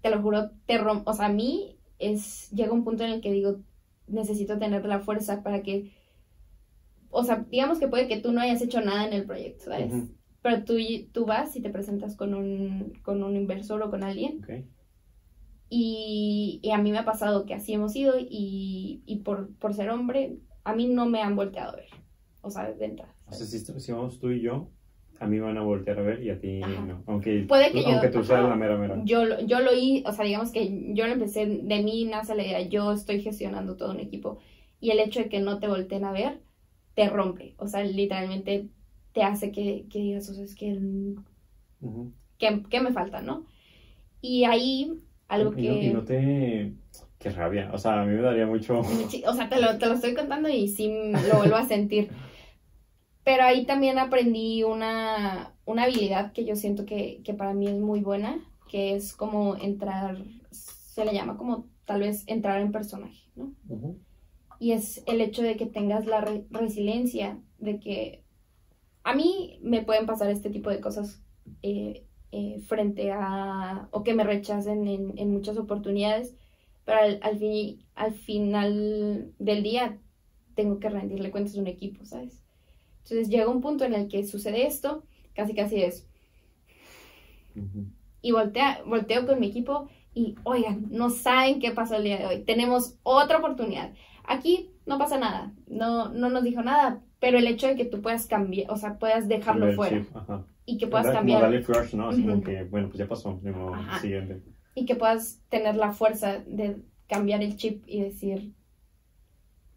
te 0.00 0.10
lo 0.10 0.22
juro, 0.22 0.50
te 0.66 0.78
rom 0.78 1.02
o 1.04 1.12
sea, 1.12 1.26
a 1.26 1.32
mí 1.32 1.76
es, 1.98 2.50
llega 2.50 2.72
un 2.72 2.84
punto 2.84 3.04
en 3.04 3.10
el 3.10 3.20
que 3.20 3.32
digo, 3.32 3.58
necesito 4.06 4.58
tener 4.58 4.84
la 4.86 5.00
fuerza 5.00 5.42
para 5.42 5.62
que 5.62 5.92
o 7.10 7.24
sea, 7.24 7.44
digamos 7.50 7.78
que 7.78 7.88
puede 7.88 8.08
que 8.08 8.18
tú 8.18 8.32
no 8.32 8.40
hayas 8.40 8.62
hecho 8.62 8.80
nada 8.80 9.06
en 9.06 9.12
el 9.12 9.24
proyecto, 9.24 9.64
¿sabes? 9.64 9.92
Pero 10.42 10.64
tú, 10.64 10.74
tú 11.12 11.24
vas 11.24 11.56
y 11.56 11.62
te 11.62 11.70
presentas 11.70 12.14
con 12.14 12.34
un, 12.34 12.92
con 13.02 13.22
un 13.22 13.36
inversor 13.36 13.82
o 13.82 13.90
con 13.90 14.04
alguien. 14.04 14.42
Y, 15.68 16.60
y, 16.62 16.70
a 16.70 16.78
mí 16.78 16.92
me 16.92 16.98
ha 16.98 17.04
pasado 17.04 17.44
que 17.44 17.54
así 17.54 17.72
hemos 17.72 17.96
ido 17.96 18.14
y, 18.18 19.02
y 19.04 19.16
por, 19.20 19.52
por, 19.56 19.74
ser 19.74 19.90
hombre, 19.90 20.38
a 20.62 20.74
mí 20.74 20.86
no 20.86 21.06
me 21.06 21.22
han 21.22 21.34
volteado 21.34 21.72
a 21.72 21.76
ver. 21.76 21.88
O 22.40 22.50
sea, 22.50 22.70
de 22.70 22.84
entrada. 22.84 23.14
O 23.26 23.32
sea, 23.32 23.46
si, 23.46 23.58
si, 23.58 23.92
vamos 23.92 24.20
tú 24.20 24.30
y 24.30 24.40
yo, 24.40 24.68
a 25.18 25.26
mí 25.26 25.40
van 25.40 25.58
a 25.58 25.62
voltear 25.62 25.98
a 25.98 26.02
ver 26.02 26.22
y 26.22 26.30
a 26.30 26.38
ti 26.38 26.60
no. 26.60 27.02
Aunque, 27.06 27.46
Puede 27.48 27.72
que 27.72 27.82
tú, 27.82 27.88
aunque 27.88 28.08
tú 28.08 28.22
seas 28.22 28.44
la 28.44 28.54
mera 28.54 28.76
mera. 28.76 29.00
Yo, 29.04 29.40
yo 29.40 29.60
lo 29.60 29.74
hice, 29.74 30.08
o 30.08 30.12
sea, 30.12 30.24
digamos 30.24 30.52
que 30.52 30.92
yo 30.94 31.06
lo 31.06 31.14
empecé, 31.14 31.46
de 31.46 31.82
mí 31.82 32.04
nace 32.04 32.36
la 32.36 32.44
idea, 32.44 32.60
yo 32.62 32.92
estoy 32.92 33.20
gestionando 33.20 33.76
todo 33.76 33.90
un 33.90 34.00
equipo. 34.00 34.38
Y 34.78 34.90
el 34.90 35.00
hecho 35.00 35.20
de 35.20 35.28
que 35.28 35.40
no 35.40 35.58
te 35.58 35.68
volteen 35.68 36.04
a 36.04 36.12
ver, 36.12 36.40
te 36.94 37.08
rompe, 37.08 37.54
o 37.58 37.66
sea, 37.66 37.82
literalmente 37.82 38.68
te 39.12 39.22
hace 39.22 39.50
que, 39.50 39.86
que 39.90 39.98
digas, 39.98 40.28
o 40.28 40.34
sea, 40.34 40.44
es 40.44 40.54
que, 40.54 40.78
¿qué, 42.38 42.80
me 42.80 42.92
falta, 42.92 43.22
no? 43.22 43.46
Y 44.20 44.44
ahí, 44.44 44.92
algo 45.28 45.52
que... 45.52 45.62
No, 45.62 45.74
y 45.76 45.90
no 45.90 46.04
te... 46.04 46.72
Qué 47.18 47.30
rabia, 47.30 47.70
o 47.72 47.78
sea, 47.78 48.02
a 48.02 48.04
mí 48.04 48.14
me 48.14 48.22
daría 48.22 48.46
mucho... 48.46 48.80
O 49.26 49.34
sea, 49.34 49.48
te 49.48 49.60
lo, 49.60 49.78
te 49.78 49.86
lo 49.86 49.94
estoy 49.94 50.14
contando 50.14 50.48
y 50.48 50.68
sí 50.68 51.12
lo 51.28 51.38
vuelvo 51.38 51.56
a 51.56 51.66
sentir. 51.66 52.10
Pero 53.24 53.42
ahí 53.42 53.66
también 53.66 53.98
aprendí 53.98 54.62
una, 54.62 55.54
una 55.64 55.84
habilidad 55.84 56.32
que 56.32 56.44
yo 56.44 56.54
siento 56.54 56.86
que, 56.86 57.22
que, 57.24 57.34
para 57.34 57.54
mí 57.54 57.66
es 57.66 57.78
muy 57.78 58.00
buena, 58.00 58.38
que 58.68 58.94
es 58.94 59.14
como 59.14 59.56
entrar, 59.56 60.18
se 60.52 61.04
le 61.04 61.12
llama 61.12 61.36
como 61.36 61.66
tal 61.84 62.00
vez 62.00 62.22
entrar 62.28 62.60
en 62.60 62.70
personaje, 62.70 63.28
¿no? 63.34 63.52
y 64.58 64.72
es 64.72 65.02
el 65.06 65.20
hecho 65.20 65.42
de 65.42 65.56
que 65.56 65.66
tengas 65.66 66.06
la 66.06 66.24
resiliencia, 66.50 67.38
de 67.58 67.78
que 67.78 68.24
a 69.04 69.14
mí 69.14 69.58
me 69.62 69.82
pueden 69.82 70.06
pasar 70.06 70.30
este 70.30 70.50
tipo 70.50 70.70
de 70.70 70.80
cosas 70.80 71.22
eh, 71.62 72.05
eh, 72.32 72.60
frente 72.66 73.12
a, 73.12 73.88
o 73.90 74.02
que 74.02 74.14
me 74.14 74.24
rechacen 74.24 74.86
en, 74.88 75.18
en 75.18 75.32
muchas 75.32 75.56
oportunidades, 75.58 76.34
pero 76.84 76.98
al, 76.98 77.20
al, 77.22 77.38
fin, 77.38 77.84
al 77.94 78.12
final 78.14 79.32
del 79.38 79.62
día 79.62 79.98
tengo 80.54 80.78
que 80.78 80.88
rendirle 80.88 81.30
cuentas 81.30 81.56
a 81.56 81.60
un 81.60 81.66
equipo, 81.66 82.04
¿sabes? 82.04 82.42
Entonces 83.02 83.28
llega 83.28 83.48
un 83.48 83.60
punto 83.60 83.84
en 83.84 83.94
el 83.94 84.08
que 84.08 84.24
sucede 84.24 84.66
esto, 84.66 85.04
casi 85.34 85.54
casi 85.54 85.82
es. 85.82 86.08
Y 88.20 88.32
voltea, 88.32 88.82
volteo 88.84 89.26
con 89.26 89.38
mi 89.38 89.46
equipo 89.48 89.88
y, 90.12 90.34
oigan, 90.44 90.86
no 90.90 91.10
saben 91.10 91.60
qué 91.60 91.70
pasó 91.70 91.96
el 91.96 92.04
día 92.04 92.18
de 92.18 92.26
hoy. 92.26 92.44
Tenemos 92.44 92.98
otra 93.02 93.38
oportunidad. 93.38 93.92
Aquí 94.24 94.70
no 94.86 94.98
pasa 94.98 95.18
nada, 95.18 95.52
no, 95.68 96.08
no 96.08 96.30
nos 96.30 96.42
dijo 96.42 96.62
nada, 96.62 97.02
pero 97.20 97.38
el 97.38 97.46
hecho 97.46 97.68
de 97.68 97.76
que 97.76 97.84
tú 97.84 98.02
puedas 98.02 98.26
cambiar, 98.26 98.70
o 98.70 98.76
sea, 98.76 98.98
puedas 98.98 99.28
dejarlo 99.28 99.72
fuera. 99.72 100.04
Y 100.66 100.78
que 100.78 100.88
puedas 100.88 101.10
cambiar. 101.10 101.42
Como 101.42 101.62
flash, 101.62 101.94
¿no? 101.94 102.08
Así 102.08 102.22
como 102.22 102.42
que, 102.42 102.64
bueno, 102.64 102.88
pues 102.88 102.98
ya 102.98 103.06
pasó, 103.06 103.40
siguiente. 104.00 104.42
Y 104.74 104.84
que 104.84 104.96
puedas 104.96 105.40
tener 105.48 105.76
la 105.76 105.92
fuerza 105.92 106.40
de 106.40 106.82
cambiar 107.06 107.42
el 107.42 107.56
chip 107.56 107.84
y 107.86 108.02
decir 108.02 108.52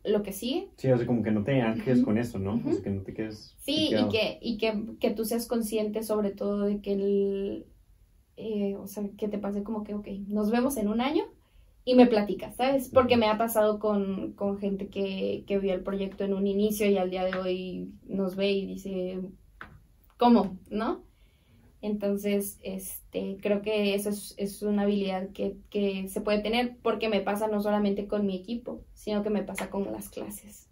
lo 0.03 0.23
que 0.23 0.33
sí. 0.33 0.69
Sí, 0.77 0.91
o 0.91 0.97
sea, 0.97 1.05
como 1.05 1.23
que 1.23 1.31
no 1.31 1.43
te 1.43 1.61
ancles 1.61 2.03
con 2.03 2.17
eso, 2.17 2.39
¿no? 2.39 2.61
O 2.65 2.71
sea, 2.71 2.81
que 2.81 2.89
no 2.89 3.03
te 3.03 3.13
quedes. 3.13 3.55
Sí, 3.59 3.91
y, 3.93 4.09
que, 4.09 4.39
y 4.41 4.57
que, 4.57 4.85
que, 4.99 5.11
tú 5.11 5.25
seas 5.25 5.47
consciente 5.47 6.03
sobre 6.03 6.31
todo 6.31 6.65
de 6.65 6.81
que 6.81 6.93
el. 6.93 7.65
Eh, 8.35 8.75
o 8.77 8.87
sea, 8.87 9.03
que 9.17 9.27
te 9.27 9.37
pase 9.37 9.63
como 9.63 9.83
que, 9.83 9.93
ok, 9.93 10.07
nos 10.27 10.49
vemos 10.49 10.77
en 10.77 10.87
un 10.87 11.01
año 11.01 11.25
y 11.83 11.95
me 11.95 12.07
platicas, 12.07 12.55
¿sabes? 12.55 12.89
Porque 12.93 13.17
me 13.17 13.27
ha 13.27 13.37
pasado 13.37 13.79
con, 13.79 14.33
con 14.33 14.59
gente 14.59 14.87
que, 14.87 15.43
que, 15.45 15.59
vio 15.59 15.73
el 15.73 15.81
proyecto 15.81 16.23
en 16.23 16.33
un 16.33 16.47
inicio 16.47 16.87
y 16.87 16.97
al 16.97 17.09
día 17.09 17.25
de 17.25 17.35
hoy 17.37 17.91
nos 18.07 18.35
ve 18.35 18.51
y 18.51 18.65
dice, 18.65 19.19
¿cómo? 20.19 20.59
¿No? 20.69 21.01
Entonces, 21.81 22.59
este, 22.61 23.37
creo 23.41 23.61
que 23.61 23.95
eso 23.95 24.09
es, 24.09 24.35
es 24.37 24.61
una 24.61 24.83
habilidad 24.83 25.29
que, 25.29 25.55
que, 25.69 26.07
se 26.09 26.19
puede 26.19 26.41
tener 26.41 26.75
porque 26.83 27.07
me 27.07 27.21
pasa 27.21 27.47
no 27.47 27.61
solamente 27.61 28.05
con 28.05 28.25
mi 28.25 28.35
equipo, 28.35 28.83
sino 28.93 29.23
que 29.23 29.29
me 29.29 29.43
pasa 29.43 29.69
con 29.69 29.89
las 29.91 30.09
clases, 30.09 30.69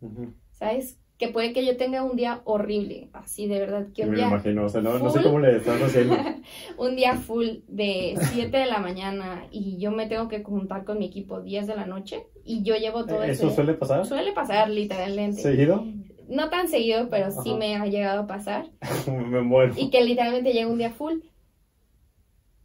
¿sabes? 0.52 1.00
que 1.18 1.30
puede 1.30 1.52
que 1.52 1.66
yo 1.66 1.78
tenga 1.78 2.04
un 2.04 2.16
día 2.16 2.42
horrible, 2.44 3.10
así 3.14 3.48
de 3.48 3.60
verdad. 3.60 3.88
Que 3.94 4.04
un 4.04 4.12
me 4.12 4.18
día 4.18 4.28
imagino, 4.28 4.66
o 4.66 4.70
sea, 4.70 4.82
no, 4.82 5.00
no 5.00 5.10
sé 5.10 5.24
cómo 5.24 5.40
le 5.40 5.58
estás 5.58 5.82
haciendo. 5.82 6.16
un 6.78 6.96
día 6.96 7.16
full 7.16 7.48
de 7.68 8.16
7 8.34 8.56
de 8.56 8.66
la 8.68 8.78
mañana 8.80 9.48
y 9.50 9.78
yo 9.80 9.92
me 9.92 10.06
tengo 10.06 10.28
que 10.28 10.44
juntar 10.44 10.86
con 10.86 11.00
mi 11.00 11.08
equipo 11.08 11.42
10 11.42 11.66
de 11.66 11.76
la 11.76 11.88
noche 11.88 12.28
y 12.44 12.62
yo 12.62 12.76
llevo 12.76 13.06
todo 13.06 13.24
¿Eso 13.24 13.50
suele 13.50 13.74
pasar? 13.74 14.06
Suele 14.06 14.32
pasar, 14.32 14.70
literalmente. 14.70 15.42
¿Seguido? 15.42 15.86
No 16.28 16.50
tan 16.50 16.68
seguido, 16.68 17.10
pero 17.10 17.32
sí 17.32 17.54
me 17.54 17.76
ha 17.76 17.86
llegado 17.86 18.22
a 18.22 18.28
pasar. 18.28 18.70
me 19.08 19.42
muero. 19.42 19.74
Y 19.78 19.90
que 19.90 20.04
literalmente 20.04 20.54
llega 20.54 20.68
un 20.68 20.78
día 20.78 20.92
full 20.92 21.20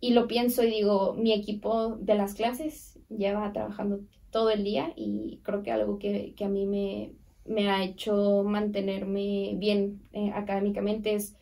y 0.03 0.15
lo 0.15 0.27
pienso 0.27 0.65
y 0.65 0.71
digo, 0.71 1.15
mi 1.15 1.33
equipo 1.33 1.97
de 2.01 2.17
las 2.17 2.35
clases 2.35 2.99
lleva 3.09 3.53
trabajando 3.53 4.01
todo 4.31 4.51
el 4.51 4.65
día 4.65 4.93
y 4.97 5.39
creo 5.45 5.63
que 5.63 5.71
algo 5.71 6.01
que, 6.01 6.35
que 6.35 6.45
a 6.45 6.49
mí 6.49 6.67
me, 6.67 7.13
me 7.45 7.71
ha 7.71 7.85
hecho 7.85 8.43
mantenerme 8.45 9.53
bien 9.55 10.03
eh, 10.13 10.33
académicamente 10.35 11.15
es, 11.15 11.37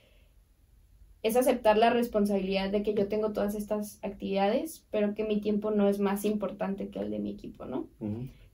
es 1.22 1.36
aceptar 1.36 1.78
la 1.78 1.88
responsabilidad 1.88 2.70
de 2.70 2.82
que 2.82 2.92
yo 2.92 3.08
tengo 3.08 3.32
todas 3.32 3.54
estas 3.54 3.98
actividades, 4.02 4.84
pero 4.90 5.14
que 5.14 5.24
mi 5.24 5.40
tiempo 5.40 5.70
no 5.70 5.88
es 5.88 5.98
más 5.98 6.26
importante 6.26 6.90
que 6.90 6.98
el 6.98 7.10
de 7.10 7.18
mi 7.18 7.30
equipo, 7.30 7.64
¿no? 7.64 7.88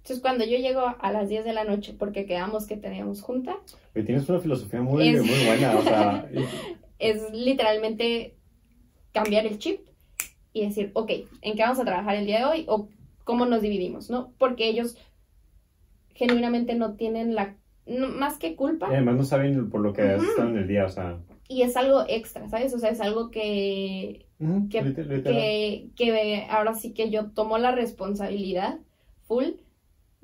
Entonces, 0.07 0.23
cuando 0.23 0.45
yo 0.45 0.57
llego 0.57 0.83
a 1.01 1.11
las 1.11 1.29
10 1.29 1.45
de 1.45 1.53
la 1.53 1.65
noche, 1.65 1.93
porque 1.93 2.27
quedamos 2.27 2.69
que 2.69 2.77
teníamos 2.77 3.23
junta... 3.23 3.57
tienes 3.93 4.29
una 4.29 4.39
filosofía 4.39 4.81
muy, 4.81 5.11
muy 5.17 5.45
buena, 5.45 5.77
o 5.77 5.83
sea... 5.83 6.31
es 7.01 7.33
literalmente 7.33 8.37
cambiar 9.11 9.47
el 9.47 9.59
chip 9.59 9.81
y 10.53 10.65
decir, 10.65 10.93
ok, 10.95 11.11
¿en 11.43 11.57
qué 11.57 11.63
vamos 11.63 11.81
a 11.81 11.85
trabajar 11.85 12.15
el 12.15 12.25
día 12.25 12.39
de 12.39 12.45
hoy? 12.45 12.65
O 12.69 12.89
cómo 13.25 13.47
nos 13.47 13.63
dividimos, 13.63 14.09
¿no? 14.09 14.33
Porque 14.39 14.69
ellos 14.69 14.97
genuinamente 16.15 16.77
no 16.77 16.95
tienen 16.95 17.35
la, 17.35 17.57
más 18.15 18.39
que 18.39 18.55
culpa. 18.55 18.87
Y 18.89 18.95
además 18.95 19.17
no 19.17 19.25
saben 19.25 19.71
por 19.71 19.81
lo 19.81 19.93
que 19.93 20.03
has 20.03 20.23
estado 20.23 20.51
en 20.51 20.59
el 20.59 20.69
día, 20.69 20.85
o 20.85 20.89
sea. 20.89 21.19
Y 21.49 21.63
es 21.63 21.77
algo 21.77 22.05
extra, 22.07 22.49
¿sabes? 22.49 22.73
O 22.75 22.79
sea, 22.79 22.91
es 22.91 23.01
algo 23.01 23.33
que, 23.33 24.29
que, 24.71 25.91
que, 25.97 26.47
ahora 26.49 26.75
sí 26.75 26.95
que 26.95 27.11
yo 27.11 27.33
tomo 27.33 27.59
la 27.59 27.73
responsabilidad 27.73 28.79
full 29.27 29.47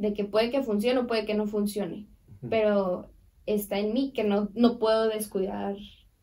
de 0.02 0.12
que 0.14 0.24
puede 0.24 0.50
que 0.50 0.62
funcione 0.62 0.98
o 1.00 1.06
puede 1.06 1.24
que 1.24 1.34
no 1.34 1.46
funcione. 1.46 2.08
pero 2.50 3.08
está 3.46 3.78
en 3.78 3.94
mí 3.94 4.12
que 4.12 4.24
no, 4.24 4.50
no 4.54 4.78
puedo 4.78 5.08
descuidar 5.08 5.76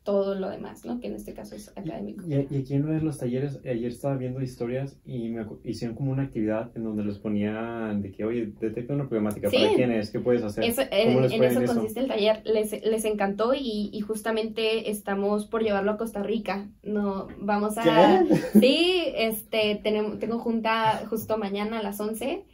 todo 0.03 0.35
lo 0.35 0.49
demás, 0.49 0.85
¿no? 0.85 0.99
Que 0.99 1.07
en 1.07 1.15
este 1.15 1.33
caso 1.33 1.55
es 1.55 1.69
académico. 1.77 2.25
Y, 2.27 2.33
y 2.33 2.61
aquí 2.61 2.73
en 2.73 2.85
uno 2.85 2.93
de 2.93 3.01
los 3.01 3.19
talleres, 3.19 3.59
ayer 3.63 3.91
estaba 3.91 4.17
viendo 4.17 4.41
historias 4.41 4.99
y 5.05 5.29
me 5.29 5.45
hicieron 5.63 5.95
como 5.95 6.11
una 6.11 6.23
actividad 6.23 6.71
en 6.75 6.83
donde 6.83 7.03
los 7.03 7.19
ponían 7.19 8.01
de 8.01 8.11
que, 8.11 8.25
oye, 8.25 8.51
detecta 8.59 8.93
una 8.93 9.07
problemática, 9.07 9.49
¿para 9.49 9.75
quién 9.75 9.91
es? 9.91 10.09
¿Qué 10.09 10.19
puedes 10.19 10.43
hacer? 10.43 10.63
Eso, 10.63 10.81
en, 10.91 11.31
en 11.31 11.43
eso 11.43 11.63
consiste 11.63 12.01
el 12.01 12.07
taller, 12.07 12.41
les, 12.45 12.83
les 12.83 13.05
encantó 13.05 13.53
y, 13.53 13.91
y, 13.93 14.01
justamente 14.01 14.89
estamos 14.89 15.45
por 15.45 15.63
llevarlo 15.63 15.91
a 15.91 15.97
Costa 15.97 16.23
Rica, 16.23 16.69
no, 16.83 17.27
vamos 17.39 17.77
a... 17.77 17.83
¿Qué? 17.83 18.35
Sí, 18.59 19.03
este, 19.15 19.79
tenemos, 19.83 20.19
tengo 20.19 20.39
junta 20.39 21.05
justo 21.09 21.37
mañana 21.37 21.79
a 21.79 21.83
las 21.83 21.99
11 21.99 22.45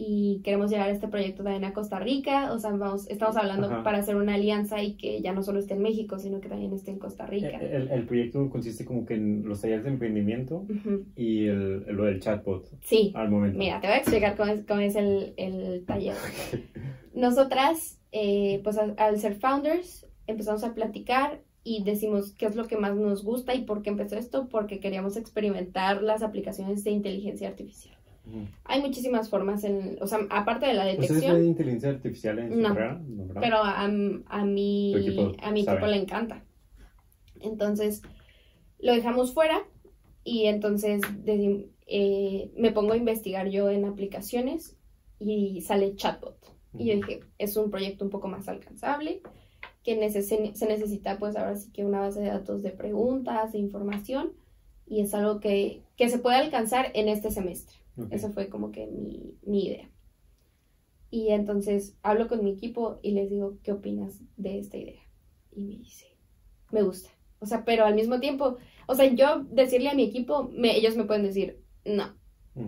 y 0.00 0.42
queremos 0.44 0.70
llevar 0.70 0.90
este 0.90 1.08
proyecto 1.08 1.42
también 1.42 1.64
a 1.64 1.72
Costa 1.72 1.98
Rica, 1.98 2.52
o 2.52 2.58
sea, 2.60 2.70
vamos, 2.70 3.08
estamos 3.08 3.36
hablando 3.36 3.82
para 3.82 3.98
hacer 3.98 4.14
una 4.14 4.34
alianza 4.34 4.80
y 4.80 4.94
que 4.94 5.20
ya 5.20 5.32
no 5.32 5.42
solo 5.42 5.58
esté 5.58 5.74
en 5.74 5.82
México, 5.82 6.20
sino 6.20 6.40
que 6.40 6.48
también 6.48 6.72
esté 6.72 6.92
en 6.92 7.00
Costa 7.00 7.26
Rica. 7.26 7.58
El, 7.58 7.88
el 7.88 8.06
proyecto 8.06 8.48
consiste 8.48 8.84
como 8.84 9.04
que 9.04 9.14
en 9.14 9.48
los 9.48 9.60
talleres 9.60 9.82
de 9.82 9.90
emprendimiento 9.90 10.64
y 11.16 11.48
el, 11.48 11.80
lo 11.88 12.04
del 12.04 12.20
chatbot. 12.20 12.68
Sí. 12.82 13.10
Al 13.16 13.28
momento. 13.28 13.58
Mira, 13.58 13.80
te 13.80 13.88
voy 13.88 13.96
a 13.96 13.98
explicar 13.98 14.36
cómo 14.36 14.52
es, 14.52 14.64
cómo 14.66 14.80
es 14.80 14.94
el, 14.94 15.34
el 15.36 15.84
taller. 15.84 16.14
Nosotras, 17.14 17.98
eh, 18.12 18.60
pues 18.62 18.78
al 18.78 19.18
ser 19.18 19.34
founders, 19.34 20.06
empezamos 20.28 20.62
a 20.62 20.74
platicar 20.74 21.40
y 21.64 21.82
decimos 21.82 22.32
qué 22.34 22.46
es 22.46 22.54
lo 22.54 22.68
que 22.68 22.76
más 22.76 22.94
nos 22.94 23.24
gusta 23.24 23.52
y 23.56 23.64
por 23.64 23.82
qué 23.82 23.90
empezó 23.90 24.16
esto, 24.16 24.48
porque 24.48 24.78
queríamos 24.78 25.16
experimentar 25.16 26.02
las 26.04 26.22
aplicaciones 26.22 26.84
de 26.84 26.92
inteligencia 26.92 27.48
artificial. 27.48 27.97
Hay 28.64 28.80
muchísimas 28.80 29.30
formas, 29.30 29.64
en, 29.64 29.98
o 30.00 30.06
sea, 30.06 30.20
aparte 30.30 30.66
de 30.66 30.74
la 30.74 30.84
detección. 30.84 31.18
¿Ustedes 31.18 31.38
de 31.38 31.46
inteligencia 31.46 31.90
artificial 31.90 32.38
en 32.38 32.52
su 32.52 32.60
no, 32.60 32.68
carrera? 32.68 33.00
pero 33.40 33.56
a, 33.58 33.84
a 33.84 34.44
mi, 34.44 34.94
equipo, 34.96 35.32
a 35.42 35.50
mi 35.50 35.62
equipo 35.62 35.86
le 35.86 35.96
encanta. 35.96 36.44
Entonces, 37.40 38.02
lo 38.78 38.92
dejamos 38.92 39.32
fuera 39.32 39.62
y 40.24 40.46
entonces 40.46 41.02
eh, 41.86 42.50
me 42.56 42.72
pongo 42.72 42.92
a 42.92 42.96
investigar 42.96 43.48
yo 43.48 43.70
en 43.70 43.84
aplicaciones 43.84 44.76
y 45.18 45.60
sale 45.62 45.96
chatbot. 45.96 46.36
Y 46.78 46.86
yo 46.86 46.94
dije, 46.96 47.20
es 47.38 47.56
un 47.56 47.70
proyecto 47.70 48.04
un 48.04 48.10
poco 48.10 48.28
más 48.28 48.46
alcanzable, 48.46 49.22
que 49.82 50.10
se 50.10 50.66
necesita 50.66 51.18
pues 51.18 51.34
ahora 51.34 51.56
sí 51.56 51.72
que 51.72 51.84
una 51.84 52.00
base 52.00 52.20
de 52.20 52.28
datos 52.28 52.62
de 52.62 52.70
preguntas, 52.70 53.52
de 53.52 53.58
información, 53.58 54.32
y 54.86 55.00
es 55.00 55.14
algo 55.14 55.40
que, 55.40 55.82
que 55.96 56.08
se 56.08 56.18
puede 56.18 56.36
alcanzar 56.36 56.90
en 56.94 57.08
este 57.08 57.30
semestre. 57.30 57.77
Esa 58.10 58.30
fue 58.30 58.48
como 58.48 58.70
que 58.70 58.86
mi, 58.86 59.34
mi 59.42 59.66
idea. 59.66 59.90
Y 61.10 61.28
entonces 61.30 61.96
hablo 62.02 62.28
con 62.28 62.44
mi 62.44 62.50
equipo 62.50 62.98
y 63.02 63.12
les 63.12 63.30
digo, 63.30 63.58
¿qué 63.62 63.72
opinas 63.72 64.20
de 64.36 64.58
esta 64.58 64.76
idea? 64.76 65.00
Y 65.52 65.62
me 65.62 65.76
dice, 65.76 66.06
me 66.70 66.82
gusta. 66.82 67.10
O 67.40 67.46
sea, 67.46 67.64
pero 67.64 67.84
al 67.84 67.94
mismo 67.94 68.20
tiempo, 68.20 68.56
o 68.86 68.94
sea, 68.94 69.06
yo 69.12 69.44
decirle 69.50 69.88
a 69.88 69.94
mi 69.94 70.04
equipo, 70.04 70.50
me, 70.52 70.76
ellos 70.76 70.96
me 70.96 71.04
pueden 71.04 71.22
decir, 71.22 71.62
no, 71.84 72.14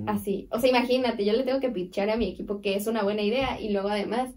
así. 0.07 0.49
O 0.53 0.59
sea, 0.59 0.71
imagínate, 0.71 1.25
yo 1.25 1.33
le 1.33 1.43
tengo 1.43 1.61
que 1.61 1.71
pitchar 1.71 2.09
a 2.11 2.17
mi 2.17 2.29
equipo 2.29 2.61
que 2.61 2.77
es 2.77 2.87
una 2.87 3.03
buena 3.03 3.23
idea 3.23 3.61
y 3.61 3.71
luego 3.71 3.89
además 3.89 4.31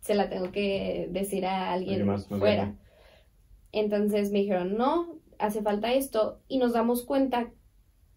se 0.00 0.14
la 0.14 0.28
tengo 0.28 0.50
que 0.50 1.08
decir 1.10 1.46
a 1.46 1.72
alguien 1.72 2.06
más, 2.06 2.26
fuera. 2.26 2.76
Entonces 3.72 4.32
me 4.32 4.40
dijeron, 4.40 4.76
no, 4.76 5.18
hace 5.38 5.62
falta 5.62 5.92
esto 5.92 6.40
y 6.48 6.58
nos 6.58 6.72
damos 6.72 7.04
cuenta 7.04 7.50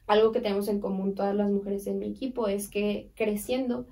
algo 0.08 0.32
que 0.32 0.42
tenemos 0.42 0.68
en 0.70 0.80
común 0.80 1.16
todas 1.16 1.36
las 1.36 1.52
mujeres 1.52 1.88
en 1.88 2.00
mi 2.00 2.08
equipo 2.08 2.48
es 2.48 2.70
que 2.70 3.12
creciendo 3.16 3.88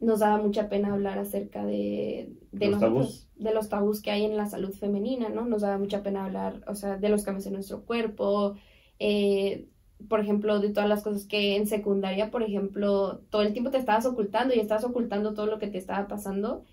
nos 0.00 0.20
daba 0.20 0.42
mucha 0.42 0.68
pena 0.68 0.92
hablar 0.92 1.18
acerca 1.18 1.64
de, 1.64 2.36
de 2.52 2.68
los 2.68 2.80
tabús. 2.80 3.28
de 3.36 3.54
los 3.54 3.68
tabús 3.68 4.02
que 4.02 4.10
hay 4.10 4.24
en 4.24 4.36
la 4.36 4.46
salud 4.46 4.72
femenina, 4.72 5.28
¿no? 5.30 5.46
Nos 5.46 5.62
daba 5.62 5.78
mucha 5.78 6.02
pena 6.02 6.24
hablar, 6.26 6.62
o 6.66 6.74
sea, 6.74 6.98
de 6.98 7.08
los 7.08 7.22
cambios 7.24 7.46
en 7.46 7.54
nuestro 7.54 7.84
cuerpo, 7.84 8.56
eh, 8.98 9.68
por 10.08 10.20
ejemplo, 10.20 10.60
de 10.60 10.70
todas 10.70 10.88
las 10.88 11.02
cosas 11.02 11.24
que 11.26 11.56
en 11.56 11.66
secundaria, 11.66 12.30
por 12.30 12.42
ejemplo, 12.42 13.20
todo 13.30 13.42
el 13.42 13.52
tiempo 13.52 13.70
te 13.70 13.78
estabas 13.78 14.06
ocultando 14.06 14.54
y 14.54 14.60
estabas 14.60 14.84
ocultando 14.84 15.34
todo 15.34 15.46
lo 15.46 15.58
que 15.58 15.68
te 15.68 15.78
estaba 15.78 16.06
pasando 16.08 16.64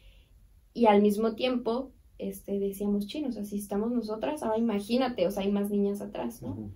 y 0.73 0.85
al 0.87 1.01
mismo 1.01 1.35
tiempo, 1.35 1.93
este, 2.17 2.59
decíamos, 2.59 3.07
chinos, 3.07 3.37
así 3.37 3.57
estamos 3.57 3.91
nosotras, 3.91 4.43
ahora 4.43 4.57
imagínate, 4.57 5.27
o 5.27 5.31
sea, 5.31 5.43
hay 5.43 5.51
más 5.51 5.69
niñas 5.69 6.01
atrás, 6.01 6.41
¿no? 6.41 6.71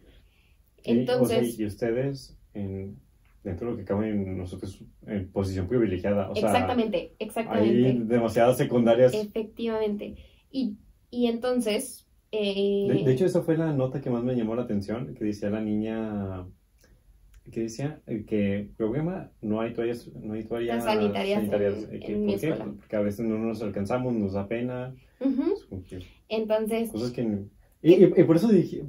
Entonces. 0.85 1.59
y 1.59 1.65
ustedes, 1.65 2.37
en, 2.53 2.97
dentro 3.43 3.67
de 3.67 3.73
lo 3.73 3.77
que 3.77 3.85
caben 3.85 4.37
nosotros, 4.37 4.83
en 5.05 5.29
posición 5.31 5.67
privilegiada. 5.67 6.29
O 6.29 6.35
exactamente, 6.35 7.13
sea, 7.17 7.27
exactamente. 7.27 7.87
Hay 7.87 7.99
demasiadas 7.99 8.57
secundarias. 8.57 9.13
Efectivamente. 9.13 10.15
Y, 10.51 10.77
y 11.09 11.27
entonces. 11.27 12.07
Eh... 12.31 13.01
De, 13.05 13.11
hecho, 13.11 13.25
esa 13.25 13.41
fue 13.41 13.57
la 13.57 13.71
nota 13.71 14.01
que 14.01 14.09
más 14.09 14.23
me 14.23 14.35
llamó 14.35 14.55
la 14.55 14.63
atención, 14.63 15.13
que 15.13 15.25
decía 15.25 15.49
la 15.49 15.61
niña. 15.61 16.45
Que 17.51 17.61
decía 17.61 18.01
que 18.25 18.71
problema 18.75 19.29
no 19.39 19.61
hay 19.61 19.71
toallas, 19.73 20.07
no 20.15 20.33
hay 20.33 20.43
toallas 20.45 20.83
sanitarias. 20.83 21.37
sanitarias. 21.37 21.87
En, 21.91 22.01
en 22.03 22.25
¿Por 22.25 22.39
qué? 22.39 22.53
Porque 22.53 22.95
a 22.95 23.01
veces 23.01 23.23
no 23.23 23.37
nos 23.37 23.61
alcanzamos, 23.61 24.13
nos 24.15 24.33
da 24.33 24.47
pena. 24.47 24.95
Entonces. 26.27 26.89
Cosas 26.89 27.11
que. 27.11 27.21
Y, 27.83 27.93
y, 27.93 28.03
y, 28.03 28.23
por 28.23 28.37
eso 28.37 28.47
dije, 28.47 28.83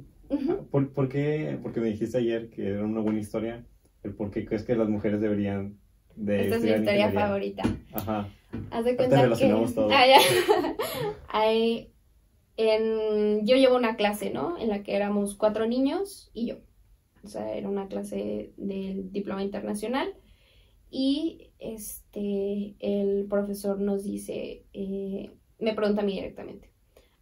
¿Por, 0.71 0.91
por, 0.91 1.09
qué, 1.09 1.57
porque 1.61 1.79
me 1.79 1.87
dijiste 1.87 2.17
ayer 2.17 2.49
que 2.49 2.67
era 2.67 2.83
una 2.83 3.01
buena 3.01 3.19
historia, 3.19 3.65
el 4.03 4.13
por 4.13 4.31
qué 4.31 4.45
crees 4.45 4.63
que 4.63 4.75
las 4.75 4.89
mujeres 4.89 5.21
deberían 5.21 5.77
de 6.15 6.43
Esta 6.43 6.55
es 6.57 6.63
mi 6.63 6.69
historia 6.71 7.11
favorita. 7.11 7.63
Ajá. 7.93 8.29
Haz 8.71 8.85
de 8.85 8.95
cuenta 8.95 9.35
que... 9.37 9.49
Todo. 9.73 9.89
Ah, 9.91 10.05
ya. 10.07 10.19
Hay... 11.29 11.91
en... 12.57 13.45
Yo 13.45 13.55
llevo 13.55 13.75
una 13.75 13.95
clase, 13.95 14.31
¿no? 14.31 14.57
En 14.59 14.69
la 14.69 14.83
que 14.83 14.95
éramos 14.95 15.35
cuatro 15.35 15.67
niños 15.67 16.31
y 16.33 16.47
yo. 16.47 16.57
O 17.23 17.27
sea, 17.27 17.55
era 17.55 17.69
una 17.69 17.87
clase 17.87 18.53
del 18.57 19.11
diploma 19.11 19.43
internacional. 19.43 20.13
Y 20.89 21.51
este, 21.59 22.75
el 22.79 23.25
profesor 23.29 23.79
nos 23.79 24.03
dice, 24.03 24.63
eh, 24.73 25.31
me 25.59 25.73
pregunta 25.73 26.01
a 26.01 26.05
mí 26.05 26.13
directamente, 26.13 26.71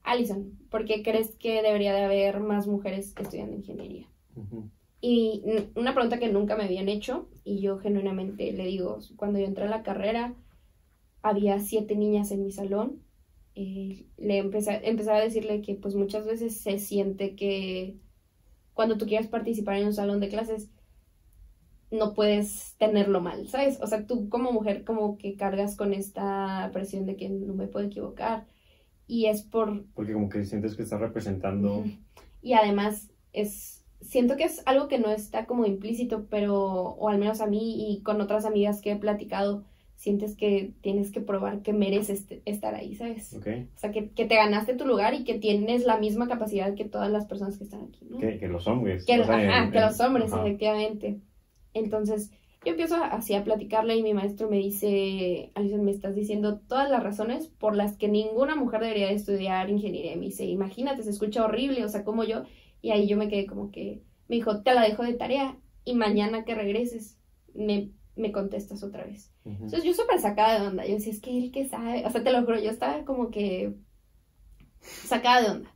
Alison, 0.06 0.58
¿por 0.70 0.86
qué 0.86 1.04
crees 1.04 1.36
que 1.36 1.62
debería 1.62 1.94
de 1.94 2.04
haber 2.04 2.40
más 2.40 2.68
mujeres 2.68 3.14
estudiando 3.20 3.56
ingeniería? 3.56 4.08
Y 5.02 5.44
una 5.76 5.94
pregunta 5.94 6.20
que 6.20 6.32
nunca 6.32 6.56
me 6.56 6.66
habían 6.66 6.90
hecho, 6.90 7.28
y 7.44 7.60
yo 7.60 7.80
genuinamente 7.80 8.52
le 8.54 8.66
digo, 8.66 9.00
cuando 9.16 9.40
yo 9.40 9.46
entré 9.46 9.66
a 9.66 9.70
la 9.70 9.84
carrera, 9.84 10.36
había 11.22 11.60
siete 11.60 11.96
niñas 11.96 12.32
en 12.32 12.44
mi 12.44 12.52
salón. 12.52 13.02
Eh, 13.56 14.06
le 14.18 14.38
empecé, 14.38 14.72
a 14.72 15.20
decirle 15.20 15.62
que 15.62 15.76
pues 15.76 15.96
muchas 15.96 16.26
veces 16.26 16.60
se 16.60 16.78
siente 16.78 17.36
que 17.36 17.98
cuando 18.74 18.98
tú 18.98 19.06
quieres 19.06 19.28
participar 19.28 19.78
en 19.78 19.88
un 19.88 19.94
salón 19.94 20.20
de 20.20 20.30
clases, 20.30 20.70
no 21.90 22.14
puedes 22.14 22.76
tenerlo 22.78 23.22
mal, 23.22 23.48
¿sabes? 23.48 23.80
O 23.82 23.88
sea, 23.88 24.06
tú 24.06 24.30
como 24.30 24.52
mujer 24.52 24.84
como 24.84 25.18
que 25.18 25.36
cargas 25.36 25.76
con 25.76 25.94
esta 25.94 26.70
presión 26.74 27.06
de 27.06 27.16
que 27.16 27.30
no 27.30 27.54
me 27.54 27.68
puedo 27.68 27.86
equivocar, 27.86 28.46
y 29.08 29.28
es 29.28 29.44
por... 29.44 29.86
Porque 29.94 30.14
como 30.14 30.30
que 30.30 30.46
sientes 30.46 30.76
que 30.76 30.84
estás 30.84 31.00
representando... 31.00 31.84
Y 32.42 32.54
además 32.54 33.10
es... 33.34 33.84
Siento 34.02 34.36
que 34.36 34.44
es 34.44 34.62
algo 34.66 34.88
que 34.88 35.00
no 35.00 35.10
está 35.10 35.46
como 35.46 35.66
implícito, 35.66 36.28
pero, 36.30 36.56
o 36.62 37.10
al 37.10 37.18
menos 37.18 37.42
a 37.42 37.48
mí 37.48 37.92
y 37.92 38.02
con 38.02 38.22
otras 38.22 38.46
amigas 38.46 38.82
que 38.82 38.92
he 38.92 38.96
platicado, 38.96 39.64
sientes 39.96 40.36
que 40.36 40.74
tienes 40.82 41.12
que 41.12 41.22
probar 41.22 41.62
que 41.62 41.74
mereces 41.74 42.26
estar 42.46 42.76
ahí, 42.76 42.96
¿sabes? 42.96 43.34
O 43.34 43.42
sea, 43.80 43.92
que, 43.92 44.10
que, 44.10 44.26
te 44.26 44.36
ganaste 44.36 44.76
tu 44.76 44.86
lugar 44.86 45.16
y 45.16 45.24
que 45.24 45.40
tienes 45.40 45.86
la 45.86 45.98
misma 45.98 46.28
capacidad 46.28 46.76
que 46.76 46.86
todas 46.86 47.10
las 47.10 47.26
personas 47.26 47.58
que 47.58 47.64
están 47.64 47.82
aquí, 47.82 48.06
¿no? 48.10 48.20
Que, 48.20 48.38
que 48.38 48.48
los 48.48 48.68
hombres. 48.68 49.06
Que, 49.06 49.14
ajá, 49.14 49.72
que 49.72 49.80
los 49.80 50.00
hombres, 50.00 50.32
efectivamente. 50.32 51.20
Entonces, 51.74 52.32
yo 52.66 52.72
empiezo 52.72 52.96
así 52.96 53.36
a 53.36 53.44
platicarle 53.44 53.96
y 53.96 54.04
mi 54.04 54.14
maestro 54.14 54.50
me 54.50 54.58
dice, 54.58 55.52
Alison, 55.54 55.86
me 55.86 55.92
estás 55.92 56.16
diciendo 56.16 56.60
todas 56.68 56.90
las 56.90 57.04
razones 57.04 57.48
por 57.48 57.76
las 57.76 57.96
que 57.96 58.08
ninguna 58.08 58.56
mujer 58.56 58.82
debería 58.82 59.08
de 59.08 59.14
estudiar 59.14 59.70
ingeniería. 59.70 60.16
me 60.16 60.26
dice, 60.26 60.46
imagínate, 60.46 61.04
se 61.04 61.12
escucha 61.12 61.46
horrible, 61.46 61.86
o 61.86 61.90
sea, 61.90 62.04
como 62.04 62.24
yo. 62.24 62.44
Y 62.82 62.90
ahí 62.90 63.08
yo 63.08 63.18
me 63.18 63.28
quedé 63.30 63.46
como 63.46 63.72
que, 63.72 64.02
me 64.28 64.38
dijo, 64.38 64.64
te 64.64 64.74
la 64.74 64.82
dejo 64.82 65.04
de 65.04 65.14
tarea 65.14 65.58
y 65.84 65.94
mañana 65.94 66.44
que 66.44 66.56
regreses 66.56 67.20
me, 67.54 67.92
me 68.16 68.32
contestas 68.32 68.84
otra 68.84 69.06
vez. 69.06 69.32
Entonces 69.46 69.84
yo 69.84 69.94
súper 69.94 70.20
sacada 70.20 70.60
de 70.60 70.68
onda. 70.68 70.86
Yo 70.86 70.96
decía, 70.96 71.14
es 71.14 71.22
que 71.22 71.38
él 71.38 71.52
que 71.52 71.70
sabe, 71.70 72.04
o 72.04 72.10
sea, 72.10 72.24
te 72.24 72.32
lo 72.32 72.44
juro, 72.44 72.60
yo 72.60 72.72
estaba 72.72 73.06
como 73.06 73.30
que 73.30 73.76
sacada 74.80 75.42
de 75.42 75.50
onda. 75.52 75.76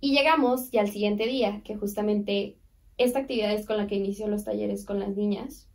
Y 0.00 0.14
llegamos 0.14 0.72
y 0.72 0.78
al 0.78 0.88
siguiente 0.88 1.26
día, 1.26 1.62
que 1.64 1.74
justamente 1.74 2.56
esta 2.98 3.20
actividad 3.20 3.52
es 3.52 3.66
con 3.66 3.76
la 3.76 3.86
que 3.86 3.96
inició 3.96 4.28
los 4.28 4.44
talleres 4.44 4.84
con 4.84 5.00
las 5.00 5.16
niñas. 5.16 5.68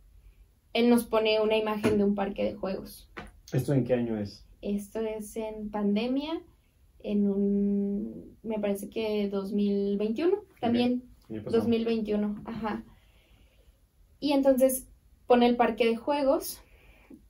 Él 0.72 0.88
nos 0.88 1.04
pone 1.04 1.40
una 1.40 1.56
imagen 1.56 1.98
de 1.98 2.04
un 2.04 2.14
parque 2.14 2.44
de 2.44 2.54
juegos. 2.54 3.08
¿Esto 3.52 3.74
en 3.74 3.84
qué 3.84 3.94
año 3.94 4.18
es? 4.18 4.44
Esto 4.62 5.00
es 5.00 5.36
en 5.36 5.70
pandemia, 5.70 6.40
en 7.00 7.28
un, 7.28 8.36
me 8.42 8.58
parece 8.58 8.88
que 8.88 9.28
2021 9.28 10.38
también. 10.60 11.04
2021, 11.28 12.42
ajá. 12.44 12.84
Y 14.20 14.32
entonces 14.32 14.86
pone 15.26 15.46
el 15.46 15.56
parque 15.56 15.86
de 15.86 15.96
juegos 15.96 16.60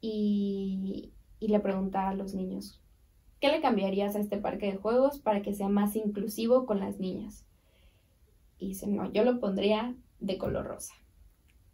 y, 0.01 1.12
y 1.38 1.49
le 1.49 1.61
pregunta 1.61 2.09
a 2.09 2.14
los 2.14 2.34
niños, 2.34 2.80
¿qué 3.40 3.49
le 3.49 3.61
cambiarías 3.61 4.16
a 4.16 4.20
este 4.20 4.38
parque 4.38 4.66
de 4.66 4.76
juegos 4.76 5.18
para 5.18 5.43
que 5.43 5.55
sea 5.55 5.68
más 5.68 5.97
inclusivo 5.97 6.66
con 6.66 6.80
las 6.80 6.99
niñas? 6.99 7.47
Y 8.62 8.68
dice, 8.68 8.86
no, 8.86 9.12
yo 9.12 9.24
lo 9.24 9.40
pondría 9.40 9.96
de 10.20 10.38
color 10.38 10.66
rosa. 10.66 10.94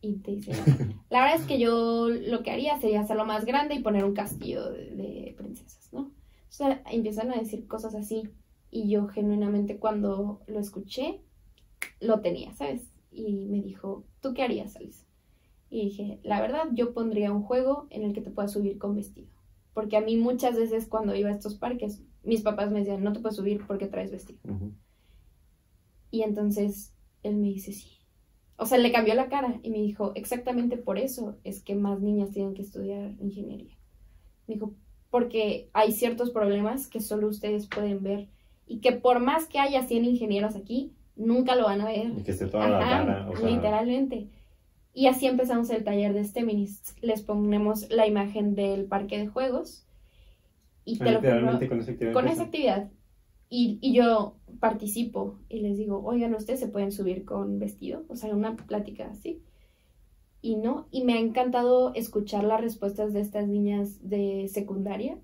Y 0.00 0.14
te 0.20 0.36
dice, 0.36 0.52
la 1.10 1.20
verdad 1.20 1.36
es 1.38 1.46
que 1.46 1.58
yo 1.58 2.08
lo 2.08 2.42
que 2.42 2.50
haría 2.50 2.80
sería 2.80 3.02
hacerlo 3.02 3.26
más 3.26 3.44
grande 3.44 3.74
y 3.74 3.82
poner 3.82 4.06
un 4.06 4.14
castillo 4.14 4.70
de, 4.70 4.94
de 4.94 5.34
princesas, 5.36 5.92
¿no? 5.92 6.00
O 6.00 6.12
sea, 6.48 6.82
empiezan 6.90 7.30
a 7.30 7.36
decir 7.36 7.66
cosas 7.66 7.94
así. 7.94 8.22
Y 8.70 8.88
yo 8.88 9.06
genuinamente 9.08 9.78
cuando 9.78 10.40
lo 10.46 10.58
escuché, 10.58 11.20
lo 12.00 12.20
tenía, 12.20 12.54
¿sabes? 12.54 12.90
Y 13.10 13.44
me 13.48 13.60
dijo, 13.60 14.04
¿tú 14.22 14.32
qué 14.32 14.42
harías, 14.44 14.74
Alice? 14.76 15.04
Y 15.68 15.84
dije, 15.84 16.20
la 16.22 16.40
verdad, 16.40 16.68
yo 16.72 16.94
pondría 16.94 17.32
un 17.32 17.42
juego 17.42 17.86
en 17.90 18.02
el 18.02 18.14
que 18.14 18.22
te 18.22 18.30
puedas 18.30 18.52
subir 18.52 18.78
con 18.78 18.94
vestido. 18.94 19.28
Porque 19.74 19.98
a 19.98 20.00
mí 20.00 20.16
muchas 20.16 20.56
veces 20.56 20.88
cuando 20.88 21.14
iba 21.14 21.28
a 21.28 21.34
estos 21.34 21.56
parques, 21.56 22.02
mis 22.22 22.40
papás 22.40 22.70
me 22.70 22.78
decían, 22.78 23.04
no 23.04 23.12
te 23.12 23.20
puedes 23.20 23.36
subir 23.36 23.62
porque 23.66 23.88
traes 23.88 24.10
vestido. 24.10 24.40
Y 26.10 26.22
entonces 26.22 26.94
él 27.22 27.36
me 27.36 27.48
dice, 27.48 27.72
sí. 27.72 27.98
O 28.56 28.66
sea, 28.66 28.78
le 28.78 28.90
cambió 28.90 29.14
la 29.14 29.28
cara 29.28 29.60
y 29.62 29.70
me 29.70 29.78
dijo, 29.78 30.12
exactamente 30.14 30.76
por 30.76 30.98
eso 30.98 31.38
es 31.44 31.62
que 31.62 31.74
más 31.74 32.00
niñas 32.00 32.30
tienen 32.30 32.54
que 32.54 32.62
estudiar 32.62 33.12
ingeniería. 33.20 33.76
Me 34.46 34.54
dijo, 34.54 34.74
porque 35.10 35.70
hay 35.72 35.92
ciertos 35.92 36.30
problemas 36.30 36.88
que 36.88 37.00
solo 37.00 37.28
ustedes 37.28 37.68
pueden 37.68 38.02
ver 38.02 38.28
y 38.66 38.80
que 38.80 38.92
por 38.92 39.20
más 39.20 39.46
que 39.46 39.58
haya 39.58 39.82
100 39.82 40.04
ingenieros 40.04 40.56
aquí, 40.56 40.92
nunca 41.16 41.54
lo 41.54 41.64
van 41.64 41.80
a 41.80 41.86
ver. 41.86 42.12
Y 42.16 42.22
que 42.22 42.32
esté 42.32 42.46
toda 42.46 42.68
la 42.68 42.80
cara. 42.80 43.28
O 43.30 43.36
sea... 43.36 43.48
Literalmente. 43.48 44.28
Y 44.92 45.06
así 45.06 45.26
empezamos 45.26 45.70
el 45.70 45.84
taller 45.84 46.12
de 46.12 46.24
STEMINIST. 46.24 46.98
Les 47.02 47.22
ponemos 47.22 47.88
la 47.90 48.06
imagen 48.06 48.54
del 48.54 48.86
parque 48.86 49.18
de 49.18 49.28
juegos. 49.28 49.86
Y 50.84 50.98
te 50.98 51.12
lo 51.12 51.20
con 51.20 51.80
esa 51.80 51.92
actividad. 51.92 52.12
Con 52.12 52.28
esa 52.28 52.42
actividad. 52.44 52.90
Y, 53.50 53.92
yo 53.94 54.36
participo 54.60 55.38
y 55.48 55.60
les 55.60 55.78
digo, 55.78 56.02
oigan, 56.04 56.34
ustedes 56.34 56.60
se 56.60 56.68
pueden 56.68 56.92
subir 56.92 57.24
con 57.24 57.58
vestido, 57.58 58.04
o 58.08 58.16
sea, 58.16 58.34
una 58.34 58.56
plática 58.56 59.08
así. 59.10 59.42
Y 60.42 60.56
no, 60.56 60.86
y 60.90 61.04
me 61.04 61.14
ha 61.14 61.18
encantado 61.18 61.94
escuchar 61.94 62.44
las 62.44 62.60
respuestas 62.60 63.12
de 63.12 63.20
estas 63.20 63.48
niñas 63.48 64.08
de 64.08 64.48
secundaria, 64.48 65.18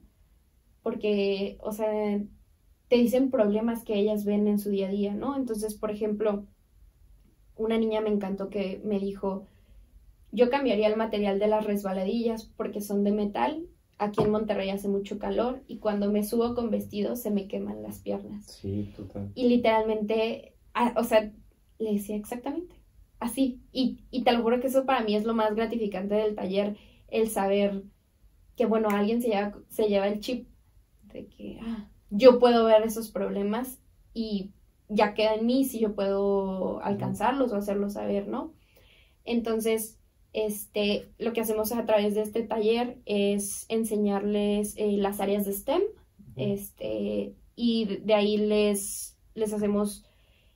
porque, 0.83 1.59
o 1.61 1.73
sea, 1.73 2.21
te 2.89 2.97
dicen 2.97 3.31
problemas 3.31 3.85
que 3.85 3.95
ellas 3.95 4.25
ven 4.25 4.49
en 4.49 4.59
su 4.59 4.71
día 4.71 4.89
a 4.89 4.91
día, 4.91 5.15
¿no? 5.15 5.37
Entonces, 5.37 5.75
por 5.75 5.91
ejemplo, 5.91 6.47
una 7.57 7.79
niña 7.79 8.01
me 8.01 8.11
encantó 8.11 8.49
que 8.51 8.81
me 8.85 8.99
dijo, 8.99 9.47
yo 10.33 10.51
cambiaría 10.51 10.89
el 10.89 10.97
material 10.97 11.39
de 11.39 11.47
las 11.47 11.65
resbaladillas 11.65 12.51
porque 12.57 12.81
son 12.81 13.05
de 13.05 13.13
metal. 13.13 13.67
Aquí 13.99 14.23
en 14.23 14.31
Monterrey 14.31 14.71
hace 14.71 14.89
mucho 14.89 15.19
calor 15.19 15.63
y 15.69 15.79
cuando 15.79 16.11
me 16.11 16.25
subo 16.25 16.55
con 16.55 16.71
vestido 16.71 17.17
se 17.17 17.31
me 17.31 17.47
queman 17.47 17.83
las 17.83 18.01
piernas. 18.01 18.47
Sí, 18.47 18.93
total. 18.97 19.31
Y 19.35 19.49
literalmente, 19.49 20.55
o 20.97 21.05
sea, 21.05 21.33
le 21.79 21.93
decía 21.93 22.17
exactamente 22.17 22.75
así. 23.21 23.63
Y, 23.73 24.05
y 24.11 24.23
te 24.23 24.33
lo 24.33 24.43
juro 24.43 24.61
que 24.61 24.69
eso 24.69 24.85
para 24.85 25.03
mí 25.03 25.17
es 25.17 25.25
lo 25.25 25.35
más 25.35 25.55
gratificante 25.55 26.15
del 26.15 26.35
taller, 26.35 26.77
el 27.09 27.29
saber 27.29 27.83
que, 28.57 28.67
bueno, 28.67 28.89
alguien 28.91 29.23
se 29.23 29.29
lleva, 29.29 29.53
se 29.69 29.89
lleva 29.89 30.09
el 30.09 30.21
chip 30.21 30.49
de 31.05 31.27
que, 31.29 31.59
ah, 31.63 31.89
yo 32.11 32.39
puedo 32.39 32.65
ver 32.65 32.83
esos 32.83 33.11
problemas 33.11 33.81
y 34.13 34.53
ya 34.89 35.15
queda 35.15 35.35
en 35.35 35.47
mí 35.47 35.65
si 35.65 35.81
yo 35.81 35.95
puedo 35.95 36.81
alcanzarlos 36.83 37.53
o 37.53 37.57
hacerlos 37.57 37.95
saber, 37.95 38.29
¿no? 38.29 38.53
Entonces, 39.25 39.99
este, 40.35 41.09
lo 41.19 41.33
que 41.33 41.41
hacemos 41.41 41.73
a 41.73 41.87
través 41.87 42.15
de 42.17 42.23
este 42.23 42.43
taller 42.43 42.99
es 43.07 43.67
enseñarles 43.69 44.75
eh, 44.77 44.97
las 44.99 45.21
áreas 45.21 45.47
de 45.47 45.53
STEM, 45.53 45.83
este, 46.37 47.35
y 47.55 47.85
de 48.03 48.15
ahí 48.15 48.37
les, 48.37 49.17
les 49.35 49.53
hacemos 49.53 50.05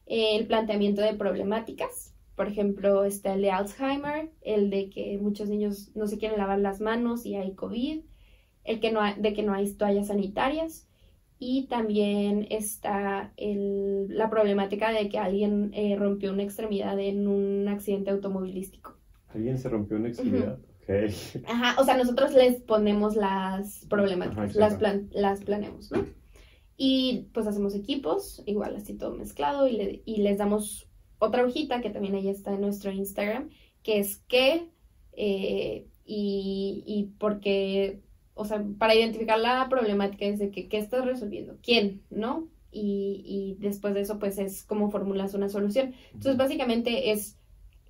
eh, 0.06 0.36
el 0.36 0.46
planteamiento 0.46 1.00
de 1.00 1.14
problemáticas. 1.14 2.12
Por 2.34 2.48
ejemplo, 2.48 3.04
está 3.04 3.34
el 3.34 3.42
de 3.42 3.52
Alzheimer, 3.52 4.30
el 4.42 4.68
de 4.70 4.90
que 4.90 5.16
muchos 5.18 5.48
niños 5.48 5.90
no 5.94 6.08
se 6.08 6.18
quieren 6.18 6.38
lavar 6.38 6.58
las 6.58 6.80
manos 6.80 7.24
y 7.24 7.36
hay 7.36 7.54
COVID, 7.54 8.00
el 8.64 8.80
que 8.80 8.92
no 8.92 9.00
de 9.16 9.32
que 9.32 9.44
no 9.44 9.54
hay 9.54 9.72
toallas 9.72 10.08
sanitarias, 10.08 10.88
y 11.38 11.66
también 11.66 12.48
está 12.50 13.32
el, 13.36 14.08
la 14.08 14.28
problemática 14.28 14.90
de 14.90 15.08
que 15.08 15.18
alguien 15.18 15.70
eh, 15.72 15.94
rompió 15.96 16.32
una 16.32 16.42
extremidad 16.42 16.98
en 16.98 17.28
un 17.28 17.68
accidente 17.68 18.10
automovilístico. 18.10 18.97
¿Alguien 19.28 19.58
se 19.58 19.68
rompió 19.68 19.96
una 19.96 20.08
extremidad? 20.08 20.58
Ajá, 21.46 21.80
o 21.80 21.84
sea, 21.84 21.96
nosotros 21.96 22.32
les 22.32 22.62
ponemos 22.62 23.14
las 23.14 23.84
problemáticas, 23.90 24.54
las, 24.54 24.76
plan, 24.76 25.08
las 25.12 25.44
planeamos, 25.44 25.90
¿no? 25.92 26.06
Y 26.76 27.28
pues 27.34 27.46
hacemos 27.46 27.74
equipos, 27.74 28.42
igual 28.46 28.76
así 28.76 28.94
todo 28.94 29.14
mezclado, 29.14 29.68
y, 29.68 29.72
le, 29.72 30.02
y 30.06 30.22
les 30.22 30.38
damos 30.38 30.88
otra 31.18 31.44
hojita 31.44 31.80
que 31.80 31.90
también 31.90 32.14
ahí 32.14 32.28
está 32.28 32.54
en 32.54 32.62
nuestro 32.62 32.90
Instagram, 32.90 33.50
que 33.82 33.98
es 33.98 34.18
qué 34.28 34.70
eh, 35.12 35.88
y, 36.06 36.84
y 36.86 37.12
porque 37.18 38.00
o 38.38 38.44
sea, 38.44 38.64
para 38.78 38.94
identificar 38.94 39.38
la 39.38 39.68
problemática 39.68 40.24
es 40.24 40.38
de 40.38 40.52
que, 40.52 40.68
¿qué 40.68 40.78
estás 40.78 41.04
resolviendo? 41.04 41.58
¿Quién? 41.60 42.02
¿No? 42.08 42.46
Y, 42.70 43.24
y 43.26 43.60
después 43.60 43.94
de 43.94 44.02
eso, 44.02 44.20
pues 44.20 44.38
es 44.38 44.62
cómo 44.62 44.92
formulas 44.92 45.34
una 45.34 45.48
solución. 45.48 45.94
Entonces, 46.14 46.36
básicamente 46.36 47.10
es 47.10 47.36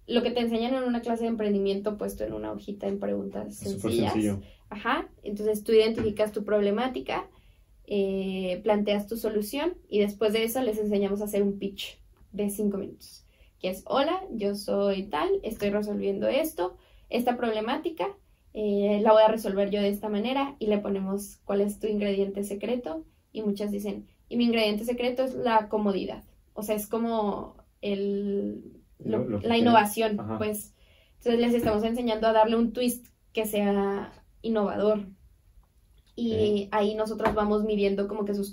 lo 0.09 0.23
que 0.23 0.31
te 0.31 0.41
enseñan 0.41 0.75
en 0.75 0.85
una 0.85 1.03
clase 1.03 1.25
de 1.25 1.29
emprendimiento 1.29 1.99
puesto 1.99 2.25
en 2.25 2.33
una 2.33 2.51
hojita 2.51 2.89
en 2.89 2.99
preguntas 2.99 3.55
sencillas. 3.57 4.15
Sencillo. 4.15 4.41
Ajá. 4.71 5.09
Entonces, 5.23 5.63
tú 5.63 5.73
identificas 5.73 6.33
tu 6.33 6.45
problemática, 6.45 7.29
eh, 7.85 8.61
planteas 8.65 9.07
tu 9.07 9.17
solución 9.17 9.75
y 9.89 10.01
después 10.01 10.33
de 10.33 10.45
eso 10.45 10.63
les 10.63 10.79
enseñamos 10.79 11.21
a 11.21 11.25
hacer 11.25 11.43
un 11.43 11.59
pitch 11.59 11.99
de 12.33 12.49
cinco 12.49 12.79
minutos. 12.79 13.27
Que 13.61 13.69
es, 13.69 13.83
hola, 13.85 14.25
yo 14.33 14.55
soy 14.55 15.05
tal, 15.05 15.29
estoy 15.43 15.71
resolviendo 15.71 16.27
esto, 16.27 16.77
esta 17.11 17.37
problemática 17.37 18.17
eh, 18.55 19.01
la 19.03 19.13
voy 19.13 19.23
a 19.23 19.29
resolver 19.29 19.71
yo 19.71 19.81
de 19.81 19.91
esta 19.91 20.09
manera 20.09 20.57
y 20.59 20.69
le 20.69 20.79
ponemos 20.79 21.39
cuál 21.45 21.61
es 21.61 21.81
tu 21.81 21.87
ingrediente 21.87 22.45
secreto 22.45 23.05
y 23.31 23.43
muchas 23.43 23.71
dicen, 23.71 24.07
y 24.29 24.37
mi 24.37 24.45
ingrediente 24.45 24.85
secreto 24.85 25.23
es 25.23 25.35
la 25.35 25.69
comodidad, 25.69 26.25
o 26.55 26.63
sea, 26.63 26.75
es 26.75 26.87
como 26.87 27.57
el, 27.83 28.78
la 28.99 29.57
innovación, 29.57 30.19
pues. 30.39 30.75
Entonces 31.19 31.41
les 31.41 31.55
estamos 31.55 31.83
enseñando 31.85 32.27
a 32.27 32.33
darle 32.33 32.57
un 32.57 32.73
twist 32.73 33.07
que 33.33 33.47
sea 33.47 34.13
innovador. 34.43 35.07
Y 36.15 36.69
ahí 36.73 36.95
nosotros 36.95 37.35
vamos 37.35 37.65
midiendo 37.65 38.09
como 38.09 38.25
que 38.25 38.35
sus 38.35 38.53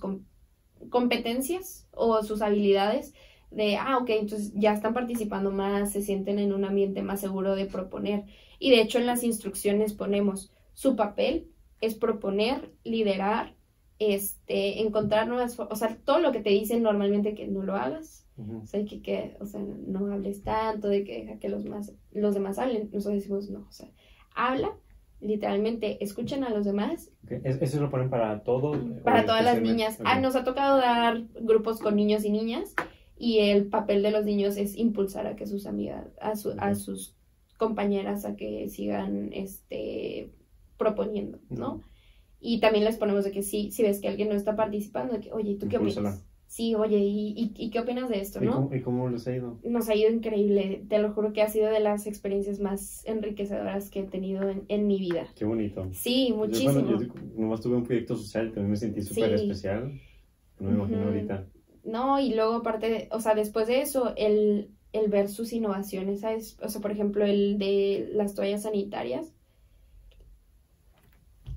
competencias 0.90 1.88
o 1.92 2.22
sus 2.24 2.42
habilidades 2.42 3.14
de, 3.50 3.78
ah, 3.78 3.98
ok, 3.98 4.10
entonces 4.10 4.52
ya 4.54 4.74
están 4.74 4.94
participando 4.94 5.52
más, 5.52 5.92
se 5.92 6.02
sienten 6.02 6.40
en 6.40 6.54
un 6.54 6.66
ambiente 6.66 7.02
más 7.02 7.22
seguro 7.22 7.56
de 7.56 7.66
proponer. 7.66 8.26
Y 8.60 8.72
de 8.72 8.82
hecho 8.82 9.00
en 9.00 9.06
las 9.06 9.24
instrucciones 9.24 9.94
ponemos 9.94 10.52
su 10.74 10.96
papel 10.96 11.48
es 11.82 11.96
proponer, 11.96 12.72
liderar, 12.84 13.56
este, 14.00 14.82
encontrar 14.82 15.28
nuevas, 15.28 15.58
o 15.58 15.76
sea, 15.76 15.98
todo 16.04 16.20
lo 16.20 16.32
que 16.32 16.42
te 16.42 16.50
dicen 16.50 16.84
normalmente 16.84 17.34
que 17.34 17.48
no 17.48 17.64
lo 17.64 17.76
hagas, 17.76 18.25
o 18.38 18.66
sea, 18.66 18.84
que, 18.84 19.02
que, 19.02 19.38
o 19.40 19.46
sea, 19.46 19.62
no 19.62 20.12
hables 20.12 20.44
tanto, 20.44 20.90
de 20.90 21.04
que 21.04 21.24
deja 21.24 21.40
que 21.40 21.48
los, 21.48 21.66
más, 21.66 21.94
los 22.12 22.34
demás 22.34 22.60
hablen, 22.60 22.90
nosotros 22.92 23.22
decimos 23.22 23.50
no, 23.50 23.66
o 23.68 23.72
sea, 23.72 23.90
habla, 24.36 24.74
literalmente, 25.22 26.04
escuchen 26.04 26.44
a 26.44 26.50
los 26.50 26.66
demás. 26.66 27.12
¿Eso 27.28 27.80
lo 27.80 27.90
ponen 27.90 28.10
para 28.10 28.44
todos? 28.44 28.78
Para 29.04 29.26
todas 29.26 29.44
las 29.44 29.62
niñas. 29.62 30.00
Ah, 30.04 30.20
nos 30.20 30.36
ha 30.36 30.44
tocado 30.44 30.78
dar 30.78 31.24
grupos 31.42 31.80
con 31.80 31.96
niños 31.96 32.26
y 32.26 32.30
niñas, 32.30 32.76
y 33.18 33.40
el 33.40 33.68
papel 33.68 34.04
de 34.04 34.12
los 34.12 34.26
niños 34.26 34.58
es 34.58 34.76
impulsar 34.76 35.28
a 35.28 35.38
que 35.38 35.48
sus 35.48 35.66
amigas, 35.66 36.06
a, 36.20 36.36
su, 36.36 36.54
a 36.58 36.76
sus 36.76 37.16
compañeras 37.58 38.26
a 38.26 38.36
que 38.36 38.68
sigan 38.68 39.32
este, 39.32 40.34
proponiendo, 40.78 41.40
¿no? 41.50 41.82
Y 42.42 42.60
también 42.60 42.84
les 42.84 42.98
ponemos 42.98 43.24
de 43.24 43.32
que 43.32 43.44
sí, 43.44 43.72
si 43.72 43.82
ves 43.82 44.02
que 44.02 44.10
alguien 44.10 44.28
no 44.28 44.36
está 44.36 44.58
participando, 44.58 45.14
de 45.14 45.22
que, 45.22 45.32
oye, 45.32 45.56
¿tú 45.56 45.70
qué 45.70 45.78
opinas? 45.78 46.26
Sí, 46.56 46.74
oye, 46.74 47.00
¿y, 47.00 47.52
y, 47.54 47.70
qué 47.70 47.82
opinas 47.82 48.08
de 48.08 48.22
esto, 48.22 48.40
no? 48.40 48.70
¿Y 48.74 48.80
cómo, 48.80 49.10
les 49.10 49.28
ha 49.28 49.36
ido? 49.36 49.60
Nos 49.66 49.90
ha 49.90 49.96
ido 49.96 50.10
increíble, 50.10 50.86
te 50.88 51.00
lo 51.00 51.12
juro 51.12 51.34
que 51.34 51.42
ha 51.42 51.50
sido 51.50 51.70
de 51.70 51.82
las 51.82 52.08
experiencias 52.08 52.62
más 52.62 53.06
enriquecedoras 53.06 53.90
que 53.90 54.00
he 54.00 54.04
tenido 54.04 54.48
en, 54.48 54.64
en 54.70 54.88
mi 54.88 54.98
vida. 54.98 55.28
Qué 55.36 55.44
bonito. 55.44 55.90
Sí, 55.92 56.34
muchísimo. 56.34 56.72
Yo, 56.80 56.82
bueno, 56.82 57.02
yo 57.02 57.14
nomás 57.36 57.60
tuve 57.60 57.76
un 57.76 57.84
proyecto 57.84 58.16
social, 58.16 58.54
también 58.54 58.70
me 58.70 58.78
sentí 58.78 59.02
súper 59.02 59.34
especial, 59.34 60.00
no 60.62 60.70
me 60.70 60.78
imagino 60.78 61.04
ahorita. 61.04 61.46
No, 61.84 62.22
y 62.22 62.34
luego 62.34 62.54
aparte, 62.54 63.10
o 63.12 63.20
sea, 63.20 63.36
después 63.36 63.68
de 63.68 63.82
eso, 63.82 64.14
el, 64.16 64.70
el 64.94 65.10
ver 65.10 65.28
sus 65.28 65.52
innovaciones, 65.52 66.22
¿sabes? 66.22 66.58
O 66.62 66.70
sea, 66.70 66.80
por 66.80 66.92
ejemplo, 66.92 67.26
el 67.26 67.58
de 67.58 68.08
las 68.14 68.34
toallas 68.34 68.62
sanitarias. 68.62 69.35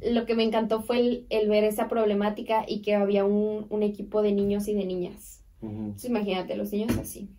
Lo 0.01 0.27
que 0.27 0.35
me 0.35 0.45
encantó 0.45 0.81
fue 0.81 1.25
el, 1.29 1.49
ver 1.49 1.65
esa 1.65 1.89
problemática 1.89 2.65
y 2.67 2.83
que 2.83 2.95
había 2.95 3.25
un, 3.25 3.83
equipo 3.83 4.23
de 4.23 4.33
niños 4.33 4.69
y 4.69 4.75
de 4.75 4.85
niñas. 4.85 5.45
Entonces, 5.61 6.09
imagínate, 6.09 6.57
los 6.57 6.73
niños 6.73 6.97
así, 6.99 7.31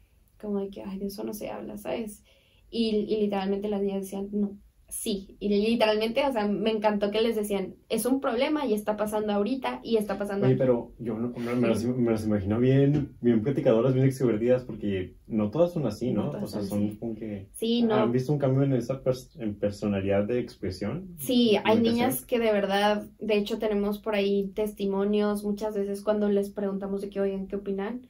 como 0.42 0.60
de 0.60 0.70
que, 0.70 0.84
ay, 0.84 1.00
de 1.00 1.08
eso 1.08 1.24
no 1.24 1.34
se 1.34 1.50
habla, 1.50 1.78
¿sabes? 1.78 2.24
Y, 2.70 3.06
y 3.08 3.22
literalmente 3.22 3.70
las 3.70 3.82
niñas 3.82 4.02
decían, 4.02 4.28
no, 4.32 4.58
Sí, 4.90 5.38
y 5.40 5.50
literalmente, 5.50 6.26
o 6.26 6.32
sea, 6.32 6.48
me 6.48 6.72
encantó 6.72 7.12
que 7.12 7.22
les 7.22 7.36
decían, 7.36 7.76
es 7.90 8.06
un 8.06 8.20
problema 8.20 8.66
y 8.66 8.74
está 8.74 8.98
pasando 8.98 9.32
ahorita 9.32 9.82
y 9.84 9.98
está 9.98 10.18
pasando 10.18 10.48
Oye, 10.48 10.56
pero 10.56 10.94
yo 10.98 11.14
no, 11.14 11.30
no, 11.30 11.56
me, 11.56 11.68
las, 11.68 11.84
me, 11.86 12.12
las, 12.12 12.26
imagino 12.26 12.60
bien, 12.60 13.16
bien 13.22 13.44
platicadoras, 13.44 13.94
bien 13.94 14.08
extrovertidas, 14.08 14.64
porque 14.64 15.14
no 15.28 15.52
todas 15.52 15.74
son 15.74 15.86
así, 15.86 16.12
¿no? 16.12 16.34
No 16.34 16.44
o 16.44 16.48
sea, 16.48 16.64
son 16.64 16.88
así. 16.88 16.98
como 16.98 17.16
que... 17.16 17.48
Sí, 17.54 17.84
no. 17.84 17.96
¿Han 17.96 18.12
visto 18.12 18.34
un 18.34 18.40
cambio 18.40 18.64
en 18.64 18.74
esa 18.74 19.04
pers- 19.04 19.40
en 19.40 19.56
personalidad 19.60 20.26
de 20.26 20.40
expresión? 20.40 21.08
Sí, 21.20 21.58
hay 21.64 21.80
niñas 21.80 22.26
que 22.26 22.40
de 22.40 22.52
verdad, 22.52 23.08
de 23.20 23.38
hecho 23.38 23.60
tenemos 23.60 24.00
por 24.00 24.16
ahí 24.16 24.52
testimonios 24.56 25.44
muchas 25.44 25.76
veces 25.76 26.02
cuando 26.02 26.30
les 26.30 26.50
preguntamos 26.50 27.02
de 27.02 27.10
que, 27.10 27.22
oigan, 27.22 27.48
¿qué 27.48 27.58
opinan? 27.58 28.08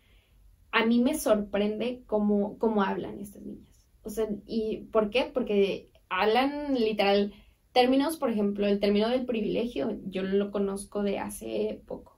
A 0.71 0.85
mí 0.85 1.01
me 1.01 1.15
sorprende 1.15 2.03
cómo, 2.05 2.57
cómo 2.57 2.83
hablan 2.83 3.19
estas 3.19 3.41
niñas. 3.43 3.85
O 4.03 4.09
sea, 4.09 4.27
¿y 4.45 4.87
por 4.91 5.09
qué? 5.09 5.29
Porque 5.33 5.89
hablan 6.09 6.75
literal 6.75 7.33
términos, 7.71 8.17
por 8.17 8.29
ejemplo, 8.31 8.67
el 8.67 8.79
término 8.79 9.09
del 9.09 9.25
privilegio, 9.25 9.99
yo 10.05 10.23
lo 10.23 10.51
conozco 10.51 11.03
de 11.03 11.19
hace 11.19 11.81
poco. 11.87 12.17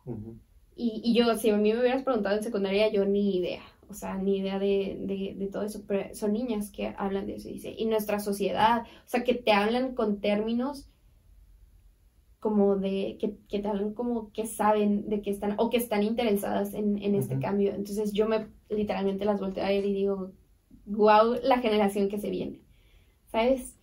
Y, 0.76 1.01
y 1.03 1.13
yo, 1.15 1.35
si 1.38 1.49
a 1.49 1.57
mí 1.57 1.73
me 1.73 1.80
hubieras 1.80 2.03
preguntado 2.03 2.38
en 2.38 2.43
secundaria, 2.43 2.91
yo 2.91 3.05
ni 3.05 3.38
idea, 3.38 3.61
o 3.89 3.93
sea, 3.93 4.18
ni 4.18 4.38
idea 4.38 4.59
de, 4.59 4.97
de, 5.01 5.35
de 5.38 5.47
todo 5.47 5.63
eso, 5.63 5.84
pero 5.88 6.15
son 6.15 6.34
niñas 6.34 6.72
que 6.72 6.93
hablan 6.97 7.27
de 7.27 7.35
eso, 7.35 7.49
dice, 7.49 7.73
y 7.77 7.85
nuestra 7.85 8.19
sociedad, 8.19 8.84
o 8.84 9.07
sea, 9.09 9.23
que 9.23 9.35
te 9.35 9.51
hablan 9.51 9.95
con 9.95 10.22
términos 10.22 10.89
como 12.39 12.76
de, 12.77 13.18
que, 13.19 13.38
que 13.47 13.59
te 13.59 13.68
hablan 13.68 13.93
como 13.93 14.31
que 14.31 14.47
saben 14.47 15.07
de 15.09 15.22
que 15.22 15.30
están, 15.30 15.55
o 15.57 15.69
que 15.69 15.77
están 15.77 16.01
interesadas 16.03 16.73
en, 16.73 16.97
en 17.03 17.13
este 17.15 17.38
cambio. 17.38 17.73
Entonces 17.73 18.13
yo 18.13 18.27
me 18.27 18.47
literalmente 18.69 19.26
las 19.26 19.39
volteo 19.39 19.63
a 19.63 19.69
ver 19.69 19.85
y 19.85 19.93
digo, 19.93 20.31
wow, 20.85 21.35
la 21.43 21.59
generación 21.59 22.09
que 22.09 22.18
se 22.19 22.30
viene, 22.31 22.61
¿sabes? 23.31 23.77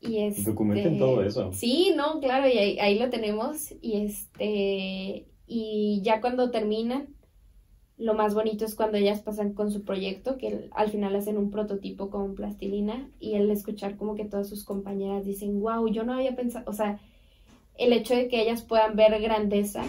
Y 0.00 0.18
este... 0.18 0.42
Documenten 0.42 0.98
todo 0.98 1.22
eso. 1.22 1.52
Sí, 1.52 1.92
no, 1.96 2.20
claro, 2.20 2.46
y 2.48 2.56
ahí, 2.56 2.78
ahí 2.78 2.98
lo 2.98 3.10
tenemos. 3.10 3.74
Y 3.82 4.04
este, 4.04 5.26
y 5.46 6.00
ya 6.02 6.20
cuando 6.20 6.50
terminan, 6.50 7.08
lo 7.96 8.14
más 8.14 8.32
bonito 8.34 8.64
es 8.64 8.76
cuando 8.76 8.96
ellas 8.96 9.22
pasan 9.22 9.54
con 9.54 9.72
su 9.72 9.82
proyecto, 9.82 10.38
que 10.38 10.68
al 10.72 10.90
final 10.90 11.16
hacen 11.16 11.36
un 11.36 11.50
prototipo 11.50 12.10
con 12.10 12.36
plastilina, 12.36 13.10
y 13.18 13.34
el 13.34 13.50
escuchar 13.50 13.96
como 13.96 14.14
que 14.14 14.24
todas 14.24 14.48
sus 14.48 14.64
compañeras 14.64 15.24
dicen, 15.24 15.60
wow, 15.60 15.88
yo 15.88 16.04
no 16.04 16.12
había 16.12 16.36
pensado, 16.36 16.64
o 16.68 16.72
sea, 16.72 17.00
el 17.76 17.92
hecho 17.92 18.14
de 18.14 18.28
que 18.28 18.40
ellas 18.42 18.62
puedan 18.62 18.94
ver 18.94 19.20
grandeza 19.20 19.82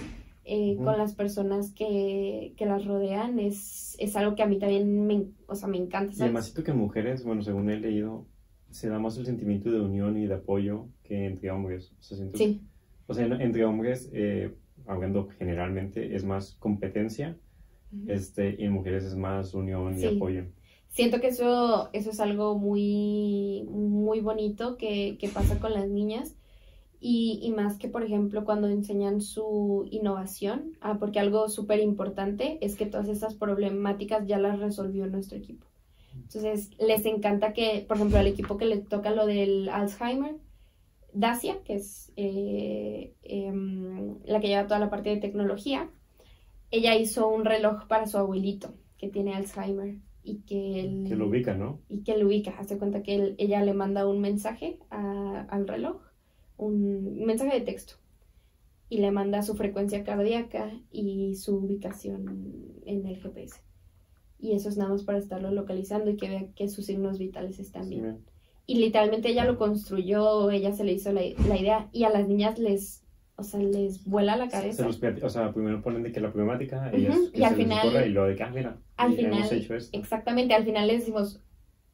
eh, 0.43 0.77
con 0.83 0.97
las 0.97 1.13
personas 1.13 1.71
que, 1.73 2.53
que 2.57 2.65
las 2.65 2.85
rodean 2.85 3.37
es, 3.37 3.95
es 3.99 4.15
algo 4.15 4.35
que 4.35 4.41
a 4.41 4.47
mí 4.47 4.57
también 4.57 5.05
me, 5.05 5.27
o 5.47 5.53
sea, 5.53 5.67
me 5.67 5.77
encanta, 5.77 6.11
Y 6.11 6.15
¿sabes? 6.15 6.21
además 6.21 6.45
siento 6.45 6.63
que 6.63 6.73
mujeres, 6.73 7.23
bueno, 7.23 7.43
según 7.43 7.69
he 7.69 7.79
leído, 7.79 8.25
se 8.71 8.89
da 8.89 8.99
más 8.99 9.17
el 9.17 9.25
sentimiento 9.25 9.71
de 9.71 9.79
unión 9.81 10.17
y 10.17 10.27
de 10.27 10.35
apoyo 10.35 10.85
que 11.03 11.25
entre 11.25 11.49
hombres. 11.51 11.91
O 11.99 12.03
sea, 12.03 12.17
siento 12.17 12.37
que- 12.37 12.43
Sí, 12.45 12.61
o 13.07 13.13
sea, 13.13 13.25
en- 13.25 13.41
entre 13.41 13.65
hombres, 13.65 14.09
eh, 14.13 14.53
hablando 14.85 15.27
generalmente, 15.37 16.15
es 16.15 16.23
más 16.23 16.55
competencia, 16.59 17.37
este, 18.07 18.55
y 18.59 18.65
en 18.65 18.71
mujeres 18.73 19.03
es 19.03 19.15
más 19.15 19.53
unión 19.53 19.97
y 19.97 20.05
apoyo. 20.17 20.43
Siento 20.89 21.19
que 21.19 21.27
eso, 21.27 21.89
eso 21.93 22.09
es 22.11 22.19
algo 22.19 22.57
muy, 22.57 23.63
muy 23.69 24.21
bonito 24.21 24.77
que, 24.77 25.17
que 25.19 25.27
pasa 25.29 25.59
con 25.59 25.73
las 25.73 25.87
niñas. 25.89 26.35
Y, 27.01 27.39
y 27.41 27.51
más 27.51 27.77
que, 27.77 27.87
por 27.87 28.03
ejemplo, 28.03 28.43
cuando 28.43 28.67
enseñan 28.67 29.21
su 29.21 29.87
innovación, 29.89 30.73
ah, 30.81 30.97
porque 30.99 31.19
algo 31.19 31.47
súper 31.47 31.79
importante 31.79 32.57
es 32.61 32.75
que 32.75 32.85
todas 32.85 33.07
estas 33.07 33.35
problemáticas 33.35 34.27
ya 34.27 34.37
las 34.37 34.59
resolvió 34.59 35.07
nuestro 35.07 35.37
equipo. 35.37 35.65
Entonces, 36.15 36.69
les 36.79 37.05
encanta 37.05 37.53
que, 37.53 37.85
por 37.87 37.97
ejemplo, 37.97 38.19
al 38.19 38.27
equipo 38.27 38.57
que 38.57 38.65
le 38.65 38.77
toca 38.77 39.11
lo 39.11 39.25
del 39.25 39.69
Alzheimer, 39.69 40.35
Dacia, 41.13 41.63
que 41.63 41.75
es 41.75 42.11
eh, 42.17 43.15
em, 43.23 44.19
la 44.25 44.39
que 44.39 44.47
lleva 44.47 44.67
toda 44.67 44.79
la 44.79 44.89
parte 44.91 45.09
de 45.09 45.17
tecnología, 45.17 45.89
ella 46.71 46.95
hizo 46.95 47.27
un 47.29 47.45
reloj 47.45 47.87
para 47.87 48.05
su 48.05 48.17
abuelito 48.17 48.75
que 48.97 49.09
tiene 49.09 49.33
Alzheimer 49.33 49.95
y 50.23 50.41
que 50.41 50.81
él 50.81 51.05
Que 51.07 51.15
lo 51.15 51.27
ubican, 51.27 51.57
¿no? 51.59 51.79
y 51.89 52.03
que 52.03 52.15
lo 52.17 52.27
ubica. 52.27 52.51
Hace 52.59 52.77
cuenta 52.77 53.01
que 53.01 53.15
él- 53.15 53.35
ella 53.39 53.63
le 53.63 53.73
manda 53.73 54.05
un 54.07 54.21
mensaje 54.21 54.77
a- 54.91 55.47
al 55.49 55.67
reloj, 55.67 55.99
un 56.57 57.23
mensaje 57.25 57.57
de 57.59 57.65
texto, 57.65 57.95
y 58.89 58.99
le 58.99 59.11
manda 59.11 59.41
su 59.41 59.55
frecuencia 59.55 60.03
cardíaca 60.03 60.71
y 60.91 61.35
su 61.35 61.55
ubicación 61.55 62.81
en 62.85 63.07
el 63.07 63.15
GPS. 63.17 63.61
Y 64.39 64.53
eso 64.53 64.69
es 64.69 64.77
nada 64.77 64.91
más 64.91 65.03
para 65.03 65.17
estarlo 65.17 65.51
localizando 65.51 66.09
y 66.09 66.15
que 66.17 66.29
vea 66.29 66.45
que 66.55 66.69
sus 66.69 66.85
signos 66.85 67.19
vitales 67.19 67.59
están 67.59 67.83
Sí, 67.85 67.89
bien. 67.95 68.03
bien. 68.03 68.25
Y 68.65 68.75
literalmente 68.75 69.29
ella 69.29 69.45
lo 69.45 69.57
construyó, 69.57 70.49
ella 70.51 70.71
se 70.71 70.83
le 70.83 70.93
hizo 70.93 71.11
la, 71.11 71.21
la 71.47 71.57
idea 71.57 71.89
y 71.91 72.03
a 72.03 72.09
las 72.09 72.27
niñas 72.27 72.59
les, 72.59 73.03
o 73.35 73.43
sea, 73.43 73.59
les 73.59 74.05
vuela 74.05 74.37
la 74.37 74.45
Se 74.45 74.51
cabeza. 74.51 74.85
los 74.85 75.01
plati- 75.01 75.23
o 75.23 75.29
sea, 75.29 75.51
primero 75.51 75.81
ponen 75.81 76.03
de 76.03 76.11
que 76.11 76.19
la 76.21 76.31
problemática, 76.31 76.91
ellas 76.91 77.17
y 77.33 77.37
que 77.39 77.45
al 77.45 77.51
se 77.55 77.57
les 77.57 77.67
final- 77.67 78.07
y 78.07 78.09
luego 78.11 78.27
de 78.29 78.35
que, 78.35 78.43
ah, 78.43 78.51
mira, 78.53 78.77
al 78.95 79.13
y 79.13 79.25
hemos 79.25 79.37
final, 79.49 79.59
hecho 79.63 79.75
esto. 79.75 79.97
Exactamente, 79.97 80.53
al 80.53 80.65
final 80.65 80.87
les 80.87 80.99
decimos, 80.99 81.41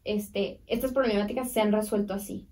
este, 0.04 0.60
estas 0.68 0.92
problemáticas 0.92 1.50
se 1.52 1.62
han 1.62 1.72
resuelto 1.72 2.14
así. 2.14 2.48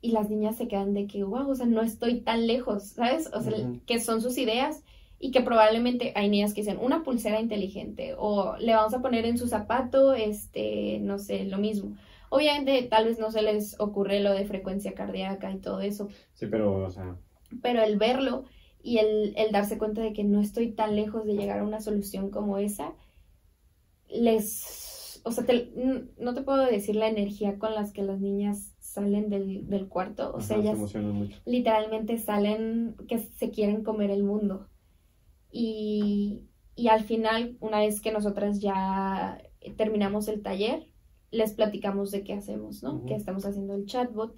Y 0.00 0.12
las 0.12 0.30
niñas 0.30 0.56
se 0.56 0.66
quedan 0.68 0.94
de 0.94 1.06
que, 1.06 1.22
wow, 1.24 1.50
o 1.50 1.54
sea, 1.54 1.66
no 1.66 1.82
estoy 1.82 2.20
tan 2.20 2.46
lejos, 2.46 2.84
¿sabes? 2.84 3.28
O 3.34 3.42
sea, 3.42 3.52
Ujú. 3.58 3.80
que 3.86 4.00
son 4.00 4.22
sus 4.22 4.38
ideas 4.38 4.82
y 5.18 5.30
que 5.32 5.40
probablemente 5.42 6.12
hay 6.16 6.28
niñas 6.28 6.54
que 6.54 6.60
dicen 6.62 6.78
una 6.80 7.02
pulsera 7.02 7.40
inteligente 7.40 8.14
o 8.18 8.56
le 8.58 8.74
vamos 8.74 8.94
a 8.94 9.02
poner 9.02 9.24
en 9.26 9.38
su 9.38 9.48
zapato, 9.48 10.14
este, 10.14 11.00
no 11.00 11.18
sé, 11.18 11.44
lo 11.44 11.58
mismo. 11.58 11.96
Obviamente, 12.30 12.82
tal 12.84 13.06
vez 13.06 13.18
no 13.18 13.30
se 13.30 13.42
les 13.42 13.78
ocurre 13.80 14.20
lo 14.20 14.32
de 14.32 14.44
frecuencia 14.46 14.94
cardíaca 14.94 15.50
y 15.52 15.58
todo 15.60 15.80
eso, 15.80 16.08
Sí, 16.34 16.46
pero, 16.46 16.84
o 16.84 16.90
sea, 16.90 17.16
pero 17.62 17.82
el 17.82 17.98
verlo 17.98 18.44
y 18.82 18.98
el, 18.98 19.34
el 19.36 19.52
darse 19.52 19.78
cuenta 19.78 20.00
de 20.02 20.12
que 20.12 20.24
no 20.24 20.40
estoy 20.40 20.72
tan 20.72 20.96
lejos 20.96 21.24
de 21.26 21.34
llegar 21.34 21.60
a 21.60 21.64
una 21.64 21.80
solución 21.80 22.30
como 22.30 22.58
esa, 22.58 22.94
les, 24.08 25.20
o 25.24 25.30
sea, 25.32 25.44
te- 25.46 25.72
no 26.18 26.34
te 26.34 26.42
puedo 26.42 26.64
decir 26.66 26.96
la 26.96 27.08
energía 27.08 27.58
con 27.58 27.74
las 27.74 27.92
que 27.92 28.02
las 28.02 28.20
niñas 28.20 28.74
salen 28.80 29.28
del, 29.30 29.68
del 29.68 29.88
cuarto, 29.88 30.32
o 30.34 30.40
sea, 30.40 30.56
ajá, 30.56 30.62
se 30.62 30.62
ellas 30.62 30.78
mucho. 30.78 30.98
literalmente 31.44 32.18
salen 32.18 32.96
que 33.08 33.18
se 33.18 33.50
quieren 33.50 33.84
comer 33.84 34.10
el 34.10 34.24
mundo. 34.24 34.66
Y, 35.50 36.42
y 36.74 36.88
al 36.88 37.04
final, 37.04 37.56
una 37.60 37.80
vez 37.80 38.00
que 38.00 38.12
nosotras 38.12 38.60
ya 38.60 39.42
terminamos 39.76 40.28
el 40.28 40.42
taller, 40.42 40.86
les 41.30 41.52
platicamos 41.52 42.10
de 42.10 42.24
qué 42.24 42.34
hacemos, 42.34 42.82
¿no? 42.82 43.04
Que 43.06 43.14
estamos 43.14 43.44
haciendo 43.44 43.74
el 43.74 43.86
chatbot. 43.86 44.34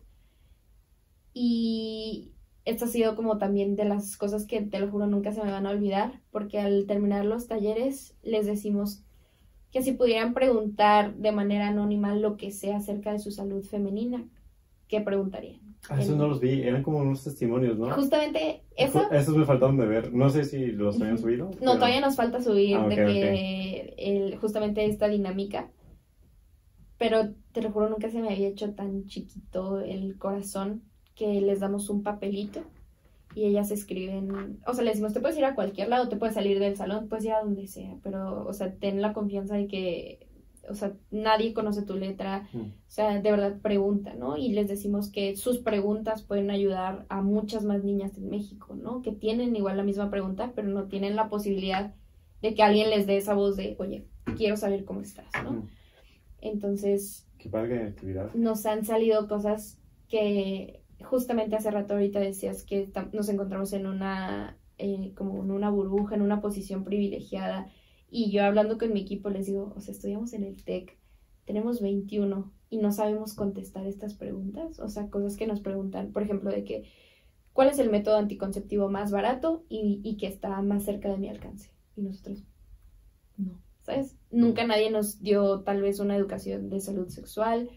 Y 1.33 2.33
esto 2.65 2.85
ha 2.85 2.89
sido 2.89 3.17
como 3.17 3.39
también 3.39 3.77
de 3.77 3.85
las 3.85 4.17
cosas 4.17 4.47
que 4.47 4.61
te 4.63 4.79
lo 4.81 4.91
juro 4.91 5.07
nunca 5.07 5.33
se 5.33 5.43
me 5.43 5.51
van 5.51 5.67
a 5.67 5.71
olvidar, 5.71 6.21
porque 6.31 6.59
al 6.59 6.87
terminar 6.87 7.25
los 7.25 7.47
talleres 7.47 8.17
les 8.23 8.47
decimos 8.47 9.03
que 9.71 9.83
si 9.83 9.93
pudieran 9.93 10.35
preguntar 10.35 11.15
de 11.15 11.33
manera 11.33 11.69
anónima 11.69 12.15
lo 12.15 12.37
que 12.37 12.51
sea 12.51 12.79
acerca 12.79 13.13
de 13.13 13.21
su 13.21 13.31
salud 13.31 13.63
femenina, 13.65 14.29
¿qué 14.91 15.01
preguntarían? 15.01 15.61
Ah, 15.89 15.99
esos 15.99 16.13
En- 16.13 16.19
no 16.19 16.29
los 16.29 16.41
vi, 16.41 16.61
eran 16.63 16.83
como 16.83 16.99
unos 16.99 17.25
testimonios, 17.25 17.79
¿no? 17.79 17.91
Justamente 17.95 18.65
eso. 18.77 19.11
Esos 19.11 19.35
me 19.37 19.47
faltaron 19.47 19.79
de 19.79 19.87
ver. 19.87 20.13
No 20.13 20.29
sé 20.29 20.45
si 20.45 20.67
los 20.67 21.01
habían 21.01 21.17
subido. 21.19 21.47
No, 21.47 21.57
pero- 21.61 21.73
todavía 21.75 22.01
nos 22.03 22.17
falta 22.17 22.43
subir 22.43 22.77
Ah, 22.77 22.87
de 22.89 22.97
que 22.97 23.95
el, 23.97 24.37
justamente 24.37 24.85
esta 24.85 25.09
dinámica. 25.09 25.71
Pero 26.99 27.31
te 27.53 27.63
lo 27.63 27.71
juro, 27.71 27.89
nunca 27.89 28.11
se 28.11 28.21
me 28.21 28.29
había 28.29 28.49
hecho 28.49 28.75
tan 28.75 29.07
chiquito 29.07 29.81
el 29.81 30.19
corazón 30.19 30.83
que 31.15 31.41
les 31.41 31.61
damos 31.61 31.89
un 31.89 32.03
papelito 32.03 32.61
y 33.35 33.45
ellas 33.45 33.71
escriben, 33.71 34.59
o 34.67 34.75
sea, 34.75 34.85
le 34.85 34.91
decimos, 34.91 35.13
te 35.15 35.21
puedes 35.21 35.39
ir 35.39 35.45
a 35.45 35.55
cualquier 35.55 35.89
lado, 35.89 36.09
te 36.09 36.17
puedes 36.17 36.35
salir 36.35 36.59
del 36.59 36.77
salón, 36.77 37.09
puedes 37.09 37.25
ir 37.25 37.33
a 37.33 37.41
donde 37.43 37.67
sea, 37.69 37.97
pero, 38.03 38.45
o 38.47 38.53
sea, 38.53 38.75
ten 38.75 39.01
la 39.01 39.13
confianza 39.13 39.55
de 39.55 39.67
que, 39.69 40.27
o 40.71 40.75
sea, 40.75 40.93
nadie 41.11 41.53
conoce 41.53 41.83
tu 41.83 41.95
letra, 41.97 42.49
Mm. 42.53 42.59
o 42.61 42.73
sea, 42.87 43.21
de 43.21 43.31
verdad 43.31 43.61
pregunta, 43.61 44.15
¿no? 44.15 44.37
Y 44.37 44.53
les 44.53 44.69
decimos 44.69 45.11
que 45.11 45.37
sus 45.37 45.59
preguntas 45.59 46.23
pueden 46.23 46.51
ayudar 46.51 47.07
a 47.09 47.21
muchas 47.23 47.65
más 47.65 47.85
niñas 47.85 48.17
en 48.17 48.31
México, 48.31 48.75
¿no? 48.75 49.03
Que 49.03 49.13
tienen 49.13 49.55
igual 49.57 49.77
la 49.77 49.83
misma 49.83 50.11
pregunta, 50.11 50.53
pero 50.55 50.69
no 50.69 50.85
tienen 50.85 51.17
la 51.17 51.29
posibilidad 51.29 51.95
de 52.43 52.55
que 52.55 52.63
alguien 52.63 52.91
les 52.91 53.07
dé 53.07 53.17
esa 53.17 53.35
voz 53.35 53.57
de, 53.57 53.77
oye, 53.79 54.07
quiero 54.37 54.57
saber 54.57 54.85
cómo 54.85 55.01
estás, 55.01 55.27
¿no? 55.45 55.53
Mm. 55.53 55.69
Entonces, 56.41 57.27
actividad. 57.89 58.33
nos 58.35 58.65
han 58.67 58.85
salido 58.85 59.29
cosas 59.29 59.79
que 60.09 60.81
justamente 61.03 61.57
hace 61.57 61.71
rato 61.71 61.95
ahorita 61.95 62.21
decías 62.21 62.63
que 62.65 62.89
nos 63.13 63.29
encontramos 63.29 63.73
en 63.73 63.87
una, 63.87 64.57
eh, 64.79 65.13
como 65.15 65.43
en 65.43 65.51
una 65.51 65.71
burbuja, 65.71 66.15
en 66.15 66.23
una 66.23 66.41
posición 66.41 66.85
privilegiada. 66.85 67.69
Y 68.11 68.31
yo 68.31 68.45
hablando 68.45 68.77
con 68.77 68.93
mi 68.93 69.01
equipo 69.01 69.31
les 69.31 69.47
digo, 69.47 69.73
o 69.77 69.81
sea, 69.81 69.93
estudiamos 69.93 70.33
en 70.33 70.45
el 70.45 70.63
TEC, 70.65 70.99
tenemos 71.45 71.81
21 71.81 72.53
y 72.71 72.79
no 72.79 72.93
sabemos 72.93 73.35
contestar 73.35 73.87
estas 73.87 74.15
preguntas. 74.15 74.79
O 74.81 74.89
sea, 74.89 75.09
cosas 75.09 75.37
que 75.37 75.47
nos 75.47 75.61
preguntan, 75.61 76.13
por 76.13 76.23
ejemplo, 76.23 76.51
de 76.51 76.65
que, 76.65 76.85
¿cuál 77.53 77.69
es 77.69 77.79
el 77.79 77.91
método 77.91 78.17
anticonceptivo 78.17 78.89
más 78.89 79.11
barato 79.11 79.65
y, 79.69 80.01
y 80.03 80.17
que 80.17 80.27
está 80.27 80.61
más 80.63 80.85
cerca 80.85 81.09
de 81.09 81.19
mi 81.19 81.29
alcance? 81.29 81.71
Y 81.97 82.03
nosotros, 82.03 82.45
no, 83.37 83.61
¿sabes? 83.83 84.17
Nunca 84.31 84.67
nadie 84.67 84.91
nos 84.91 85.21
dio 85.21 85.61
tal 85.63 85.83
vez 85.83 86.01
una 86.01 86.17
educación 86.17 86.69
de 86.71 86.81
salud 86.81 87.09
sexual, 87.09 87.71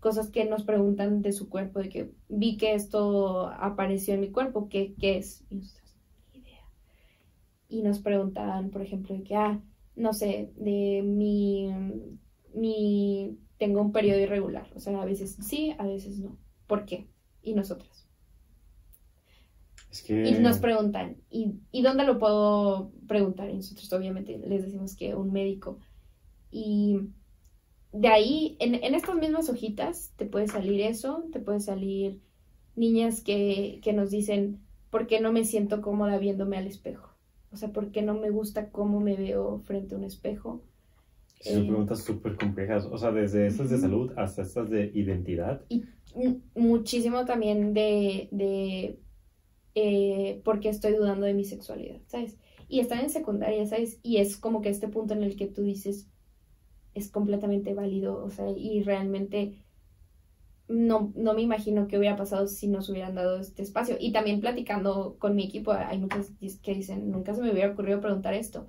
cosas 0.00 0.30
que 0.30 0.44
nos 0.44 0.64
preguntan 0.64 1.22
de 1.22 1.32
su 1.32 1.48
cuerpo, 1.48 1.80
de 1.80 1.88
que 1.88 2.10
vi 2.28 2.56
que 2.56 2.74
esto 2.74 3.48
apareció 3.48 4.14
en 4.14 4.20
mi 4.20 4.30
cuerpo, 4.30 4.68
¿qué, 4.68 4.94
qué 4.98 5.18
es? 5.18 5.44
Y 5.50 5.56
nosotros, 5.56 5.96
ni 6.32 6.40
idea. 6.40 6.64
Y 7.68 7.82
nos 7.82 7.98
preguntaban, 7.98 8.70
por 8.70 8.82
ejemplo, 8.82 9.14
de 9.14 9.22
que, 9.22 9.34
ah, 9.36 9.60
no 9.98 10.12
sé, 10.12 10.52
de 10.56 11.02
mi, 11.04 11.68
mi, 12.54 13.36
tengo 13.58 13.82
un 13.82 13.92
periodo 13.92 14.20
irregular, 14.20 14.70
o 14.74 14.80
sea, 14.80 15.02
a 15.02 15.04
veces 15.04 15.36
sí, 15.42 15.74
a 15.78 15.86
veces 15.86 16.20
no. 16.20 16.38
¿Por 16.66 16.84
qué? 16.84 17.08
Y 17.42 17.54
nosotras. 17.54 18.06
Es 19.90 20.02
que... 20.02 20.28
Y 20.28 20.32
nos 20.38 20.58
preguntan, 20.58 21.16
¿y, 21.30 21.54
¿y 21.72 21.82
dónde 21.82 22.04
lo 22.04 22.18
puedo 22.18 22.92
preguntar? 23.08 23.50
Y 23.50 23.54
nosotros 23.54 23.92
obviamente 23.92 24.38
les 24.38 24.62
decimos 24.62 24.94
que 24.94 25.14
un 25.14 25.32
médico. 25.32 25.80
Y 26.50 27.00
de 27.92 28.08
ahí, 28.08 28.56
en, 28.60 28.76
en 28.76 28.94
estas 28.94 29.16
mismas 29.16 29.48
hojitas, 29.48 30.12
te 30.16 30.26
puede 30.26 30.46
salir 30.46 30.80
eso, 30.80 31.24
te 31.32 31.40
puede 31.40 31.60
salir 31.60 32.20
niñas 32.76 33.22
que, 33.22 33.80
que 33.82 33.92
nos 33.92 34.10
dicen, 34.10 34.60
¿por 34.90 35.08
qué 35.08 35.20
no 35.20 35.32
me 35.32 35.44
siento 35.44 35.82
cómoda 35.82 36.18
viéndome 36.18 36.56
al 36.56 36.68
espejo? 36.68 37.17
O 37.50 37.56
sea, 37.56 37.72
¿por 37.72 37.90
qué 37.92 38.02
no 38.02 38.14
me 38.14 38.30
gusta 38.30 38.70
cómo 38.72 39.00
me 39.00 39.16
veo 39.16 39.60
frente 39.60 39.94
a 39.94 39.98
un 39.98 40.04
espejo? 40.04 40.64
Sí, 41.40 41.54
son 41.56 41.66
Eh, 41.66 41.66
preguntas 41.66 42.04
súper 42.04 42.36
complejas, 42.36 42.84
o 42.86 42.96
sea, 42.98 43.10
desde 43.10 43.46
estas 43.48 43.70
de 43.70 43.78
salud 43.78 44.12
hasta 44.16 44.42
estas 44.42 44.70
de 44.70 44.90
identidad. 44.94 45.64
Y 45.68 45.84
muchísimo 46.54 47.24
también 47.24 47.74
de, 47.74 48.28
de 48.32 49.00
eh, 49.74 50.42
por 50.44 50.60
qué 50.60 50.70
estoy 50.70 50.94
dudando 50.94 51.26
de 51.26 51.34
mi 51.34 51.44
sexualidad, 51.44 52.00
¿sabes? 52.06 52.38
Y 52.68 52.80
están 52.80 53.00
en 53.00 53.10
secundaria, 53.10 53.66
¿sabes? 53.66 54.00
Y 54.02 54.18
es 54.18 54.38
como 54.38 54.62
que 54.62 54.70
este 54.70 54.88
punto 54.88 55.14
en 55.14 55.22
el 55.24 55.36
que 55.36 55.48
tú 55.48 55.62
dices 55.62 56.08
es 56.94 57.10
completamente 57.10 57.74
válido, 57.74 58.24
o 58.24 58.30
sea, 58.30 58.50
y 58.56 58.82
realmente 58.82 59.64
no, 60.68 61.12
no 61.16 61.34
me 61.34 61.42
imagino 61.42 61.88
qué 61.88 61.98
hubiera 61.98 62.16
pasado 62.16 62.46
si 62.46 62.68
nos 62.68 62.88
hubieran 62.90 63.14
dado 63.14 63.38
este 63.40 63.62
espacio. 63.62 63.96
Y 63.98 64.12
también 64.12 64.40
platicando 64.40 65.16
con 65.18 65.34
mi 65.34 65.44
equipo, 65.46 65.72
hay 65.72 65.98
muchos 65.98 66.30
que 66.62 66.74
dicen, 66.74 67.10
nunca 67.10 67.34
se 67.34 67.42
me 67.42 67.50
hubiera 67.52 67.72
ocurrido 67.72 68.00
preguntar 68.00 68.34
esto, 68.34 68.66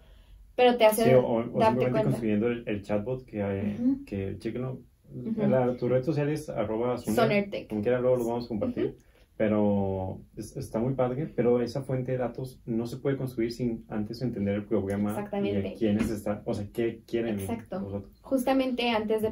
pero 0.55 0.77
te 0.77 0.85
hace 0.85 1.03
Sí, 1.05 1.13
o, 1.13 1.21
o 1.25 1.35
darte 1.37 1.51
simplemente 1.51 1.91
cuenta. 1.91 2.03
construyendo 2.03 2.47
el, 2.47 2.63
el 2.67 2.81
chatbot 2.83 3.25
que, 3.25 3.43
hay- 3.43 3.75
Ujú. 3.79 4.05
que 4.05 4.37
chequenlo. 4.39 4.79
Ujú. 5.13 5.41
En 5.41 5.51
la- 5.51 5.75
tu 5.77 5.87
red 5.89 6.03
social 6.03 6.29
es 6.29 6.49
arroba 6.49 6.97
Suner, 6.97 7.15
Sonertech. 7.15 7.67
como 7.69 7.81
quiera 7.81 7.99
luego 7.99 8.17
lo 8.17 8.25
vamos 8.27 8.45
a 8.45 8.47
compartir. 8.49 8.95
Pero 9.37 10.19
es- 10.35 10.57
está 10.57 10.79
muy 10.79 10.95
padre, 10.95 11.25
pero 11.33 11.61
esa 11.61 11.81
fuente 11.81 12.11
de 12.11 12.17
datos 12.17 12.59
no 12.65 12.85
se 12.87 12.97
puede 12.97 13.15
construir 13.15 13.53
sin 13.53 13.85
antes 13.87 14.21
entender 14.21 14.53
el 14.55 14.65
programa 14.65 15.11
Exactamente. 15.11 15.69
y 15.69 15.75
quiénes 15.77 16.09
están, 16.11 16.41
o 16.43 16.53
sea, 16.53 16.67
qué 16.73 17.01
quieren 17.07 17.39
Exacto. 17.39 18.03
justamente 18.21 18.89
antes 18.89 19.21
de, 19.21 19.29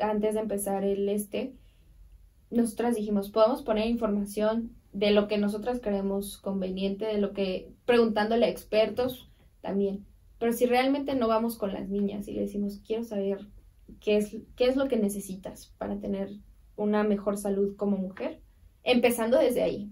antes 0.00 0.34
de 0.34 0.40
empezar 0.40 0.82
el 0.82 1.08
este, 1.08 1.54
nosotras 2.54 2.96
dijimos, 2.96 3.30
podemos 3.30 3.62
poner 3.62 3.86
información 3.86 4.70
de 4.92 5.10
lo 5.10 5.28
que 5.28 5.38
nosotras 5.38 5.80
creemos 5.82 6.38
conveniente, 6.38 7.04
de 7.04 7.18
lo 7.18 7.32
que, 7.32 7.72
preguntándole 7.84 8.46
a 8.46 8.50
expertos 8.50 9.28
también. 9.60 10.06
Pero 10.38 10.52
si 10.52 10.66
realmente 10.66 11.14
no 11.14 11.28
vamos 11.28 11.56
con 11.56 11.72
las 11.72 11.88
niñas 11.88 12.28
y 12.28 12.32
le 12.32 12.42
decimos, 12.42 12.80
quiero 12.86 13.04
saber 13.04 13.46
qué 14.00 14.16
es, 14.16 14.36
qué 14.56 14.66
es 14.66 14.76
lo 14.76 14.88
que 14.88 14.96
necesitas 14.96 15.74
para 15.78 15.98
tener 15.98 16.30
una 16.76 17.02
mejor 17.02 17.38
salud 17.38 17.76
como 17.76 17.96
mujer, 17.96 18.40
empezando 18.82 19.38
desde 19.38 19.62
ahí, 19.62 19.90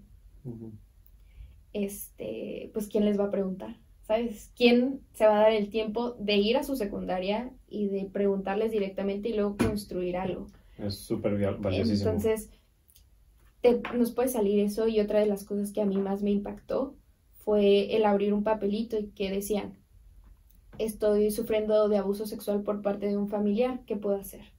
este, 1.73 2.69
pues 2.73 2.87
quién 2.87 3.05
les 3.05 3.19
va 3.19 3.25
a 3.25 3.31
preguntar, 3.31 3.77
¿sabes? 4.03 4.51
¿Quién 4.55 5.01
se 5.13 5.25
va 5.25 5.37
a 5.37 5.43
dar 5.43 5.53
el 5.53 5.69
tiempo 5.69 6.11
de 6.19 6.35
ir 6.35 6.57
a 6.57 6.63
su 6.63 6.75
secundaria 6.75 7.51
y 7.67 7.87
de 7.87 8.05
preguntarles 8.05 8.71
directamente 8.71 9.29
y 9.29 9.33
luego 9.33 9.57
construir 9.57 10.17
algo? 10.17 10.47
Es 10.77 10.99
súper 11.05 11.39
val- 11.39 11.57
valiosísimo. 11.57 12.23
Entonces, 12.23 12.49
te- 13.61 13.81
nos 13.95 14.11
puede 14.11 14.29
salir 14.29 14.59
eso 14.59 14.87
y 14.87 14.99
otra 14.99 15.19
de 15.19 15.25
las 15.25 15.43
cosas 15.45 15.71
que 15.71 15.81
a 15.81 15.85
mí 15.85 15.97
más 15.99 16.21
me 16.23 16.29
impactó 16.31 16.95
fue 17.39 17.95
el 17.95 18.05
abrir 18.05 18.31
un 18.33 18.43
papelito 18.43 18.97
y 18.99 19.09
que 19.11 19.31
decían, 19.31 19.79
estoy 20.77 21.31
sufriendo 21.31 21.89
de 21.89 21.97
abuso 21.97 22.27
sexual 22.27 22.63
por 22.63 22.81
parte 22.83 23.07
de 23.07 23.17
un 23.17 23.29
familiar, 23.29 23.83
¿qué 23.87 23.95
puedo 23.97 24.17
hacer? 24.17 24.53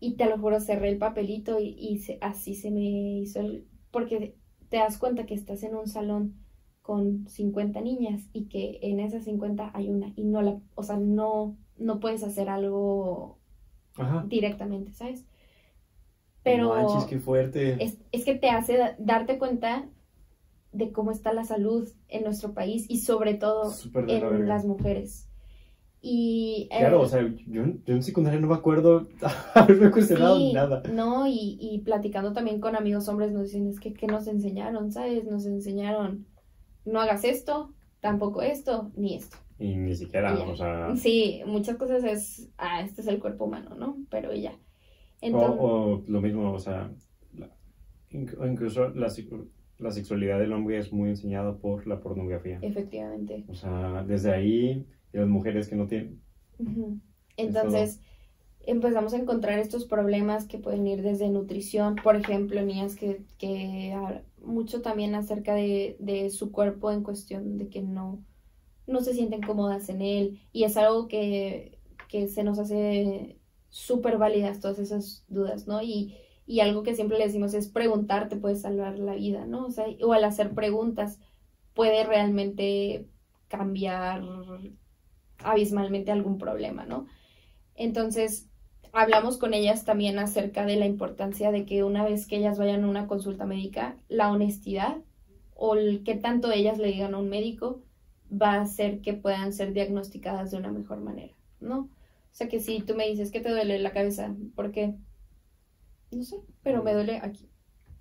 Y 0.00 0.16
te 0.16 0.26
lo 0.26 0.38
juro, 0.38 0.60
cerré 0.60 0.88
el 0.90 0.98
papelito 0.98 1.60
y, 1.60 1.68
y 1.78 1.98
se- 1.98 2.18
así 2.22 2.54
se 2.54 2.70
me 2.70 2.80
hizo 3.20 3.40
el... 3.40 3.68
Porque 3.90 4.36
te 4.68 4.78
das 4.78 4.98
cuenta 4.98 5.26
que 5.26 5.34
estás 5.34 5.62
en 5.62 5.74
un 5.76 5.88
salón 5.88 6.44
con 6.82 7.28
50 7.28 7.80
niñas 7.80 8.22
y 8.32 8.46
que 8.48 8.78
en 8.82 9.00
esas 9.00 9.24
50 9.24 9.70
hay 9.74 9.90
una 9.90 10.12
y 10.16 10.24
no 10.24 10.42
la, 10.42 10.60
o 10.74 10.82
sea, 10.82 10.96
no, 10.96 11.58
no 11.76 12.00
puedes 12.00 12.22
hacer 12.24 12.48
algo 12.48 13.39
Ajá. 14.02 14.26
directamente, 14.28 14.92
¿sabes? 14.92 15.24
Pero 16.42 16.68
No 16.68 16.74
manches, 16.74 17.04
qué 17.06 17.18
fuerte. 17.18 17.74
es, 17.78 17.98
es 18.12 18.24
que 18.24 18.34
te 18.34 18.50
hace 18.50 18.76
da- 18.76 18.96
darte 18.98 19.38
cuenta 19.38 19.88
de 20.72 20.92
cómo 20.92 21.10
está 21.12 21.32
la 21.32 21.44
salud 21.44 21.88
en 22.08 22.24
nuestro 22.24 22.54
país 22.54 22.86
y 22.88 22.98
sobre 23.00 23.34
todo 23.34 23.74
la 23.94 24.12
en 24.16 24.48
las 24.48 24.64
mujeres. 24.66 25.28
Y 26.02 26.68
eh, 26.72 26.78
Claro, 26.78 27.00
o 27.02 27.06
sea, 27.06 27.20
yo, 27.46 27.64
yo 27.84 27.94
en 27.94 28.02
secundaria 28.02 28.40
no 28.40 28.48
me 28.48 28.54
acuerdo 28.54 29.08
haberme 29.54 29.90
cuestionado 29.90 30.38
sí, 30.38 30.52
nada. 30.52 30.82
no, 30.84 31.26
y, 31.26 31.58
y 31.60 31.80
platicando 31.80 32.32
también 32.32 32.60
con 32.60 32.76
amigos 32.76 33.08
hombres 33.08 33.32
nos 33.32 33.44
dicen, 33.44 33.68
es 33.68 33.80
que, 33.80 33.92
¿qué 33.94 34.06
nos 34.06 34.26
enseñaron? 34.26 34.92
¿Sabes? 34.92 35.24
Nos 35.26 35.46
enseñaron, 35.46 36.26
no 36.84 37.00
hagas 37.00 37.24
esto, 37.24 37.74
tampoco 38.00 38.42
esto, 38.42 38.92
ni 38.96 39.16
esto. 39.16 39.36
Y 39.60 39.76
ni 39.76 39.94
siquiera, 39.94 40.32
Y 40.34 40.42
o 40.50 40.56
sea, 40.56 40.96
Sí, 40.96 41.42
muchas 41.46 41.76
cosas 41.76 42.04
es, 42.04 42.50
ah, 42.58 42.82
este 42.82 43.02
es 43.02 43.06
el 43.08 43.20
cuerpo 43.20 43.44
humano, 43.44 43.74
¿no? 43.76 43.96
Pero 44.10 44.32
ya. 44.34 44.52
o, 45.30 45.38
Entonces, 45.38 45.60
o 45.66 46.04
lo 46.08 46.20
mismo, 46.20 46.52
o 46.52 46.58
sea, 46.58 46.90
la- 47.34 47.50
incluso 48.10 48.88
la, 48.90 49.08
la 49.78 49.90
sexualidad 49.90 50.38
del 50.38 50.52
hombre 50.52 50.78
es 50.78 50.92
muy 50.92 51.10
enseñada 51.10 51.56
por 51.58 51.86
la 51.86 52.00
pornografía. 52.00 52.58
efectivamente. 52.60 53.44
O 53.46 53.54
sea, 53.54 54.04
desde 54.04 54.32
ahí, 54.32 54.86
y 55.12 55.18
las 55.18 55.28
mujeres 55.28 55.68
que 55.68 55.76
no 55.76 55.86
tienen. 55.86 56.22
Entonces, 57.36 58.00
empezamos 58.60 59.14
a 59.14 59.18
encontrar 59.18 59.58
estos 59.58 59.86
problemas 59.86 60.46
que 60.46 60.58
pueden 60.58 60.86
ir 60.86 61.02
desde 61.02 61.28
nutrición, 61.30 61.96
por 61.96 62.16
ejemplo, 62.16 62.62
niñas 62.62 62.96
que, 62.96 63.24
que 63.38 63.92
hablan 63.94 64.24
mucho 64.42 64.82
también 64.82 65.14
acerca 65.14 65.54
de, 65.54 65.96
de 66.00 66.30
su 66.30 66.52
cuerpo 66.52 66.90
en 66.92 67.02
cuestión 67.02 67.58
de 67.58 67.68
que 67.68 67.82
no, 67.82 68.24
no 68.90 69.00
se 69.00 69.14
sienten 69.14 69.42
cómodas 69.42 69.88
en 69.88 70.02
él 70.02 70.40
y 70.52 70.64
es 70.64 70.76
algo 70.76 71.08
que, 71.08 71.78
que 72.08 72.28
se 72.28 72.44
nos 72.44 72.58
hace 72.58 73.38
súper 73.68 74.18
válidas 74.18 74.60
todas 74.60 74.78
esas 74.78 75.24
dudas, 75.28 75.66
¿no? 75.66 75.80
Y, 75.80 76.16
y 76.46 76.60
algo 76.60 76.82
que 76.82 76.94
siempre 76.94 77.18
le 77.18 77.26
decimos 77.26 77.54
es 77.54 77.68
preguntar 77.68 78.28
te 78.28 78.36
puede 78.36 78.56
salvar 78.56 78.98
la 78.98 79.14
vida, 79.14 79.46
¿no? 79.46 79.66
O 79.66 79.70
sea, 79.70 79.86
o 80.02 80.12
al 80.12 80.24
hacer 80.24 80.50
preguntas 80.54 81.18
puede 81.74 82.04
realmente 82.04 83.06
cambiar 83.48 84.22
abismalmente 85.38 86.10
algún 86.10 86.38
problema, 86.38 86.84
¿no? 86.84 87.06
Entonces, 87.74 88.48
hablamos 88.92 89.38
con 89.38 89.54
ellas 89.54 89.84
también 89.84 90.18
acerca 90.18 90.66
de 90.66 90.76
la 90.76 90.86
importancia 90.86 91.52
de 91.52 91.64
que 91.64 91.84
una 91.84 92.04
vez 92.04 92.26
que 92.26 92.36
ellas 92.36 92.58
vayan 92.58 92.84
a 92.84 92.88
una 92.88 93.06
consulta 93.06 93.46
médica, 93.46 93.96
la 94.08 94.30
honestidad 94.30 94.98
o 95.54 95.74
el 95.76 96.02
que 96.02 96.14
tanto 96.16 96.50
ellas 96.50 96.78
le 96.78 96.88
digan 96.88 97.14
a 97.14 97.18
un 97.18 97.28
médico 97.28 97.82
va 98.30 98.54
a 98.54 98.62
hacer 98.62 99.00
que 99.00 99.14
puedan 99.14 99.52
ser 99.52 99.72
diagnosticadas 99.72 100.50
de 100.50 100.58
una 100.58 100.72
mejor 100.72 101.00
manera, 101.00 101.32
¿no? 101.60 101.80
O 101.80 101.88
sea 102.32 102.48
que 102.48 102.60
si 102.60 102.80
tú 102.82 102.94
me 102.94 103.08
dices 103.08 103.30
que 103.32 103.40
te 103.40 103.50
duele 103.50 103.78
la 103.78 103.92
cabeza, 103.92 104.34
¿por 104.54 104.70
qué? 104.72 104.94
No 106.12 106.22
sé, 106.22 106.36
pero 106.62 106.82
me 106.82 106.92
duele 106.92 107.18
aquí. 107.22 107.48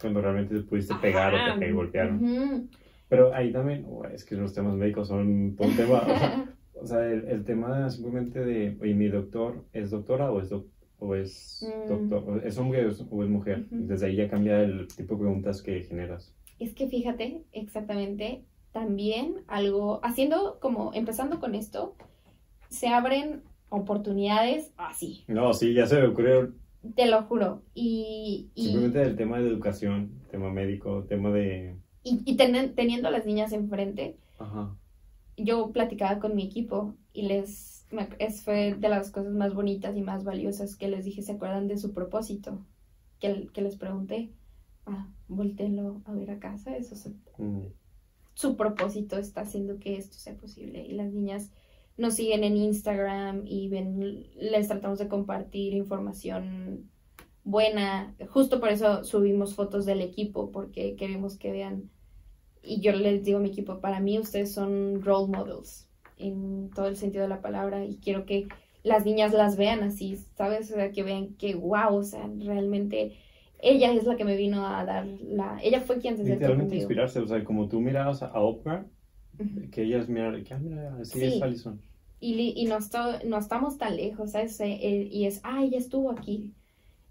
cuando 0.01 0.21
realmente 0.21 0.55
te 0.55 0.61
pudiste 0.63 0.95
pegar 0.95 1.35
Ajá. 1.35 1.55
o 1.55 1.59
te 1.59 1.71
golpearon. 1.71 2.23
Ujú. 2.23 2.67
Pero 3.07 3.33
ahí 3.33 3.51
también, 3.51 3.85
oh, 3.87 4.05
es 4.05 4.23
que 4.23 4.35
los 4.35 4.53
temas 4.53 4.75
médicos 4.75 5.07
son 5.07 5.55
todo 5.55 5.67
un 5.67 5.75
tema. 5.75 5.99
O 6.01 6.05
sea, 6.05 6.55
o 6.81 6.87
sea, 6.87 7.05
el, 7.11 7.27
el 7.27 7.43
tema 7.43 7.89
simplemente 7.89 8.39
de, 8.39 8.77
oye, 8.81 8.93
mi 8.93 9.07
doctor, 9.09 9.65
¿es 9.73 9.89
doctora 9.91 10.31
o 10.31 10.39
es, 10.41 10.49
doc- 10.49 10.67
o 10.99 11.15
es 11.15 11.65
Mm. 11.67 11.89
doctor? 11.89 12.23
¿O 12.29 12.37
¿Es 12.37 12.57
hombre 12.57 12.85
o 12.85 12.89
es, 12.89 13.03
o 13.09 13.23
es 13.23 13.29
mujer? 13.29 13.65
Ujú. 13.71 13.83
Y 13.83 13.87
desde 13.87 14.05
ahí 14.07 14.15
ya 14.15 14.29
cambia 14.29 14.61
el 14.61 14.87
tipo 14.87 15.15
de 15.15 15.21
preguntas 15.21 15.61
que 15.61 15.81
generas. 15.83 16.33
Es 16.59 16.73
que 16.73 16.87
fíjate, 16.87 17.43
exactamente, 17.51 18.43
también 18.71 19.35
algo, 19.47 19.99
haciendo 20.03 20.59
como, 20.59 20.93
empezando 20.93 21.39
con 21.39 21.55
esto, 21.55 21.95
se 22.69 22.87
abren 22.87 23.43
oportunidades 23.69 24.71
así, 24.77 25.23
No, 25.27 25.53
sí, 25.53 25.73
ya 25.73 25.85
se 25.85 25.99
me 26.01 26.07
ocurrió 26.07 26.53
te 26.95 27.07
lo 27.07 27.23
juro. 27.23 27.61
Y, 27.73 28.49
y, 28.55 28.63
simplemente 28.63 29.01
el 29.03 29.15
tema 29.17 29.39
de 29.39 29.49
educación, 29.49 30.11
tema 30.31 30.49
médico, 30.49 31.03
tema 31.03 31.29
de... 31.31 31.75
y, 32.03 32.21
y 32.25 32.37
teniendo 32.37 33.07
a 33.07 33.11
las 33.11 33.25
niñas 33.25 33.51
enfrente, 33.51 34.15
Ajá. 34.39 34.75
yo 35.37 35.71
platicaba 35.71 36.19
con 36.19 36.35
mi 36.35 36.43
equipo 36.45 36.93
y 37.13 37.23
les, 37.23 37.85
me- 37.91 38.07
es, 38.19 38.43
fue 38.43 38.75
de 38.75 38.89
las 38.89 39.11
cosas 39.11 39.33
más 39.33 39.53
bonitas 39.53 39.95
y 39.97 40.01
más 40.01 40.23
valiosas 40.23 40.75
que 40.75 40.87
les 40.87 41.05
dije, 41.05 41.21
¿se 41.21 41.33
acuerdan 41.33 41.67
de 41.67 41.77
su 41.77 41.93
propósito? 41.93 42.57
Que, 43.19 43.47
que 43.53 43.61
les 43.61 43.75
pregunté, 43.75 44.29
ah, 44.85 45.07
volteenlo 45.27 46.01
a 46.05 46.13
ver 46.13 46.31
acá, 46.31 46.57
¿sabes? 46.57 46.91
O 46.91 46.95
sea, 46.95 47.11
Mm. 47.37 47.67
Su 48.39 48.55
propósito 48.55 49.17
está 49.17 49.41
haciendo 49.41 49.79
que 49.79 49.97
esto 49.97 50.15
sea 50.17 50.33
posible. 50.37 50.85
Y 50.85 50.93
las 50.93 51.11
niñas 51.11 51.51
nos 51.97 52.13
siguen 52.13 52.45
en 52.45 52.55
Instagram 52.55 53.43
y 53.45 53.67
ven, 53.67 54.29
les 54.39 54.69
tratamos 54.69 54.97
de 54.97 55.09
compartir 55.09 55.73
información 55.73 56.89
buena. 57.43 58.15
Justo 58.29 58.61
por 58.61 58.69
eso 58.69 59.03
subimos 59.03 59.55
fotos 59.55 59.85
del 59.85 59.99
equipo, 59.99 60.53
porque 60.53 60.95
queremos 60.95 61.37
que 61.37 61.51
vean. 61.51 61.89
Y 62.63 62.79
yo 62.79 62.93
les 62.93 63.25
digo 63.25 63.39
a 63.39 63.41
mi 63.41 63.49
equipo, 63.49 63.81
para 63.81 63.99
mí 63.99 64.17
ustedes 64.17 64.53
son 64.53 65.01
role 65.01 65.27
models 65.27 65.89
en 66.15 66.69
todo 66.73 66.87
el 66.87 66.95
sentido 66.95 67.23
de 67.23 67.29
la 67.29 67.41
palabra 67.41 67.83
y 67.83 67.97
quiero 67.97 68.25
que 68.25 68.47
las 68.83 69.03
niñas 69.03 69.33
las 69.33 69.57
vean 69.57 69.83
así, 69.83 70.15
¿sabes? 70.37 70.71
O 70.71 70.75
sea, 70.75 70.93
que 70.93 71.03
vean 71.03 71.33
que 71.33 71.55
wow, 71.55 71.93
o 71.93 72.03
sea, 72.03 72.29
realmente 72.37 73.17
ella 73.61 73.93
es 73.93 74.05
la 74.05 74.15
que 74.15 74.25
me 74.25 74.37
vino 74.37 74.65
a 74.65 74.85
dar 74.85 75.05
la... 75.05 75.59
Ella 75.61 75.81
fue 75.81 75.99
quien 75.99 76.17
se 76.17 76.23
Literalmente 76.23 76.75
inspirarse, 76.75 77.19
o 77.19 77.27
sea, 77.27 77.43
como 77.43 77.67
tú 77.67 77.81
mirabas 77.81 78.23
a 78.23 78.39
Oprah, 78.39 78.85
que 79.71 79.83
ella 79.83 79.99
es, 79.99 80.09
mira, 80.09 80.31
que, 80.43 80.53
ah, 80.53 80.59
mira, 80.59 80.97
así 80.99 81.23
es 81.23 81.41
Alison. 81.41 81.81
Y, 82.19 82.53
y 82.55 82.65
no, 82.65 82.77
no 83.25 83.37
estamos 83.37 83.77
tan 83.77 83.95
lejos, 83.95 84.31
¿sabes? 84.31 84.59
Eh, 84.59 85.07
y 85.11 85.25
es, 85.25 85.39
ah, 85.43 85.63
ella 85.63 85.77
estuvo 85.77 86.11
aquí. 86.11 86.53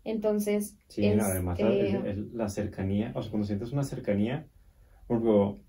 Entonces... 0.04 0.76
Sí, 0.88 1.06
además 1.06 1.58
eh, 1.60 2.26
la, 2.32 2.48
cercanía, 2.48 3.12
o 3.14 3.22
sea, 3.22 3.30
cuando 3.30 3.46
sientes 3.46 3.72
una 3.72 3.82
cercanía, 3.82 4.46
porque, 5.06 5.60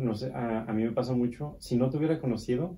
no 0.00 0.14
sé, 0.14 0.32
a, 0.32 0.72
mí 0.72 0.84
me 0.84 0.92
pasa 0.92 1.12
mucho, 1.14 1.56
si 1.60 1.76
no 1.76 1.90
te 1.90 1.96
hubiera 1.96 2.18
conocido 2.18 2.76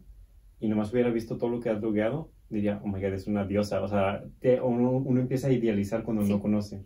y 0.61 0.69
nomás 0.69 0.93
hubiera 0.93 1.11
visto 1.11 1.39
todo 1.39 1.51
lo 1.51 1.61
que 1.61 1.71
has 1.71 1.81
logrado, 1.81 2.31
diría, 2.49 2.81
oh 2.83 2.89
my 2.89 3.01
god, 3.01 3.13
es 3.13 3.27
una 3.27 3.45
diosa. 3.45 3.83
O 3.83 3.89
sea, 3.89 4.25
uno, 4.63 5.21
empieza 5.21 5.49
a 5.49 5.53
idealizar 5.53 6.03
cuando 6.03 6.23
no 6.23 6.41
conoce. 6.41 6.85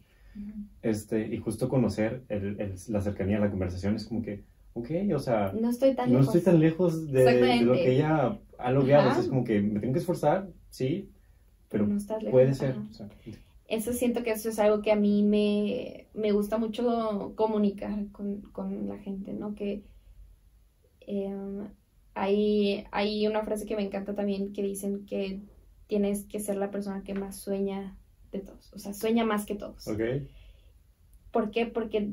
este, 0.82 1.26
y 1.26 1.38
justo 1.38 1.68
conocer 1.68 2.22
el, 2.28 2.74
la 2.88 3.00
cercanía, 3.00 3.38
la 3.38 3.50
conversación 3.50 3.96
es 3.96 4.06
como 4.06 4.22
que, 4.22 4.44
ok, 4.74 4.90
o 5.14 5.18
sea, 5.18 5.52
no 5.52 5.70
estoy 5.70 5.94
tan 5.94 6.12
no 6.12 6.20
lejos, 6.20 6.34
estoy 6.34 6.52
tan 6.52 6.60
lejos 6.60 7.10
de, 7.10 7.62
lo 7.62 7.72
que 7.74 7.96
ella 7.96 8.38
ha 8.58 8.72
logrado. 8.72 9.20
es 9.20 9.28
como 9.28 9.44
que 9.44 9.60
me 9.60 9.80
tengo 9.80 9.92
que 9.92 10.00
esforzar, 10.00 10.48
sí, 10.70 11.10
pero 11.68 11.88
puede 12.30 12.54
ser. 12.54 12.76
eso 13.68 13.92
siento 13.92 14.22
que 14.22 14.30
eso 14.30 14.48
es 14.48 14.58
algo 14.58 14.82
que 14.82 14.92
a 14.92 14.96
mí 14.96 15.22
me, 15.22 16.06
me 16.14 16.32
gusta 16.32 16.58
mucho 16.58 17.32
comunicar 17.36 18.06
con, 18.12 18.42
con 18.52 18.88
la 18.88 18.98
gente, 18.98 19.32
¿no? 19.32 19.54
Que 19.54 19.82
eh, 21.06 21.34
hay, 22.14 22.84
hay 22.90 23.26
una 23.26 23.42
frase 23.42 23.66
que 23.66 23.76
me 23.76 23.82
encanta 23.82 24.14
también 24.14 24.52
que 24.52 24.62
dicen 24.62 25.06
que 25.06 25.40
tienes 25.90 26.24
que 26.24 26.38
ser 26.38 26.56
la 26.56 26.70
persona 26.70 27.02
que 27.02 27.14
más 27.14 27.36
sueña 27.36 27.98
de 28.30 28.38
todos. 28.38 28.72
O 28.72 28.78
sea, 28.78 28.94
sueña 28.94 29.24
más 29.24 29.44
que 29.44 29.56
todos. 29.56 29.88
¿Por 31.32 31.50
qué? 31.50 31.66
Porque 31.66 32.12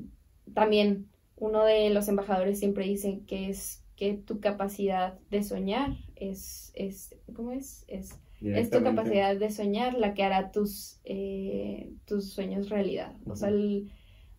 también 0.56 1.08
uno 1.36 1.64
de 1.64 1.92
los 1.92 2.08
embajadores 2.08 2.58
siempre 2.58 2.86
dice 2.86 3.22
que 3.28 3.50
es 3.50 3.84
que 3.96 4.16
tu 4.16 4.40
capacidad 4.40 5.20
de 5.30 5.44
soñar 5.44 5.96
es, 6.16 6.72
es 6.74 7.16
¿cómo 7.36 7.52
es? 7.52 7.86
Es, 7.88 8.16
es 8.42 8.72
tu 8.72 8.82
capacidad 8.82 9.36
de 9.36 9.52
soñar 9.52 9.94
la 9.94 10.16
que 10.16 10.24
hará 10.24 10.52
tus, 10.52 11.00
eh, 11.04 11.94
tus 12.08 12.32
sueños 12.32 12.70
realidad. 12.70 13.16
O 13.28 13.36
sea, 13.36 13.52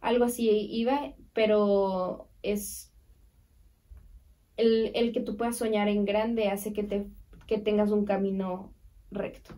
algo 0.01 0.24
así 0.24 0.51
iba, 0.51 1.15
pero 1.32 2.28
es 2.43 2.93
el, 4.56 5.12
que 5.12 5.20
tú 5.20 5.36
puedas 5.36 5.56
soñar 5.56 5.86
en 5.86 6.05
grande 6.05 6.48
hace 6.48 6.73
que, 6.73 6.82
te, 6.82 7.06
que 7.47 7.59
tengas 7.59 7.93
un 7.93 8.05
camino 8.05 8.74
recto. 9.10 9.55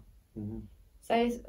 ¿Sabes? 1.01 1.43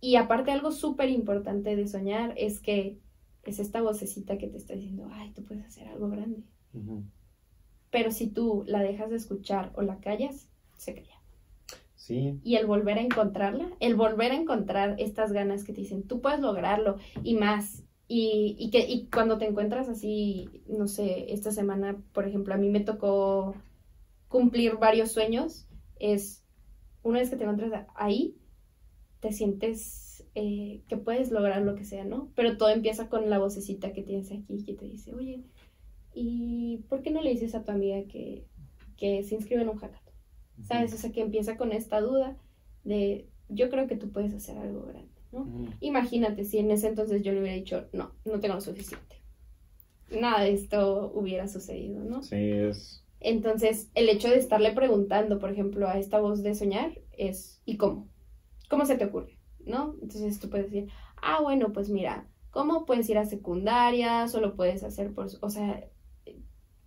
y 0.00 0.16
aparte 0.16 0.50
algo 0.50 0.72
súper 0.72 1.08
importante 1.10 1.76
de 1.76 1.86
soñar 1.86 2.34
es 2.36 2.60
que 2.60 2.98
es 3.44 3.58
esta 3.58 3.82
vocecita 3.82 4.38
que 4.38 4.48
te 4.48 4.56
está 4.56 4.74
diciendo, 4.74 5.08
ay, 5.12 5.32
tú 5.32 5.44
puedes 5.44 5.64
hacer 5.64 5.88
algo 5.88 6.08
grande. 6.08 6.42
Pero 7.90 8.10
si 8.10 8.28
tú 8.28 8.64
la 8.66 8.82
dejas 8.82 9.10
de 9.10 9.16
escuchar 9.16 9.72
o 9.76 9.82
la 9.82 10.00
callas, 10.00 10.48
se 10.76 10.94
calla. 10.94 11.20
Sí. 11.94 12.38
Y 12.42 12.56
el 12.56 12.66
volver 12.66 12.98
a 12.98 13.02
encontrarla, 13.02 13.70
el 13.80 13.94
volver 13.94 14.32
a 14.32 14.36
encontrar 14.36 14.96
estas 14.98 15.32
ganas 15.32 15.64
que 15.64 15.72
te 15.72 15.82
dicen, 15.82 16.02
tú 16.02 16.20
puedes 16.20 16.40
lograrlo 16.40 16.96
y 17.22 17.36
más, 17.36 17.84
y, 18.08 18.56
y, 18.58 18.70
que, 18.70 18.80
y 18.80 19.06
cuando 19.06 19.38
te 19.38 19.46
encuentras 19.46 19.88
así, 19.88 20.50
no 20.66 20.86
sé, 20.88 21.32
esta 21.32 21.50
semana, 21.50 21.96
por 22.12 22.26
ejemplo, 22.26 22.52
a 22.52 22.58
mí 22.58 22.68
me 22.68 22.80
tocó 22.80 23.54
cumplir 24.28 24.76
varios 24.76 25.12
sueños, 25.12 25.66
es 25.98 26.43
una 27.04 27.20
vez 27.20 27.30
que 27.30 27.36
te 27.36 27.44
encuentras 27.44 27.86
ahí, 27.94 28.36
te 29.20 29.32
sientes 29.32 30.26
eh, 30.34 30.82
que 30.88 30.96
puedes 30.96 31.30
lograr 31.30 31.62
lo 31.62 31.76
que 31.76 31.84
sea, 31.84 32.04
¿no? 32.04 32.32
Pero 32.34 32.56
todo 32.56 32.70
empieza 32.70 33.08
con 33.08 33.30
la 33.30 33.38
vocecita 33.38 33.92
que 33.92 34.02
tienes 34.02 34.32
aquí 34.32 34.64
que 34.64 34.74
te 34.74 34.86
dice, 34.86 35.14
oye, 35.14 35.44
¿y 36.12 36.78
por 36.88 37.02
qué 37.02 37.10
no 37.10 37.22
le 37.22 37.30
dices 37.30 37.54
a 37.54 37.62
tu 37.62 37.70
amiga 37.70 38.02
que, 38.08 38.44
que 38.96 39.22
se 39.22 39.36
inscribe 39.36 39.62
en 39.62 39.68
un 39.68 39.76
hackathon? 39.76 40.14
¿Sabes? 40.62 40.94
O 40.94 40.96
sea, 40.96 41.12
que 41.12 41.20
empieza 41.20 41.56
con 41.56 41.72
esta 41.72 42.00
duda 42.00 42.36
de, 42.84 43.28
yo 43.48 43.70
creo 43.70 43.86
que 43.86 43.96
tú 43.96 44.10
puedes 44.10 44.34
hacer 44.34 44.56
algo 44.58 44.82
grande. 44.86 45.14
Imagínate 45.80 46.44
si 46.44 46.58
en 46.58 46.70
ese 46.70 46.88
entonces 46.88 47.22
yo 47.22 47.32
le 47.32 47.40
hubiera 47.40 47.56
dicho, 47.56 47.88
no, 47.92 48.12
no 48.24 48.40
tengo 48.40 48.54
lo 48.54 48.60
suficiente. 48.60 49.16
Nada 50.10 50.44
de 50.44 50.52
esto 50.52 51.12
hubiera 51.14 51.48
sucedido, 51.48 52.04
¿no? 52.04 52.22
Sí, 52.22 52.36
es. 52.36 53.03
Entonces, 53.24 53.90
el 53.94 54.10
hecho 54.10 54.28
de 54.28 54.36
estarle 54.36 54.72
preguntando, 54.72 55.38
por 55.38 55.50
ejemplo, 55.50 55.88
a 55.88 55.98
esta 55.98 56.20
voz 56.20 56.42
de 56.42 56.54
soñar 56.54 56.92
es, 57.16 57.62
¿y 57.64 57.78
cómo? 57.78 58.06
¿Cómo 58.68 58.84
se 58.84 58.98
te 58.98 59.06
ocurre? 59.06 59.38
¿No? 59.64 59.94
Entonces 60.02 60.38
tú 60.38 60.50
puedes 60.50 60.70
decir, 60.70 60.90
ah, 61.22 61.38
bueno, 61.40 61.72
pues 61.72 61.88
mira, 61.88 62.28
¿cómo 62.50 62.84
puedes 62.84 63.08
ir 63.08 63.16
a 63.16 63.24
secundaria? 63.24 64.28
Solo 64.28 64.56
puedes 64.56 64.84
hacer 64.84 65.14
por, 65.14 65.28
o 65.40 65.48
sea, 65.48 65.88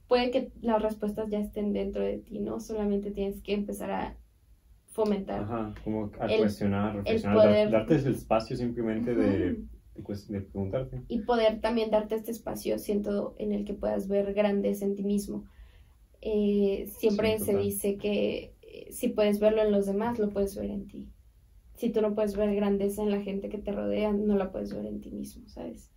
puede 0.08 0.30
que 0.30 0.52
las 0.62 0.80
respuestas 0.80 1.32
ya 1.32 1.40
estén 1.40 1.74
dentro 1.74 2.04
de 2.04 2.20
ti, 2.20 2.38
¿no? 2.38 2.60
Solamente 2.60 3.10
tienes 3.10 3.42
que 3.42 3.56
empezar 3.56 3.90
a 3.90 4.18
fomentar. 4.86 5.42
Ajá, 5.42 5.74
como 5.84 6.12
a 6.20 6.28
cuestionar, 6.38 6.98
reflexionar, 6.98 7.72
darte 7.72 7.96
el 7.96 8.14
espacio 8.14 8.56
simplemente 8.56 9.16
de, 9.16 9.64
de, 9.96 10.42
preguntarte. 10.42 11.02
Y 11.08 11.22
poder 11.22 11.62
también 11.62 11.90
darte 11.90 12.14
este 12.14 12.30
espacio, 12.30 12.78
siento, 12.78 13.34
en 13.40 13.54
el 13.54 13.66
que 13.66 13.74
puedas 13.74 14.08
ver 14.08 14.36
grandes 14.36 14.84
en 14.84 14.94
ti 14.94 15.04
mismo. 15.04 15.46
Eh, 16.30 16.90
siempre 16.98 17.40
se 17.40 17.56
dice 17.56 17.96
que 17.96 18.54
eh, 18.62 18.88
si 18.92 19.08
puedes 19.08 19.40
verlo 19.40 19.62
en 19.62 19.72
los 19.72 19.86
demás, 19.86 20.20
lo 20.20 20.30
puedes 20.30 20.58
ver 20.58 20.70
en 20.72 20.86
ti. 20.86 21.08
Si 21.76 21.90
tú 21.90 22.02
no 22.02 22.16
puedes 22.16 22.36
ver 22.36 22.54
grandeza 22.54 23.02
en 23.02 23.12
la 23.12 23.22
gente 23.22 23.48
que 23.48 23.58
te 23.58 23.72
rodea, 23.72 24.12
no 24.12 24.36
la 24.36 24.52
puedes 24.52 24.76
ver 24.76 24.86
en 24.88 25.00
ti 25.00 25.10
mismo, 25.10 25.48
¿sabes? 25.48 25.90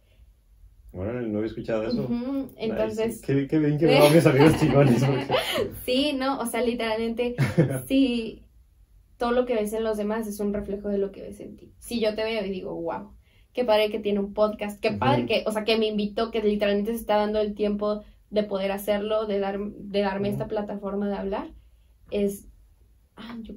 Bueno, 0.93 1.21
no 1.23 1.39
había 1.39 1.49
escuchado 1.49 1.83
eso. 1.83 2.09
Entonces. 2.57 3.23
Qué, 3.23 3.49
qué, 3.49 3.59
bien 3.59 3.77
que 3.77 3.87
me 3.87 4.11
mis 4.11 4.25
amigos 4.25 4.57
chingones. 4.61 5.03
sí, 5.85 6.13
no, 6.13 6.39
o 6.39 6.47
sea, 6.47 6.63
literalmente, 6.63 7.35
sí, 7.89 8.45
todo 9.17 9.33
lo 9.33 9.47
que 9.47 9.57
ves 9.57 9.73
en 9.73 9.83
los 9.83 9.97
demás 9.97 10.29
es 10.29 10.39
un 10.39 10.55
reflejo 10.55 10.89
de 10.91 10.99
lo 10.99 11.11
que 11.11 11.23
ves 11.23 11.41
en 11.41 11.57
ti. 11.57 11.73
Si 11.81 12.01
yo 12.01 12.15
te 12.15 12.23
veo 12.23 12.47
y 12.47 12.51
digo, 12.51 12.81
wow, 12.81 13.11
qué 13.53 13.65
padre 13.65 13.91
que 13.91 13.99
tiene 13.99 14.21
un 14.21 14.33
podcast, 14.33 14.79
qué 14.79 14.93
padre 14.93 15.27
que, 15.27 15.43
o 15.45 15.51
sea, 15.51 15.65
que 15.65 15.77
me 15.77 15.89
invitó, 15.89 16.31
que 16.31 16.41
literalmente 16.41 16.93
se 16.93 17.01
está 17.01 17.17
dando 17.17 17.41
el 17.41 17.55
tiempo 17.57 18.05
de 18.31 18.43
poder 18.45 18.73
hacerlo, 18.73 19.27
de, 19.27 19.39
dar, 19.39 19.59
de 19.61 20.01
darme 20.01 20.29
esta 20.29 20.47
plataforma 20.47 21.09
de 21.09 21.17
hablar, 21.17 21.51
es, 22.11 22.49
ah, 23.17 23.37
yo 23.43 23.55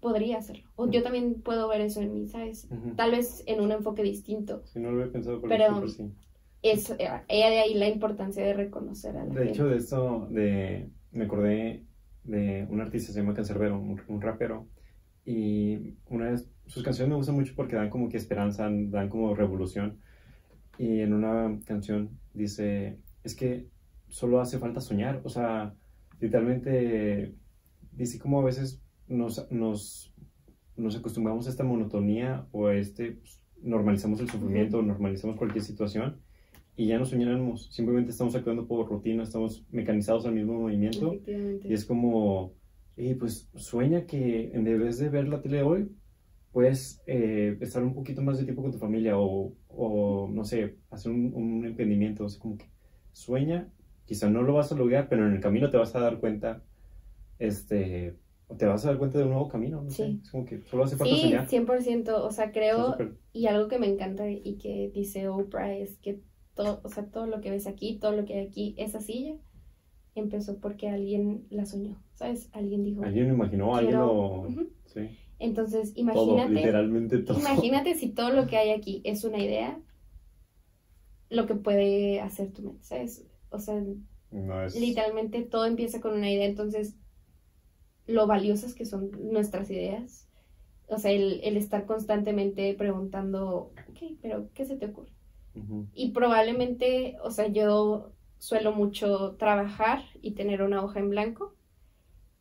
podría 0.00 0.38
hacerlo. 0.38 0.64
O 0.76 0.90
yo 0.90 1.02
también 1.02 1.42
puedo 1.42 1.68
ver 1.68 1.80
eso 1.80 2.00
en 2.00 2.14
mí, 2.14 2.26
¿sabes? 2.26 2.68
Tal 2.96 3.10
vez 3.10 3.42
en 3.46 3.60
un 3.60 3.72
enfoque 3.72 4.02
distinto. 4.02 4.62
Si 4.64 4.80
no 4.80 4.90
lo 4.90 5.00
había 5.00 5.12
pensado 5.12 5.40
por 5.40 5.48
pero 5.48 5.86
sí. 5.88 6.10
Es, 6.62 6.90
eh, 6.90 7.08
ella 7.28 7.50
de 7.50 7.58
ahí 7.58 7.74
la 7.74 7.88
importancia 7.88 8.42
de 8.42 8.54
reconocer 8.54 9.16
a 9.16 9.24
la 9.24 9.34
De 9.34 9.50
hecho, 9.50 9.66
de 9.66 9.76
esto, 9.76 10.28
de, 10.30 10.88
me 11.12 11.24
acordé 11.24 11.84
de 12.22 12.66
un 12.70 12.80
artista, 12.80 13.12
se 13.12 13.20
llama 13.20 13.34
Cancerbero, 13.34 13.78
un 13.78 14.20
rapero, 14.22 14.66
y 15.26 15.94
una 16.08 16.30
de 16.30 16.38
sus 16.66 16.82
canciones 16.82 17.10
me 17.10 17.16
gustan 17.16 17.34
mucho 17.34 17.54
porque 17.54 17.76
dan 17.76 17.90
como 17.90 18.08
que 18.08 18.16
esperanza, 18.16 18.68
dan 18.70 19.08
como 19.08 19.34
revolución. 19.34 19.98
Y 20.78 21.00
en 21.00 21.12
una 21.12 21.60
canción 21.66 22.18
dice, 22.32 22.98
es 23.22 23.34
que 23.34 23.68
solo 24.08 24.40
hace 24.40 24.58
falta 24.58 24.80
soñar. 24.80 25.20
O 25.24 25.28
sea, 25.28 25.74
literalmente 26.20 27.34
dice 27.92 28.18
como 28.18 28.40
a 28.40 28.44
veces 28.44 28.82
nos, 29.08 29.50
nos, 29.50 30.12
nos 30.76 30.96
acostumbramos 30.96 31.46
a 31.46 31.50
esta 31.50 31.64
monotonía 31.64 32.46
o 32.52 32.66
a 32.66 32.74
este, 32.74 33.12
pues, 33.12 33.40
normalizamos 33.62 34.20
el 34.20 34.28
sufrimiento, 34.28 34.82
normalizamos 34.82 35.36
cualquier 35.36 35.64
situación 35.64 36.20
y 36.76 36.86
ya 36.86 36.98
no 36.98 37.04
soñamos. 37.04 37.68
Simplemente 37.72 38.10
estamos 38.10 38.34
actuando 38.34 38.66
por 38.66 38.88
rutina, 38.88 39.22
estamos 39.22 39.64
mecanizados 39.70 40.26
al 40.26 40.34
mismo 40.34 40.54
movimiento. 40.54 41.16
Y 41.26 41.72
es 41.72 41.84
como 41.84 42.54
y 42.96 43.14
pues 43.14 43.48
sueña 43.56 44.06
que 44.06 44.52
en 44.52 44.64
vez 44.64 44.98
de 44.98 45.08
ver 45.08 45.26
la 45.28 45.42
tele 45.42 45.62
hoy, 45.62 45.90
puedes 46.52 47.02
eh, 47.06 47.56
estar 47.60 47.82
un 47.82 47.94
poquito 47.94 48.22
más 48.22 48.38
de 48.38 48.44
tiempo 48.44 48.62
con 48.62 48.70
tu 48.70 48.78
familia 48.78 49.18
o, 49.18 49.52
o 49.68 50.28
no 50.32 50.44
sé, 50.44 50.76
hacer 50.90 51.10
un, 51.10 51.32
un, 51.34 51.64
emprendimiento. 51.64 52.24
O 52.24 52.28
sea, 52.28 52.40
como 52.40 52.56
que 52.56 52.66
sueña, 53.12 53.68
quizá 54.06 54.28
no 54.28 54.42
lo 54.42 54.54
vas 54.54 54.72
a 54.72 54.76
lograr, 54.76 55.08
pero 55.08 55.26
en 55.26 55.34
el 55.34 55.40
camino 55.40 55.70
te 55.70 55.76
vas 55.76 55.94
a 55.94 56.00
dar 56.00 56.18
cuenta, 56.18 56.62
este, 57.38 58.16
te 58.56 58.66
vas 58.66 58.84
a 58.84 58.88
dar 58.88 58.98
cuenta 58.98 59.18
de 59.18 59.24
un 59.24 59.30
nuevo 59.30 59.48
camino. 59.48 59.82
No 59.82 59.90
sí. 59.90 60.20
Es 60.22 60.30
como 60.30 60.44
que 60.44 60.60
solo 60.62 60.84
hace 60.84 60.96
falta 60.96 61.14
sí, 61.14 61.22
soñar. 61.22 61.48
100%. 61.48 62.08
O 62.10 62.30
sea, 62.30 62.52
creo, 62.52 62.96
y 63.32 63.46
algo 63.46 63.68
que 63.68 63.78
me 63.78 63.88
encanta 63.88 64.30
y 64.30 64.56
que 64.56 64.90
dice 64.94 65.28
Oprah 65.28 65.74
es 65.74 65.98
que 65.98 66.20
todo, 66.54 66.80
o 66.82 66.88
sea, 66.88 67.06
todo 67.06 67.26
lo 67.26 67.40
que 67.40 67.50
ves 67.50 67.66
aquí, 67.66 67.98
todo 67.98 68.12
lo 68.12 68.24
que 68.24 68.34
hay 68.34 68.46
aquí, 68.46 68.74
esa 68.78 69.00
silla, 69.00 69.34
empezó 70.14 70.58
porque 70.58 70.88
alguien 70.88 71.46
la 71.50 71.66
soñó, 71.66 72.00
¿sabes? 72.14 72.48
Alguien 72.52 72.84
dijo. 72.84 73.02
Alguien 73.02 73.28
lo 73.28 73.34
imaginó, 73.34 73.74
alguien 73.74 73.98
lo. 73.98 74.46
Sí. 74.86 75.18
Entonces, 75.40 75.92
Todo, 75.94 76.02
imagínate, 76.02 76.52
literalmente 76.52 77.18
todo. 77.18 77.38
imagínate 77.38 77.94
si 77.94 78.10
todo 78.10 78.30
lo 78.30 78.46
que 78.46 78.56
hay 78.56 78.70
aquí 78.70 79.02
es 79.04 79.24
una 79.24 79.38
idea, 79.38 79.80
lo 81.28 81.46
que 81.46 81.56
puede 81.56 82.20
hacer 82.20 82.52
tu 82.52 82.62
mente, 82.62 82.84
¿sabes? 82.84 83.26
O 83.54 83.58
sea, 83.60 83.82
No 84.30 84.62
es... 84.64 84.74
literalmente 84.74 85.42
todo 85.42 85.66
empieza 85.66 86.00
con 86.00 86.14
una 86.14 86.30
idea, 86.30 86.46
entonces 86.46 86.96
lo 88.06 88.26
valiosas 88.26 88.74
que 88.74 88.84
son 88.84 89.10
nuestras 89.32 89.70
ideas, 89.70 90.28
o 90.88 90.98
sea, 90.98 91.10
el, 91.12 91.40
el 91.44 91.56
estar 91.56 91.86
constantemente 91.86 92.74
preguntando, 92.74 93.72
ok, 93.88 94.18
pero 94.20 94.50
¿qué 94.54 94.64
se 94.66 94.76
te 94.76 94.86
ocurre? 94.86 95.12
Y 95.94 96.10
probablemente, 96.10 97.16
o 97.22 97.30
sea, 97.30 97.46
yo 97.48 98.12
suelo 98.38 98.72
mucho 98.72 99.36
trabajar 99.36 100.02
y 100.20 100.32
tener 100.32 100.62
una 100.62 100.82
hoja 100.82 100.98
en 100.98 101.10
blanco. 101.10 101.54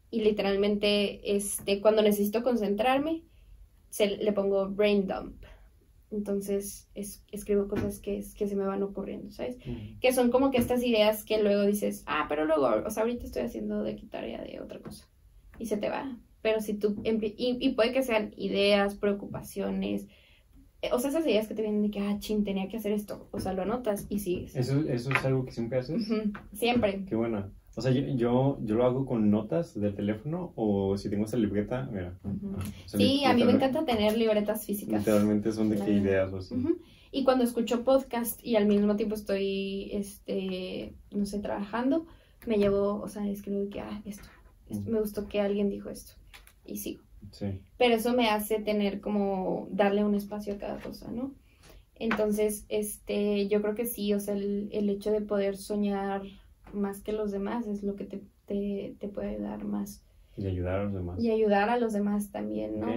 Y 0.09 0.21
literalmente, 0.21 1.35
este, 1.35 1.81
cuando 1.81 2.01
necesito 2.01 2.43
concentrarme, 2.43 3.23
se, 3.89 4.07
le 4.17 4.33
pongo 4.33 4.69
brain 4.69 5.07
dump. 5.07 5.43
Entonces, 6.13 6.87
es- 6.95 7.23
escribo 7.31 7.67
cosas 7.67 7.99
que, 7.99 8.23
que 8.35 8.47
se 8.47 8.55
me 8.55 8.65
van 8.65 8.83
ocurriendo, 8.83 9.31
¿sabes? 9.31 9.57
Que 9.99 10.13
son 10.13 10.31
como 10.31 10.51
que 10.51 10.57
estas 10.57 10.83
ideas 10.83 11.23
que 11.23 11.41
luego 11.41 11.63
dices, 11.63 12.03
ah, 12.05 12.25
pero 12.29 12.45
luego, 12.45 12.67
o 12.85 12.89
sea, 12.89 13.03
ahorita 13.03 13.25
estoy 13.25 13.41
haciendo 13.43 13.83
de 13.83 13.95
tarea 14.09 14.41
de 14.43 14.59
otra 14.61 14.79
cosa. 14.79 15.07
Y 15.59 15.65
se 15.65 15.77
te 15.77 15.89
va. 15.89 16.17
Pero 16.41 16.61
si 16.61 16.73
tú, 16.73 16.95
y, 17.03 17.35
y 17.37 17.69
puede 17.73 17.91
que 17.93 18.03
sean 18.03 18.33
ideas, 18.37 18.95
preocupaciones, 18.95 20.07
eh, 20.81 20.89
o 20.91 20.99
sea, 20.99 21.09
esas 21.11 21.25
ideas 21.25 21.47
que 21.47 21.55
te 21.55 21.61
vienen 21.61 21.81
de 21.83 21.89
que, 21.91 21.99
ah, 22.01 22.17
chin, 22.19 22.43
tenía 22.43 22.67
que 22.67 22.77
hacer 22.77 22.91
esto. 22.91 23.27
O 23.31 23.39
sea, 23.39 23.53
lo 23.53 23.61
anotas 23.61 24.05
y 24.09 24.19
sigues. 24.19 24.55
¿Eso, 24.55 24.79
¿Eso 24.89 25.11
es 25.11 25.25
algo 25.25 25.45
que 25.45 25.51
siempre 25.51 25.79
haces? 25.79 26.05
Siempre. 26.51 27.05
Qué 27.07 27.15
buena. 27.15 27.49
O 27.75 27.81
sea, 27.81 27.91
yo, 27.91 28.01
yo, 28.15 28.59
yo 28.63 28.75
lo 28.75 28.85
hago 28.85 29.05
con 29.05 29.31
notas 29.31 29.79
del 29.79 29.95
teléfono 29.95 30.53
o 30.55 30.95
si 30.97 31.09
tengo 31.09 31.25
esa 31.25 31.37
libreta, 31.37 31.89
mira. 31.91 32.19
Ujú. 32.23 32.55
O 32.55 32.61
sea, 32.87 32.99
Sí, 32.99 33.25
a 33.25 33.33
mí 33.33 33.43
me 33.43 33.53
encanta 33.53 33.83
tener 33.83 34.15
libretas 34.15 34.65
físicas. 34.65 34.99
Literalmente 34.99 35.51
son 35.51 35.69
de 35.69 35.77
qué 35.77 35.91
ideas 35.91 36.31
o 36.33 36.37
así. 36.37 36.55
Y 37.11 37.23
cuando 37.23 37.43
escucho 37.43 37.83
podcast 37.83 38.43
y 38.43 38.55
al 38.55 38.65
mismo 38.67 38.95
tiempo 38.95 39.15
estoy, 39.15 39.89
este, 39.91 40.93
no 41.11 41.25
sé, 41.25 41.39
trabajando, 41.39 42.05
me 42.45 42.57
llevo, 42.57 43.01
o 43.01 43.07
sea, 43.07 43.27
escribo 43.27 43.69
que, 43.69 43.81
ah, 43.81 44.01
esto, 44.05 44.27
esto, 44.69 44.81
Ujú. 44.83 44.91
me 44.91 44.99
gustó 44.99 45.27
que 45.27 45.39
alguien 45.41 45.69
dijo 45.69 45.89
esto. 45.89 46.13
Y 46.65 46.77
sigo. 46.77 47.03
Sí. 47.31 47.59
Pero 47.77 47.95
eso 47.95 48.13
me 48.13 48.29
hace 48.29 48.59
tener 48.59 48.99
como, 49.01 49.67
darle 49.71 50.03
un 50.03 50.15
espacio 50.15 50.53
a 50.53 50.57
cada 50.57 50.79
cosa, 50.79 51.11
¿no? 51.11 51.33
Entonces, 51.95 52.65
este, 52.69 53.47
yo 53.47 53.61
creo 53.61 53.75
que 53.75 53.85
sí, 53.85 54.13
o 54.13 54.19
sea, 54.19 54.33
el, 54.35 54.69
el 54.71 54.89
hecho 54.89 55.11
de 55.11 55.21
poder 55.21 55.55
soñar 55.57 56.23
más 56.73 57.01
que 57.01 57.13
los 57.13 57.31
demás 57.31 57.67
es 57.67 57.83
lo 57.83 57.95
que 57.95 58.05
te, 58.05 58.21
te, 58.45 58.95
te 58.99 59.07
puede 59.09 59.39
dar 59.39 59.63
más. 59.65 60.03
Y 60.37 60.47
ayudar 60.47 60.79
a 60.79 60.83
los 60.85 60.93
demás. 60.93 61.19
Y 61.23 61.31
ayudar 61.31 61.69
a 61.69 61.77
los 61.77 61.93
demás 61.93 62.31
también, 62.31 62.79
¿no? 62.79 62.87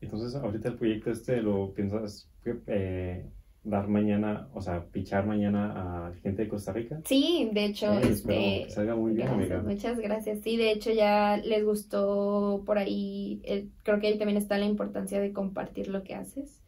Entonces, 0.00 0.34
ahorita 0.34 0.68
el 0.68 0.76
proyecto 0.78 1.10
este 1.10 1.40
lo 1.42 1.72
piensas 1.74 2.28
eh, 2.66 3.24
dar 3.62 3.88
mañana, 3.88 4.48
o 4.54 4.60
sea, 4.62 4.86
pichar 4.86 5.26
mañana 5.26 6.08
a 6.08 6.14
gente 6.22 6.42
de 6.44 6.48
Costa 6.48 6.72
Rica. 6.72 7.00
Sí, 7.04 7.50
de 7.52 7.64
hecho, 7.66 7.92
Eh, 7.92 8.08
este, 8.08 8.64
que 8.64 8.70
salga 8.70 8.96
muy 8.96 9.12
bien, 9.12 9.28
gracias, 9.28 9.60
amiga. 9.60 9.62
muchas 9.62 9.98
gracias. 10.00 10.40
Sí, 10.42 10.56
de 10.56 10.72
hecho 10.72 10.90
ya 10.92 11.36
les 11.36 11.64
gustó 11.64 12.62
por 12.66 12.78
ahí, 12.78 13.40
eh, 13.44 13.68
creo 13.82 14.00
que 14.00 14.06
ahí 14.08 14.18
también 14.18 14.38
está 14.38 14.56
la 14.58 14.66
importancia 14.66 15.20
de 15.20 15.32
compartir 15.32 15.88
lo 15.88 16.02
que 16.02 16.14
haces. 16.14 16.59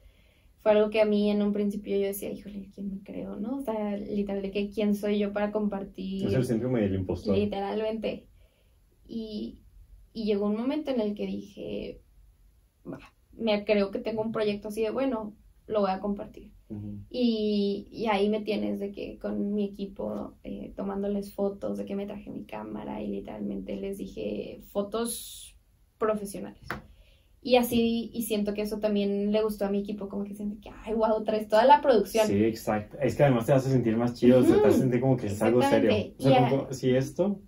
Fue 0.63 0.73
algo 0.73 0.91
que 0.91 1.01
a 1.01 1.05
mí 1.05 1.29
en 1.31 1.43
un 1.43 1.53
principio 1.53 1.97
yo 1.97 2.07
decía, 2.07 2.31
híjole, 2.31 2.71
¿quién 2.73 2.89
me 2.89 3.03
creo, 3.03 3.37
no? 3.37 3.59
O 3.59 3.63
sea, 3.63 3.97
literal, 3.97 4.49
que 4.53 4.71
quién 4.71 4.95
soy 4.95 5.19
yo 5.19 5.33
para 5.33 5.51
compartir. 5.51 6.29
Es 6.29 6.35
el 6.35 6.45
síndrome 6.45 6.83
del 6.83 6.95
impostor. 6.95 7.37
Literalmente. 7.37 8.29
Y, 9.09 9.59
y 10.13 10.25
llegó 10.25 10.47
un 10.47 10.57
momento 10.57 10.93
en 10.93 11.01
el 11.01 11.15
que 11.15 11.27
dije, 11.27 12.01
"Va, 12.87 13.01
me 13.33 13.65
creo 13.65 13.91
que 13.91 13.99
tengo 13.99 14.23
un 14.23 14.31
proyecto 14.31 14.69
así 14.69 14.83
de 14.83 14.91
bueno, 14.91 15.35
lo 15.67 15.81
voy 15.81 15.91
a 15.91 16.01
compartir. 16.01 16.53
Y, 17.11 17.89
y 17.91 18.07
ahí 18.07 18.31
me 18.31 18.41
tienes 18.41 18.81
de 18.81 18.93
que 18.93 19.19
con 19.19 19.53
mi 19.53 19.65
equipo 19.65 20.35
eh, 20.43 20.73
tomándoles 20.75 21.35
fotos, 21.35 21.77
de 21.77 21.85
que 21.85 21.95
me 21.95 22.07
traje 22.07 22.31
mi 22.31 22.45
cámara 22.45 23.03
y 23.03 23.09
literalmente 23.09 23.77
les 23.77 23.99
dije 23.99 24.63
fotos 24.71 25.55
profesionales. 25.99 26.63
Y 27.45 27.57
así, 27.57 28.09
y 28.15 28.23
siento 28.23 28.55
que 28.55 28.63
eso 28.63 28.79
también 28.79 29.33
le 29.33 29.43
gustó 29.43 29.65
a 29.65 29.71
mi 29.71 29.81
equipo, 29.81 30.09
como 30.09 30.23
que 30.23 30.35
siente 30.35 30.61
que, 30.61 30.71
ay, 30.85 30.95
wow, 30.95 31.25
traes 31.25 31.49
toda 31.49 31.65
la 31.65 31.81
producción. 31.81 32.29
Sí, 32.29 32.45
exacto. 32.45 32.97
Es 33.01 33.17
que 33.17 33.25
además 33.25 33.47
te 33.47 33.53
hace 33.53 33.69
sentir 33.69 33.97
más 33.97 34.15
chido, 34.15 34.39
o 34.39 34.43
sea, 34.45 34.63
te 34.63 34.69
hace 34.69 34.79
sentir 34.79 35.01
como 35.01 35.17
que 35.17 35.27
es 35.27 35.43
algo 35.43 35.61
serio. 35.61 35.91
O 36.19 36.23
sea, 36.23 36.41
Ya. 36.43 36.49
como 36.49 36.73
si 36.73 36.95
esto, 36.95 37.41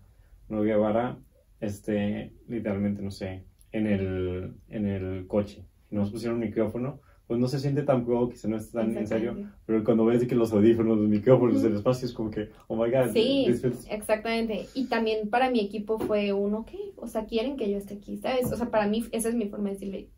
no 0.48 0.62
Guevara, 0.62 1.18
este, 1.60 2.32
literalmente, 2.48 3.02
no 3.02 3.12
sé, 3.12 3.44
en 3.70 3.86
el, 3.86 4.54
en 4.68 4.86
el 4.86 5.26
coche, 5.28 5.64
nos 5.90 6.10
pusieron 6.10 6.38
un 6.40 6.44
micrófono, 6.44 7.00
pues 7.34 7.40
no 7.40 7.48
se 7.48 7.58
siente 7.58 7.82
tan 7.82 8.04
pro, 8.04 8.28
que 8.28 8.36
se 8.36 8.46
no 8.46 8.56
es 8.56 8.70
tan 8.70 8.96
en 8.96 9.08
serio, 9.08 9.36
pero 9.66 9.82
cuando 9.82 10.04
ves 10.04 10.24
que 10.24 10.36
los 10.36 10.52
audífonos, 10.52 10.96
los 10.98 11.08
micrófonos, 11.08 11.56
Ujú. 11.56 11.66
el 11.66 11.74
espacio 11.74 12.06
es 12.06 12.14
como 12.14 12.30
que, 12.30 12.50
oh 12.68 12.76
my 12.76 12.88
god, 12.92 13.12
Sí, 13.12 13.46
exactamente. 13.90 14.68
Y 14.74 14.84
también 14.86 15.28
para 15.30 15.50
mi 15.50 15.58
equipo 15.58 15.98
fue 15.98 16.32
un, 16.32 16.54
ok, 16.54 16.70
o 16.94 17.08
sea, 17.08 17.26
quieren 17.26 17.56
que 17.56 17.68
yo 17.68 17.76
esté 17.76 17.94
aquí, 17.94 18.18
¿sabes? 18.18 18.52
O 18.52 18.56
sea, 18.56 18.70
para 18.70 18.86
mí 18.86 19.04
esa 19.10 19.30
es 19.30 19.34
mi 19.34 19.48
forma 19.48 19.70
de 19.70 19.74
decirle, 19.74 20.10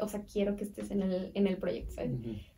o 0.00 0.06
sea, 0.06 0.22
quiero 0.24 0.54
que 0.54 0.62
estés 0.62 0.92
en 0.92 1.02
el, 1.02 1.32
en 1.34 1.48
el 1.48 1.56
proyecto, 1.56 1.94
¿sabes? 1.94 2.12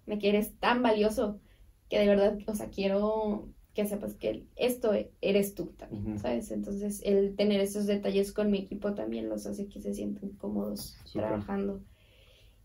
Me 0.04 0.18
quieres 0.18 0.58
tan 0.58 0.82
valioso 0.82 1.40
que 1.88 1.98
de 1.98 2.08
verdad, 2.08 2.36
o 2.46 2.54
sea, 2.54 2.68
quiero 2.68 3.48
que 3.72 3.86
sepas 3.86 4.14
que 4.16 4.44
esto 4.56 4.92
eres 5.22 5.54
tú 5.54 5.72
también. 5.78 6.18
¿sabes? 6.18 6.50
Entonces, 6.50 7.00
el 7.04 7.36
tener 7.36 7.60
esos 7.60 7.86
detalles 7.86 8.32
con 8.32 8.50
mi 8.50 8.58
equipo 8.58 8.92
también 8.92 9.30
los 9.30 9.46
hace 9.46 9.66
que 9.66 9.80
se 9.80 9.94
sientan 9.94 10.30
cómodos 10.30 10.96
trabajando. 11.14 11.80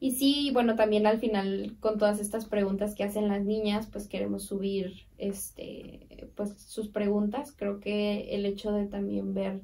Y 0.04 0.14
sí, 0.14 0.50
bueno, 0.52 0.76
también 0.76 1.06
al 1.06 1.20
final 1.20 1.78
con 1.80 2.00
todas 2.00 2.20
estas 2.20 2.46
preguntas 2.48 2.96
que 2.96 3.04
hacen 3.04 3.28
las 3.28 3.44
niñas, 3.46 3.88
pues 3.92 4.08
queremos 4.08 4.44
subir 4.46 5.08
este 5.20 6.32
pues 6.36 6.60
sus 6.60 6.90
preguntas. 6.90 7.54
Creo 7.56 7.80
que 7.80 8.36
el 8.36 8.48
hecho 8.48 8.72
de 8.72 8.88
también 8.88 9.34
ver 9.36 9.62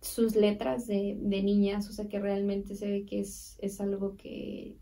sus 0.00 0.36
letras 0.36 0.86
de, 0.86 1.16
de 1.20 1.42
niñas, 1.42 1.88
o 1.90 1.92
sea 1.92 2.08
que 2.08 2.20
realmente 2.20 2.76
se 2.76 2.90
ve 2.90 3.06
que 3.06 3.20
es, 3.20 3.56
es 3.60 3.80
algo 3.80 4.16
que, 4.16 4.78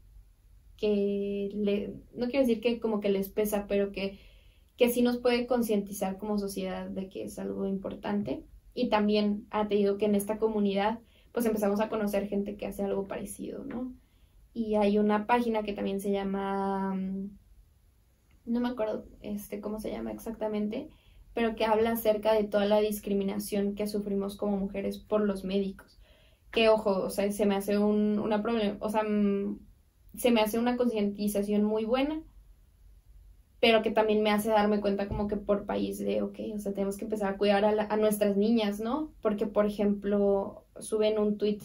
que 0.77 1.51
le, 1.55 1.95
no 2.15 2.29
quiero 2.29 2.47
decir 2.47 2.61
que 2.61 2.81
como 2.81 3.01
que 3.01 3.11
les 3.11 3.31
pesa, 3.31 3.67
pero 3.69 3.93
que, 3.93 4.21
que 4.77 4.91
sí 4.91 5.03
nos 5.03 5.19
puede 5.19 5.47
concientizar 5.47 6.19
como 6.19 6.39
sociedad 6.39 6.89
de 6.91 7.09
que 7.09 7.25
es 7.25 7.39
algo 7.41 7.67
importante. 7.69 8.45
Y 8.75 8.89
también, 8.91 9.47
ah, 9.51 9.69
te 9.69 9.77
digo 9.77 9.99
que 9.99 10.07
en 10.07 10.15
esta 10.17 10.39
comunidad, 10.39 11.01
pues 11.33 11.47
empezamos 11.47 11.81
a 11.81 11.89
conocer 11.91 12.29
gente 12.29 12.57
que 12.57 12.67
hace 12.67 12.85
algo 12.85 13.09
parecido, 13.09 13.65
¿no? 13.65 13.95
Y 14.55 14.77
hay 14.77 14.97
una 14.99 15.27
página 15.27 15.65
que 15.65 15.73
también 15.73 16.01
se 16.01 16.13
llama, 16.13 16.95
mm, 16.95 17.31
no 18.47 18.61
me 18.61 18.69
acuerdo 18.69 19.05
este, 19.23 19.61
cómo 19.61 19.81
se 19.81 19.91
llama 19.91 20.13
exactamente, 20.13 20.89
pero 21.35 21.55
que 21.55 21.65
habla 21.65 21.93
acerca 21.93 22.33
de 22.33 22.45
toda 22.45 22.67
la 22.67 22.81
discriminación 22.81 23.75
que 23.75 23.87
sufrimos 23.87 24.37
como 24.37 24.57
mujeres 24.57 24.99
por 24.99 25.21
los 25.23 25.45
médicos. 25.45 25.99
Que 26.51 26.69
ojo, 26.69 26.91
o 27.05 27.11
sea, 27.11 27.31
se 27.33 27.47
me 27.47 27.55
hace 27.57 27.79
un, 27.79 28.19
una 28.19 28.43
problema, 28.43 28.77
o 28.81 28.91
sea, 28.91 29.05
mm, 29.05 29.59
se 30.17 30.31
me 30.33 30.41
hace 30.41 30.59
una 30.59 30.77
concientización 30.77 31.63
muy 31.65 31.85
buena, 31.85 32.23
pero 33.61 33.83
que 33.83 33.91
también 33.91 34.23
me 34.23 34.31
hace 34.31 34.49
darme 34.51 34.81
cuenta 34.81 35.07
como 35.09 35.29
que 35.29 35.37
por 35.37 35.67
país 35.67 35.99
de, 35.99 36.23
ok, 36.23 36.39
o 36.55 36.59
sea, 36.59 36.73
tenemos 36.73 36.97
que 36.97 37.05
empezar 37.05 37.35
a 37.35 37.37
cuidar 37.39 37.65
a, 37.65 37.73
la- 37.73 37.85
a 37.85 37.97
nuestras 37.97 38.37
niñas, 38.37 38.81
¿no? 38.81 39.13
Porque, 39.21 39.47
por 39.47 39.67
ejemplo, 39.67 40.65
suben 40.81 41.19
un 41.19 41.37
tweet 41.37 41.59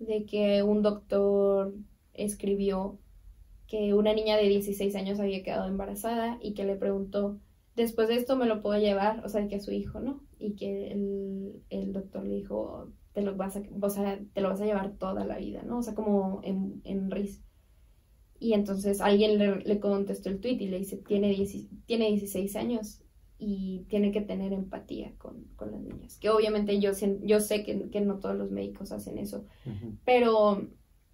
de 0.00 0.26
que 0.26 0.62
un 0.64 0.82
doctor 0.82 1.74
escribió 2.24 2.98
que 3.66 3.94
una 3.94 4.14
niña 4.14 4.36
de 4.36 4.48
16 4.48 4.94
años 4.96 5.20
había 5.20 5.42
quedado 5.42 5.68
embarazada 5.68 6.38
y 6.42 6.54
que 6.54 6.64
le 6.64 6.76
preguntó, 6.76 7.40
después 7.76 8.08
de 8.08 8.16
esto 8.16 8.36
me 8.36 8.46
lo 8.46 8.62
puedo 8.62 8.80
llevar, 8.80 9.24
o 9.24 9.28
sea, 9.28 9.46
que 9.48 9.56
a 9.56 9.60
su 9.60 9.72
hijo, 9.72 10.00
¿no? 10.00 10.22
Y 10.38 10.54
que 10.56 10.88
el, 10.92 11.62
el 11.70 11.92
doctor 11.92 12.24
le 12.26 12.36
dijo, 12.36 12.92
te 13.12 13.22
lo 13.22 13.36
vas 13.36 13.56
a, 13.56 13.62
o 13.80 13.90
sea, 13.90 14.20
te 14.32 14.40
lo 14.40 14.48
vas 14.50 14.60
a 14.60 14.66
llevar 14.66 14.96
toda 14.98 15.24
la 15.26 15.38
vida, 15.38 15.62
¿no? 15.64 15.78
O 15.78 15.82
sea, 15.82 15.94
como 15.94 16.40
en, 16.44 16.80
en 16.84 17.10
risa. 17.10 17.42
Y 18.40 18.52
entonces 18.52 19.00
alguien 19.00 19.38
le, 19.38 19.56
le 19.60 19.80
contestó 19.80 20.28
el 20.28 20.40
tweet 20.40 20.58
y 20.60 20.68
le 20.68 20.78
dice, 20.78 20.96
tiene, 20.98 21.30
10 21.30 21.52
tiene 21.86 22.08
16 22.08 22.54
años 22.56 23.02
y 23.36 23.84
tiene 23.88 24.12
que 24.12 24.20
tener 24.20 24.52
empatía 24.52 25.14
con, 25.18 25.44
con 25.56 25.72
las 25.72 25.80
niñas. 25.80 26.18
Que 26.18 26.30
obviamente 26.30 26.80
yo, 26.80 26.94
sé- 26.94 27.18
yo 27.22 27.40
sé 27.40 27.64
que, 27.64 27.90
que 27.90 28.00
no 28.00 28.18
todos 28.20 28.36
los 28.36 28.50
médicos 28.50 28.92
hacen 28.92 29.18
eso, 29.18 29.44
pero 30.04 30.68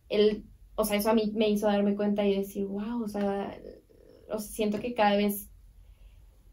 el, 0.09 0.47
o 0.77 0.85
sea, 0.85 0.97
eso 0.97 1.11
a 1.11 1.15
mí 1.15 1.33
me 1.35 1.49
hizo 1.49 1.67
darme 1.67 1.97
cuenta 1.97 2.27
y 2.27 2.37
decir, 2.37 2.67
wow, 2.67 3.03
o 3.03 3.09
sea, 3.09 3.57
siento 4.39 4.81
que 4.81 4.95
cada 4.95 5.17
vez 5.17 5.51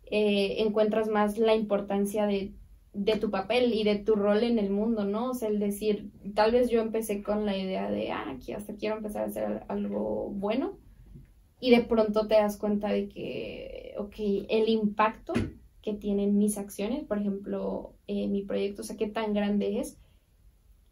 eh, 0.06 0.56
encuentras 0.60 1.07
más 1.07 1.38
la 1.38 1.56
importancia 1.56 2.26
de, 2.26 2.53
de 2.93 3.15
tu 3.18 3.31
papel 3.31 3.73
y 3.73 3.84
de 3.84 3.98
tu 3.98 4.15
rol 4.15 4.43
en 4.43 4.60
el 4.60 4.69
mundo, 4.69 5.06
¿no? 5.06 5.31
O 5.31 5.34
sea, 5.34 5.49
el 5.49 5.60
decir, 5.60 6.11
tal 6.35 6.52
vez 6.52 6.69
yo 6.69 6.81
empecé 6.81 7.23
con 7.23 7.45
la 7.45 7.57
idea 7.57 7.89
de, 7.89 8.11
ah, 8.11 8.30
aquí 8.30 8.53
hasta 8.53 8.76
quiero 8.76 8.98
empezar 8.98 9.23
a 9.23 9.27
hacer 9.27 9.64
algo 9.68 10.30
bueno 10.30 10.77
y 11.60 11.72
de 11.72 11.84
pronto 11.84 12.27
te 12.27 12.35
das 12.35 12.57
cuenta 12.57 12.89
de 12.89 13.07
que, 13.07 13.93
ok, 13.98 14.15
el 14.49 14.68
impacto 14.68 15.34
que 15.81 15.93
tienen 15.93 16.38
mis 16.38 16.57
acciones, 16.57 17.03
por 17.06 17.19
ejemplo, 17.19 17.93
eh, 18.07 18.27
mi 18.27 18.43
proyecto, 18.43 18.81
o 18.81 18.85
sea, 18.85 18.98
qué 18.98 19.07
tan 19.07 19.34
grande 19.34 19.80
es 19.80 19.98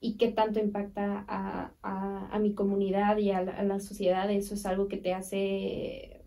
y 0.01 0.17
qué 0.17 0.31
tanto 0.31 0.59
impacta 0.59 1.25
a, 1.27 1.73
a, 1.81 2.39
mi 2.39 2.53
comunidad 2.53 3.17
y 3.17 3.31
a 3.31 3.41
la, 3.43 3.79
sociedad. 3.79 4.29
Eso 4.31 4.53
es 4.53 4.65
algo 4.65 4.87
que 4.87 4.97
te 4.97 5.13
hace, 5.13 6.23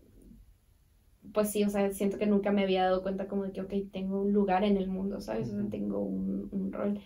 pues 1.33 1.51
sí, 1.51 1.63
o 1.63 1.69
sea, 1.69 1.91
siento 1.91 2.17
que 2.17 2.27
nunca 2.27 2.51
me 2.51 2.63
había 2.63 2.83
dado 2.83 3.01
cuenta 3.01 3.27
como 3.27 3.43
de 3.43 3.51
que, 3.51 3.61
ok, 3.61 3.73
tengo 3.91 4.21
un 4.21 4.31
lugar 4.31 4.63
en 4.63 4.77
el 4.77 4.89
mundo, 4.89 5.21
¿sabes? 5.21 5.49
O 5.49 5.59
sea, 5.59 5.69
tengo 5.69 6.01
un, 6.01 6.49
un 6.51 6.71
rol. 6.71 6.99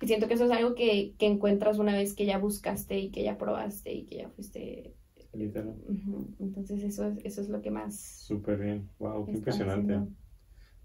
Y 0.00 0.06
siento 0.06 0.26
que 0.28 0.34
eso 0.34 0.44
es 0.44 0.50
algo 0.50 0.74
que, 0.74 1.14
que, 1.18 1.26
encuentras 1.26 1.78
una 1.78 1.94
vez 1.94 2.14
que 2.14 2.26
ya 2.26 2.38
buscaste 2.38 2.98
y 2.98 3.10
que 3.10 3.22
ya 3.22 3.38
probaste 3.38 3.92
y 3.92 4.06
que 4.06 4.16
ya 4.16 4.28
fuiste... 4.30 4.94
Literal. 5.32 5.74
Entonces 6.40 6.82
eso 6.82 7.06
es, 7.06 7.18
eso 7.24 7.40
es 7.42 7.48
lo 7.48 7.60
que 7.60 7.70
más... 7.70 7.96
Súper 8.26 8.58
bien, 8.58 8.88
wow, 8.98 9.26
qué 9.26 9.32
impresionante. 9.32 10.00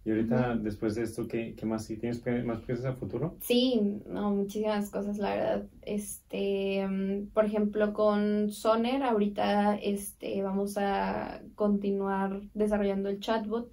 Y 0.05 0.11
ahorita, 0.11 0.57
después 0.57 0.95
de 0.95 1.03
esto, 1.03 1.27
¿qué, 1.27 1.55
qué 1.55 1.65
más? 1.65 1.87
¿Tienes 1.87 2.21
más 2.45 2.59
proyectos 2.59 2.85
a 2.85 2.93
futuro? 2.93 3.37
Sí, 3.39 4.01
no, 4.05 4.31
muchísimas 4.31 4.89
cosas, 4.89 5.17
la 5.17 5.35
verdad. 5.35 5.65
Este, 5.81 6.85
mm, 6.85 7.27
por 7.33 7.45
ejemplo, 7.45 7.93
con 7.93 8.51
Soner, 8.51 9.01
ahorita 9.01 9.75
este, 9.75 10.41
vamos 10.43 10.77
a 10.77 11.41
continuar 11.55 12.41
desarrollando 12.53 13.07
el 13.07 13.21
chatbot. 13.21 13.71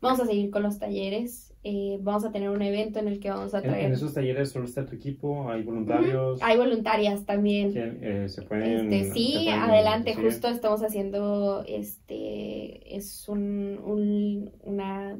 Vamos 0.00 0.20
a 0.20 0.26
seguir 0.26 0.50
con 0.50 0.62
los 0.62 0.78
talleres. 0.78 1.52
Eh, 1.64 1.98
vamos 2.00 2.24
a 2.24 2.30
tener 2.30 2.50
un 2.50 2.62
evento 2.62 3.00
en 3.00 3.08
el 3.08 3.18
que 3.18 3.30
vamos 3.30 3.52
a 3.52 3.60
traer. 3.60 3.86
¿En, 3.86 3.92
esos 3.92 4.14
talleres 4.14 4.50
solo 4.50 4.64
está 4.64 4.86
tu 4.86 4.94
equipo? 4.94 5.50
¿Hay 5.50 5.64
voluntarios? 5.64 6.38
Hay 6.40 6.56
voluntarias 6.56 7.26
también. 7.26 7.72
Eh, 7.74 8.28
¿Se 8.28 8.42
pueden.? 8.42 8.92
Este, 8.92 9.12
sí, 9.12 9.48
adelante. 9.48 10.14
Justo 10.14 10.46
estamos 10.46 10.84
haciendo. 10.84 11.64
Este. 11.66 12.96
Es 12.96 13.28
un, 13.28 13.80
un, 13.84 14.52
una 14.62 15.18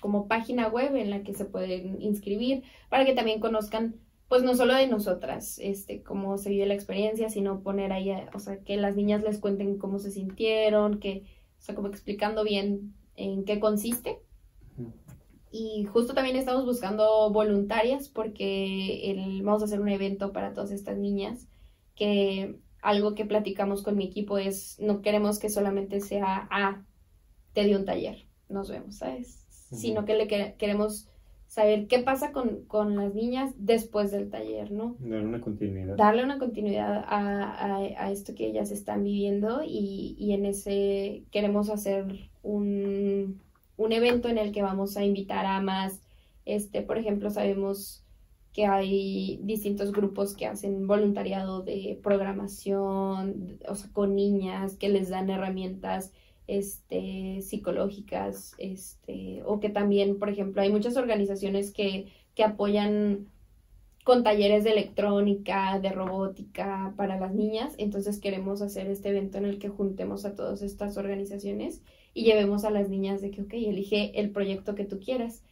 como 0.00 0.28
página 0.28 0.68
web 0.68 0.94
en 0.96 1.10
la 1.10 1.22
que 1.22 1.34
se 1.34 1.44
pueden 1.44 2.00
inscribir 2.00 2.62
para 2.88 3.04
que 3.04 3.14
también 3.14 3.40
conozcan 3.40 3.96
pues 4.28 4.42
no 4.42 4.56
solo 4.56 4.74
de 4.74 4.88
nosotras, 4.88 5.58
este, 5.62 6.02
cómo 6.02 6.36
se 6.36 6.50
vive 6.50 6.66
la 6.66 6.74
experiencia, 6.74 7.30
sino 7.30 7.62
poner 7.62 7.92
ahí, 7.92 8.10
o 8.34 8.40
sea, 8.40 8.58
que 8.58 8.76
las 8.76 8.96
niñas 8.96 9.22
les 9.22 9.38
cuenten 9.38 9.78
cómo 9.78 9.98
se 9.98 10.10
sintieron, 10.10 10.98
que, 10.98 11.24
o 11.58 11.62
sea, 11.62 11.74
como 11.74 11.88
explicando 11.88 12.42
bien 12.42 12.94
en 13.14 13.44
qué 13.44 13.60
consiste. 13.60 14.18
Y 15.52 15.84
justo 15.84 16.12
también 16.12 16.36
estamos 16.36 16.64
buscando 16.64 17.30
voluntarias 17.32 18.08
porque 18.08 19.12
el, 19.12 19.42
vamos 19.42 19.62
a 19.62 19.66
hacer 19.66 19.80
un 19.80 19.88
evento 19.88 20.32
para 20.32 20.52
todas 20.52 20.72
estas 20.72 20.98
niñas, 20.98 21.46
que 21.94 22.58
algo 22.82 23.14
que 23.14 23.24
platicamos 23.24 23.82
con 23.82 23.96
mi 23.96 24.04
equipo 24.04 24.38
es, 24.38 24.76
no 24.80 25.02
queremos 25.02 25.38
que 25.38 25.50
solamente 25.50 26.00
sea, 26.00 26.48
ah, 26.50 26.84
te 27.52 27.64
dio 27.64 27.78
un 27.78 27.84
taller, 27.84 28.26
nos 28.48 28.68
vemos, 28.68 28.96
¿sabes? 28.96 29.45
Sino 29.70 30.04
que 30.04 30.14
le 30.14 30.54
queremos 30.56 31.08
saber 31.48 31.86
qué 31.86 32.00
pasa 32.00 32.32
con, 32.32 32.96
las 32.96 33.14
niñas 33.14 33.54
después 33.56 34.10
del 34.10 34.30
taller, 34.30 34.70
¿no? 34.70 34.96
Darle 34.98 35.26
una 35.26 35.40
continuidad. 35.40 35.96
Darle 35.96 36.24
una 36.24 36.38
continuidad 36.38 37.04
a, 37.06 38.10
esto 38.10 38.34
que 38.34 38.46
ellas 38.46 38.70
están 38.70 39.04
viviendo 39.04 39.62
y, 39.64 40.32
en 40.32 40.46
ese 40.46 41.24
queremos 41.30 41.70
hacer 41.70 42.30
un, 42.42 43.40
un, 43.76 43.92
evento 43.92 44.28
en 44.28 44.38
el 44.38 44.52
que 44.52 44.62
vamos 44.62 44.96
a 44.96 45.04
invitar 45.04 45.46
a 45.46 45.60
más, 45.60 46.02
este, 46.44 46.82
por 46.82 46.98
ejemplo, 46.98 47.30
sabemos 47.30 48.02
que 48.52 48.66
hay 48.66 49.38
distintos 49.42 49.92
grupos 49.92 50.34
que 50.34 50.46
hacen 50.46 50.86
voluntariado 50.86 51.62
de 51.62 51.98
programación, 52.02 53.58
o 53.68 53.74
sea, 53.74 53.90
con 53.92 54.14
niñas, 54.14 54.76
que 54.76 54.88
les 54.88 55.10
dan 55.10 55.28
herramientas 55.28 56.12
este, 56.46 57.42
psicológicas, 57.42 58.54
este, 58.58 59.42
o 59.44 59.60
que 59.60 59.68
también, 59.68 60.18
por 60.18 60.28
ejemplo, 60.28 60.62
hay 60.62 60.70
muchas 60.70 60.96
organizaciones 60.96 61.72
que, 61.72 62.06
que 62.34 62.44
apoyan 62.44 63.26
con 64.04 64.22
talleres 64.22 64.62
de 64.62 64.70
electrónica, 64.70 65.80
de 65.80 65.90
robótica 65.90 66.94
para 66.96 67.18
las 67.18 67.34
niñas. 67.34 67.74
Entonces 67.76 68.20
queremos 68.20 68.62
hacer 68.62 68.86
este 68.86 69.08
evento 69.08 69.38
en 69.38 69.46
el 69.46 69.58
que 69.58 69.68
juntemos 69.68 70.24
a 70.24 70.36
todas 70.36 70.62
estas 70.62 70.96
organizaciones 70.96 71.82
y 72.14 72.22
llevemos 72.22 72.64
a 72.64 72.70
las 72.70 72.88
niñas 72.88 73.20
de 73.20 73.32
que, 73.32 73.42
ok, 73.42 73.54
elige 73.54 74.20
el 74.20 74.30
proyecto 74.30 74.76
que 74.76 74.84
tú 74.84 75.00
quieras. 75.00 75.42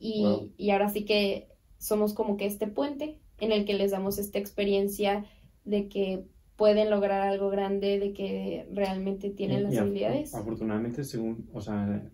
Y, 0.00 0.50
y 0.56 0.70
ahora 0.70 0.88
sí 0.88 1.04
que 1.04 1.46
somos 1.78 2.12
como 2.12 2.36
que 2.36 2.46
este 2.46 2.66
puente 2.66 3.16
en 3.38 3.52
el 3.52 3.64
que 3.64 3.74
les 3.74 3.92
damos 3.92 4.18
esta 4.18 4.40
experiencia 4.40 5.24
de 5.64 5.88
que 5.88 6.24
pueden 6.60 6.90
lograr 6.90 7.22
algo 7.22 7.48
grande, 7.48 7.98
de 7.98 8.12
que 8.12 8.68
realmente 8.70 9.30
tienen 9.30 9.62
las 9.62 9.78
habilidades. 9.78 10.34
Afortunadamente, 10.34 11.04
según, 11.04 11.48
o 11.54 11.60
sea, 11.62 12.06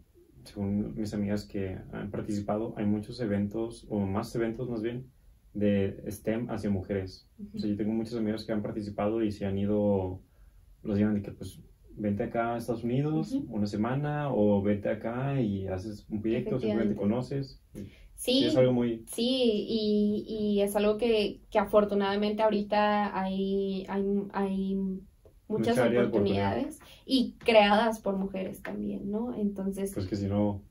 según 0.44 0.94
mis 0.94 1.12
amigas 1.12 1.44
que 1.44 1.76
han 1.92 2.12
participado, 2.12 2.72
hay 2.76 2.86
muchos 2.86 3.20
eventos, 3.20 3.88
o 3.90 3.98
más 3.98 4.32
eventos 4.36 4.70
más 4.70 4.82
bien, 4.82 5.10
de 5.52 6.00
STEM 6.08 6.48
hacia 6.48 6.70
mujeres. 6.70 7.28
O 7.56 7.58
sea, 7.58 7.68
yo 7.68 7.76
tengo 7.76 7.92
muchos 7.92 8.14
amigos 8.14 8.44
que 8.46 8.52
han 8.52 8.62
participado 8.62 9.20
y 9.24 9.32
se 9.32 9.46
han 9.46 9.58
ido, 9.58 10.20
los 10.84 10.96
llevan 10.96 11.14
de 11.14 11.22
que 11.22 11.32
pues 11.32 11.60
vente 11.96 12.22
acá 12.22 12.54
a 12.54 12.58
Estados 12.58 12.84
Unidos 12.84 13.36
una 13.48 13.66
semana 13.66 14.32
o 14.32 14.62
vete 14.62 14.90
acá 14.90 15.40
y 15.40 15.66
haces 15.66 16.06
un 16.08 16.20
proyecto, 16.20 16.60
simplemente 16.60 16.94
conoces. 16.94 17.60
Sí, 18.16 18.44
es 18.44 18.56
algo 18.56 18.72
muy... 18.72 19.04
Sí, 19.12 19.66
y, 19.68 20.24
y 20.28 20.60
es 20.62 20.74
algo 20.74 20.96
que, 20.96 21.40
que, 21.50 21.58
afortunadamente 21.58 22.42
ahorita 22.42 23.18
hay, 23.18 23.86
hay, 23.88 24.04
hay 24.32 24.76
muchas 25.48 25.78
oportunidades 25.78 26.80
y 27.04 27.34
creadas 27.38 28.00
por 28.00 28.16
mujeres 28.16 28.62
también, 28.62 29.10
¿no? 29.10 29.34
Entonces... 29.36 29.92
Pues 29.94 30.06
que 30.06 30.16
si 30.16 30.26
no... 30.26 30.62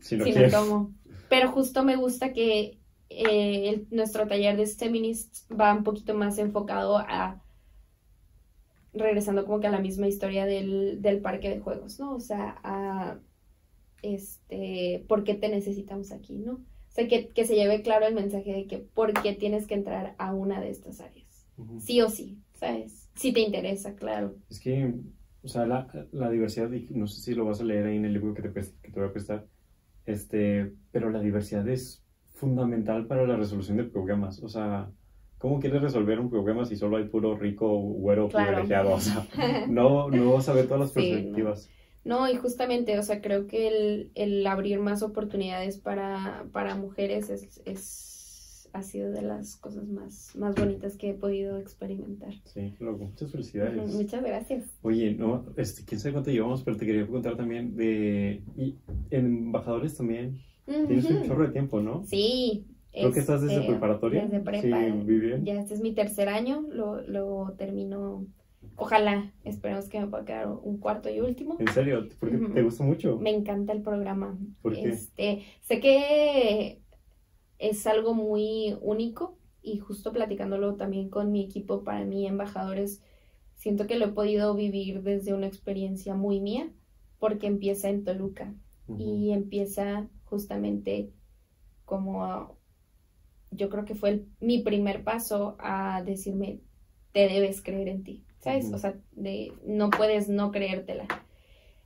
si 0.00 0.16
no, 0.16 0.24
si 0.24 0.32
no 0.32 0.92
Pero 1.28 1.52
justo 1.52 1.84
me 1.84 1.96
gusta 1.96 2.32
que 2.32 2.78
eh, 3.10 3.86
nuestro 3.90 4.26
taller 4.26 4.56
de 4.56 4.66
Feminists 4.66 5.46
va 5.48 5.74
un 5.74 5.84
poquito 5.84 6.14
más 6.14 6.38
enfocado 6.38 6.98
a 6.98 7.42
regresando 8.92 9.44
como 9.44 9.60
que 9.60 9.66
a 9.66 9.70
la 9.70 9.80
misma 9.80 10.08
historia 10.08 10.46
del, 10.46 11.00
del 11.00 11.20
parque 11.20 11.50
de 11.50 11.60
juegos, 11.60 12.00
¿no? 12.00 12.14
O 12.14 12.20
sea, 12.20 12.58
a 12.64 13.18
este, 14.02 15.04
¿por 15.08 15.24
qué 15.24 15.34
te 15.34 15.48
necesitamos 15.48 16.12
aquí, 16.12 16.34
no? 16.38 16.60
Que, 17.06 17.28
que, 17.28 17.44
se 17.44 17.54
lleve 17.54 17.82
claro 17.82 18.06
el 18.06 18.14
mensaje 18.14 18.52
de 18.52 18.66
que 18.66 18.78
por 18.78 19.12
qué 19.12 19.34
tienes 19.34 19.66
que 19.66 19.74
entrar 19.74 20.14
a 20.18 20.34
una 20.34 20.60
de 20.60 20.70
estas 20.70 21.00
áreas. 21.00 21.46
Sí 21.78 22.00
o 22.00 22.08
sí, 22.08 22.38
¿sabes? 22.54 23.10
Si 23.14 23.32
te 23.32 23.40
interesa, 23.40 23.94
claro. 23.94 24.36
Es 24.50 24.60
que, 24.60 24.94
o 25.42 25.48
sea, 25.48 25.66
la, 25.66 25.86
la, 26.12 26.30
diversidad, 26.30 26.70
no 26.90 27.06
sé 27.06 27.20
si 27.20 27.34
lo 27.34 27.44
vas 27.44 27.60
a 27.60 27.64
leer 27.64 27.86
ahí 27.86 27.96
en 27.96 28.04
el 28.04 28.14
libro 28.14 28.34
que 28.34 28.42
te, 28.42 28.52
que 28.52 28.90
te 28.90 29.00
voy 29.00 29.08
a 29.08 29.12
prestar, 29.12 29.46
este, 30.06 30.72
pero 30.90 31.10
la 31.10 31.20
diversidad 31.20 31.68
es 31.68 32.02
fundamental 32.38 33.06
para 33.06 33.26
la 33.26 33.36
resolución 33.36 33.76
de 33.76 33.84
problemas. 33.84 34.42
O 34.42 34.48
sea, 34.48 34.90
¿cómo 35.38 35.60
quieres 35.60 35.82
resolver 35.82 36.20
un 36.20 36.30
problema 36.30 36.64
si 36.64 36.76
solo 36.76 36.96
hay 36.96 37.04
puro 37.04 37.36
rico, 37.36 37.78
güero, 37.78 38.28
privilegiado? 38.28 38.94
O 38.94 39.00
sea, 39.00 39.26
no, 39.68 40.10
no 40.10 40.32
vas 40.32 40.48
a 40.48 40.52
ver 40.52 40.66
todas 40.66 40.80
las 40.80 40.92
perspectivas. 40.92 41.68
No, 41.68 41.77
y 42.04 42.36
justamente, 42.36 42.98
o 42.98 43.02
sea, 43.02 43.20
creo 43.20 43.46
que 43.46 43.68
el, 43.68 44.10
el 44.14 44.46
abrir 44.46 44.78
más 44.80 45.02
oportunidades 45.02 45.78
para, 45.78 46.46
para 46.52 46.74
mujeres 46.74 47.28
es, 47.28 47.60
es, 47.64 48.70
ha 48.72 48.82
sido 48.82 49.10
de 49.10 49.22
las 49.22 49.56
cosas 49.56 49.86
más, 49.88 50.34
más 50.36 50.54
bonitas 50.54 50.96
que 50.96 51.10
he 51.10 51.14
podido 51.14 51.58
experimentar. 51.58 52.34
Sí, 52.44 52.74
loco. 52.78 53.04
Muchas 53.04 53.30
felicidades. 53.30 53.94
Muchas 53.94 54.22
gracias. 54.22 54.64
Oye, 54.82 55.14
no, 55.14 55.44
este, 55.56 55.84
quién 55.84 56.00
sabe 56.00 56.14
cuánto 56.14 56.30
llevamos, 56.30 56.62
pero 56.62 56.76
te 56.76 56.86
quería 56.86 57.06
contar 57.06 57.36
también 57.36 57.76
de... 57.76 58.42
Y 58.56 58.76
en 59.10 59.26
embajadores 59.26 59.96
también. 59.96 60.38
Tienes 60.64 61.04
un 61.06 61.26
chorro 61.26 61.46
de 61.46 61.52
tiempo, 61.52 61.80
¿no? 61.80 62.04
Sí. 62.04 62.66
Creo 62.92 63.12
que 63.12 63.20
estás 63.20 63.42
desde 63.42 63.56
este, 63.56 63.68
preparatoria. 63.68 64.24
Desde 64.24 64.40
prepa. 64.40 64.80
Sí, 64.80 65.44
Ya 65.44 65.60
este 65.60 65.74
es 65.74 65.80
mi 65.80 65.92
tercer 65.92 66.28
año, 66.28 66.62
lo, 66.70 67.00
lo 67.02 67.54
termino 67.56 68.26
Ojalá, 68.80 69.32
esperemos 69.42 69.88
que 69.88 70.00
me 70.00 70.06
pueda 70.06 70.24
quedar 70.24 70.48
un 70.48 70.78
cuarto 70.78 71.10
y 71.10 71.20
último. 71.20 71.56
¿En 71.58 71.66
serio? 71.68 72.08
¿Por 72.20 72.30
qué 72.30 72.38
te 72.38 72.62
gusta 72.62 72.84
mucho? 72.84 73.18
Me 73.18 73.30
encanta 73.30 73.72
el 73.72 73.82
programa. 73.82 74.38
¿Por 74.62 74.72
qué? 74.74 74.88
Este, 74.88 75.42
sé 75.62 75.80
que 75.80 76.80
es 77.58 77.86
algo 77.88 78.14
muy 78.14 78.78
único 78.80 79.36
y 79.62 79.78
justo 79.78 80.12
platicándolo 80.12 80.76
también 80.76 81.10
con 81.10 81.32
mi 81.32 81.44
equipo, 81.44 81.82
para 81.82 82.04
mí, 82.04 82.24
embajadores, 82.26 83.02
siento 83.56 83.88
que 83.88 83.96
lo 83.96 84.06
he 84.06 84.12
podido 84.12 84.54
vivir 84.54 85.02
desde 85.02 85.34
una 85.34 85.48
experiencia 85.48 86.14
muy 86.14 86.38
mía, 86.38 86.70
porque 87.18 87.48
empieza 87.48 87.88
en 87.88 88.04
Toluca 88.04 88.54
y 88.96 89.32
empieza 89.32 90.08
justamente 90.24 91.10
como 91.84 92.56
yo 93.50 93.68
creo 93.70 93.84
que 93.84 93.96
fue 93.96 94.24
mi 94.40 94.62
primer 94.62 95.02
paso 95.02 95.56
a 95.58 96.02
decirme, 96.04 96.60
te 97.12 97.28
debes 97.28 97.60
creer 97.60 97.88
en 97.88 98.04
ti. 98.04 98.24
¿Sabes? 98.40 98.72
O 98.72 98.78
sea, 98.78 98.94
de, 99.12 99.52
no 99.66 99.90
puedes 99.90 100.28
no 100.28 100.50
creértela. 100.52 101.06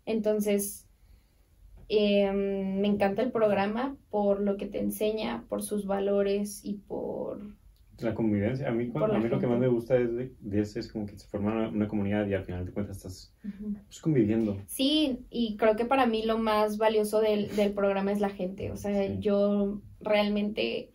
Entonces, 0.07 0.87
em, 1.89 2.81
me 2.81 2.89
encanta 2.89 3.23
el 3.23 3.31
programa 3.31 3.97
por 4.11 4.41
lo 4.41 4.57
que 4.57 4.66
te 4.66 4.81
enseña, 4.81 5.45
por 5.49 5.62
sus 5.62 5.87
valores 5.87 6.65
y 6.65 6.74
por... 6.74 7.41
La 7.99 8.15
convivencia. 8.15 8.69
A 8.69 8.73
mí, 8.73 8.91
a 8.95 9.19
mí 9.19 9.29
lo 9.29 9.39
que 9.39 9.47
más 9.47 9.61
me 9.61 9.69
gusta 9.69 9.97
es 9.97 10.11
de, 10.16 10.33
es 10.61 10.91
como 10.91 11.07
que 11.07 11.16
se 11.16 11.29
forma 11.29 11.69
una, 11.69 11.87
comunidad 11.87 12.27
y 12.27 12.35
al 12.35 12.43
final 12.43 12.66
de 12.66 12.73
cuentas 12.73 12.97
estás 12.97 13.33
pues, 13.87 14.01
conviviendo. 14.01 14.57
Sí, 14.66 15.20
y 15.31 15.57
creo 15.57 15.77
que 15.77 15.85
para 15.85 16.07
mí 16.07 16.24
lo 16.24 16.39
más 16.39 16.79
valioso 16.79 17.20
del, 17.20 17.55
del 17.55 17.73
programa 17.73 18.11
es 18.11 18.19
la 18.19 18.31
gente. 18.31 18.73
O 18.73 18.77
sea, 18.77 19.15
yo 19.20 19.81
realmente 20.01 20.91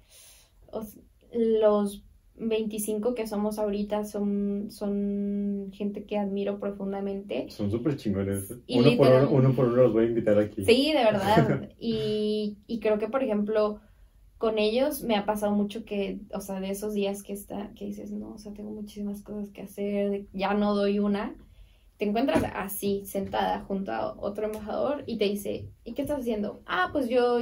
los 1.32 2.04
25 2.38 3.16
que 3.16 3.28
somos 3.28 3.60
ahorita 3.60 4.06
son, 4.06 4.68
son 4.70 5.70
gente 5.74 6.06
que 6.06 6.18
admiro 6.18 6.60
profundamente. 6.60 7.50
Son 7.50 7.72
súper 7.72 7.98
chingones. 7.98 8.54
Uno 8.70 8.98
por 8.98 9.08
uno, 9.08 9.30
uno 9.32 9.56
por 9.56 9.66
uno 9.66 9.84
los 9.84 9.94
voy 9.94 10.06
a 10.06 10.08
invitar 10.08 10.40
aquí. 10.40 10.64
Sí, 10.66 10.94
de 10.94 11.04
verdad. 11.04 11.70
y, 11.80 12.58
y 12.68 12.80
creo 12.80 12.98
que, 13.00 13.08
por 13.08 13.24
ejemplo, 13.24 13.80
con 14.38 14.60
ellos 14.60 15.04
me 15.04 15.16
ha 15.16 15.26
pasado 15.26 15.54
mucho 15.54 15.84
que, 15.84 16.20
o 16.34 16.42
sea, 16.42 16.60
de 16.60 16.70
esos 16.70 16.94
días 16.94 17.24
que 17.24 17.34
está, 17.34 17.72
que 17.76 17.86
dices, 17.86 18.12
no, 18.12 18.34
o 18.34 18.38
sea, 18.38 18.54
tengo 18.54 18.72
muchísimas 18.72 19.24
cosas 19.24 19.50
que 19.50 19.64
hacer, 19.64 20.28
ya 20.34 20.54
no 20.54 20.76
doy 20.76 21.00
una, 21.00 21.36
te 21.98 22.06
encuentras 22.06 22.44
así, 22.54 23.04
sentada 23.06 23.62
junto 23.62 23.92
a 23.92 24.14
otro 24.20 24.46
embajador 24.46 25.04
y 25.08 25.18
te 25.18 25.26
dice, 25.26 25.70
¿y 25.84 25.94
qué 25.94 26.04
estás 26.04 26.20
haciendo? 26.20 26.62
Ah, 26.66 26.90
pues 26.92 27.10
yo 27.10 27.40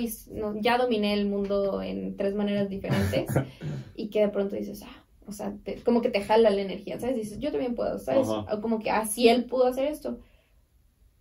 ya 0.61 0.77
dominé 0.77 1.13
el 1.13 1.27
mundo 1.27 1.81
en 1.81 2.15
tres 2.15 2.35
maneras 2.35 2.69
diferentes 2.69 3.27
y 3.95 4.09
que 4.09 4.21
de 4.21 4.29
pronto 4.29 4.55
dices, 4.55 4.81
ah, 4.83 5.03
o 5.27 5.33
sea, 5.33 5.53
como 5.83 6.01
que 6.01 6.09
te 6.09 6.21
jala 6.21 6.49
la 6.49 6.61
energía, 6.61 6.99
¿sabes? 6.99 7.17
Dices, 7.17 7.39
yo 7.39 7.51
también 7.51 7.75
puedo, 7.75 7.99
¿sabes? 7.99 8.27
O 8.27 8.61
como 8.61 8.79
que, 8.79 8.91
ah, 8.91 9.05
si 9.05 9.27
él 9.27 9.45
pudo 9.45 9.67
hacer 9.67 9.87
esto, 9.87 10.19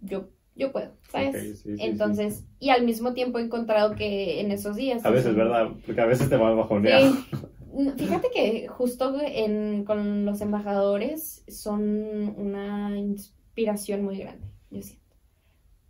yo 0.01 0.28
yo 0.56 0.70
puedo, 0.70 0.93
¿sabes? 1.11 1.65
Entonces, 1.66 2.44
y 2.61 2.70
al 2.70 2.85
mismo 2.85 3.12
tiempo 3.12 3.40
he 3.40 3.43
encontrado 3.43 3.97
que 3.97 4.40
en 4.40 4.52
esos 4.52 4.77
días... 4.77 5.05
A 5.05 5.11
veces, 5.11 5.35
¿verdad? 5.35 5.70
Porque 5.85 6.01
a 6.01 6.06
veces 6.06 6.28
te 6.28 6.36
va 6.36 6.51
a 6.51 6.55
bajonear. 6.55 7.02
Fíjate 7.97 8.29
que 8.33 8.69
justo 8.69 9.17
en, 9.21 9.85
con 9.85 10.25
los 10.25 10.41
embajadores 10.41 11.45
son 11.49 12.35
una 12.37 12.97
inspiración 12.99 14.05
muy 14.05 14.19
grande, 14.19 14.47
yo 14.71 14.83
siento. 14.83 15.05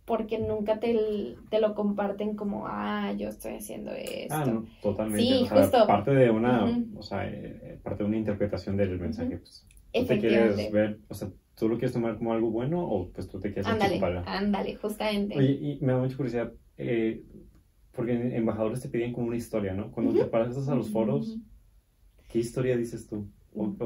Porque 0.05 0.37
nunca 0.37 0.79
te, 0.79 1.35
te 1.49 1.59
lo 1.59 1.73
comparten 1.73 2.35
como, 2.35 2.67
ah, 2.67 3.13
yo 3.13 3.29
estoy 3.29 3.55
haciendo 3.55 3.91
esto. 3.91 4.35
Ah, 4.35 4.45
no, 4.45 4.65
totalmente. 4.81 5.25
Sí, 5.25 5.47
justo. 5.47 5.87
Parte 5.87 6.11
de 6.11 6.29
una, 6.29 6.85
o 6.95 7.01
sea, 7.01 7.27
eh, 7.27 7.79
parte 7.83 8.03
de 8.03 8.09
una 8.09 8.17
interpretación 8.17 8.77
del 8.77 8.99
mensaje, 8.99 9.37
pues. 9.37 9.65
Tú 9.93 10.07
quieres 10.07 10.71
ver, 10.71 10.99
o 11.07 11.13
sea, 11.13 11.29
¿Tú 11.55 11.69
lo 11.69 11.77
quieres 11.77 11.93
tomar 11.93 12.17
como 12.17 12.33
algo 12.33 12.49
bueno 12.51 12.85
o 12.85 13.09
pues 13.11 13.29
tú 13.29 13.39
te 13.39 13.53
quieres 13.53 13.67
Ándale, 13.67 14.01
ándale, 14.25 14.75
justamente. 14.75 15.37
Oye, 15.37 15.51
y 15.51 15.79
me 15.81 15.93
da 15.93 15.99
mucha 15.99 16.17
curiosidad, 16.17 16.51
eh, 16.77 17.23
porque 17.93 18.11
embajadores 18.35 18.81
te 18.81 18.89
piden 18.89 19.13
como 19.13 19.27
una 19.27 19.37
historia, 19.37 19.73
¿no? 19.73 19.89
Cuando 19.91 20.13
te 20.13 20.25
pasas 20.25 20.67
a 20.67 20.75
los 20.75 20.89
foros, 20.89 21.37
¿qué 22.35 22.41
historia 22.41 22.75
dices 22.75 23.07
tú? 23.07 23.25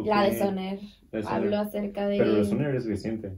la, 0.04 0.24
de 0.24 0.40
Soner. 0.40 0.80
Hablo 1.28 1.60
acerca 1.60 2.08
de... 2.08 2.18
Pero 2.18 2.44
Soner 2.44 2.74
es 2.74 2.86
reciente. 2.86 3.38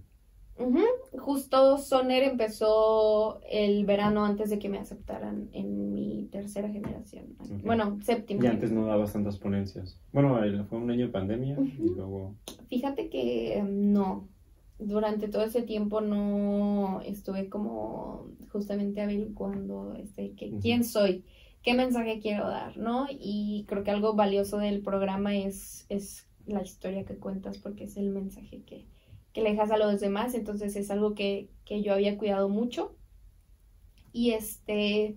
Justo 1.18 1.78
Soner 1.78 2.24
empezó 2.24 3.42
el 3.50 3.86
verano 3.86 4.24
antes 4.24 4.50
de 4.50 4.58
que 4.58 4.70
me 4.70 4.78
aceptaran 4.78 5.50
en 5.52 5.94
mi 5.94 6.30
tercera 6.32 6.70
generación. 6.70 7.26
Bueno, 7.66 8.00
séptima. 8.04 8.46
Y 8.46 8.48
antes 8.48 8.72
no 8.72 8.86
dabas 8.86 9.12
tantas 9.12 9.38
ponencias. 9.38 10.00
Bueno, 10.14 10.40
fue 10.70 10.78
un 10.78 10.90
año 10.90 11.08
de 11.08 11.12
pandemia 11.12 11.58
y 11.60 11.90
luego... 11.90 12.36
Fíjate 12.70 13.10
que 13.10 13.58
em, 13.58 13.92
no. 13.92 14.30
Durante 14.80 15.28
todo 15.28 15.44
ese 15.44 15.62
tiempo 15.62 16.00
no 16.00 17.02
estuve 17.06 17.50
como 17.50 18.28
justamente 18.50 19.02
averiguando 19.02 19.94
este, 20.02 20.32
que, 20.32 20.58
quién 20.62 20.86
soy, 20.86 21.26
qué 21.64 21.74
mensaje 21.74 22.20
quiero 22.20 22.48
dar, 22.48 22.78
¿no? 22.78 23.08
Y 23.10 23.66
creo 23.68 23.84
que 23.84 23.92
algo 23.92 24.14
valioso 24.14 24.58
del 24.58 24.82
programa 24.82 25.36
es, 25.36 25.86
es 25.90 26.28
la 26.46 26.62
historia 26.62 27.06
que 27.06 27.18
cuentas 27.18 27.58
porque 27.58 27.86
es 27.86 27.98
el 27.98 28.10
mensaje 28.10 28.64
que, 28.64 28.86
que 29.34 29.42
le 29.42 29.52
dejas 29.52 29.72
a 29.72 29.78
los 29.78 30.00
demás, 30.00 30.34
entonces 30.34 30.76
es 30.76 30.92
algo 30.92 31.14
que, 31.14 31.50
yo 31.66 31.94
había 31.94 32.18
cuidado 32.18 32.50
mucho. 32.50 32.96
Y 34.12 34.32
este, 34.32 35.16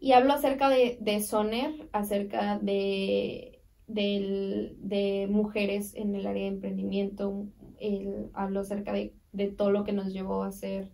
y 0.00 0.12
hablo 0.12 0.32
acerca 0.32 0.70
de, 0.70 0.96
de 1.00 1.20
Soner, 1.20 1.88
acerca 1.92 2.58
de, 2.58 3.60
de, 3.86 5.26
mujeres 5.30 5.94
en 5.94 6.14
el 6.14 6.26
área 6.26 6.44
de 6.44 6.48
emprendimiento, 6.48 7.46
hablo 8.32 8.60
acerca 8.60 8.92
de, 8.92 9.12
todo 9.56 9.70
lo 9.70 9.84
que 9.84 9.92
nos 9.92 10.14
llevó 10.14 10.44
a 10.44 10.48
hacer 10.48 10.88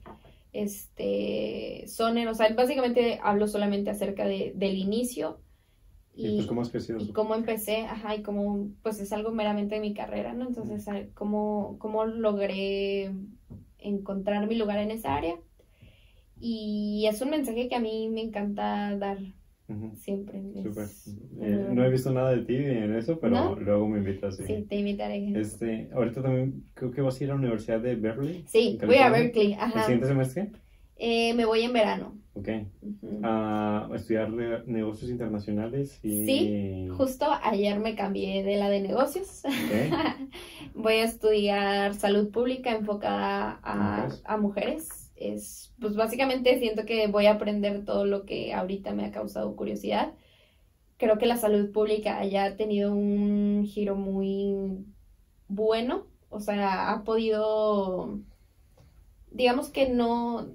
este 0.53 1.85
Soner, 1.89 2.29
o 2.29 2.35
sea, 2.35 2.53
básicamente 2.55 3.19
hablo 3.23 3.49
solamente 3.49 3.91
acerca 3.91 4.25
del 4.25 4.77
inicio 4.77 5.41
y, 6.15 6.37
pues 6.37 6.47
cómo 6.47 6.61
has 6.61 6.71
crecido. 6.71 7.01
Y 7.01 7.13
cómo 7.13 7.35
empecé, 7.35 7.87
ajá, 7.87 8.15
y 8.15 8.23
cómo, 8.23 8.69
pues 8.83 9.01
es 9.01 9.13
algo 9.13 9.31
meramente 9.31 9.77
de 9.77 9.81
mi 9.81 9.95
carrera, 9.95 10.35
¿no? 10.35 10.47
Entonces, 10.47 10.87
cómo, 11.15 11.77
cómo 11.79 12.05
logré 12.05 13.13
encontrar 13.79 14.47
mi 14.47 14.57
lugar 14.57 14.79
en 14.79 14.91
esa 14.91 15.15
área. 15.15 15.37
Y 16.39 17.07
es 17.09 17.21
un 17.23 17.31
mensaje 17.31 17.69
que 17.69 17.77
a 17.77 17.81
mí 17.81 18.09
me 18.11 18.21
encanta 18.21 18.97
dar 18.97 19.19
siempre. 19.97 20.43
Súper. 20.63 20.87
Eh, 21.41 21.69
no 21.73 21.85
he 21.85 21.91
visto 21.91 22.13
nada 22.13 22.31
de 22.31 22.43
ti 22.43 22.57
en 22.57 22.95
eso, 22.95 23.19
pero 23.21 23.57
luego 23.57 23.89
me 23.89 23.99
invitas. 23.99 24.37
Sí. 24.37 24.45
sí, 24.47 24.67
te 24.69 24.77
invitaré. 24.77 25.33
Este, 25.39 25.89
ahorita 25.93 26.23
también 26.23 26.65
creo 26.75 26.91
que 26.91 27.01
vas 27.01 27.21
a 27.21 27.25
ir 27.25 27.31
a 27.31 27.35
la 27.35 27.41
Universidad 27.41 27.81
de 27.81 27.97
Berkeley. 27.97 28.45
Sí, 28.47 28.79
voy 28.85 28.97
a 28.97 29.11
Berkeley, 29.11 29.55
ajá. 29.55 29.81
¿El 29.81 29.83
siguiente 29.83 30.07
semestre? 30.07 30.51
Eh, 30.97 31.35
me 31.35 31.45
voy 31.45 31.63
en 31.63 31.73
verano. 31.73 32.23
Ok. 32.35 32.49
A 33.25 33.91
estudiar 33.95 34.31
negocios 34.67 35.11
internacionales. 35.11 35.99
Y... 36.03 36.25
Sí, 36.25 36.89
justo 36.97 37.27
ayer 37.43 37.79
me 37.79 37.95
cambié 37.95 38.43
de 38.43 38.57
la 38.57 38.71
de 38.71 38.81
negocios. 38.81 39.43
voy 40.75 40.95
a 40.95 41.05
estudiar 41.05 41.95
salud 41.95 42.31
pública 42.31 42.71
enfocada 42.71 43.61
a, 43.63 44.37
mujeres. 44.39 45.02
Es, 45.31 45.75
pues 45.81 45.97
básicamente 45.97 46.59
siento 46.59 46.85
que 46.85 47.07
voy 47.07 47.27
a 47.27 47.33
aprender 47.35 47.85
todo 47.85 48.05
lo 48.07 48.25
que 48.25 48.55
ahorita 48.55 48.93
me 48.95 49.07
ha 49.07 49.13
causado 49.13 49.57
curiosidad. 49.57 50.15
Creo 50.97 51.19
que 51.19 51.27
la 51.27 51.37
salud 51.37 51.73
pública 51.73 52.19
haya 52.19 52.45
ha 52.45 52.57
tenido 52.57 52.93
un 52.95 53.65
giro 53.67 53.97
muy 53.97 54.85
bueno. 55.49 56.07
O 56.31 56.41
sea, 56.41 56.93
ha 56.93 57.05
podido, 57.05 58.21
digamos 59.31 59.71
que 59.71 59.89
no, 59.89 60.49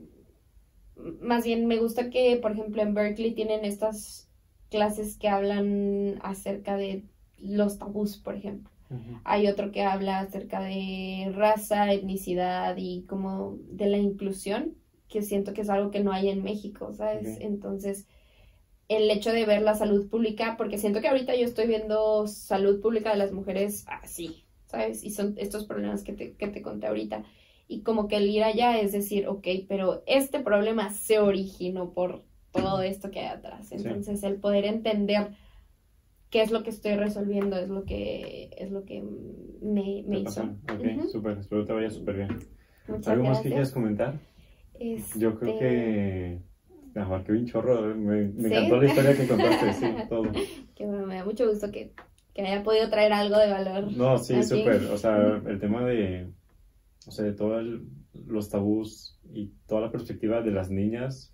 más 1.21 1.45
bien 1.45 1.67
me 1.67 1.77
gusta 1.77 2.09
que, 2.09 2.37
por 2.37 2.51
ejemplo, 2.51 2.81
en 2.81 2.93
Berkeley 2.93 3.33
tienen 3.33 3.65
estas 3.65 4.29
clases 4.69 5.17
que 5.17 5.29
hablan 5.29 6.19
acerca 6.23 6.77
de 6.77 7.03
los 7.37 7.77
tabús, 7.77 8.17
por 8.17 8.35
ejemplo. 8.35 8.71
Hay 9.23 9.47
otro 9.47 9.71
que 9.71 9.83
habla 9.83 10.19
acerca 10.19 10.61
de 10.61 11.31
raza, 11.35 11.91
etnicidad 11.91 12.75
y 12.77 13.03
como 13.03 13.57
de 13.69 13.87
la 13.87 13.97
inclusión, 13.97 14.75
que 15.09 15.21
siento 15.21 15.53
que 15.53 15.61
es 15.61 15.69
algo 15.69 15.91
que 15.91 15.99
no 16.01 16.11
hay 16.11 16.29
en 16.29 16.43
México, 16.43 16.93
¿sabes? 16.93 17.37
Entonces, 17.41 18.07
el 18.87 19.09
hecho 19.11 19.31
de 19.31 19.45
ver 19.45 19.61
la 19.61 19.75
salud 19.75 20.09
pública, 20.09 20.55
porque 20.57 20.77
siento 20.77 21.01
que 21.01 21.09
ahorita 21.09 21.35
yo 21.35 21.45
estoy 21.45 21.67
viendo 21.67 22.27
salud 22.27 22.81
pública 22.81 23.11
de 23.11 23.17
las 23.17 23.33
mujeres 23.33 23.83
así, 23.87 24.45
¿sabes? 24.65 25.03
Y 25.03 25.11
son 25.11 25.35
estos 25.37 25.65
problemas 25.65 26.03
que 26.03 26.13
te, 26.13 26.33
que 26.35 26.47
te 26.47 26.61
conté 26.61 26.87
ahorita 26.87 27.23
y 27.67 27.81
como 27.81 28.07
que 28.07 28.17
el 28.17 28.29
ir 28.29 28.43
allá 28.43 28.79
es 28.79 28.93
decir, 28.93 29.27
ok, 29.27 29.45
pero 29.67 30.03
este 30.05 30.39
problema 30.39 30.89
se 30.91 31.19
originó 31.19 31.91
por 31.91 32.23
todo 32.51 32.81
esto 32.81 33.11
que 33.11 33.19
hay 33.19 33.27
atrás. 33.27 33.71
Entonces 33.71 34.23
el 34.23 34.35
poder 34.37 34.65
entender 34.65 35.31
qué 36.29 36.41
es 36.41 36.51
lo 36.51 36.63
que 36.63 36.69
estoy 36.69 36.95
resolviendo 36.95 37.57
es 37.57 37.69
lo 37.69 37.85
que 37.85 38.49
es 38.57 38.71
lo 38.71 38.83
que 38.85 39.03
me, 39.61 40.03
me 40.07 40.19
hizo. 40.19 40.43
Ok, 40.43 41.07
súper, 41.11 41.37
espero 41.37 41.65
te 41.65 41.73
vaya 41.73 41.89
súper 41.89 42.15
bien. 42.17 42.29
¿Algo 43.05 43.23
más 43.25 43.39
que 43.39 43.49
quieras 43.49 43.71
comentar? 43.71 44.19
Yo 45.15 45.39
creo 45.39 45.59
que 45.59 46.39
me 46.93 47.01
abarqué 47.01 47.31
un 47.31 47.45
chorro, 47.45 47.95
me, 47.95 48.21
encantó 48.21 48.81
la 48.81 48.87
historia 48.87 49.17
que 49.17 49.27
contaste, 49.27 49.73
sí, 49.73 49.85
todo. 50.09 50.31
Qué 50.75 50.85
bueno, 50.85 51.05
me 51.05 51.15
da 51.15 51.25
mucho 51.25 51.47
gusto 51.47 51.71
que, 51.71 51.93
que 52.33 52.41
haya 52.41 52.63
podido 52.63 52.89
traer 52.89 53.13
algo 53.13 53.37
de 53.37 53.49
valor. 53.49 53.91
No, 53.91 54.17
sí, 54.17 54.43
súper, 54.43 54.83
o 54.85 54.97
sea, 54.97 55.41
el 55.45 55.59
tema 55.59 55.85
de 55.85 56.27
o 57.07 57.11
sea, 57.11 57.25
de 57.25 57.33
todos 57.33 57.65
los 58.27 58.49
tabús 58.49 59.17
y 59.31 59.53
toda 59.65 59.81
la 59.81 59.91
perspectiva 59.91 60.41
de 60.41 60.51
las 60.51 60.69
niñas 60.69 61.33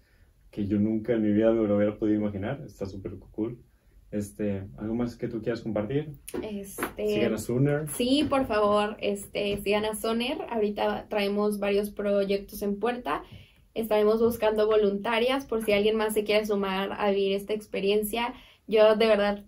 que 0.52 0.68
yo 0.68 0.80
nunca 0.80 1.14
en 1.14 1.24
mi 1.24 1.32
vida 1.32 1.52
me 1.52 1.68
lo 1.68 1.78
hubiera 1.78 1.98
podido 1.98 2.20
imaginar. 2.20 2.62
Está 2.66 2.86
súper 2.86 3.18
cool. 3.32 3.58
Este, 4.14 4.68
¿Algo 4.78 4.94
más 4.94 5.16
que 5.16 5.28
tú 5.28 5.42
quieras 5.42 5.62
compartir? 5.62 6.12
Este, 6.44 7.08
sigan 7.08 7.34
a 7.34 7.38
Soner. 7.40 7.90
Sí, 7.90 8.28
por 8.30 8.46
favor, 8.46 8.96
este, 9.00 9.58
sigan 9.64 9.86
a 9.86 9.96
Soner. 9.96 10.38
Ahorita 10.52 11.08
traemos 11.10 11.58
varios 11.58 11.90
proyectos 11.90 12.62
en 12.62 12.80
puerta. 12.80 13.24
Estaremos 13.74 14.22
buscando 14.22 14.68
voluntarias 14.68 15.46
por 15.48 15.66
si 15.66 15.74
alguien 15.74 15.96
más 15.96 16.14
se 16.14 16.24
quiere 16.24 16.46
sumar 16.46 16.94
a 16.94 17.10
vivir 17.10 17.34
esta 17.34 17.54
experiencia. 17.54 18.36
Yo 18.68 18.96
de 18.96 19.08
verdad 19.08 19.46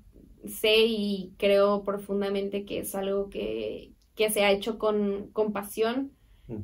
sé 0.47 0.77
y 0.87 1.35
creo 1.37 1.83
profundamente 1.83 2.65
que 2.65 2.79
es 2.79 2.95
algo 2.95 3.29
que, 3.29 3.91
que 4.15 4.31
se 4.31 4.45
ha 4.45 4.51
hecho 4.51 4.79
con, 4.79 5.29
con 5.31 5.53
pasión, 5.53 6.11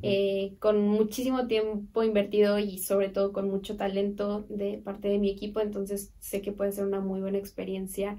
eh, 0.02 0.54
con 0.60 0.80
muchísimo 0.80 1.46
tiempo 1.46 2.04
invertido 2.04 2.58
y 2.58 2.78
sobre 2.78 3.08
todo 3.08 3.32
con 3.32 3.50
mucho 3.50 3.76
talento 3.76 4.46
de 4.48 4.78
parte 4.78 5.08
de 5.08 5.18
mi 5.18 5.30
equipo, 5.30 5.60
entonces 5.60 6.12
sé 6.18 6.40
que 6.40 6.52
puede 6.52 6.72
ser 6.72 6.86
una 6.86 7.00
muy 7.00 7.20
buena 7.20 7.38
experiencia, 7.38 8.16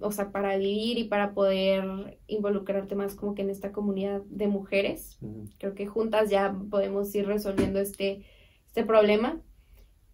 o 0.00 0.10
sea, 0.10 0.32
para 0.32 0.56
vivir 0.56 0.98
y 0.98 1.04
para 1.04 1.34
poder 1.34 2.18
involucrarte 2.26 2.94
más 2.96 3.14
como 3.14 3.34
que 3.34 3.42
en 3.42 3.50
esta 3.50 3.72
comunidad 3.72 4.22
de 4.22 4.48
mujeres. 4.48 5.18
Creo 5.58 5.74
que 5.74 5.86
juntas 5.86 6.30
ya 6.30 6.54
podemos 6.70 7.14
ir 7.14 7.26
resolviendo 7.26 7.78
este, 7.78 8.24
este 8.66 8.84
problema. 8.84 9.40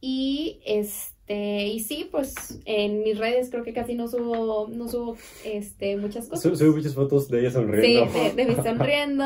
Y 0.05 0.61
este 0.67 1.12
Este, 1.27 1.67
y 1.67 1.81
sí, 1.81 2.09
pues 2.11 2.61
en 2.65 3.03
mis 3.03 3.19
redes 3.19 3.51
creo 3.51 3.63
que 3.65 3.73
casi 3.73 3.95
no 3.95 4.09
subo, 4.09 4.69
no 4.69 4.89
subo 4.89 5.17
este, 5.45 5.97
muchas 5.97 6.29
cosas. 6.29 6.59
Subo 6.59 6.73
muchas 6.77 6.95
fotos 6.95 7.29
de 7.29 7.41
ella 7.41 7.51
Sí, 7.51 7.55
sonriendo. 7.55 8.13
de, 8.13 8.33
de 8.33 8.45
mí 8.47 8.55
sonriendo, 8.63 9.25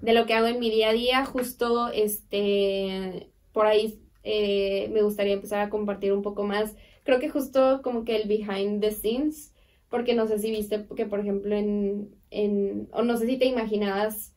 de 0.00 0.12
lo 0.14 0.26
que 0.26 0.34
hago 0.34 0.46
en 0.46 0.60
mi 0.60 0.70
día 0.70 0.90
a 0.90 0.92
día, 0.92 1.24
justo 1.24 1.88
este, 1.88 3.28
por 3.52 3.66
ahí 3.66 4.00
eh, 4.22 4.88
me 4.92 5.02
gustaría 5.02 5.34
empezar 5.34 5.60
a 5.60 5.70
compartir 5.70 6.12
un 6.12 6.22
poco 6.22 6.44
más, 6.44 6.74
creo 7.04 7.18
que 7.18 7.28
justo 7.28 7.80
como 7.82 8.04
que 8.04 8.16
el 8.16 8.28
behind 8.28 8.80
the 8.80 8.92
scenes, 8.92 9.52
porque 9.90 10.14
no 10.14 10.26
sé 10.28 10.38
si 10.38 10.50
viste 10.50 10.86
que 10.96 11.06
por 11.06 11.20
ejemplo 11.20 11.54
en, 11.54 12.10
en 12.30 12.88
o 12.92 13.02
no 13.02 13.16
sé 13.16 13.26
si 13.26 13.36
te 13.38 13.46
imaginabas 13.46 14.34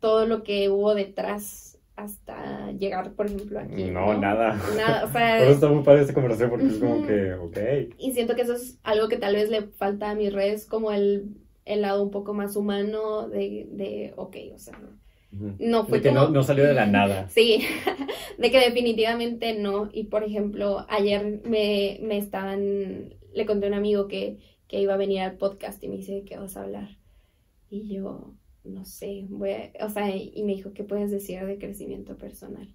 todo 0.00 0.26
lo 0.26 0.42
que 0.44 0.68
hubo 0.68 0.94
detrás 0.94 1.73
hasta 1.96 2.72
llegar, 2.72 3.14
por 3.14 3.26
ejemplo, 3.26 3.60
aquí. 3.60 3.90
No, 3.90 4.14
nada. 4.14 4.64
Nada, 4.76 5.04
o 5.06 5.08
Por 5.36 5.46
eso 5.46 5.54
sea, 5.54 5.54
está 5.54 5.68
muy 5.68 5.82
padre 5.84 6.02
esta 6.02 6.14
conversación 6.14 6.50
porque 6.50 6.68
es 6.68 6.78
como 6.78 7.02
que, 7.02 7.34
ok. 7.34 7.58
y 7.98 8.12
siento 8.12 8.34
que 8.34 8.42
eso 8.42 8.54
es 8.54 8.78
algo 8.82 9.08
que 9.08 9.16
tal 9.16 9.34
vez 9.34 9.48
le 9.50 9.62
falta 9.62 10.10
a 10.10 10.14
mis 10.14 10.32
redes, 10.32 10.66
como 10.66 10.92
el, 10.92 11.36
el 11.64 11.82
lado 11.82 12.02
un 12.02 12.10
poco 12.10 12.34
más 12.34 12.56
humano 12.56 13.28
de, 13.28 13.68
de 13.70 14.12
ok, 14.16 14.36
o 14.54 14.58
sea, 14.58 14.78
no 15.58 15.86
fue 15.86 15.98
De 15.98 16.02
que 16.02 16.12
no, 16.12 16.28
no 16.28 16.42
salió 16.42 16.64
de 16.64 16.74
la 16.74 16.86
nada. 16.86 17.28
Sí, 17.28 17.64
de 18.38 18.50
que 18.50 18.58
definitivamente 18.60 19.54
no. 19.54 19.88
Y 19.92 20.04
por 20.04 20.24
ejemplo, 20.24 20.86
ayer 20.88 21.40
me, 21.44 21.98
me 22.02 22.18
estaban, 22.18 23.14
le 23.32 23.46
conté 23.46 23.66
a 23.66 23.68
un 23.68 23.74
amigo 23.74 24.06
que, 24.08 24.38
que 24.68 24.80
iba 24.80 24.94
a 24.94 24.98
venir 24.98 25.20
al 25.20 25.36
podcast 25.36 25.82
y 25.82 25.88
me 25.88 25.96
dice, 25.96 26.12
¿de 26.14 26.24
qué 26.24 26.38
vas 26.38 26.56
a 26.56 26.62
hablar? 26.62 26.98
Y 27.70 27.94
yo, 27.94 28.34
no 28.64 28.84
sé, 28.84 29.26
voy 29.28 29.50
a- 29.50 29.72
o 29.84 29.88
sea, 29.90 30.14
y 30.14 30.42
me 30.44 30.54
dijo, 30.54 30.72
¿qué 30.72 30.84
puedes 30.84 31.10
decir 31.10 31.44
de 31.44 31.58
crecimiento 31.58 32.16
personal? 32.16 32.74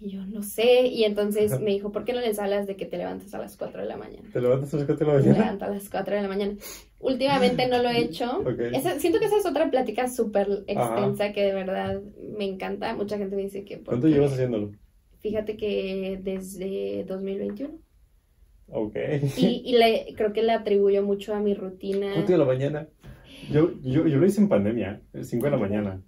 Y 0.00 0.10
yo, 0.10 0.26
no 0.26 0.42
sé. 0.42 0.86
Y 0.88 1.04
entonces 1.04 1.60
me 1.60 1.70
dijo, 1.70 1.92
¿por 1.92 2.04
qué 2.04 2.12
no 2.12 2.20
les 2.20 2.38
hablas 2.38 2.66
de 2.66 2.76
que 2.76 2.84
te 2.84 2.98
levantas 2.98 3.32
a 3.32 3.38
las 3.38 3.56
4 3.56 3.80
de 3.80 3.86
la 3.88 3.96
mañana? 3.96 4.28
¿Te 4.32 4.40
levantas 4.40 4.74
a 4.74 4.78
las 4.78 4.86
cuatro 4.86 5.06
de 5.06 5.12
la 5.12 5.18
Me 5.18 5.22
mañana? 5.24 5.38
levanto 5.44 5.64
a 5.64 5.68
las 5.70 5.88
4 5.88 6.16
de 6.16 6.22
la 6.22 6.28
mañana. 6.28 6.56
Últimamente 6.98 7.68
no 7.68 7.82
lo 7.82 7.88
he 7.90 8.00
hecho. 8.00 8.38
Ok. 8.40 8.60
Esa- 8.74 8.98
siento 8.98 9.18
que 9.20 9.26
esa 9.26 9.38
es 9.38 9.46
otra 9.46 9.70
plática 9.70 10.08
súper 10.08 10.64
extensa 10.66 11.32
que 11.32 11.42
de 11.44 11.54
verdad 11.54 12.02
me 12.36 12.44
encanta. 12.44 12.94
Mucha 12.94 13.16
gente 13.18 13.36
me 13.36 13.42
dice 13.42 13.64
que... 13.64 13.78
¿Cuánto 13.80 14.08
llevas 14.08 14.32
haciéndolo? 14.32 14.72
Fíjate 15.20 15.56
que 15.56 16.18
desde 16.22 17.04
2021. 17.04 17.78
Ok. 18.68 18.96
Y, 19.36 19.62
y 19.64 19.72
le, 19.78 20.12
creo 20.16 20.32
que 20.32 20.42
le 20.42 20.52
atribuyo 20.52 21.02
mucho 21.02 21.34
a 21.34 21.40
mi 21.40 21.54
rutina. 21.54 22.12
¿Cuánto 22.14 22.32
de 22.32 22.38
la 22.38 22.44
mañana? 22.44 22.88
Yo, 23.50 23.72
yo, 23.82 24.06
yo 24.06 24.18
lo 24.18 24.26
hice 24.26 24.40
en 24.40 24.48
pandemia, 24.48 25.02
5 25.20 25.44
de 25.44 25.50
la 25.50 25.56
mañana, 25.56 26.02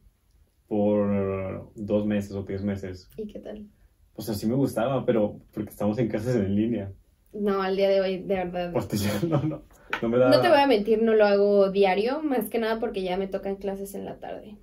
por 0.69 1.73
dos 1.75 2.07
meses 2.07 2.33
o 2.33 2.45
tres 2.45 2.63
meses. 2.63 3.09
¿Y 3.17 3.27
qué 3.27 3.39
tal? 3.41 3.67
Pues 4.15 4.29
así 4.29 4.47
me 4.47 4.55
gustaba, 4.55 5.05
pero 5.05 5.41
porque 5.53 5.71
estamos 5.71 5.99
en 5.99 6.09
clases 6.09 6.37
en 6.37 6.55
línea. 6.55 6.93
No, 7.33 7.61
al 7.61 7.77
día 7.77 7.89
de 7.89 8.01
hoy, 8.01 8.19
de 8.19 8.35
verdad. 8.35 8.73
No, 9.29 9.43
no, 9.43 9.63
no 10.03 10.09
me 10.09 10.19
da... 10.19 10.31
No 10.31 10.41
te 10.41 10.49
voy 10.49 10.59
a 10.59 10.67
mentir, 10.67 11.03
no 11.03 11.15
lo 11.15 11.27
hago 11.27 11.71
diario, 11.71 12.23
más 12.23 12.49
que 12.49 12.59
nada 12.59 12.81
porque 12.81 13.03
ya 13.03 13.17
me 13.17 13.29
tocan 13.29 13.57
clases 13.57 13.95
en 13.95 14.05
la 14.05 14.19
tarde. 14.19 14.57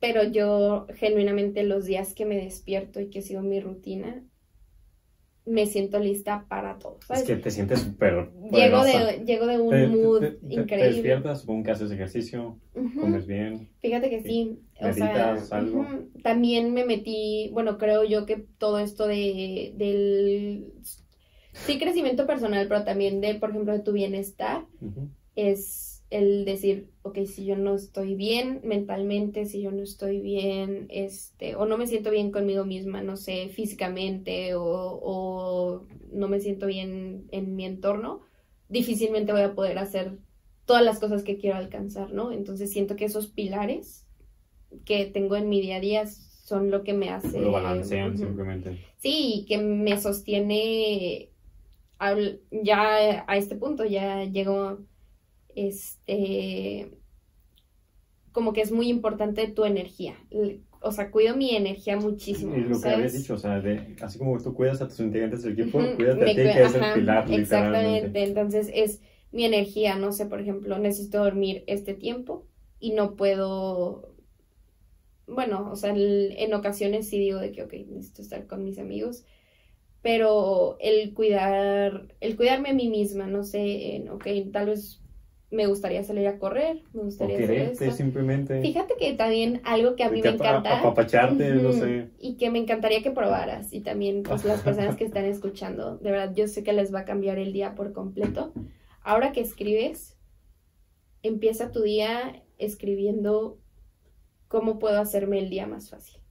Pero 0.00 0.24
yo 0.24 0.86
genuinamente 0.94 1.62
los 1.62 1.84
días 1.84 2.14
que 2.14 2.26
me 2.26 2.36
despierto 2.36 3.00
y 3.00 3.08
que 3.08 3.22
sigo 3.22 3.42
mi 3.42 3.60
rutina, 3.60 4.24
me 5.46 5.66
siento 5.66 5.98
lista 5.98 6.46
para 6.48 6.78
todo. 6.78 6.98
Es 7.10 7.22
que 7.24 7.36
te 7.36 7.50
sientes 7.50 7.80
súper 7.80 8.30
Llego 8.52 8.84
de, 8.84 9.24
llego 9.24 9.46
de 9.46 9.58
un 9.60 9.70
Te- 9.70 9.86
mood 9.88 10.22
te- 10.22 10.30
te- 10.30 10.38
Te 10.48 10.54
increíble. 10.54 10.92
despiertas, 10.92 11.40
supongo 11.40 11.64
que 11.64 11.70
haces 11.72 11.90
ejercicio, 11.90 12.56
comes 13.00 13.26
bien. 13.26 13.68
Fíjate 13.80 14.10
que 14.10 14.22
sí, 14.22 14.58
o 14.80 14.92
sea, 14.92 15.36
también 16.22 16.72
me 16.72 16.84
metí, 16.84 17.50
bueno, 17.52 17.78
creo 17.78 18.04
yo 18.04 18.26
que 18.26 18.36
todo 18.58 18.78
esto 18.78 19.06
de, 19.06 19.72
del, 19.76 20.72
sí, 21.52 21.78
crecimiento 21.78 22.26
personal, 22.26 22.68
pero 22.68 22.84
también 22.84 23.20
de, 23.20 23.34
por 23.34 23.50
ejemplo, 23.50 23.72
de 23.72 23.80
tu 23.80 23.92
bienestar, 23.92 24.64
es 25.34 25.91
el 26.12 26.44
decir, 26.44 26.90
ok, 27.02 27.18
si 27.26 27.44
yo 27.46 27.56
no 27.56 27.74
estoy 27.74 28.14
bien 28.14 28.60
mentalmente, 28.64 29.46
si 29.46 29.62
yo 29.62 29.72
no 29.72 29.82
estoy 29.82 30.20
bien, 30.20 30.86
este, 30.90 31.56
o 31.56 31.66
no 31.66 31.78
me 31.78 31.86
siento 31.86 32.10
bien 32.10 32.30
conmigo 32.32 32.64
misma, 32.64 33.02
no 33.02 33.16
sé, 33.16 33.48
físicamente, 33.48 34.54
o, 34.54 34.62
o 34.64 35.86
no 36.12 36.28
me 36.28 36.40
siento 36.40 36.66
bien 36.66 37.26
en 37.32 37.56
mi 37.56 37.64
entorno, 37.64 38.22
difícilmente 38.68 39.32
voy 39.32 39.42
a 39.42 39.54
poder 39.54 39.78
hacer 39.78 40.18
todas 40.66 40.84
las 40.84 41.00
cosas 41.00 41.22
que 41.24 41.38
quiero 41.38 41.56
alcanzar, 41.56 42.12
¿no? 42.12 42.32
Entonces 42.32 42.70
siento 42.72 42.96
que 42.96 43.06
esos 43.06 43.28
pilares 43.28 44.06
que 44.84 45.06
tengo 45.06 45.36
en 45.36 45.48
mi 45.48 45.60
día 45.60 45.76
a 45.76 45.80
día 45.80 46.06
son 46.06 46.70
lo 46.70 46.82
que 46.84 46.92
me 46.92 47.10
hace... 47.10 47.40
Lo 47.40 47.52
balancean 47.52 48.16
simplemente. 48.18 48.78
Sí, 48.98 49.44
que 49.48 49.58
me 49.58 50.00
sostiene 50.00 51.30
al- 51.98 52.40
ya 52.50 53.24
a 53.26 53.36
este 53.36 53.56
punto, 53.56 53.84
ya 53.84 54.24
llego, 54.24 54.80
este, 55.56 56.90
como 58.32 58.52
que 58.52 58.62
es 58.62 58.72
muy 58.72 58.88
importante 58.88 59.46
tu 59.48 59.64
energía. 59.64 60.16
O 60.80 60.90
sea, 60.92 61.10
cuido 61.10 61.36
mi 61.36 61.54
energía 61.54 61.96
muchísimo, 61.96 62.56
lo 62.56 62.80
que 62.80 62.88
habías 62.88 63.12
dicho, 63.12 63.34
o 63.34 63.38
sea, 63.38 63.60
de, 63.60 63.94
así 64.02 64.18
como 64.18 64.40
tú 64.40 64.54
cuidas 64.54 64.80
a 64.80 64.88
tus 64.88 65.00
integrantes 65.00 65.42
del 65.42 65.52
equipo, 65.52 65.78
Ujú, 65.78 65.94
cuídate 65.96 66.24
a 66.24 66.34
ti, 66.34 66.50
que 66.50 66.64
es 66.64 66.74
el 66.74 66.90
pilar. 66.90 67.28
Exactamente, 67.30 68.22
entonces 68.24 68.70
es 68.74 69.00
mi 69.30 69.44
energía, 69.44 69.96
no 69.96 70.12
sé, 70.12 70.26
por 70.26 70.40
ejemplo, 70.40 70.78
necesito 70.78 71.18
dormir 71.24 71.64
este 71.66 71.94
tiempo 71.94 72.46
y 72.80 72.92
no 72.92 73.16
puedo, 73.16 74.14
bueno, 75.26 75.70
o 75.70 75.76
sea, 75.76 75.94
en 75.96 76.54
ocasiones 76.54 77.08
sí 77.08 77.18
digo 77.18 77.38
de 77.38 77.52
que, 77.52 77.62
ok, 77.62 77.72
necesito 77.88 78.22
estar 78.22 78.46
con 78.46 78.64
mis 78.64 78.78
amigos, 78.78 79.24
pero 80.02 80.78
el 80.80 81.14
cuidar, 81.14 82.14
el 82.20 82.36
cuidarme 82.36 82.70
a 82.70 82.74
mí 82.74 82.88
misma, 82.90 83.28
no 83.28 83.44
sé, 83.44 83.96
en, 83.96 84.10
ok, 84.10 84.26
tal 84.52 84.68
vez 84.68 85.01
me 85.52 85.66
gustaría 85.66 86.02
salir 86.02 86.26
a 86.26 86.38
correr, 86.38 86.82
me 86.94 87.02
O 87.02 87.04
gustaría 87.04 87.36
hacer 87.36 87.48
quererte 87.50 87.84
esto. 87.84 87.96
simplemente. 87.96 88.60
Fíjate 88.62 88.94
que 88.98 89.12
también 89.12 89.60
algo 89.64 89.94
que 89.96 90.02
a 90.04 90.10
mí 90.10 90.22
que 90.22 90.30
me 90.30 90.34
encanta. 90.36 90.80
Apapacharte, 90.80 91.54
no 91.56 91.72
sé. 91.72 92.08
Y 92.18 92.36
que 92.38 92.50
me 92.50 92.58
encantaría 92.58 93.02
que 93.02 93.10
probaras. 93.10 93.72
Y 93.72 93.80
también, 93.80 94.22
pues, 94.22 94.44
las 94.44 94.60
personas 94.64 94.96
que 94.96 95.04
están 95.04 95.26
escuchando, 95.26 95.98
de 95.98 96.10
verdad, 96.10 96.34
yo 96.34 96.48
sé 96.48 96.64
que 96.64 96.72
les 96.72 96.92
va 96.92 97.00
a 97.00 97.04
cambiar 97.04 97.38
el 97.38 97.52
día 97.52 97.74
por 97.74 97.92
completo. 97.92 98.52
Ahora 99.02 99.32
que 99.32 99.40
escribes, 99.40 100.16
empieza 101.22 101.70
tu 101.70 101.82
día 101.82 102.42
escribiendo 102.58 103.58
cómo 104.48 104.78
puedo 104.78 104.98
hacerme 105.00 105.38
el 105.38 105.50
día 105.50 105.66
más 105.66 105.90
fácil. 105.90 106.21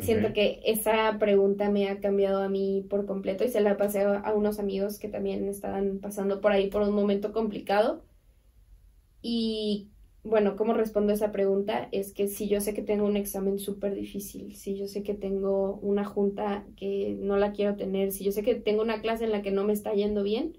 Siento 0.00 0.32
que 0.32 0.60
esa 0.64 1.18
pregunta 1.18 1.70
me 1.70 1.88
ha 1.88 2.00
cambiado 2.00 2.42
a 2.42 2.48
mí 2.48 2.86
por 2.88 3.06
completo 3.06 3.44
y 3.44 3.48
se 3.48 3.60
la 3.60 3.76
pasé 3.76 4.00
a, 4.00 4.18
a 4.18 4.34
unos 4.34 4.58
amigos 4.58 4.98
que 4.98 5.08
también 5.08 5.48
estaban 5.48 5.98
pasando 5.98 6.40
por 6.40 6.52
ahí 6.52 6.68
por 6.70 6.82
un 6.82 6.94
momento 6.94 7.32
complicado. 7.32 8.02
Y 9.22 9.90
bueno, 10.22 10.56
¿cómo 10.56 10.74
respondo 10.74 11.12
a 11.12 11.14
esa 11.14 11.32
pregunta? 11.32 11.88
Es 11.92 12.12
que 12.12 12.28
si 12.28 12.48
yo 12.48 12.60
sé 12.60 12.74
que 12.74 12.82
tengo 12.82 13.06
un 13.06 13.16
examen 13.16 13.58
súper 13.58 13.94
difícil, 13.94 14.54
si 14.54 14.76
yo 14.76 14.86
sé 14.86 15.02
que 15.02 15.14
tengo 15.14 15.76
una 15.82 16.04
junta 16.04 16.66
que 16.76 17.16
no 17.18 17.36
la 17.36 17.52
quiero 17.52 17.76
tener, 17.76 18.12
si 18.12 18.24
yo 18.24 18.32
sé 18.32 18.42
que 18.42 18.54
tengo 18.54 18.82
una 18.82 19.00
clase 19.00 19.24
en 19.24 19.32
la 19.32 19.42
que 19.42 19.50
no 19.50 19.64
me 19.64 19.72
está 19.72 19.92
yendo 19.94 20.22
bien, 20.22 20.58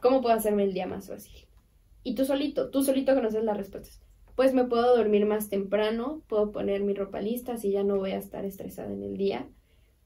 ¿cómo 0.00 0.22
puedo 0.22 0.34
hacerme 0.34 0.64
el 0.64 0.72
día 0.72 0.86
más 0.86 1.08
fácil? 1.08 1.46
Y 2.02 2.14
tú 2.14 2.24
solito, 2.24 2.70
tú 2.70 2.82
solito 2.82 3.14
conoces 3.14 3.44
las 3.44 3.56
respuestas. 3.56 4.05
Pues 4.36 4.54
me 4.54 4.64
puedo 4.64 4.96
dormir 4.96 5.26
más 5.26 5.48
temprano, 5.48 6.22
puedo 6.28 6.52
poner 6.52 6.82
mi 6.82 6.94
ropa 6.94 7.20
lista 7.20 7.56
si 7.56 7.72
ya 7.72 7.82
no 7.82 7.96
voy 7.96 8.12
a 8.12 8.18
estar 8.18 8.44
estresada 8.44 8.92
en 8.92 9.02
el 9.02 9.16
día. 9.16 9.48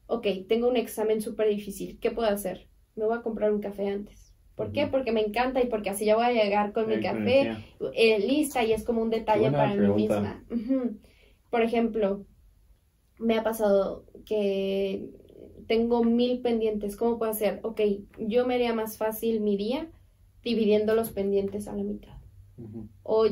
Ok, 0.07 0.27
tengo 0.49 0.69
un 0.69 0.77
examen 0.77 1.21
súper 1.21 1.49
difícil, 1.49 1.99
¿qué 2.01 2.11
puedo 2.11 2.29
hacer? 2.29 2.69
Me 2.97 3.05
voy 3.05 3.17
a 3.19 3.23
comprar 3.23 3.53
un 3.53 3.61
café 3.61 3.89
antes. 3.89 4.35
¿Por 4.57 4.73
qué? 4.73 4.87
Porque 4.87 5.13
me 5.13 5.21
encanta 5.21 5.63
y 5.63 5.67
porque 5.67 5.91
así 5.91 6.05
ya 6.05 6.17
voy 6.17 6.27
a 6.27 6.33
llegar 6.33 6.73
con 6.73 6.89
mi 6.89 7.01
café 7.01 7.51
eh, 7.95 8.19
lista 8.21 8.63
y 8.65 8.73
es 8.73 8.85
como 8.85 9.03
un 9.03 9.11
detalle 9.11 9.51
para 9.51 9.75
pregunta. 9.75 9.95
mí 9.95 10.03
misma. 10.03 10.45
Por 11.51 11.63
ejemplo, 11.63 12.27
me 13.19 13.37
ha 13.39 13.43
pasado 13.43 14.05
que 14.27 15.09
tengo 15.67 16.05
mil 16.05 16.41
pendientes. 16.41 16.97
¿Cómo 16.97 17.19
puedo 17.19 17.33
hacer? 17.33 17.61
Ok, 17.63 17.81
yo 18.19 18.47
me 18.47 18.55
haría 18.55 18.75
más 18.75 18.99
fácil 18.99 19.41
mi 19.41 19.57
día 19.57 19.91
dividiendo 20.43 20.95
los 20.95 21.11
pendientes 21.11 21.69
a 21.69 21.77
la 21.77 21.83
mitad. 21.85 22.17
O 23.03 23.27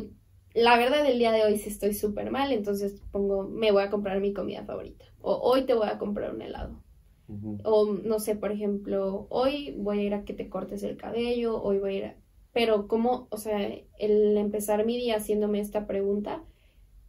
la 0.55 0.77
verdad 0.77 1.03
del 1.03 1.19
día 1.19 1.33
de 1.33 1.45
hoy 1.45 1.59
sí 1.59 1.69
estoy 1.69 1.95
súper 1.95 2.31
mal, 2.31 2.53
entonces 2.53 3.01
pongo, 3.13 3.45
me 3.45 3.73
voy 3.73 3.83
a 3.83 3.91
comprar 3.91 4.21
mi 4.21 4.33
comida 4.33 4.65
favorita. 4.65 5.05
O 5.21 5.35
hoy 5.35 5.63
te 5.63 5.75
voy 5.75 5.89
a 5.89 5.99
comprar 5.99 6.35
un 6.35 6.43
helado. 6.43 6.83
O 7.65 7.93
no 7.93 8.21
sé, 8.21 8.37
por 8.37 8.53
ejemplo, 8.53 9.27
hoy 9.29 9.75
voy 9.77 9.99
a 9.99 10.03
ir 10.03 10.15
a 10.15 10.25
que 10.25 10.33
te 10.33 10.49
cortes 10.49 10.83
el 10.83 10.97
cabello, 10.97 11.63
hoy 11.63 11.79
voy 11.79 11.95
a 11.95 11.99
ir 11.99 12.05
a... 12.07 12.17
Pero 12.55 12.89
como, 12.89 13.29
o 13.31 13.37
sea, 13.37 13.71
el 13.99 14.37
empezar 14.39 14.87
mi 14.87 14.97
día 14.97 15.17
haciéndome 15.17 15.61
esta 15.61 15.87
pregunta 15.87 16.43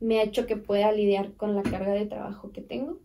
me 0.01 0.19
ha 0.19 0.23
hecho 0.23 0.45
que 0.45 0.57
pueda 0.57 0.91
lidiar 0.91 1.33
con 1.33 1.55
la 1.55 1.63
carga 1.63 1.93
de 1.93 2.05
trabajo 2.05 2.51
que 2.51 2.61
tengo 2.61 2.99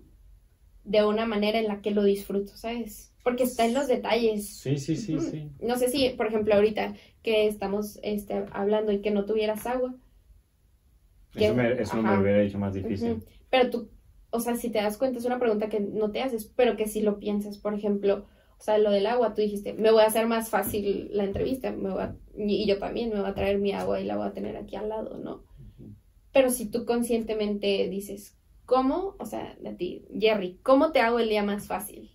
de 0.85 1.05
una 1.05 1.27
manera 1.27 1.59
en 1.59 1.67
la 1.67 1.81
que 1.81 1.91
lo 1.91 2.05
disfruto, 2.05 2.57
¿sabes? 2.57 3.13
Porque 3.23 3.45
está 3.45 3.65
en 3.65 3.75
los 3.75 3.89
detalles. 3.89 4.47
Sí, 4.49 4.77
sí, 4.77 4.97
sí, 4.97 5.19
sí. 5.19 5.49
No 5.61 5.77
sé 5.77 5.89
si, 5.89 6.11
por 6.11 6.27
ejemplo, 6.27 6.55
ahorita 6.55 6.95
que 7.23 7.47
estamos 7.47 7.99
este, 8.03 8.45
hablando 8.53 8.93
y 8.93 9.01
que 9.01 9.11
no 9.11 9.25
tuvieras 9.25 9.67
agua, 9.67 9.95
Eso, 11.37 11.55
me, 11.55 11.73
eso 11.83 11.97
me 11.97 12.03
hubiera 12.23 12.43
hecho 12.43 12.59
más 12.59 12.75
difícil. 12.75 13.25
Pero 13.51 13.71
tú, 13.71 13.89
o 14.31 14.41
sea, 14.41 14.57
si 14.57 14.71
te 14.71 14.79
das 14.79 14.97
cuenta, 14.97 15.19
es 15.19 15.25
una 15.25 15.39
pregunta 15.39 15.69
que 15.69 15.81
no 15.81 16.11
te 16.11 16.23
haces, 16.23 16.47
pero 16.57 16.77
que 16.77 16.87
si 16.89 17.01
lo 17.03 17.19
piensas, 17.19 17.59
por 17.59 17.75
ejemplo, 17.75 18.27
o 18.59 18.63
sea, 18.63 18.79
lo 18.79 18.91
del 18.91 19.07
agua, 19.07 19.35
tú 19.35 19.43
dijiste, 19.43 19.73
me 19.75 19.91
voy 19.91 20.03
a 20.03 20.07
hacer 20.07 20.27
más 20.27 20.49
fácil 20.49 21.09
la 21.13 21.25
entrevista, 21.25 21.71
me 21.73 21.91
voy 21.91 22.03
a- 22.03 22.17
y 22.37 22.67
yo 22.67 22.79
también 22.79 23.11
me 23.11 23.21
voy 23.21 23.29
a 23.29 23.35
traer 23.35 23.59
mi 23.59 23.73
agua 23.73 24.01
y 24.01 24.05
la 24.05 24.17
voy 24.17 24.27
a 24.27 24.33
tener 24.33 24.57
aquí 24.57 24.77
al 24.77 24.89
lado, 24.89 25.19
¿no? 25.19 25.43
Pero 26.33 26.51
si 26.51 26.67
tú 26.69 26.85
conscientemente 26.85 27.89
dices, 27.89 28.37
¿cómo? 28.67 29.15
O 29.19 29.27
sea, 29.27 29.57
a 29.65 29.77
ti, 29.77 30.05
Jerry, 30.19 30.59
¿cómo 30.63 30.91
te 30.93 31.01
hago 31.01 31.19
el 31.21 31.29
día 31.29 31.43
más 31.43 31.67
fácil? 31.67 32.11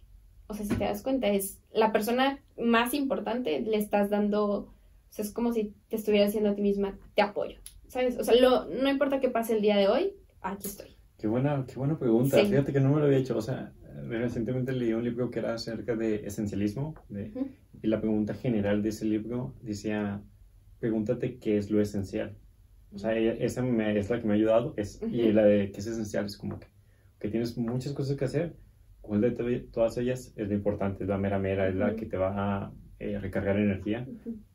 O 0.48 0.54
sea, 0.54 0.66
si 0.66 0.76
te 0.76 0.84
das 0.84 1.04
cuenta, 1.04 1.28
es 1.30 1.60
la 1.72 1.92
persona 1.92 2.44
más 2.58 2.94
importante, 2.94 3.62
le 3.62 3.78
estás 3.78 4.10
dando, 4.10 4.46
o 4.46 4.74
sea, 5.10 5.24
es 5.24 5.32
como 5.32 5.54
si 5.54 5.74
te 5.90 5.96
estuvieras 5.96 6.30
diciendo 6.30 6.50
a 6.50 6.56
ti 6.56 6.62
misma, 6.62 6.98
te 7.16 7.22
apoyo, 7.22 7.60
¿sabes? 7.90 8.18
O 8.18 8.24
sea, 8.24 8.36
lo, 8.40 8.66
no 8.70 8.90
importa 8.90 9.20
qué 9.20 9.30
pase 9.30 9.56
el 9.56 9.62
día 9.62 9.76
de 9.78 9.88
hoy, 9.90 10.14
aquí 10.42 10.68
estoy. 10.68 10.96
Qué 11.18 11.28
buena, 11.28 11.66
qué 11.68 11.76
buena 11.76 12.00
pregunta. 12.00 12.40
Sí. 12.40 12.48
Fíjate 12.48 12.72
que 12.72 12.80
no 12.80 12.94
me 12.94 13.00
lo 13.00 13.06
había 13.08 13.18
hecho. 13.18 13.38
O 13.38 13.42
sea, 13.42 13.74
recientemente 14.08 14.72
leí 14.72 14.94
un 14.94 15.04
libro 15.04 15.30
que 15.30 15.40
era 15.40 15.54
acerca 15.54 15.96
de 15.96 16.26
esencialismo. 16.26 16.96
de- 17.10 17.32
Ujú. 17.36 17.50
y 17.82 17.88
la 17.88 18.00
pregunta 18.00 18.34
general 18.34 18.82
de 18.82 18.90
ese 18.90 19.06
libro 19.06 19.54
decía, 19.62 20.22
pregúntate 20.80 21.38
qué 21.40 21.58
es 21.58 21.70
lo 21.72 21.82
esencial. 21.82 22.38
O 22.94 22.98
sea, 22.98 23.16
esa 23.18 23.62
me- 23.62 23.98
es 24.00 24.10
la 24.10 24.20
que 24.22 24.28
me 24.28 24.34
ha 24.34 24.36
ayudado. 24.38 24.74
Es, 24.78 25.02
Y 25.02 25.24
Ujú. 25.24 25.34
la 25.34 25.44
de 25.44 25.72
qué 25.72 25.80
es 25.82 25.88
esencial 25.88 26.26
es 26.26 26.38
como 26.38 26.58
que, 26.60 26.68
que 27.20 27.28
tienes 27.30 27.58
muchas 27.58 27.92
cosas 27.94 28.16
que 28.16 28.26
hacer. 28.26 28.56
¿Cuál 29.02 29.22
de 29.22 29.32
to- 29.32 29.46
todas 29.72 29.98
ellas 29.98 30.34
es 30.36 30.48
la 30.48 30.54
importante? 30.54 31.04
Es 31.04 31.10
la 31.10 31.18
mera 31.18 31.38
mera, 31.40 31.68
es 31.68 31.76
la 31.76 31.88
Ujú. 31.88 31.96
que 31.98 32.06
te 32.06 32.18
va 32.18 32.64
a 32.66 32.72
eh, 33.00 33.18
recargar 33.20 33.58
energía. 33.58 34.06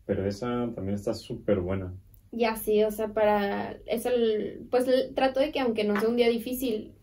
Pero 0.06 0.26
esa 0.26 0.70
también 0.74 0.94
está 0.96 1.12
súper 1.14 1.60
buena. 1.60 1.94
Ya 2.36 2.56
sí, 2.56 2.82
o 2.82 2.90
sea, 2.90 3.08
para 3.12 3.76
es 3.86 4.06
el, 4.06 4.66
pues 4.70 4.88
el- 4.88 5.14
trato 5.14 5.38
de 5.40 5.52
que 5.52 5.60
aunque 5.60 5.84
no 5.84 5.98
sea 6.00 6.08
un 6.08 6.16
día 6.16 6.28
difícil, 6.28 6.94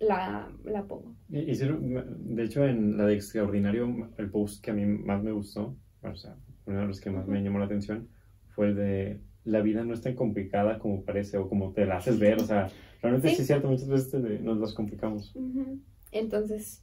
la, 0.00 0.50
la 0.64 0.84
pongo. 0.84 1.14
Y- 1.30 1.50
Hicieron, 1.50 2.34
de 2.34 2.42
hecho, 2.44 2.64
en 2.66 2.96
la 2.96 3.06
de 3.06 3.14
Extraordinario, 3.14 4.10
el 4.18 4.30
post 4.30 4.62
que 4.64 4.70
a 4.72 4.74
mí 4.74 4.84
más 4.84 5.22
me 5.22 5.32
gustó, 5.32 5.76
o 6.02 6.14
sea, 6.16 6.36
uno 6.66 6.80
de 6.80 6.86
los 6.86 7.00
que 7.00 7.10
más 7.10 7.26
me 7.28 7.40
llamó 7.42 7.58
la 7.60 7.66
atención, 7.66 8.08
fue 8.48 8.68
el 8.68 8.74
de 8.76 9.20
la 9.44 9.60
vida 9.60 9.84
no 9.84 9.94
es 9.94 10.00
tan 10.00 10.14
complicada 10.14 10.78
como 10.78 11.04
parece 11.04 11.36
o 11.38 11.48
como 11.48 11.72
te 11.72 11.86
la 11.86 11.96
haces 11.98 12.18
ver, 12.18 12.38
o 12.40 12.44
sea, 12.44 12.68
realmente 13.00 13.28
sí, 13.30 13.36
Sí. 13.36 13.40
es 13.42 13.46
cierto, 13.46 13.68
muchas 13.68 13.88
veces 13.88 14.10
te- 14.10 14.18
nos 14.40 14.58
las 14.58 14.72
complicamos. 14.74 15.34
Entonces, 16.10 16.82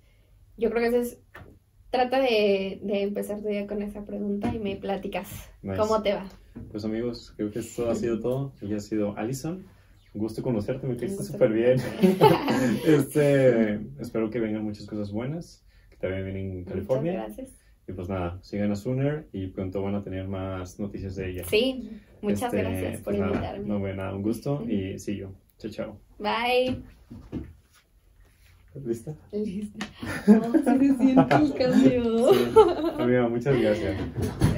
yo 0.58 0.70
creo 0.70 0.90
que 0.92 0.98
es, 1.00 1.22
trata 1.90 2.20
de, 2.22 2.80
de 2.84 3.02
empezar 3.04 3.42
tu 3.42 3.48
día 3.48 3.68
con 3.68 3.82
esa 3.82 4.06
pregunta 4.06 4.54
y 4.54 4.60
me 4.60 4.76
platicas 4.78 5.50
Nice. 5.62 5.78
cómo 5.78 6.02
te 6.02 6.14
va. 6.14 6.26
Pues 6.72 6.86
amigos, 6.86 7.34
creo 7.38 7.52
que 7.52 7.60
esto 7.60 7.90
ha 7.90 7.96
sido 7.96 8.20
todo. 8.20 8.54
Ella 8.62 8.78
ha 8.78 8.80
sido 8.80 9.18
Alison. 9.18 9.66
Un 10.14 10.22
gusto 10.22 10.42
conocerte, 10.42 10.88
me 10.88 10.98
caíste 10.98 11.24
súper 11.24 11.52
bien. 11.54 11.78
este, 12.86 13.76
espero 14.00 14.30
que 14.30 14.40
vengan 14.40 14.64
muchas 14.64 14.86
cosas 14.88 15.12
buenas, 15.12 15.64
que 16.00 16.08
vayan 16.08 16.26
bien 16.26 16.38
en 16.38 16.64
California. 16.66 17.12
Muchas 17.14 17.38
gracias. 17.38 17.60
Y 17.88 17.94
pues 17.94 18.10
nada, 18.10 18.40
sigan 18.42 18.72
a 18.72 18.76
Sooner 18.76 19.28
y 19.34 19.48
pronto 19.48 19.82
van 19.82 19.96
a 19.96 20.04
tener 20.04 20.28
más 20.28 20.80
noticias 20.80 21.16
de 21.16 21.30
ella. 21.32 21.44
Sí, 21.50 21.90
muchas 22.22 22.44
Este, 22.54 22.58
gracias 22.58 22.96
por 23.02 23.04
pues 23.16 23.20
nada, 23.20 23.34
invitarme. 23.34 23.66
no, 23.68 23.80
bueno, 23.80 23.96
nada, 23.98 24.16
un 24.16 24.22
gusto 24.22 24.64
y 24.68 25.00
sí 25.00 25.16
yo. 25.18 25.32
Chao, 25.58 25.72
chao. 25.72 26.00
Bye. 26.20 26.82
¿Lista? 28.86 29.16
Listo. 29.32 29.78
Oh, 30.28 30.52
se 30.54 30.80
siente 30.80 31.12
el 31.12 31.54
cambio. 31.56 32.34
Sí. 32.34 32.40
Amiga, 33.00 33.28
muchas 33.28 33.60
gracias. 33.60 33.98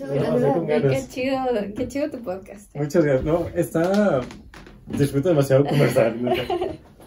Muchas 0.00 0.66
gracias. 0.66 1.06
Qué 1.06 1.22
chido, 1.22 1.36
qué 1.76 1.88
chido 1.88 2.10
tu 2.10 2.22
podcast. 2.22 2.74
Muchas 2.74 3.04
gracias. 3.04 3.24
No, 3.24 3.46
está. 3.54 4.20
Disfruto 4.86 5.28
demasiado 5.28 5.64
conversar. 5.64 6.14